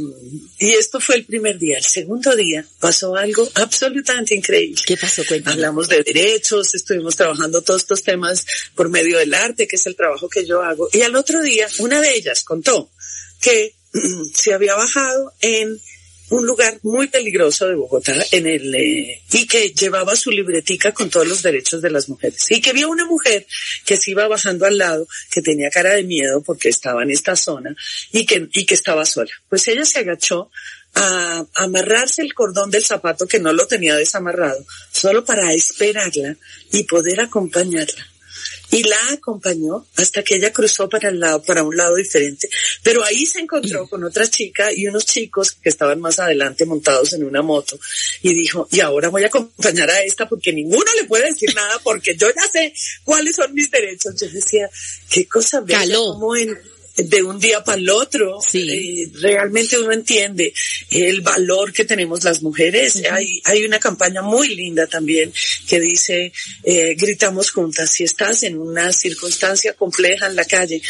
y 0.59 0.73
esto 0.81 0.99
fue 0.99 1.15
el 1.15 1.25
primer 1.25 1.57
día. 1.57 1.77
El 1.77 1.85
segundo 1.85 2.35
día 2.35 2.65
pasó 2.79 3.15
algo 3.15 3.47
absolutamente 3.55 4.35
increíble. 4.35 4.81
¿Qué 4.85 4.97
pasó? 4.97 5.23
Cuéntame. 5.27 5.53
Hablamos 5.53 5.87
de 5.87 6.03
derechos, 6.03 6.75
estuvimos 6.75 7.15
trabajando 7.15 7.61
todos 7.61 7.81
estos 7.81 8.03
temas 8.03 8.45
por 8.75 8.89
medio 8.89 9.17
del 9.17 9.33
arte, 9.33 9.67
que 9.67 9.77
es 9.77 9.85
el 9.85 9.95
trabajo 9.95 10.27
que 10.27 10.45
yo 10.45 10.61
hago. 10.61 10.89
Y 10.91 11.01
al 11.01 11.15
otro 11.15 11.41
día, 11.41 11.67
una 11.79 12.01
de 12.01 12.13
ellas 12.15 12.43
contó 12.43 12.91
que 13.39 13.73
se 14.33 14.53
había 14.53 14.75
bajado 14.75 15.33
en 15.41 15.79
un 16.31 16.45
lugar 16.45 16.79
muy 16.83 17.07
peligroso 17.07 17.67
de 17.67 17.75
Bogotá 17.75 18.15
en 18.31 18.47
el 18.47 18.73
eh, 18.73 19.21
y 19.33 19.45
que 19.45 19.69
llevaba 19.71 20.15
su 20.15 20.31
libretica 20.31 20.93
con 20.93 21.09
todos 21.09 21.27
los 21.27 21.41
derechos 21.41 21.81
de 21.81 21.91
las 21.91 22.07
mujeres. 22.07 22.49
Y 22.49 22.61
que 22.61 22.71
vio 22.71 22.89
una 22.89 23.05
mujer 23.05 23.45
que 23.85 23.97
se 23.97 24.11
iba 24.11 24.27
bajando 24.27 24.65
al 24.65 24.77
lado 24.77 25.07
que 25.29 25.41
tenía 25.41 25.69
cara 25.69 25.91
de 25.93 26.03
miedo 26.03 26.41
porque 26.41 26.69
estaba 26.69 27.03
en 27.03 27.11
esta 27.11 27.35
zona 27.35 27.75
y 28.13 28.25
que 28.25 28.47
y 28.53 28.65
que 28.65 28.75
estaba 28.75 29.05
sola. 29.05 29.31
Pues 29.49 29.67
ella 29.67 29.83
se 29.83 29.99
agachó 29.99 30.49
a 30.93 31.45
amarrarse 31.55 32.21
el 32.21 32.33
cordón 32.33 32.71
del 32.71 32.83
zapato 32.83 33.27
que 33.27 33.39
no 33.39 33.51
lo 33.51 33.67
tenía 33.67 33.95
desamarrado 33.95 34.65
solo 34.91 35.23
para 35.23 35.53
esperarla 35.53 36.35
y 36.71 36.83
poder 36.83 37.21
acompañarla 37.21 38.10
y 38.71 38.83
la 38.83 38.97
acompañó 39.11 39.85
hasta 39.97 40.23
que 40.23 40.35
ella 40.35 40.51
cruzó 40.51 40.87
para 40.89 41.09
el 41.09 41.19
lado, 41.19 41.43
para 41.43 41.63
un 41.63 41.75
lado 41.75 41.95
diferente. 41.95 42.49
Pero 42.81 43.03
ahí 43.03 43.25
se 43.25 43.39
encontró 43.39 43.87
con 43.87 44.03
otra 44.03 44.27
chica 44.29 44.71
y 44.73 44.87
unos 44.87 45.05
chicos 45.05 45.51
que 45.51 45.69
estaban 45.69 45.99
más 45.99 46.19
adelante 46.19 46.65
montados 46.65 47.13
en 47.13 47.25
una 47.25 47.41
moto 47.41 47.77
y 48.21 48.33
dijo, 48.33 48.67
y 48.71 48.79
ahora 48.79 49.09
voy 49.09 49.23
a 49.23 49.27
acompañar 49.27 49.89
a 49.91 50.01
esta 50.01 50.27
porque 50.27 50.53
ninguno 50.53 50.89
le 50.99 51.03
puede 51.03 51.25
decir 51.25 51.53
nada 51.53 51.79
porque 51.83 52.15
yo 52.15 52.27
ya 52.29 52.47
sé 52.51 52.73
cuáles 53.03 53.35
son 53.35 53.53
mis 53.53 53.69
derechos. 53.69 54.15
Yo 54.19 54.29
decía, 54.29 54.69
qué 55.09 55.27
cosa 55.27 55.59
bella, 55.59 55.79
Caló. 55.79 56.13
como 56.13 56.35
en, 56.37 56.57
de 57.03 57.23
un 57.23 57.39
día 57.39 57.63
para 57.63 57.77
el 57.77 57.89
otro, 57.89 58.39
eh, 58.53 59.09
realmente 59.13 59.79
uno 59.79 59.91
entiende 59.91 60.53
el 60.89 61.21
valor 61.21 61.73
que 61.73 61.85
tenemos 61.85 62.23
las 62.23 62.41
mujeres. 62.41 63.01
hay, 63.11 63.41
hay 63.45 63.63
una 63.65 63.79
campaña 63.79 64.21
muy 64.21 64.55
linda 64.55 64.87
también 64.87 65.33
que 65.67 65.79
dice, 65.79 66.31
eh, 66.63 66.95
gritamos 66.95 67.51
juntas, 67.51 67.91
si 67.91 68.03
estás 68.03 68.43
en 68.43 68.57
una 68.57 68.91
circunstancia 68.91 69.73
compleja 69.73 70.27
en 70.27 70.35
la 70.35 70.45
calle, 70.45 70.81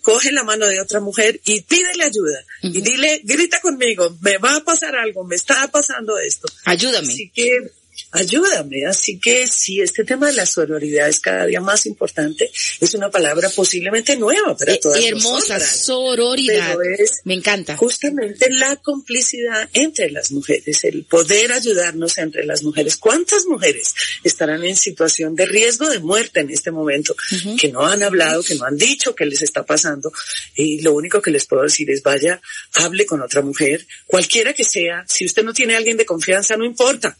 coge 0.00 0.32
la 0.32 0.44
mano 0.44 0.66
de 0.66 0.80
otra 0.80 1.00
mujer 1.00 1.40
y 1.44 1.60
pídele 1.62 2.04
ayuda 2.04 2.44
y 2.62 2.80
dile, 2.80 3.20
grita 3.24 3.60
conmigo, 3.60 4.16
me 4.20 4.38
va 4.38 4.56
a 4.56 4.64
pasar 4.64 4.94
algo, 4.96 5.24
me 5.24 5.36
está 5.36 5.68
pasando 5.68 6.18
esto. 6.18 6.48
Ayúdame. 6.64 7.12
Así 7.12 7.30
que 7.34 7.70
ayúdame. 8.10 8.86
Así 8.86 9.18
que 9.18 9.46
si 9.46 9.80
este 9.80 10.04
tema 10.04 10.26
de 10.28 10.34
la 10.34 10.46
sororidad 10.46 11.08
es 11.08 11.20
cada 11.20 11.46
día 11.46 11.60
más 11.60 11.86
importante, 11.86 12.50
es 12.80 12.94
una 12.94 13.10
palabra 13.10 13.48
posiblemente 13.50 14.16
nueva 14.16 14.56
para 14.56 14.72
Eh, 14.74 14.80
todas 14.82 15.00
y 15.00 15.06
hermosa, 15.06 15.54
nosotras. 15.58 15.84
sororidad. 15.84 16.76
Pero 16.78 16.94
es 17.04 17.20
Me 17.24 17.34
encanta. 17.34 17.76
justamente 17.76 18.50
la 18.50 18.76
complicidad 18.76 19.68
entre 19.72 20.10
las 20.10 20.30
mujeres, 20.32 20.84
el 20.84 21.04
poder 21.04 21.52
ayudarnos 21.52 22.18
entre 22.18 22.44
las 22.44 22.62
mujeres. 22.62 22.96
¿Cuántas 22.96 23.46
mujeres 23.46 23.94
estarán 24.24 24.64
en 24.64 24.76
situación 24.76 25.34
de 25.34 25.46
riesgo 25.46 25.88
de 25.88 25.98
muerte 26.00 26.40
en 26.40 26.50
este 26.50 26.70
momento 26.70 27.14
que 27.58 27.68
no 27.68 27.86
han 27.86 28.02
hablado, 28.02 28.42
que 28.42 28.54
no 28.56 28.64
han 28.64 28.76
dicho 28.76 29.14
qué 29.14 29.24
les 29.26 29.42
está 29.42 29.64
pasando? 29.64 30.12
Y 30.56 30.80
lo 30.80 30.92
único 30.92 31.20
que 31.22 31.30
les 31.30 31.46
puedo 31.46 31.62
decir 31.62 31.90
es 31.90 32.02
vaya, 32.02 32.40
hable 32.74 33.06
con 33.06 33.20
otra 33.22 33.42
mujer, 33.42 33.86
cualquiera 34.06 34.52
que 34.52 34.64
sea. 34.64 35.04
Si 35.08 35.24
usted 35.24 35.42
no 35.44 35.52
tiene 35.52 35.74
a 35.74 35.78
alguien 35.78 35.96
de 35.96 36.06
confianza, 36.06 36.56
no 36.56 36.64
importa. 36.64 37.16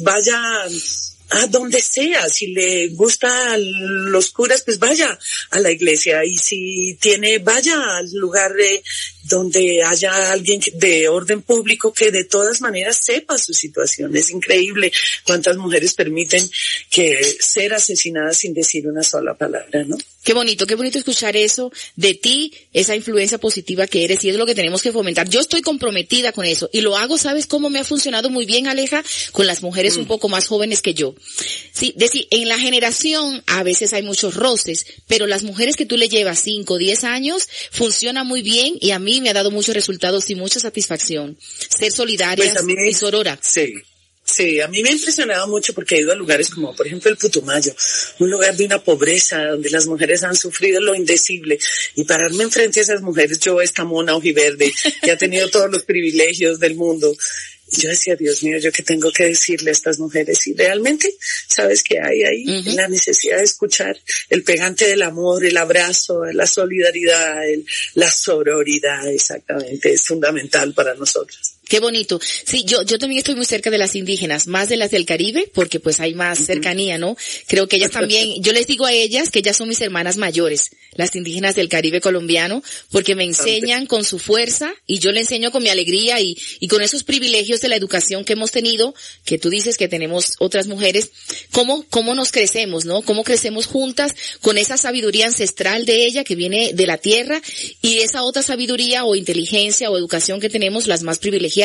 Vaya 0.00 0.19
a 0.28 1.46
donde 1.46 1.80
sea, 1.80 2.28
si 2.28 2.48
le 2.48 2.88
gusta 2.88 3.56
los 3.56 4.30
curas, 4.30 4.62
pues 4.62 4.78
vaya 4.78 5.16
a 5.50 5.60
la 5.60 5.70
iglesia 5.70 6.24
y 6.24 6.36
si 6.36 6.98
tiene, 7.00 7.38
vaya 7.38 7.98
al 7.98 8.10
lugar 8.12 8.52
de, 8.52 8.82
donde 9.24 9.82
haya 9.84 10.32
alguien 10.32 10.60
de 10.74 11.08
orden 11.08 11.42
público 11.42 11.92
que 11.92 12.10
de 12.10 12.24
todas 12.24 12.60
maneras 12.60 12.98
sepa 13.00 13.38
su 13.38 13.54
situación. 13.54 14.16
Es 14.16 14.30
increíble 14.30 14.92
cuántas 15.24 15.56
mujeres 15.56 15.94
permiten 15.94 16.48
que 16.90 17.22
ser 17.38 17.74
asesinadas 17.74 18.38
sin 18.38 18.52
decir 18.52 18.88
una 18.88 19.04
sola 19.04 19.34
palabra, 19.34 19.84
¿no? 19.84 19.96
Qué 20.22 20.34
bonito, 20.34 20.66
qué 20.66 20.74
bonito 20.74 20.98
escuchar 20.98 21.34
eso 21.34 21.72
de 21.96 22.14
ti, 22.14 22.52
esa 22.74 22.94
influencia 22.94 23.38
positiva 23.38 23.86
que 23.86 24.04
eres 24.04 24.22
y 24.22 24.28
es 24.28 24.36
lo 24.36 24.44
que 24.44 24.54
tenemos 24.54 24.82
que 24.82 24.92
fomentar. 24.92 25.28
Yo 25.28 25.40
estoy 25.40 25.62
comprometida 25.62 26.32
con 26.32 26.44
eso 26.44 26.68
y 26.72 26.82
lo 26.82 26.96
hago, 26.96 27.16
¿sabes 27.16 27.46
cómo 27.46 27.70
me 27.70 27.78
ha 27.78 27.84
funcionado 27.84 28.28
muy 28.28 28.44
bien, 28.44 28.66
Aleja? 28.66 29.02
Con 29.32 29.46
las 29.46 29.62
mujeres 29.62 29.96
un 29.96 30.06
poco 30.06 30.28
más 30.28 30.46
jóvenes 30.46 30.82
que 30.82 30.92
yo. 30.92 31.14
Sí, 31.72 31.94
decir, 31.96 32.26
en 32.30 32.48
la 32.48 32.58
generación 32.58 33.42
a 33.46 33.62
veces 33.62 33.94
hay 33.94 34.02
muchos 34.02 34.34
roces, 34.34 34.84
pero 35.06 35.26
las 35.26 35.42
mujeres 35.42 35.76
que 35.76 35.86
tú 35.86 35.96
le 35.96 36.08
llevas 36.08 36.40
5, 36.40 36.76
10 36.76 37.04
años 37.04 37.48
funciona 37.70 38.22
muy 38.22 38.42
bien 38.42 38.76
y 38.78 38.90
a 38.90 38.98
mí 38.98 39.22
me 39.22 39.30
ha 39.30 39.34
dado 39.34 39.50
muchos 39.50 39.74
resultados 39.74 40.28
y 40.28 40.34
mucha 40.34 40.60
satisfacción. 40.60 41.38
Ser 41.70 41.92
solidarias 41.92 42.54
Pues 42.62 42.88
y 42.88 42.92
sorora. 42.92 43.38
Sí. 43.40 43.72
Sí, 44.32 44.60
a 44.60 44.68
mí 44.68 44.82
me 44.82 44.90
ha 44.90 44.92
impresionado 44.92 45.48
mucho 45.48 45.74
porque 45.74 45.96
he 45.96 46.00
ido 46.00 46.12
a 46.12 46.14
lugares 46.14 46.50
como, 46.50 46.74
por 46.74 46.86
ejemplo, 46.86 47.10
el 47.10 47.16
Putumayo, 47.16 47.74
un 48.20 48.30
lugar 48.30 48.56
de 48.56 48.64
una 48.64 48.82
pobreza 48.82 49.44
donde 49.46 49.70
las 49.70 49.86
mujeres 49.86 50.22
han 50.22 50.36
sufrido 50.36 50.80
lo 50.80 50.94
indecible 50.94 51.58
y 51.96 52.04
pararme 52.04 52.44
enfrente 52.44 52.80
a 52.80 52.82
esas 52.82 53.02
mujeres, 53.02 53.38
yo 53.40 53.60
esta 53.60 53.84
mona 53.84 54.14
ojiverde 54.14 54.72
que 55.02 55.10
ha 55.10 55.18
tenido 55.18 55.48
todos 55.50 55.70
los 55.70 55.82
privilegios 55.82 56.60
del 56.60 56.74
mundo. 56.76 57.12
Y 57.72 57.82
yo 57.82 57.88
decía, 57.90 58.16
Dios 58.16 58.42
mío, 58.42 58.58
¿yo 58.58 58.72
qué 58.72 58.82
tengo 58.82 59.12
que 59.12 59.26
decirle 59.26 59.70
a 59.70 59.72
estas 59.72 60.00
mujeres? 60.00 60.44
Y 60.48 60.54
realmente, 60.54 61.14
¿sabes 61.48 61.84
qué 61.84 62.00
hay 62.00 62.22
ahí? 62.24 62.44
La 62.74 62.88
necesidad 62.88 63.38
de 63.38 63.44
escuchar 63.44 63.96
el 64.28 64.42
pegante 64.42 64.88
del 64.88 65.02
amor, 65.02 65.44
el 65.44 65.56
abrazo, 65.56 66.24
la 66.32 66.46
solidaridad, 66.48 67.48
el- 67.48 67.64
la 67.94 68.10
sororidad, 68.10 69.06
exactamente, 69.12 69.92
es 69.92 70.04
fundamental 70.04 70.74
para 70.74 70.94
nosotros. 70.94 71.54
Qué 71.70 71.78
bonito. 71.78 72.18
Sí, 72.20 72.64
yo, 72.66 72.82
yo 72.82 72.98
también 72.98 73.20
estoy 73.20 73.36
muy 73.36 73.44
cerca 73.44 73.70
de 73.70 73.78
las 73.78 73.94
indígenas, 73.94 74.48
más 74.48 74.68
de 74.68 74.76
las 74.76 74.90
del 74.90 75.06
Caribe, 75.06 75.48
porque 75.54 75.78
pues 75.78 76.00
hay 76.00 76.14
más 76.14 76.44
cercanía, 76.44 76.98
¿no? 76.98 77.16
Creo 77.46 77.68
que 77.68 77.76
ellas 77.76 77.92
también, 77.92 78.28
yo 78.42 78.52
les 78.52 78.66
digo 78.66 78.86
a 78.86 78.92
ellas 78.92 79.30
que 79.30 79.38
ellas 79.38 79.56
son 79.56 79.68
mis 79.68 79.80
hermanas 79.80 80.16
mayores, 80.16 80.70
las 80.96 81.14
indígenas 81.14 81.54
del 81.54 81.68
Caribe 81.68 82.00
colombiano, 82.00 82.60
porque 82.90 83.14
me 83.14 83.22
enseñan 83.22 83.86
con 83.86 84.02
su 84.02 84.18
fuerza 84.18 84.74
y 84.84 84.98
yo 84.98 85.12
le 85.12 85.20
enseño 85.20 85.52
con 85.52 85.62
mi 85.62 85.68
alegría 85.68 86.20
y, 86.20 86.36
y 86.58 86.66
con 86.66 86.82
esos 86.82 87.04
privilegios 87.04 87.60
de 87.60 87.68
la 87.68 87.76
educación 87.76 88.24
que 88.24 88.32
hemos 88.32 88.50
tenido, 88.50 88.92
que 89.24 89.38
tú 89.38 89.48
dices 89.48 89.76
que 89.76 89.86
tenemos 89.86 90.32
otras 90.40 90.66
mujeres, 90.66 91.12
cómo, 91.52 91.84
cómo 91.88 92.16
nos 92.16 92.32
crecemos, 92.32 92.84
¿no? 92.84 93.02
Cómo 93.02 93.22
crecemos 93.22 93.66
juntas 93.66 94.16
con 94.40 94.58
esa 94.58 94.76
sabiduría 94.76 95.26
ancestral 95.26 95.84
de 95.84 96.04
ella 96.04 96.24
que 96.24 96.34
viene 96.34 96.72
de 96.72 96.86
la 96.88 96.98
tierra 96.98 97.40
y 97.80 98.00
esa 98.00 98.24
otra 98.24 98.42
sabiduría 98.42 99.04
o 99.04 99.14
inteligencia 99.14 99.88
o 99.88 99.96
educación 99.96 100.40
que 100.40 100.50
tenemos 100.50 100.88
las 100.88 101.04
más 101.04 101.18
privilegiadas 101.20 101.59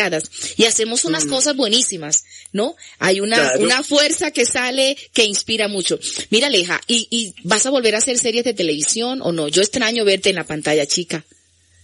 y 0.58 0.66
hacemos 0.66 1.06
unas 1.06 1.26
cosas 1.26 1.56
buenísimas, 1.56 2.24
¿no? 2.52 2.76
Hay 3.00 3.20
una, 3.20 3.36
Claro. 3.38 3.64
una 3.64 3.84
fuerza 3.84 4.32
que 4.32 4.46
sale 4.46 4.98
que 5.14 5.24
inspira 5.24 5.68
mucho. 5.68 6.00
Mira, 6.30 6.48
Aleja, 6.48 6.82
¿y, 6.88 7.08
¿y 7.10 7.34
vas 7.44 7.66
a 7.66 7.70
volver 7.70 7.96
a 7.96 8.00
hacer 8.00 8.18
series 8.18 8.44
de 8.44 8.54
televisión 8.54 9.22
o 9.22 9.32
no? 9.32 9.48
Yo 9.48 9.62
extraño 9.62 10.06
verte 10.06 10.30
en 10.30 10.36
la 10.36 10.44
pantalla 10.46 10.86
chica. 10.86 11.24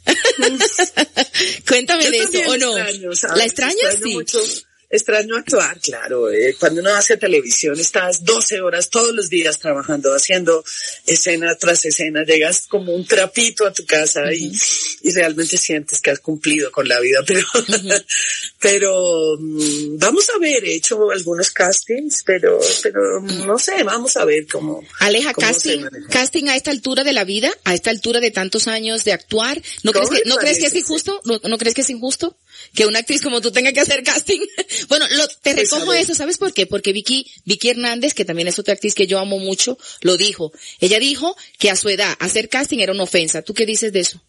Cuéntame 1.68 2.04
Yo 2.06 2.12
de 2.12 2.18
eso, 2.20 2.52
¿o 2.52 2.58
no? 2.58 2.76
¿La 2.78 2.90
extrañas? 3.46 3.46
Extraño 3.46 3.76
Sí. 4.04 4.14
mucho, 4.14 4.40
extraño 4.92 5.38
actuar, 5.38 5.80
claro. 5.80 6.30
eh, 6.32 6.56
cuando 6.60 6.82
uno 6.82 6.94
hace 6.94 7.18
televisión 7.18 7.80
estás 7.80 8.24
12 8.24 8.62
horas 8.62 8.90
todos 8.90 9.14
los 9.14 9.30
días 9.30 9.60
trabajando, 9.60 10.14
haciendo 10.14 10.64
escena 11.06 11.56
tras 11.56 11.86
escena, 11.86 12.24
llegas 12.24 12.68
como 12.68 12.94
un 12.94 13.06
trapito 13.06 13.66
a 13.66 13.74
tu 13.74 13.86
casa 13.86 14.34
y, 14.34 14.52
y 15.04 15.12
realmente 15.12 15.58
sientes 15.58 16.02
que 16.02 16.12
has 16.12 16.20
cumplido 16.20 16.72
con 16.72 16.88
la 16.88 17.00
vida. 17.00 17.20
Pero, 17.32 17.48
pero 18.60 19.38
mm, 19.40 19.98
vamos 19.98 20.30
a 20.36 20.40
ver, 20.40 20.66
he 20.66 20.76
hecho 20.76 21.10
algunos 21.12 21.50
castings, 21.52 22.24
pero, 22.26 22.60
pero 22.84 23.22
no 23.22 23.58
sé, 23.58 23.84
vamos 23.84 24.18
a 24.18 24.26
ver 24.26 24.48
cómo. 24.48 24.84
Aleja, 25.00 25.34
cómo 25.34 25.48
casting, 25.48 25.84
casting 26.10 26.48
a 26.50 26.56
esta 26.56 26.72
altura 26.72 27.04
de 27.04 27.14
la 27.14 27.24
vida, 27.24 27.52
a 27.64 27.74
esta 27.74 27.90
altura 27.90 28.20
de 28.20 28.32
tantos 28.32 28.68
años 28.68 29.04
de 29.04 29.14
actuar, 29.14 29.62
¿no 29.84 29.92
crees 29.92 30.10
¿Cómo 30.10 30.20
que, 30.22 30.30
no 30.30 30.36
crees 30.38 30.60
que 30.60 30.66
es 30.66 30.76
injusto? 30.76 31.22
¿No, 31.26 31.40
no 31.44 31.58
crees 31.58 31.74
que 31.74 31.82
es 31.82 31.90
injusto? 31.90 32.38
Que 32.74 32.86
una 32.86 33.00
actriz 33.00 33.22
como 33.22 33.42
tú 33.42 33.52
tenga 33.52 33.72
que 33.74 33.80
hacer 33.80 34.04
casting. 34.04 34.40
bueno, 34.90 35.06
lo, 35.10 35.28
te 35.28 35.54
recojo 35.54 35.94
eso, 35.94 36.16
¿sabes 36.16 36.38
por 36.38 36.54
qué? 36.54 36.66
Porque 36.66 36.94
Vicky, 36.94 37.26
Vicky 37.46 37.70
Hernández, 37.70 38.14
que 38.14 38.26
también 38.26 38.48
es 38.48 38.60
otra 38.60 38.74
actriz 38.74 38.96
que 38.96 39.08
yo 39.08 39.20
amo 39.20 39.40
mucho, 39.40 39.78
lo 40.02 40.18
dijo. 40.18 40.52
Ella 40.80 41.00
dijo 41.00 41.36
que 41.60 41.70
a 41.70 41.76
su 41.76 41.90
edad 41.90 42.16
hacer 42.20 42.50
casting 42.50 42.80
era 42.80 42.94
una 42.94 43.04
ofensa. 43.04 43.42
¿Tú 43.42 43.54
qué 43.54 43.66
dices 43.66 43.94
de 43.94 44.02
eso? 44.02 44.22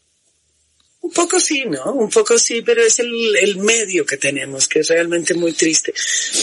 Un 1.02 1.10
poco 1.10 1.40
sí, 1.40 1.64
¿no? 1.64 1.94
Un 1.94 2.08
poco 2.08 2.38
sí, 2.38 2.62
pero 2.62 2.80
es 2.80 3.00
el, 3.00 3.36
el 3.36 3.56
medio 3.56 4.06
que 4.06 4.18
tenemos, 4.18 4.68
que 4.68 4.80
es 4.80 4.88
realmente 4.88 5.34
muy 5.34 5.52
triste. 5.52 5.92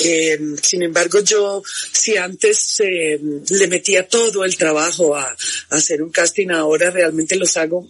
Eh, 0.03 0.37
sin 0.61 0.83
embargo, 0.83 1.21
yo, 1.21 1.63
si 1.93 2.17
antes 2.17 2.81
eh, 2.81 3.17
le 3.49 3.67
metía 3.67 4.05
todo 4.05 4.43
el 4.43 4.57
trabajo 4.57 5.15
a, 5.15 5.27
a 5.29 5.35
hacer 5.69 6.03
un 6.03 6.11
casting, 6.11 6.49
ahora 6.49 6.91
realmente 6.91 7.37
los 7.37 7.55
hago 7.55 7.87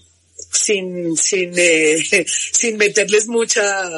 sin, 0.64 1.16
sin, 1.18 1.54
eh, 1.56 2.04
sin 2.28 2.78
meterles 2.78 3.28
mucha, 3.28 3.90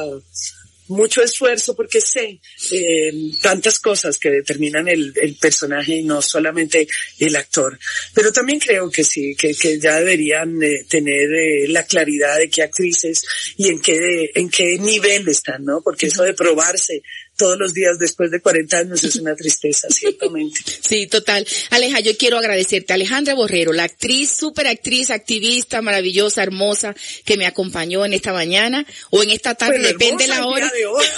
mucho 0.88 1.22
esfuerzo 1.22 1.74
porque 1.74 2.00
sé 2.00 2.40
eh, 2.70 3.12
tantas 3.40 3.78
cosas 3.78 4.18
que 4.18 4.30
determinan 4.30 4.88
el, 4.88 5.12
el 5.20 5.36
personaje 5.36 5.96
y 5.96 6.02
no 6.02 6.22
solamente 6.22 6.86
el 7.18 7.36
actor. 7.36 7.78
Pero 8.14 8.32
también 8.32 8.60
creo 8.60 8.90
que 8.90 9.04
sí, 9.04 9.34
que, 9.36 9.54
que 9.54 9.78
ya 9.78 9.96
deberían 9.96 10.62
eh, 10.62 10.84
tener 10.88 11.32
eh, 11.32 11.68
la 11.68 11.84
claridad 11.84 12.38
de 12.38 12.48
qué 12.48 12.62
actrices 12.62 13.22
y 13.56 13.68
en 13.68 13.80
qué, 13.80 14.30
en 14.34 14.48
qué 14.48 14.78
nivel 14.78 15.28
están, 15.28 15.64
¿no? 15.64 15.80
Porque 15.82 16.06
eso 16.06 16.22
de 16.22 16.34
probarse 16.34 17.02
todos 17.36 17.58
los 17.58 17.72
días 17.72 17.98
después 17.98 18.30
de 18.30 18.40
40 18.40 18.78
años 18.78 19.04
es 19.04 19.16
una 19.16 19.34
tristeza, 19.34 19.88
ciertamente. 19.90 20.60
Sí, 20.80 21.06
total. 21.06 21.46
Aleja, 21.70 22.00
yo 22.00 22.16
quiero 22.16 22.38
agradecerte. 22.38 22.92
Alejandra 22.92 23.34
Borrero, 23.34 23.72
la 23.72 23.84
actriz, 23.84 24.32
super 24.32 24.66
actriz, 24.66 25.10
activista, 25.10 25.82
maravillosa, 25.82 26.42
hermosa, 26.42 26.94
que 27.24 27.36
me 27.36 27.46
acompañó 27.46 28.04
en 28.04 28.12
esta 28.12 28.32
mañana 28.32 28.86
o 29.10 29.22
en 29.22 29.30
esta 29.30 29.54
tarde, 29.54 29.76
Pero 29.76 29.88
depende 29.88 30.26
la 30.26 30.46
hora. 30.46 30.70
de 30.70 30.86
hoy. 30.86 31.04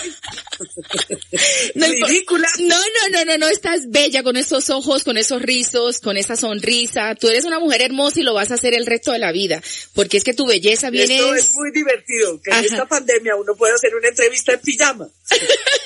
No, 1.74 1.86
Ridícula. 1.86 2.48
No, 2.60 2.76
no, 2.78 3.08
no, 3.10 3.24
no, 3.24 3.38
no, 3.38 3.48
estás 3.48 3.90
bella 3.90 4.22
con 4.22 4.36
esos 4.36 4.70
ojos, 4.70 5.02
con 5.02 5.16
esos 5.16 5.42
rizos, 5.42 5.98
con 5.98 6.16
esa 6.16 6.36
sonrisa. 6.36 7.14
Tú 7.16 7.28
eres 7.28 7.44
una 7.44 7.58
mujer 7.58 7.82
hermosa 7.82 8.20
y 8.20 8.22
lo 8.22 8.34
vas 8.34 8.50
a 8.50 8.54
hacer 8.54 8.74
el 8.74 8.86
resto 8.86 9.12
de 9.12 9.18
la 9.18 9.32
vida. 9.32 9.60
Porque 9.94 10.16
es 10.16 10.24
que 10.24 10.32
tu 10.32 10.46
belleza 10.46 10.90
viene... 10.90 11.16
Esto 11.16 11.34
es 11.34 11.50
muy 11.54 11.72
divertido, 11.72 12.40
que 12.40 12.50
en 12.50 12.64
esta 12.64 12.86
pandemia 12.86 13.34
uno 13.36 13.54
puede 13.56 13.74
hacer 13.74 13.94
una 13.94 14.08
entrevista 14.08 14.52
en 14.52 14.60
pijama. 14.60 15.08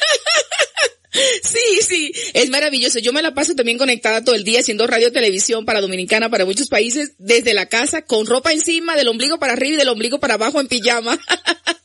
Sí, 1.11 1.81
sí, 1.83 2.13
es 2.35 2.51
maravilloso. 2.51 2.99
Yo 2.99 3.13
me 3.13 3.23
la 3.23 3.35
paso 3.35 3.55
también 3.55 3.79
conectada 3.79 4.23
todo 4.23 4.35
el 4.35 4.45
día 4.45 4.61
haciendo 4.61 4.87
radio 4.87 5.13
televisión 5.13 5.65
para 5.65 5.81
Dominicana, 5.81 6.31
para 6.31 6.45
muchos 6.45 6.69
países, 6.69 7.13
desde 7.19 7.55
la 7.55 7.67
casa, 7.67 8.03
con 8.03 8.27
ropa 8.27 8.53
encima, 8.53 8.97
del 8.97 9.09
ombligo 9.09 9.39
para 9.39 9.55
arriba 9.55 9.75
y 9.75 9.79
del 9.79 9.89
ombligo 9.89 10.21
para 10.21 10.35
abajo 10.35 10.61
en 10.61 10.69
pijama. 10.69 11.19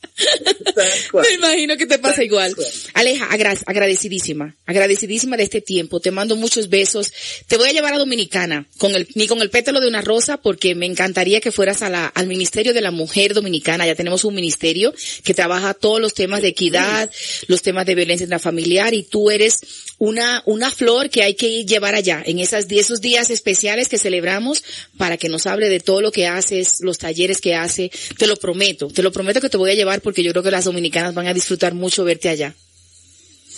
Me 1.13 1.33
imagino 1.33 1.77
que 1.77 1.85
te 1.85 1.99
pasa 1.99 2.23
igual. 2.23 2.55
Aleja, 2.93 3.25
agra- 3.25 3.57
agradecidísima, 3.65 4.55
agradecidísima 4.65 5.37
de 5.37 5.43
este 5.43 5.61
tiempo. 5.61 5.99
Te 5.99 6.11
mando 6.11 6.35
muchos 6.35 6.69
besos. 6.69 7.11
Te 7.47 7.57
voy 7.57 7.69
a 7.69 7.73
llevar 7.73 7.93
a 7.93 7.97
Dominicana, 7.97 8.67
con 8.77 8.93
el, 8.95 9.07
ni 9.15 9.27
con 9.27 9.41
el 9.41 9.49
pétalo 9.49 9.79
de 9.79 9.87
una 9.87 10.01
rosa, 10.01 10.37
porque 10.37 10.75
me 10.75 10.85
encantaría 10.85 11.41
que 11.41 11.51
fueras 11.51 11.81
a 11.81 11.89
la, 11.89 12.07
al 12.07 12.27
Ministerio 12.27 12.73
de 12.73 12.81
la 12.81 12.91
Mujer 12.91 13.33
Dominicana. 13.33 13.85
Ya 13.85 13.95
tenemos 13.95 14.23
un 14.23 14.35
ministerio 14.35 14.93
que 15.23 15.33
trabaja 15.33 15.73
todos 15.73 15.99
los 15.99 16.13
temas 16.13 16.41
de 16.41 16.49
equidad, 16.49 17.09
los 17.47 17.61
temas 17.61 17.85
de 17.85 17.95
violencia 17.95 18.23
intrafamiliar, 18.23 18.93
y 18.93 19.03
tú 19.03 19.31
eres 19.31 19.59
una, 19.97 20.43
una 20.45 20.69
flor 20.69 21.09
que 21.09 21.23
hay 21.23 21.35
que 21.35 21.65
llevar 21.65 21.95
allá, 21.95 22.21
en 22.25 22.39
esas, 22.39 22.67
esos 22.69 23.01
días 23.01 23.29
especiales 23.29 23.89
que 23.89 23.97
celebramos, 23.97 24.63
para 24.97 25.17
que 25.17 25.29
nos 25.29 25.45
hable 25.47 25.69
de 25.69 25.79
todo 25.79 26.01
lo 26.01 26.11
que 26.11 26.27
haces, 26.27 26.77
los 26.81 26.97
talleres 26.97 27.41
que 27.41 27.55
hace. 27.55 27.91
Te 28.17 28.27
lo 28.27 28.35
prometo, 28.35 28.87
te 28.87 29.01
lo 29.03 29.11
prometo 29.11 29.41
que 29.41 29.49
te 29.49 29.57
voy 29.57 29.71
a 29.71 29.75
llevar 29.75 30.01
porque 30.03 30.23
yo 30.23 30.31
creo 30.31 30.43
que 30.43 30.51
las 30.51 30.65
dominicanas 30.65 31.13
van 31.13 31.27
a 31.27 31.33
disfrutar 31.33 31.73
mucho 31.73 32.03
verte 32.03 32.29
allá. 32.29 32.53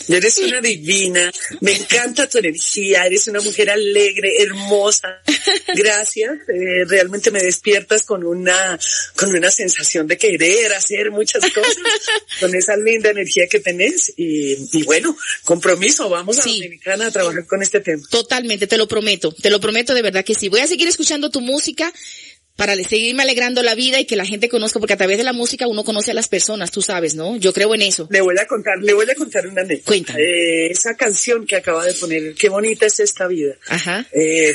Eres 0.07 0.37
una 0.37 0.61
divina, 0.61 1.31
me 1.61 1.73
encanta 1.73 2.29
tu 2.29 2.37
energía, 2.37 3.05
eres 3.05 3.27
una 3.27 3.41
mujer 3.41 3.71
alegre, 3.71 4.33
hermosa. 4.39 5.23
Gracias, 5.73 6.31
eh, 6.47 6.85
realmente 6.85 7.31
me 7.31 7.41
despiertas 7.41 8.03
con 8.03 8.23
una, 8.23 8.79
con 9.15 9.35
una 9.35 9.49
sensación 9.49 10.05
de 10.05 10.17
querer 10.17 10.73
hacer 10.73 11.09
muchas 11.09 11.41
cosas, 11.51 11.77
con 12.39 12.53
esa 12.53 12.77
linda 12.77 13.09
energía 13.09 13.47
que 13.47 13.59
tenés 13.59 14.13
y, 14.15 14.77
y 14.77 14.83
bueno, 14.83 15.17
compromiso, 15.43 16.07
vamos 16.09 16.39
a. 16.39 16.43
Dominicana 16.43 17.07
a 17.07 17.11
trabajar 17.11 17.47
con 17.47 17.63
este 17.63 17.79
tema. 17.79 18.03
Totalmente, 18.09 18.67
te 18.67 18.77
lo 18.77 18.87
prometo, 18.87 19.31
te 19.31 19.49
lo 19.49 19.59
prometo 19.59 19.95
de 19.95 20.03
verdad 20.03 20.23
que 20.23 20.35
sí. 20.35 20.49
Voy 20.49 20.59
a 20.59 20.67
seguir 20.67 20.87
escuchando 20.87 21.31
tu 21.31 21.41
música 21.41 21.91
para 22.55 22.75
seguirme 22.75 23.23
alegrando 23.23 23.61
la 23.63 23.75
vida 23.75 23.99
y 23.99 24.05
que 24.05 24.15
la 24.15 24.25
gente 24.25 24.49
conozca, 24.49 24.79
porque 24.79 24.93
a 24.93 24.97
través 24.97 25.17
de 25.17 25.23
la 25.23 25.33
música 25.33 25.67
uno 25.67 25.83
conoce 25.83 26.11
a 26.11 26.13
las 26.13 26.27
personas, 26.27 26.71
tú 26.71 26.81
sabes, 26.81 27.15
¿no? 27.15 27.35
Yo 27.37 27.53
creo 27.53 27.73
en 27.75 27.81
eso. 27.81 28.07
Le 28.09 28.21
voy 28.21 28.35
a 28.39 28.47
contar, 28.47 28.77
le 28.81 28.93
voy 28.93 29.09
a 29.09 29.15
contar 29.15 29.47
una 29.47 29.61
anécdota. 29.61 30.13
Eh, 30.17 30.67
esa 30.71 30.95
canción 30.95 31.45
que 31.45 31.57
acaba 31.57 31.85
de 31.85 31.93
poner, 31.93 32.33
qué 32.35 32.49
bonita 32.49 32.85
es 32.85 32.99
esta 32.99 33.27
vida. 33.27 33.55
Ajá. 33.67 34.05
Eh, 34.11 34.53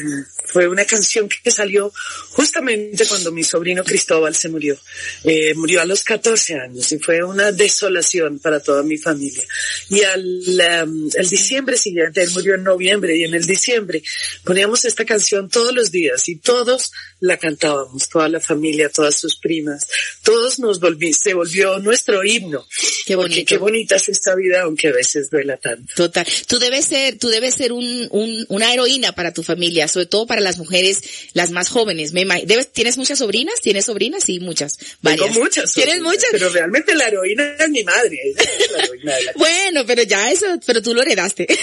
fue 0.53 0.69
una 0.69 0.85
canción 0.85 1.29
que 1.29 1.51
salió 1.51 1.93
justamente 2.31 3.07
cuando 3.07 3.33
mi 3.33 3.45
sobrino 3.45 3.85
Cristóbal 3.85 4.35
se 4.35 4.49
murió. 4.49 4.79
Eh, 5.25 5.55
murió 5.55 5.81
a 5.81 5.85
los 5.85 6.03
14 6.03 6.55
años 6.55 6.91
y 6.93 6.99
fue 6.99 7.23
una 7.23 7.53
desolación 7.53 8.39
para 8.39 8.61
toda 8.61 8.83
mi 8.83 8.99
familia. 8.99 9.45
Y 9.89 10.03
al 10.03 10.85
um, 10.85 11.11
el 11.15 11.29
diciembre 11.29 11.77
siguiente, 11.77 12.23
él 12.23 12.31
murió 12.31 12.55
en 12.55 12.65
noviembre 12.65 13.17
y 13.17 13.25
en 13.25 13.35
el 13.35 13.47
diciembre 13.47 14.03
poníamos 14.45 14.85
esta 14.85 15.05
canción 15.05 15.49
todos 15.49 15.75
los 15.75 15.91
días 15.91 16.29
y 16.29 16.37
todos 16.37 16.91
la 17.21 17.37
cantábamos, 17.37 18.09
toda 18.09 18.29
la 18.29 18.41
familia, 18.41 18.89
todas 18.89 19.19
sus 19.19 19.37
primas, 19.37 19.87
todos 20.23 20.59
nos 20.59 20.81
volví, 20.81 21.13
se 21.13 21.35
volvió 21.35 21.79
nuestro 21.79 22.25
himno. 22.25 22.67
Qué 23.07 23.15
Porque 23.15 23.35
bonito. 23.35 23.49
qué 23.49 23.59
bonita 23.59 23.97
es 23.97 24.09
esta 24.09 24.35
vida, 24.35 24.63
aunque 24.63 24.89
a 24.89 24.93
veces 24.93 25.31
duela 25.31 25.57
tanto. 25.57 25.93
Total. 25.95 26.27
Tú 26.47 26.59
debes 26.59 26.87
ser, 26.87 27.19
tú 27.19 27.29
debes 27.29 27.55
ser 27.55 27.73
un, 27.73 28.09
un, 28.11 28.47
una 28.49 28.73
heroína 28.73 29.13
para 29.13 29.33
tu 29.33 29.43
familia, 29.43 29.87
sobre 29.89 30.07
todo 30.07 30.27
para 30.27 30.40
las 30.41 30.59
mujeres, 30.59 31.03
las 31.33 31.51
más 31.51 31.69
jóvenes. 31.69 32.13
Me 32.13 32.25
debes, 32.45 32.73
¿Tienes 32.73 32.97
muchas 32.97 33.19
sobrinas? 33.19 33.61
¿Tienes 33.61 33.87
sobrinas? 33.87 34.25
Sí, 34.25 34.41
muchas. 34.41 34.79
Varias. 35.03 35.29
Tengo 35.29 35.41
muchas. 35.41 35.73
¿Tienes 35.73 35.97
sobrinas, 35.97 36.15
muchas? 36.15 36.31
Pero 36.33 36.49
realmente 36.51 36.95
la 36.95 37.09
heroína 37.09 37.57
es 37.59 37.69
mi 37.69 37.85
madre. 37.85 38.19
es 38.37 38.71
la 38.73 38.85
heroína 38.85 39.15
de 39.17 39.23
la 39.25 39.33
Bueno, 39.37 39.87
pero 39.87 40.03
ya 40.03 40.31
eso, 40.31 40.47
pero 40.67 40.83
tú 40.83 40.95
lo 40.95 41.03
heredaste. 41.03 41.47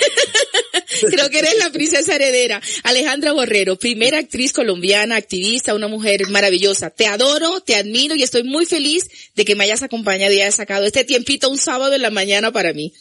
Creo 1.09 1.29
que 1.29 1.39
eres 1.39 1.57
la 1.57 1.69
princesa 1.71 2.15
heredera. 2.15 2.61
Alejandra 2.83 3.31
Borrero, 3.33 3.77
primera 3.77 4.19
actriz 4.19 4.53
colombiana, 4.53 5.15
activista, 5.15 5.75
una 5.75 5.87
mujer 5.87 6.27
maravillosa. 6.29 6.89
Te 6.89 7.07
adoro, 7.07 7.61
te 7.61 7.75
admiro 7.75 8.15
y 8.15 8.23
estoy 8.23 8.43
muy 8.43 8.65
feliz 8.65 9.07
de 9.35 9.45
que 9.45 9.55
me 9.55 9.65
hayas 9.65 9.83
acompañado 9.83 10.33
y 10.33 10.41
hayas 10.41 10.55
sacado 10.55 10.85
este 10.85 11.03
tiempito 11.03 11.49
un 11.49 11.57
sábado 11.57 11.93
en 11.93 12.01
la 12.01 12.09
mañana 12.09 12.51
para 12.51 12.73
mí. 12.73 12.93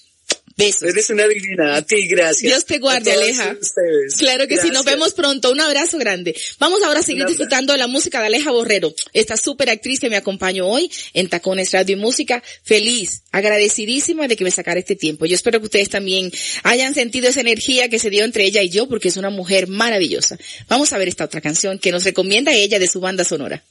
Besos. 0.58 0.88
Eres 0.88 1.10
una 1.10 1.28
divina, 1.28 1.76
a 1.76 1.82
ti, 1.82 2.06
gracias. 2.08 2.40
Dios 2.40 2.64
te 2.64 2.78
guarde, 2.78 3.12
Aleja. 3.12 3.54
ustedes. 3.60 4.16
Claro 4.16 4.48
que 4.48 4.56
sí, 4.56 4.68
nos 4.68 4.84
Gracias. 4.84 4.94
vemos 4.94 5.12
pronto. 5.12 5.52
Un 5.52 5.60
abrazo 5.60 5.98
grande. 5.98 6.34
Vamos 6.58 6.82
ahora 6.82 7.00
a 7.00 7.02
seguir 7.02 7.26
disfrutando 7.26 7.74
de 7.74 7.78
la 7.78 7.88
música 7.88 8.20
de 8.20 8.26
Aleja 8.26 8.50
Borrero, 8.52 8.94
esta 9.12 9.36
súper 9.36 9.68
actriz 9.68 10.00
que 10.00 10.08
me 10.08 10.16
acompañó 10.16 10.66
hoy 10.66 10.90
en 11.12 11.28
Tacones 11.28 11.72
Radio 11.72 11.94
y 11.96 11.98
Música. 11.98 12.42
Feliz, 12.62 13.22
agradecidísima 13.32 14.28
de 14.28 14.36
que 14.36 14.44
me 14.44 14.50
sacara 14.50 14.80
este 14.80 14.96
tiempo. 14.96 15.26
Yo 15.26 15.34
espero 15.34 15.60
que 15.60 15.66
ustedes 15.66 15.90
también 15.90 16.32
hayan 16.62 16.94
sentido 16.94 17.28
esa 17.28 17.42
energía 17.42 17.90
que 17.90 17.98
se 17.98 18.08
dio 18.08 18.24
entre 18.24 18.44
ella 18.44 18.62
y 18.62 18.70
yo, 18.70 18.88
porque 18.88 19.08
es 19.08 19.18
una 19.18 19.28
mujer 19.28 19.68
maravillosa. 19.68 20.38
Vamos 20.68 20.90
a 20.94 20.98
ver 20.98 21.08
esta 21.08 21.24
otra 21.24 21.42
canción 21.42 21.78
que 21.78 21.92
nos 21.92 22.04
recomienda 22.04 22.54
ella 22.54 22.78
de 22.78 22.88
su 22.88 23.00
banda 23.00 23.24
sonora. 23.24 23.62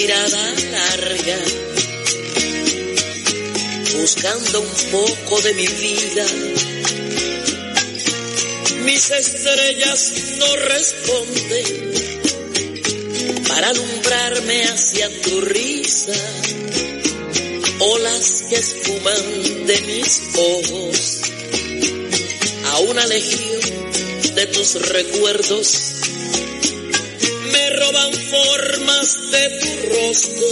Mirada 0.00 0.54
larga, 0.72 1.38
buscando 3.98 4.60
un 4.60 4.74
poco 4.90 5.42
de 5.42 5.52
mi 5.52 5.66
vida. 5.66 6.26
Mis 8.82 9.10
estrellas 9.10 10.12
no 10.38 10.56
responden 10.56 11.66
para 13.46 13.68
alumbrarme 13.68 14.64
hacia 14.64 15.10
tu 15.20 15.40
risa, 15.42 16.14
olas 17.80 18.44
que 18.48 18.56
esfuman 18.56 19.66
de 19.66 19.80
mis 19.82 20.22
ojos 20.34 21.20
a 22.72 22.78
una 22.78 23.06
legión 23.06 23.60
de 24.34 24.46
tus 24.46 24.80
recuerdos 24.88 26.00
formas 28.08 29.30
de 29.30 29.50
tu 29.60 29.70
rostro, 29.88 30.46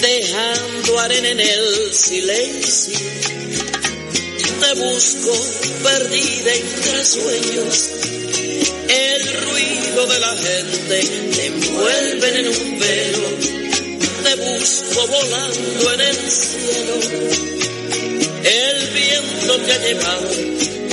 dejando 0.00 1.00
arena 1.00 1.28
en 1.28 1.40
el 1.40 1.92
silencio. 1.92 2.98
Te 4.60 4.74
busco 4.80 5.32
perdida 5.82 6.54
entre 6.54 7.04
sueños, 7.04 7.90
el 8.88 9.22
ruido 9.44 10.06
de 10.06 10.18
la 10.20 10.36
gente 10.36 11.02
te 11.36 11.46
envuelven 11.46 12.36
en 12.36 12.48
un 12.48 12.78
velo. 12.78 13.28
Te 14.24 14.34
busco 14.36 15.06
volando 15.08 15.92
en 15.94 16.00
el 16.00 16.16
cielo, 16.30 16.94
el 18.44 18.88
viento 18.94 19.56
te 19.58 19.72
ha 19.72 20.18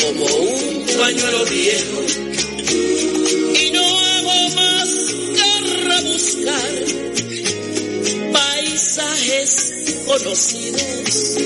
como 0.02 0.26
un 0.26 0.86
pañuelo 0.98 1.46
viejo 1.46 2.28
paisajes 10.10 10.23
conocidos 10.23 11.38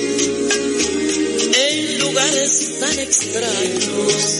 en 1.53 1.99
lugares 1.99 2.79
tan 2.79 2.99
extraños 2.99 4.39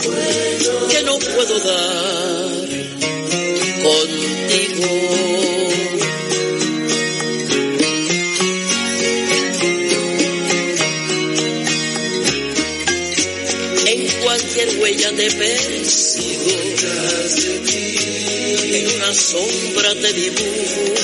que 0.90 1.02
no 1.02 1.18
puedo 1.18 1.58
dar 1.60 2.68
contigo. 3.82 4.88
En 13.86 14.08
cualquier 14.22 14.78
huella 14.80 15.10
te 15.14 15.30
persigo 15.32 16.44
una 19.04 19.12
sombra 19.12 19.94
te 20.00 20.12
dibujo 20.14 20.94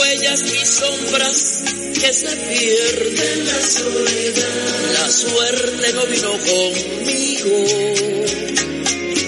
huellas 0.00 0.42
y 0.42 0.66
sombras 0.66 1.60
que 2.00 2.12
se 2.12 2.36
pierden 2.36 3.40
en 3.40 3.46
la 3.46 3.60
soledad. 3.66 4.92
La 4.94 5.10
suerte 5.10 5.92
no 5.92 6.06
vino 6.06 6.30
conmigo, 6.32 7.66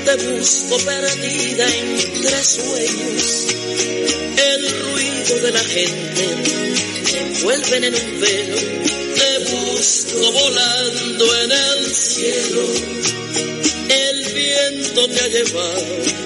te 0.05 0.17
busco 0.25 0.79
perdida 0.79 1.67
entre 1.75 2.45
sueños. 2.45 3.47
El 4.37 4.71
ruido 4.81 5.41
de 5.43 5.53
la 5.53 5.65
gente 5.65 6.37
me 7.13 7.21
envuelven 7.21 7.85
en 7.85 7.95
un 7.95 8.21
velo, 8.21 8.57
te 9.15 9.39
busco 9.55 10.33
volando 10.33 11.43
en 11.43 11.53
el 11.53 11.87
cielo. 11.93 12.63
El 13.89 14.33
viento 14.33 15.09
te 15.09 15.21
ha 15.21 15.29
llevado 15.29 16.26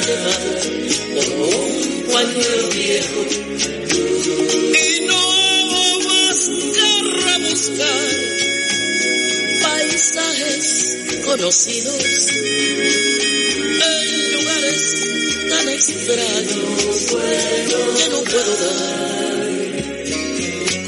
como 0.00 1.44
un 1.46 2.04
pañuelo 2.12 2.68
viejo. 2.68 3.20
Y 4.72 5.00
no 5.06 5.22
más 6.08 6.38
que 6.74 6.88
rebuscar 7.26 8.10
paisajes 9.62 10.64
conocidos 11.24 12.28
en 13.82 14.32
lugares 14.32 14.82
tan 15.48 15.68
extraños 15.68 16.96
que 17.96 18.08
no 18.08 18.20
puedo 18.24 18.52
dar 18.56 19.50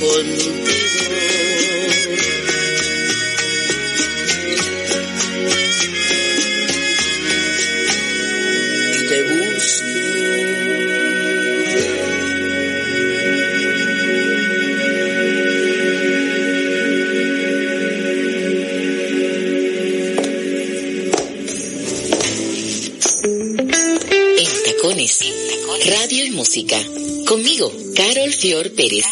contigo. 0.01 0.61
Carol 28.32 28.40
Fior 28.40 28.70
Pérez. 28.72 29.04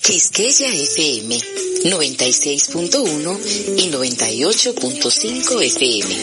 Quisqueya 0.00 0.74
FM 0.74 1.38
96.1 1.84 3.38
y 3.78 3.90
98.5 3.90 5.62
FM. 5.62 6.16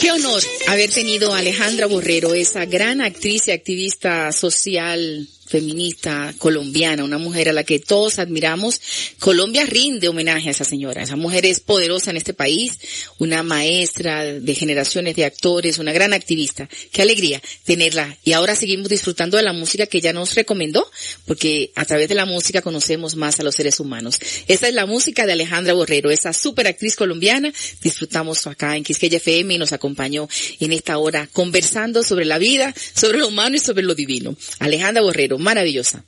Qué 0.00 0.10
honor 0.12 0.42
haber 0.68 0.90
tenido 0.90 1.34
a 1.34 1.38
Alejandra 1.38 1.86
Borrero, 1.86 2.34
esa 2.34 2.64
gran 2.64 3.00
actriz 3.00 3.48
y 3.48 3.50
activista 3.50 4.32
social 4.32 5.28
feminista 5.52 6.34
colombiana, 6.38 7.04
una 7.04 7.18
mujer 7.18 7.50
a 7.50 7.52
la 7.52 7.62
que 7.62 7.78
todos 7.78 8.18
admiramos. 8.18 8.80
Colombia 9.18 9.66
rinde 9.66 10.08
homenaje 10.08 10.48
a 10.48 10.52
esa 10.52 10.64
señora. 10.64 11.02
Esa 11.02 11.16
mujer 11.16 11.44
es 11.44 11.60
poderosa 11.60 12.10
en 12.10 12.16
este 12.16 12.32
país, 12.32 12.78
una 13.18 13.42
maestra 13.42 14.24
de 14.24 14.54
generaciones 14.54 15.14
de 15.14 15.26
actores, 15.26 15.76
una 15.76 15.92
gran 15.92 16.14
activista. 16.14 16.70
Qué 16.90 17.02
alegría 17.02 17.42
tenerla. 17.64 18.16
Y 18.24 18.32
ahora 18.32 18.54
seguimos 18.54 18.88
disfrutando 18.88 19.36
de 19.36 19.42
la 19.42 19.52
música 19.52 19.84
que 19.84 19.98
ella 19.98 20.14
nos 20.14 20.34
recomendó, 20.34 20.90
porque 21.26 21.70
a 21.74 21.84
través 21.84 22.08
de 22.08 22.14
la 22.14 22.24
música 22.24 22.62
conocemos 22.62 23.14
más 23.14 23.38
a 23.38 23.42
los 23.42 23.54
seres 23.54 23.78
humanos. 23.78 24.18
Esta 24.48 24.68
es 24.68 24.74
la 24.74 24.86
música 24.86 25.26
de 25.26 25.32
Alejandra 25.32 25.74
Borrero, 25.74 26.10
esa 26.10 26.32
super 26.32 26.66
actriz 26.66 26.96
colombiana. 26.96 27.52
Disfrutamos 27.82 28.46
acá 28.46 28.74
en 28.74 28.84
Quisqueya 28.84 29.18
FM 29.18 29.52
y 29.52 29.58
nos 29.58 29.74
acompañó 29.74 30.28
en 30.60 30.72
esta 30.72 30.96
hora 30.96 31.28
conversando 31.30 32.02
sobre 32.02 32.24
la 32.24 32.38
vida, 32.38 32.74
sobre 32.94 33.18
lo 33.18 33.28
humano 33.28 33.56
y 33.56 33.60
sobre 33.60 33.82
lo 33.82 33.94
divino. 33.94 34.34
Alejandra 34.58 35.02
Borrero, 35.02 35.41
maravillosa. 35.42 36.04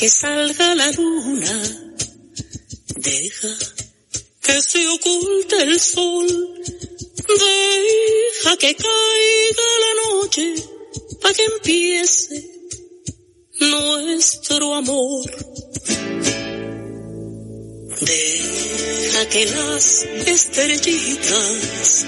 Que 0.00 0.08
salga 0.08 0.74
la 0.74 0.90
luna, 0.92 1.56
deja 2.96 3.48
que 4.40 4.62
se 4.62 4.88
oculte 4.88 5.62
el 5.62 5.78
sol, 5.78 6.26
deja 7.28 8.56
que 8.56 8.74
caiga 8.76 9.68
la 9.84 9.92
noche 10.08 10.54
para 11.20 11.34
que 11.34 11.44
empiece 11.44 12.50
nuestro 13.60 14.74
amor. 14.74 15.30
Deja 18.00 19.28
que 19.28 19.44
las 19.54 20.02
estrellitas 20.24 22.06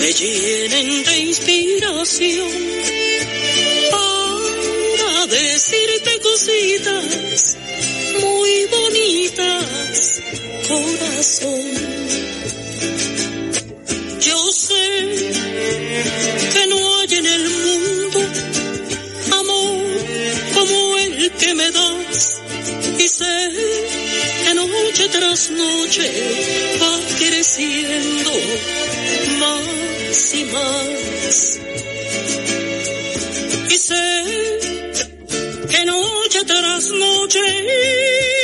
me 0.00 0.12
llenen 0.14 1.04
de 1.04 1.18
inspiración 1.18 2.68
para 4.98 5.26
decirte 5.26 6.20
cositas 6.20 7.56
muy 8.20 8.66
bonitas, 8.66 10.22
corazón. 10.68 11.62
Yo 14.20 14.52
sé 14.52 14.86
que 16.52 16.66
no 16.66 16.98
hay 16.98 17.14
en 17.14 17.26
el 17.26 17.50
mundo 17.50 18.20
amor 19.40 19.84
como 20.54 20.98
el 20.98 21.30
que 21.32 21.54
me 21.54 21.70
das 21.70 22.40
y 22.98 23.08
sé 23.08 23.50
que 24.44 24.54
noche 24.54 25.08
tras 25.10 25.50
noche 25.50 26.12
va 26.82 26.98
creciendo 27.18 28.32
más 29.40 30.34
y 30.34 30.44
más. 30.44 31.60
Y 33.70 33.78
sé 33.78 34.37
que 35.68 35.84
noche 35.84 36.44
tras 36.44 36.90
noche 36.92 38.37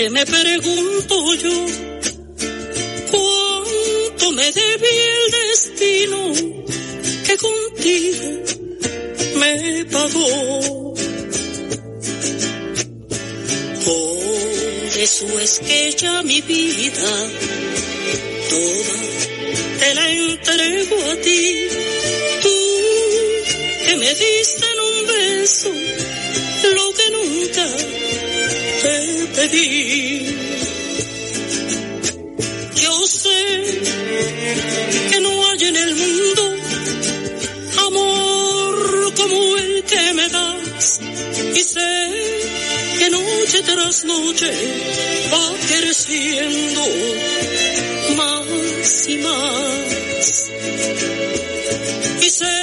siempre 0.00 0.10
me 0.10 0.24
pregunto 0.24 1.34
yo, 1.34 1.66
¿cuánto 3.10 4.32
me 4.32 4.50
debí 4.50 4.96
el 5.12 5.30
destino 5.30 6.32
que 7.26 7.36
contigo 7.36 8.44
me 9.36 9.84
pagó? 9.92 10.94
Por 13.84 14.98
eso 14.98 15.38
es 15.38 15.58
que 15.58 15.94
ya 15.98 16.22
mi 16.22 16.40
vida 16.40 17.30
toda 18.48 18.98
te 19.80 19.94
la 19.94 20.10
entrego 20.12 21.10
a 21.10 21.16
ti. 21.16 21.68
Tú 22.42 22.56
que 23.84 23.96
me 23.96 24.14
diste 24.14 24.69
Yo 29.52 29.58
sé 33.06 33.30
que 35.10 35.20
no 35.20 35.48
hay 35.48 35.64
en 35.64 35.76
el 35.76 35.94
mundo 35.96 36.56
amor 37.88 39.12
como 39.16 39.56
el 39.56 39.82
que 39.84 40.14
me 40.14 40.28
das 40.28 41.00
y 41.56 41.64
sé 41.64 42.10
que 43.00 43.10
noche 43.10 43.62
tras 43.62 44.04
noche 44.04 44.52
va 45.32 45.52
creciendo 45.68 46.86
más 48.16 49.08
y 49.08 49.18
más. 49.18 50.50
Y 52.22 52.30
sé 52.30 52.59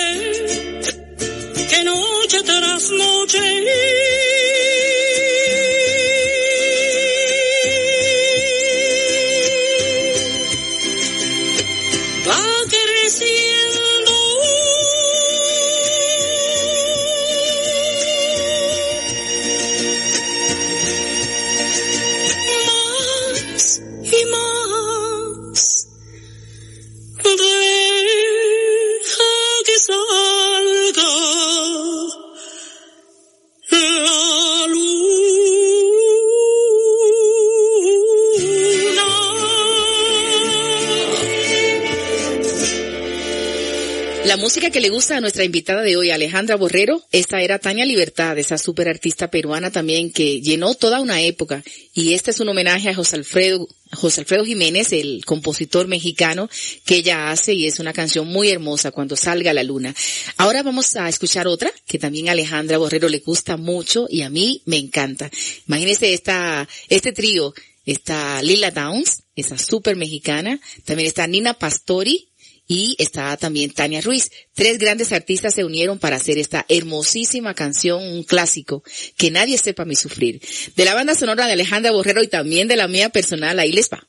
que 44.78 44.82
le 44.82 44.90
gusta 44.90 45.18
a 45.18 45.22
nuestra 45.22 45.44
invitada 45.44 45.82
de 45.82 45.98
hoy, 45.98 46.12
Alejandra 46.12 46.56
Borrero, 46.56 47.04
esta 47.12 47.42
era 47.42 47.58
Tania 47.58 47.84
Libertad, 47.84 48.38
esa 48.38 48.60
super 48.60 48.88
artista 48.88 49.32
peruana 49.32 49.72
también 49.72 50.12
que 50.12 50.40
llenó 50.40 50.76
toda 50.76 51.00
una 51.00 51.20
época. 51.20 51.64
Y 51.96 52.14
este 52.14 52.30
es 52.30 52.40
un 52.40 52.50
homenaje 52.50 52.90
a 52.90 52.94
José 52.94 53.16
Alfredo, 53.16 53.68
José 53.94 54.22
Alfredo 54.22 54.46
Jiménez, 54.46 54.94
el 54.94 55.26
compositor 55.26 55.88
mexicano 55.88 56.48
que 56.86 56.98
ella 56.98 57.32
hace 57.32 57.56
y 57.56 57.66
es 57.66 57.80
una 57.80 57.92
canción 57.92 58.28
muy 58.28 58.50
hermosa 58.50 58.92
cuando 58.92 59.16
salga 59.16 59.52
la 59.52 59.64
luna. 59.64 59.96
Ahora 60.36 60.62
vamos 60.62 60.96
a 60.96 61.10
escuchar 61.10 61.48
otra 61.48 61.72
que 61.88 61.98
también 61.98 62.30
a 62.30 62.34
Alejandra 62.34 62.78
Borrero 62.78 63.10
le 63.10 63.18
gusta 63.18 63.58
mucho 63.58 64.06
y 64.08 64.22
a 64.22 64.30
mí 64.30 64.62
me 64.66 64.78
encanta. 64.78 65.32
Imagínense 65.68 66.14
esta, 66.14 66.70
este 66.88 67.14
trío. 67.14 67.52
Está 67.84 68.44
Lila 68.44 68.70
Downs, 68.70 69.24
esa 69.36 69.58
super 69.58 69.96
mexicana. 69.96 70.60
También 70.84 71.08
está 71.08 71.26
Nina 71.26 71.56
Pastori, 71.56 72.28
y 72.68 72.96
está 73.00 73.36
también 73.38 73.72
Tania 73.72 74.02
Ruiz. 74.02 74.30
Tres 74.54 74.78
grandes 74.78 75.12
artistas 75.14 75.56
se 75.56 75.64
unieron 75.64 76.00
para 76.00 76.18
hacer 76.18 76.38
esta 76.38 76.66
hermosísima 76.70 77.54
canción, 77.54 78.04
un 78.04 78.24
clásico, 78.24 78.84
que 79.18 79.32
nadie 79.32 79.58
sepa 79.58 79.86
mi 79.86 79.96
sufrir. 79.96 80.42
De 80.76 80.86
la 80.86 80.94
banda 80.94 81.16
sonora 81.16 81.48
de 81.48 81.54
Alejandra 81.54 81.92
Borrero 81.92 82.22
y 82.22 82.28
también 82.28 82.68
de 82.68 82.76
la 82.76 82.88
mía 82.88 83.10
personal, 83.10 83.58
ahí 83.60 83.72
les 83.72 83.90
va. 83.90 84.08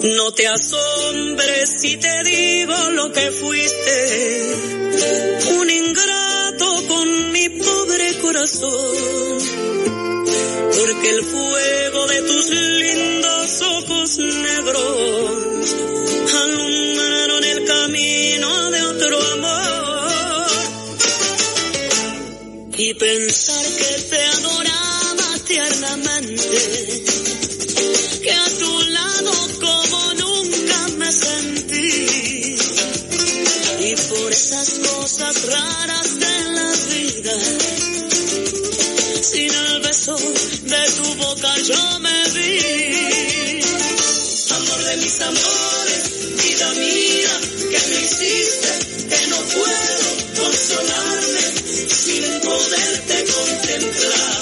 No 0.00 0.32
te 0.32 0.46
asombres 0.46 1.74
si 1.80 1.96
te 1.96 2.22
digo 2.22 2.74
lo 2.90 3.12
que 3.12 3.30
fuiste, 3.32 4.54
un 5.58 5.68
con 6.58 7.32
mi 7.32 7.48
pobre 7.50 8.18
corazón, 8.20 9.38
porque 10.76 11.10
el 11.10 11.24
fuego 11.24 12.06
de 12.08 12.22
tus 12.22 12.50
lindos 12.50 13.62
ojos 13.62 14.18
negros 14.18 15.76
alumbraron 16.34 17.44
el 17.44 17.64
camino 17.64 18.70
de 18.70 18.82
otro 18.82 19.22
amor. 19.34 20.46
Y 22.76 22.94
pensar 22.94 23.64
que 23.64 24.02
te 24.10 24.24
adoraba 24.24 25.38
tiernamente, 25.46 27.04
que 28.22 28.32
a 28.32 28.48
tu 28.58 28.80
lado 28.90 29.32
como 29.60 30.14
nunca 30.14 30.88
me 30.96 31.12
sentí. 31.12 32.56
Y 33.80 33.94
por 34.08 34.32
esas 34.32 34.70
cosas 34.80 35.46
raras 35.46 35.97
puedo 49.58 50.44
consolarme 50.44 51.44
sin 51.90 52.40
poderte 52.40 53.24
contemplar. 53.32 54.37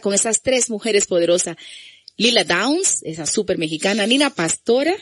Con 0.00 0.14
esas 0.14 0.42
tres 0.42 0.70
mujeres 0.70 1.06
poderosas. 1.06 1.56
Lila 2.16 2.44
Downs, 2.44 3.02
esa 3.02 3.26
super 3.26 3.58
mexicana, 3.58 4.06
Nina 4.06 4.30
Pastora, 4.30 4.94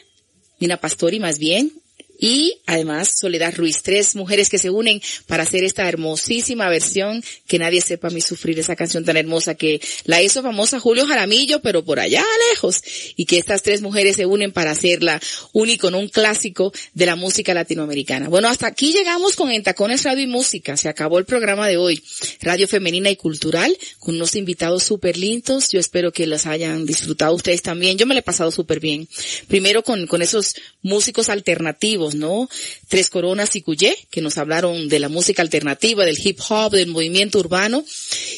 Nina 0.58 0.78
Pastori 0.78 1.20
más 1.20 1.38
bien, 1.38 1.72
y 2.18 2.60
además 2.66 3.11
Soledad 3.22 3.54
Ruiz, 3.54 3.82
tres 3.82 4.16
mujeres 4.16 4.48
que 4.48 4.58
se 4.58 4.68
unen 4.68 5.00
para 5.28 5.44
hacer 5.44 5.62
esta 5.62 5.88
hermosísima 5.88 6.68
versión 6.68 7.22
que 7.46 7.60
nadie 7.60 7.80
sepa 7.80 8.10
mi 8.10 8.20
sufrir 8.20 8.58
esa 8.58 8.74
canción 8.74 9.04
tan 9.04 9.16
hermosa 9.16 9.54
que 9.54 9.80
la 10.04 10.20
hizo 10.20 10.42
famosa 10.42 10.80
Julio 10.80 11.06
Jaramillo, 11.06 11.62
pero 11.62 11.84
por 11.84 12.00
allá 12.00 12.24
lejos, 12.50 12.82
y 13.14 13.26
que 13.26 13.38
estas 13.38 13.62
tres 13.62 13.80
mujeres 13.80 14.16
se 14.16 14.26
unen 14.26 14.50
para 14.50 14.72
hacerla 14.72 15.20
un 15.52 15.70
icono, 15.70 16.00
un 16.00 16.08
clásico 16.08 16.72
de 16.94 17.06
la 17.06 17.14
música 17.14 17.54
latinoamericana. 17.54 18.28
Bueno, 18.28 18.48
hasta 18.48 18.66
aquí 18.66 18.92
llegamos 18.92 19.36
con 19.36 19.52
Entacones 19.52 20.02
Radio 20.02 20.24
y 20.24 20.26
Música. 20.26 20.76
Se 20.76 20.88
acabó 20.88 21.20
el 21.20 21.24
programa 21.24 21.68
de 21.68 21.76
hoy, 21.76 22.02
Radio 22.40 22.66
Femenina 22.66 23.08
y 23.08 23.16
Cultural, 23.16 23.78
con 24.00 24.16
unos 24.16 24.34
invitados 24.34 24.82
súper 24.82 25.16
lindos. 25.16 25.68
Yo 25.70 25.78
espero 25.78 26.12
que 26.12 26.26
los 26.26 26.46
hayan 26.46 26.86
disfrutado 26.86 27.34
ustedes 27.34 27.62
también. 27.62 27.98
Yo 27.98 28.06
me 28.06 28.14
lo 28.14 28.20
he 28.20 28.24
pasado 28.24 28.50
súper 28.50 28.80
bien. 28.80 29.08
Primero 29.46 29.84
con, 29.84 30.08
con 30.08 30.22
esos 30.22 30.56
músicos 30.82 31.28
alternativos, 31.28 32.16
¿no? 32.16 32.48
Tres 32.88 33.10
Coronas 33.12 33.54
y 33.54 33.62
Cuyé, 33.62 33.96
que 34.10 34.20
nos 34.20 34.38
hablaron 34.38 34.88
de 34.88 34.98
la 34.98 35.08
música 35.08 35.42
alternativa, 35.42 36.04
del 36.04 36.18
hip 36.18 36.40
hop, 36.48 36.72
del 36.72 36.88
movimiento 36.88 37.38
urbano. 37.38 37.84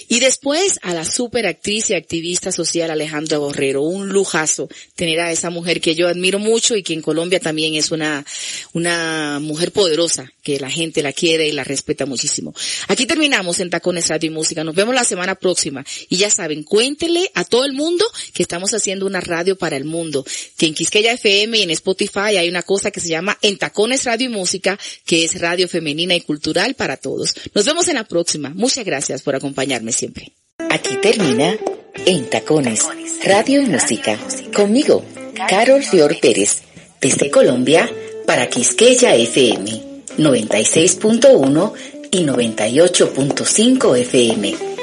Y 0.09 0.21
después 0.21 0.79
a 0.83 0.93
la 0.93 1.05
super 1.05 1.47
actriz 1.47 1.89
y 1.89 1.95
activista 1.95 2.53
social 2.53 2.91
Alejandra 2.91 3.39
Borrero. 3.39 3.83
Un 3.83 4.09
lujazo 4.09 4.69
tener 4.97 5.21
a 5.21 5.33
esa 5.33 5.51
mujer 5.51 5.81
que 5.81 5.95
yo 5.95 6.09
admiro 6.09 6.39
mucho 6.39 6.77
y 6.77 6.83
que 6.83 6.93
en 6.93 7.03
Colombia 7.03 7.41
también 7.41 7.75
es 7.75 7.91
una, 7.91 8.25
una 8.73 9.39
mujer 9.41 9.73
poderosa, 9.73 10.31
que 10.43 10.59
la 10.59 10.71
gente 10.71 11.03
la 11.03 11.13
quiere 11.13 11.49
y 11.49 11.53
la 11.53 11.65
respeta 11.65 12.05
muchísimo. 12.05 12.55
Aquí 12.89 13.07
terminamos 13.07 13.61
en 13.61 13.71
Tacones 13.71 14.09
Radio 14.09 14.29
y 14.29 14.35
Música. 14.35 14.65
Nos 14.65 14.75
vemos 14.75 14.95
la 14.95 15.05
semana 15.05 15.37
próxima. 15.37 15.85
Y 16.09 16.17
ya 16.17 16.31
saben, 16.31 16.65
cuéntenle 16.65 17.31
a 17.35 17.45
todo 17.45 17.65
el 17.65 17.73
mundo 17.73 18.05
que 18.33 18.43
estamos 18.43 18.75
haciendo 18.75 19.07
una 19.07 19.21
radio 19.21 19.57
para 19.57 19.77
el 19.77 19.85
mundo. 19.85 20.25
Que 20.57 20.67
en 20.67 20.75
Quisqueya 20.75 21.13
FM 21.13 21.59
y 21.59 21.63
en 21.63 21.71
Spotify 21.71 22.37
hay 22.39 22.49
una 22.49 22.63
cosa 22.63 22.91
que 22.91 23.01
se 23.01 23.09
llama 23.09 23.39
En 23.41 23.57
Tacones 23.59 24.05
Radio 24.05 24.27
y 24.27 24.31
Música, 24.31 24.64
que 25.05 25.25
es 25.25 25.41
radio 25.41 25.69
femenina 25.69 26.15
y 26.15 26.21
cultural 26.21 26.75
para 26.75 26.97
todos. 26.97 27.35
Nos 27.55 27.65
vemos 27.65 27.89
en 27.89 27.95
la 27.95 28.05
próxima. 28.05 28.51
Muchas 28.51 28.85
gracias 28.85 29.23
por 29.23 29.35
acompañarme 29.35 29.93
siempre. 29.93 30.33
Aquí 30.71 30.97
termina 31.01 31.57
En 32.07 32.29
Tacones, 32.29 32.83
Radio 33.25 33.63
y 33.63 33.67
Música. 33.67 34.19
Conmigo, 34.55 35.05
Carol 35.49 35.83
Fior 35.83 36.19
Pérez. 36.21 36.63
Desde 37.01 37.31
Colombia, 37.31 37.91
para 38.27 38.49
Quisqueya 38.49 39.15
FM, 39.15 40.05
96.1 40.17 41.73
y 42.11 42.25
98.5 42.25 43.99
FM. 43.99 44.75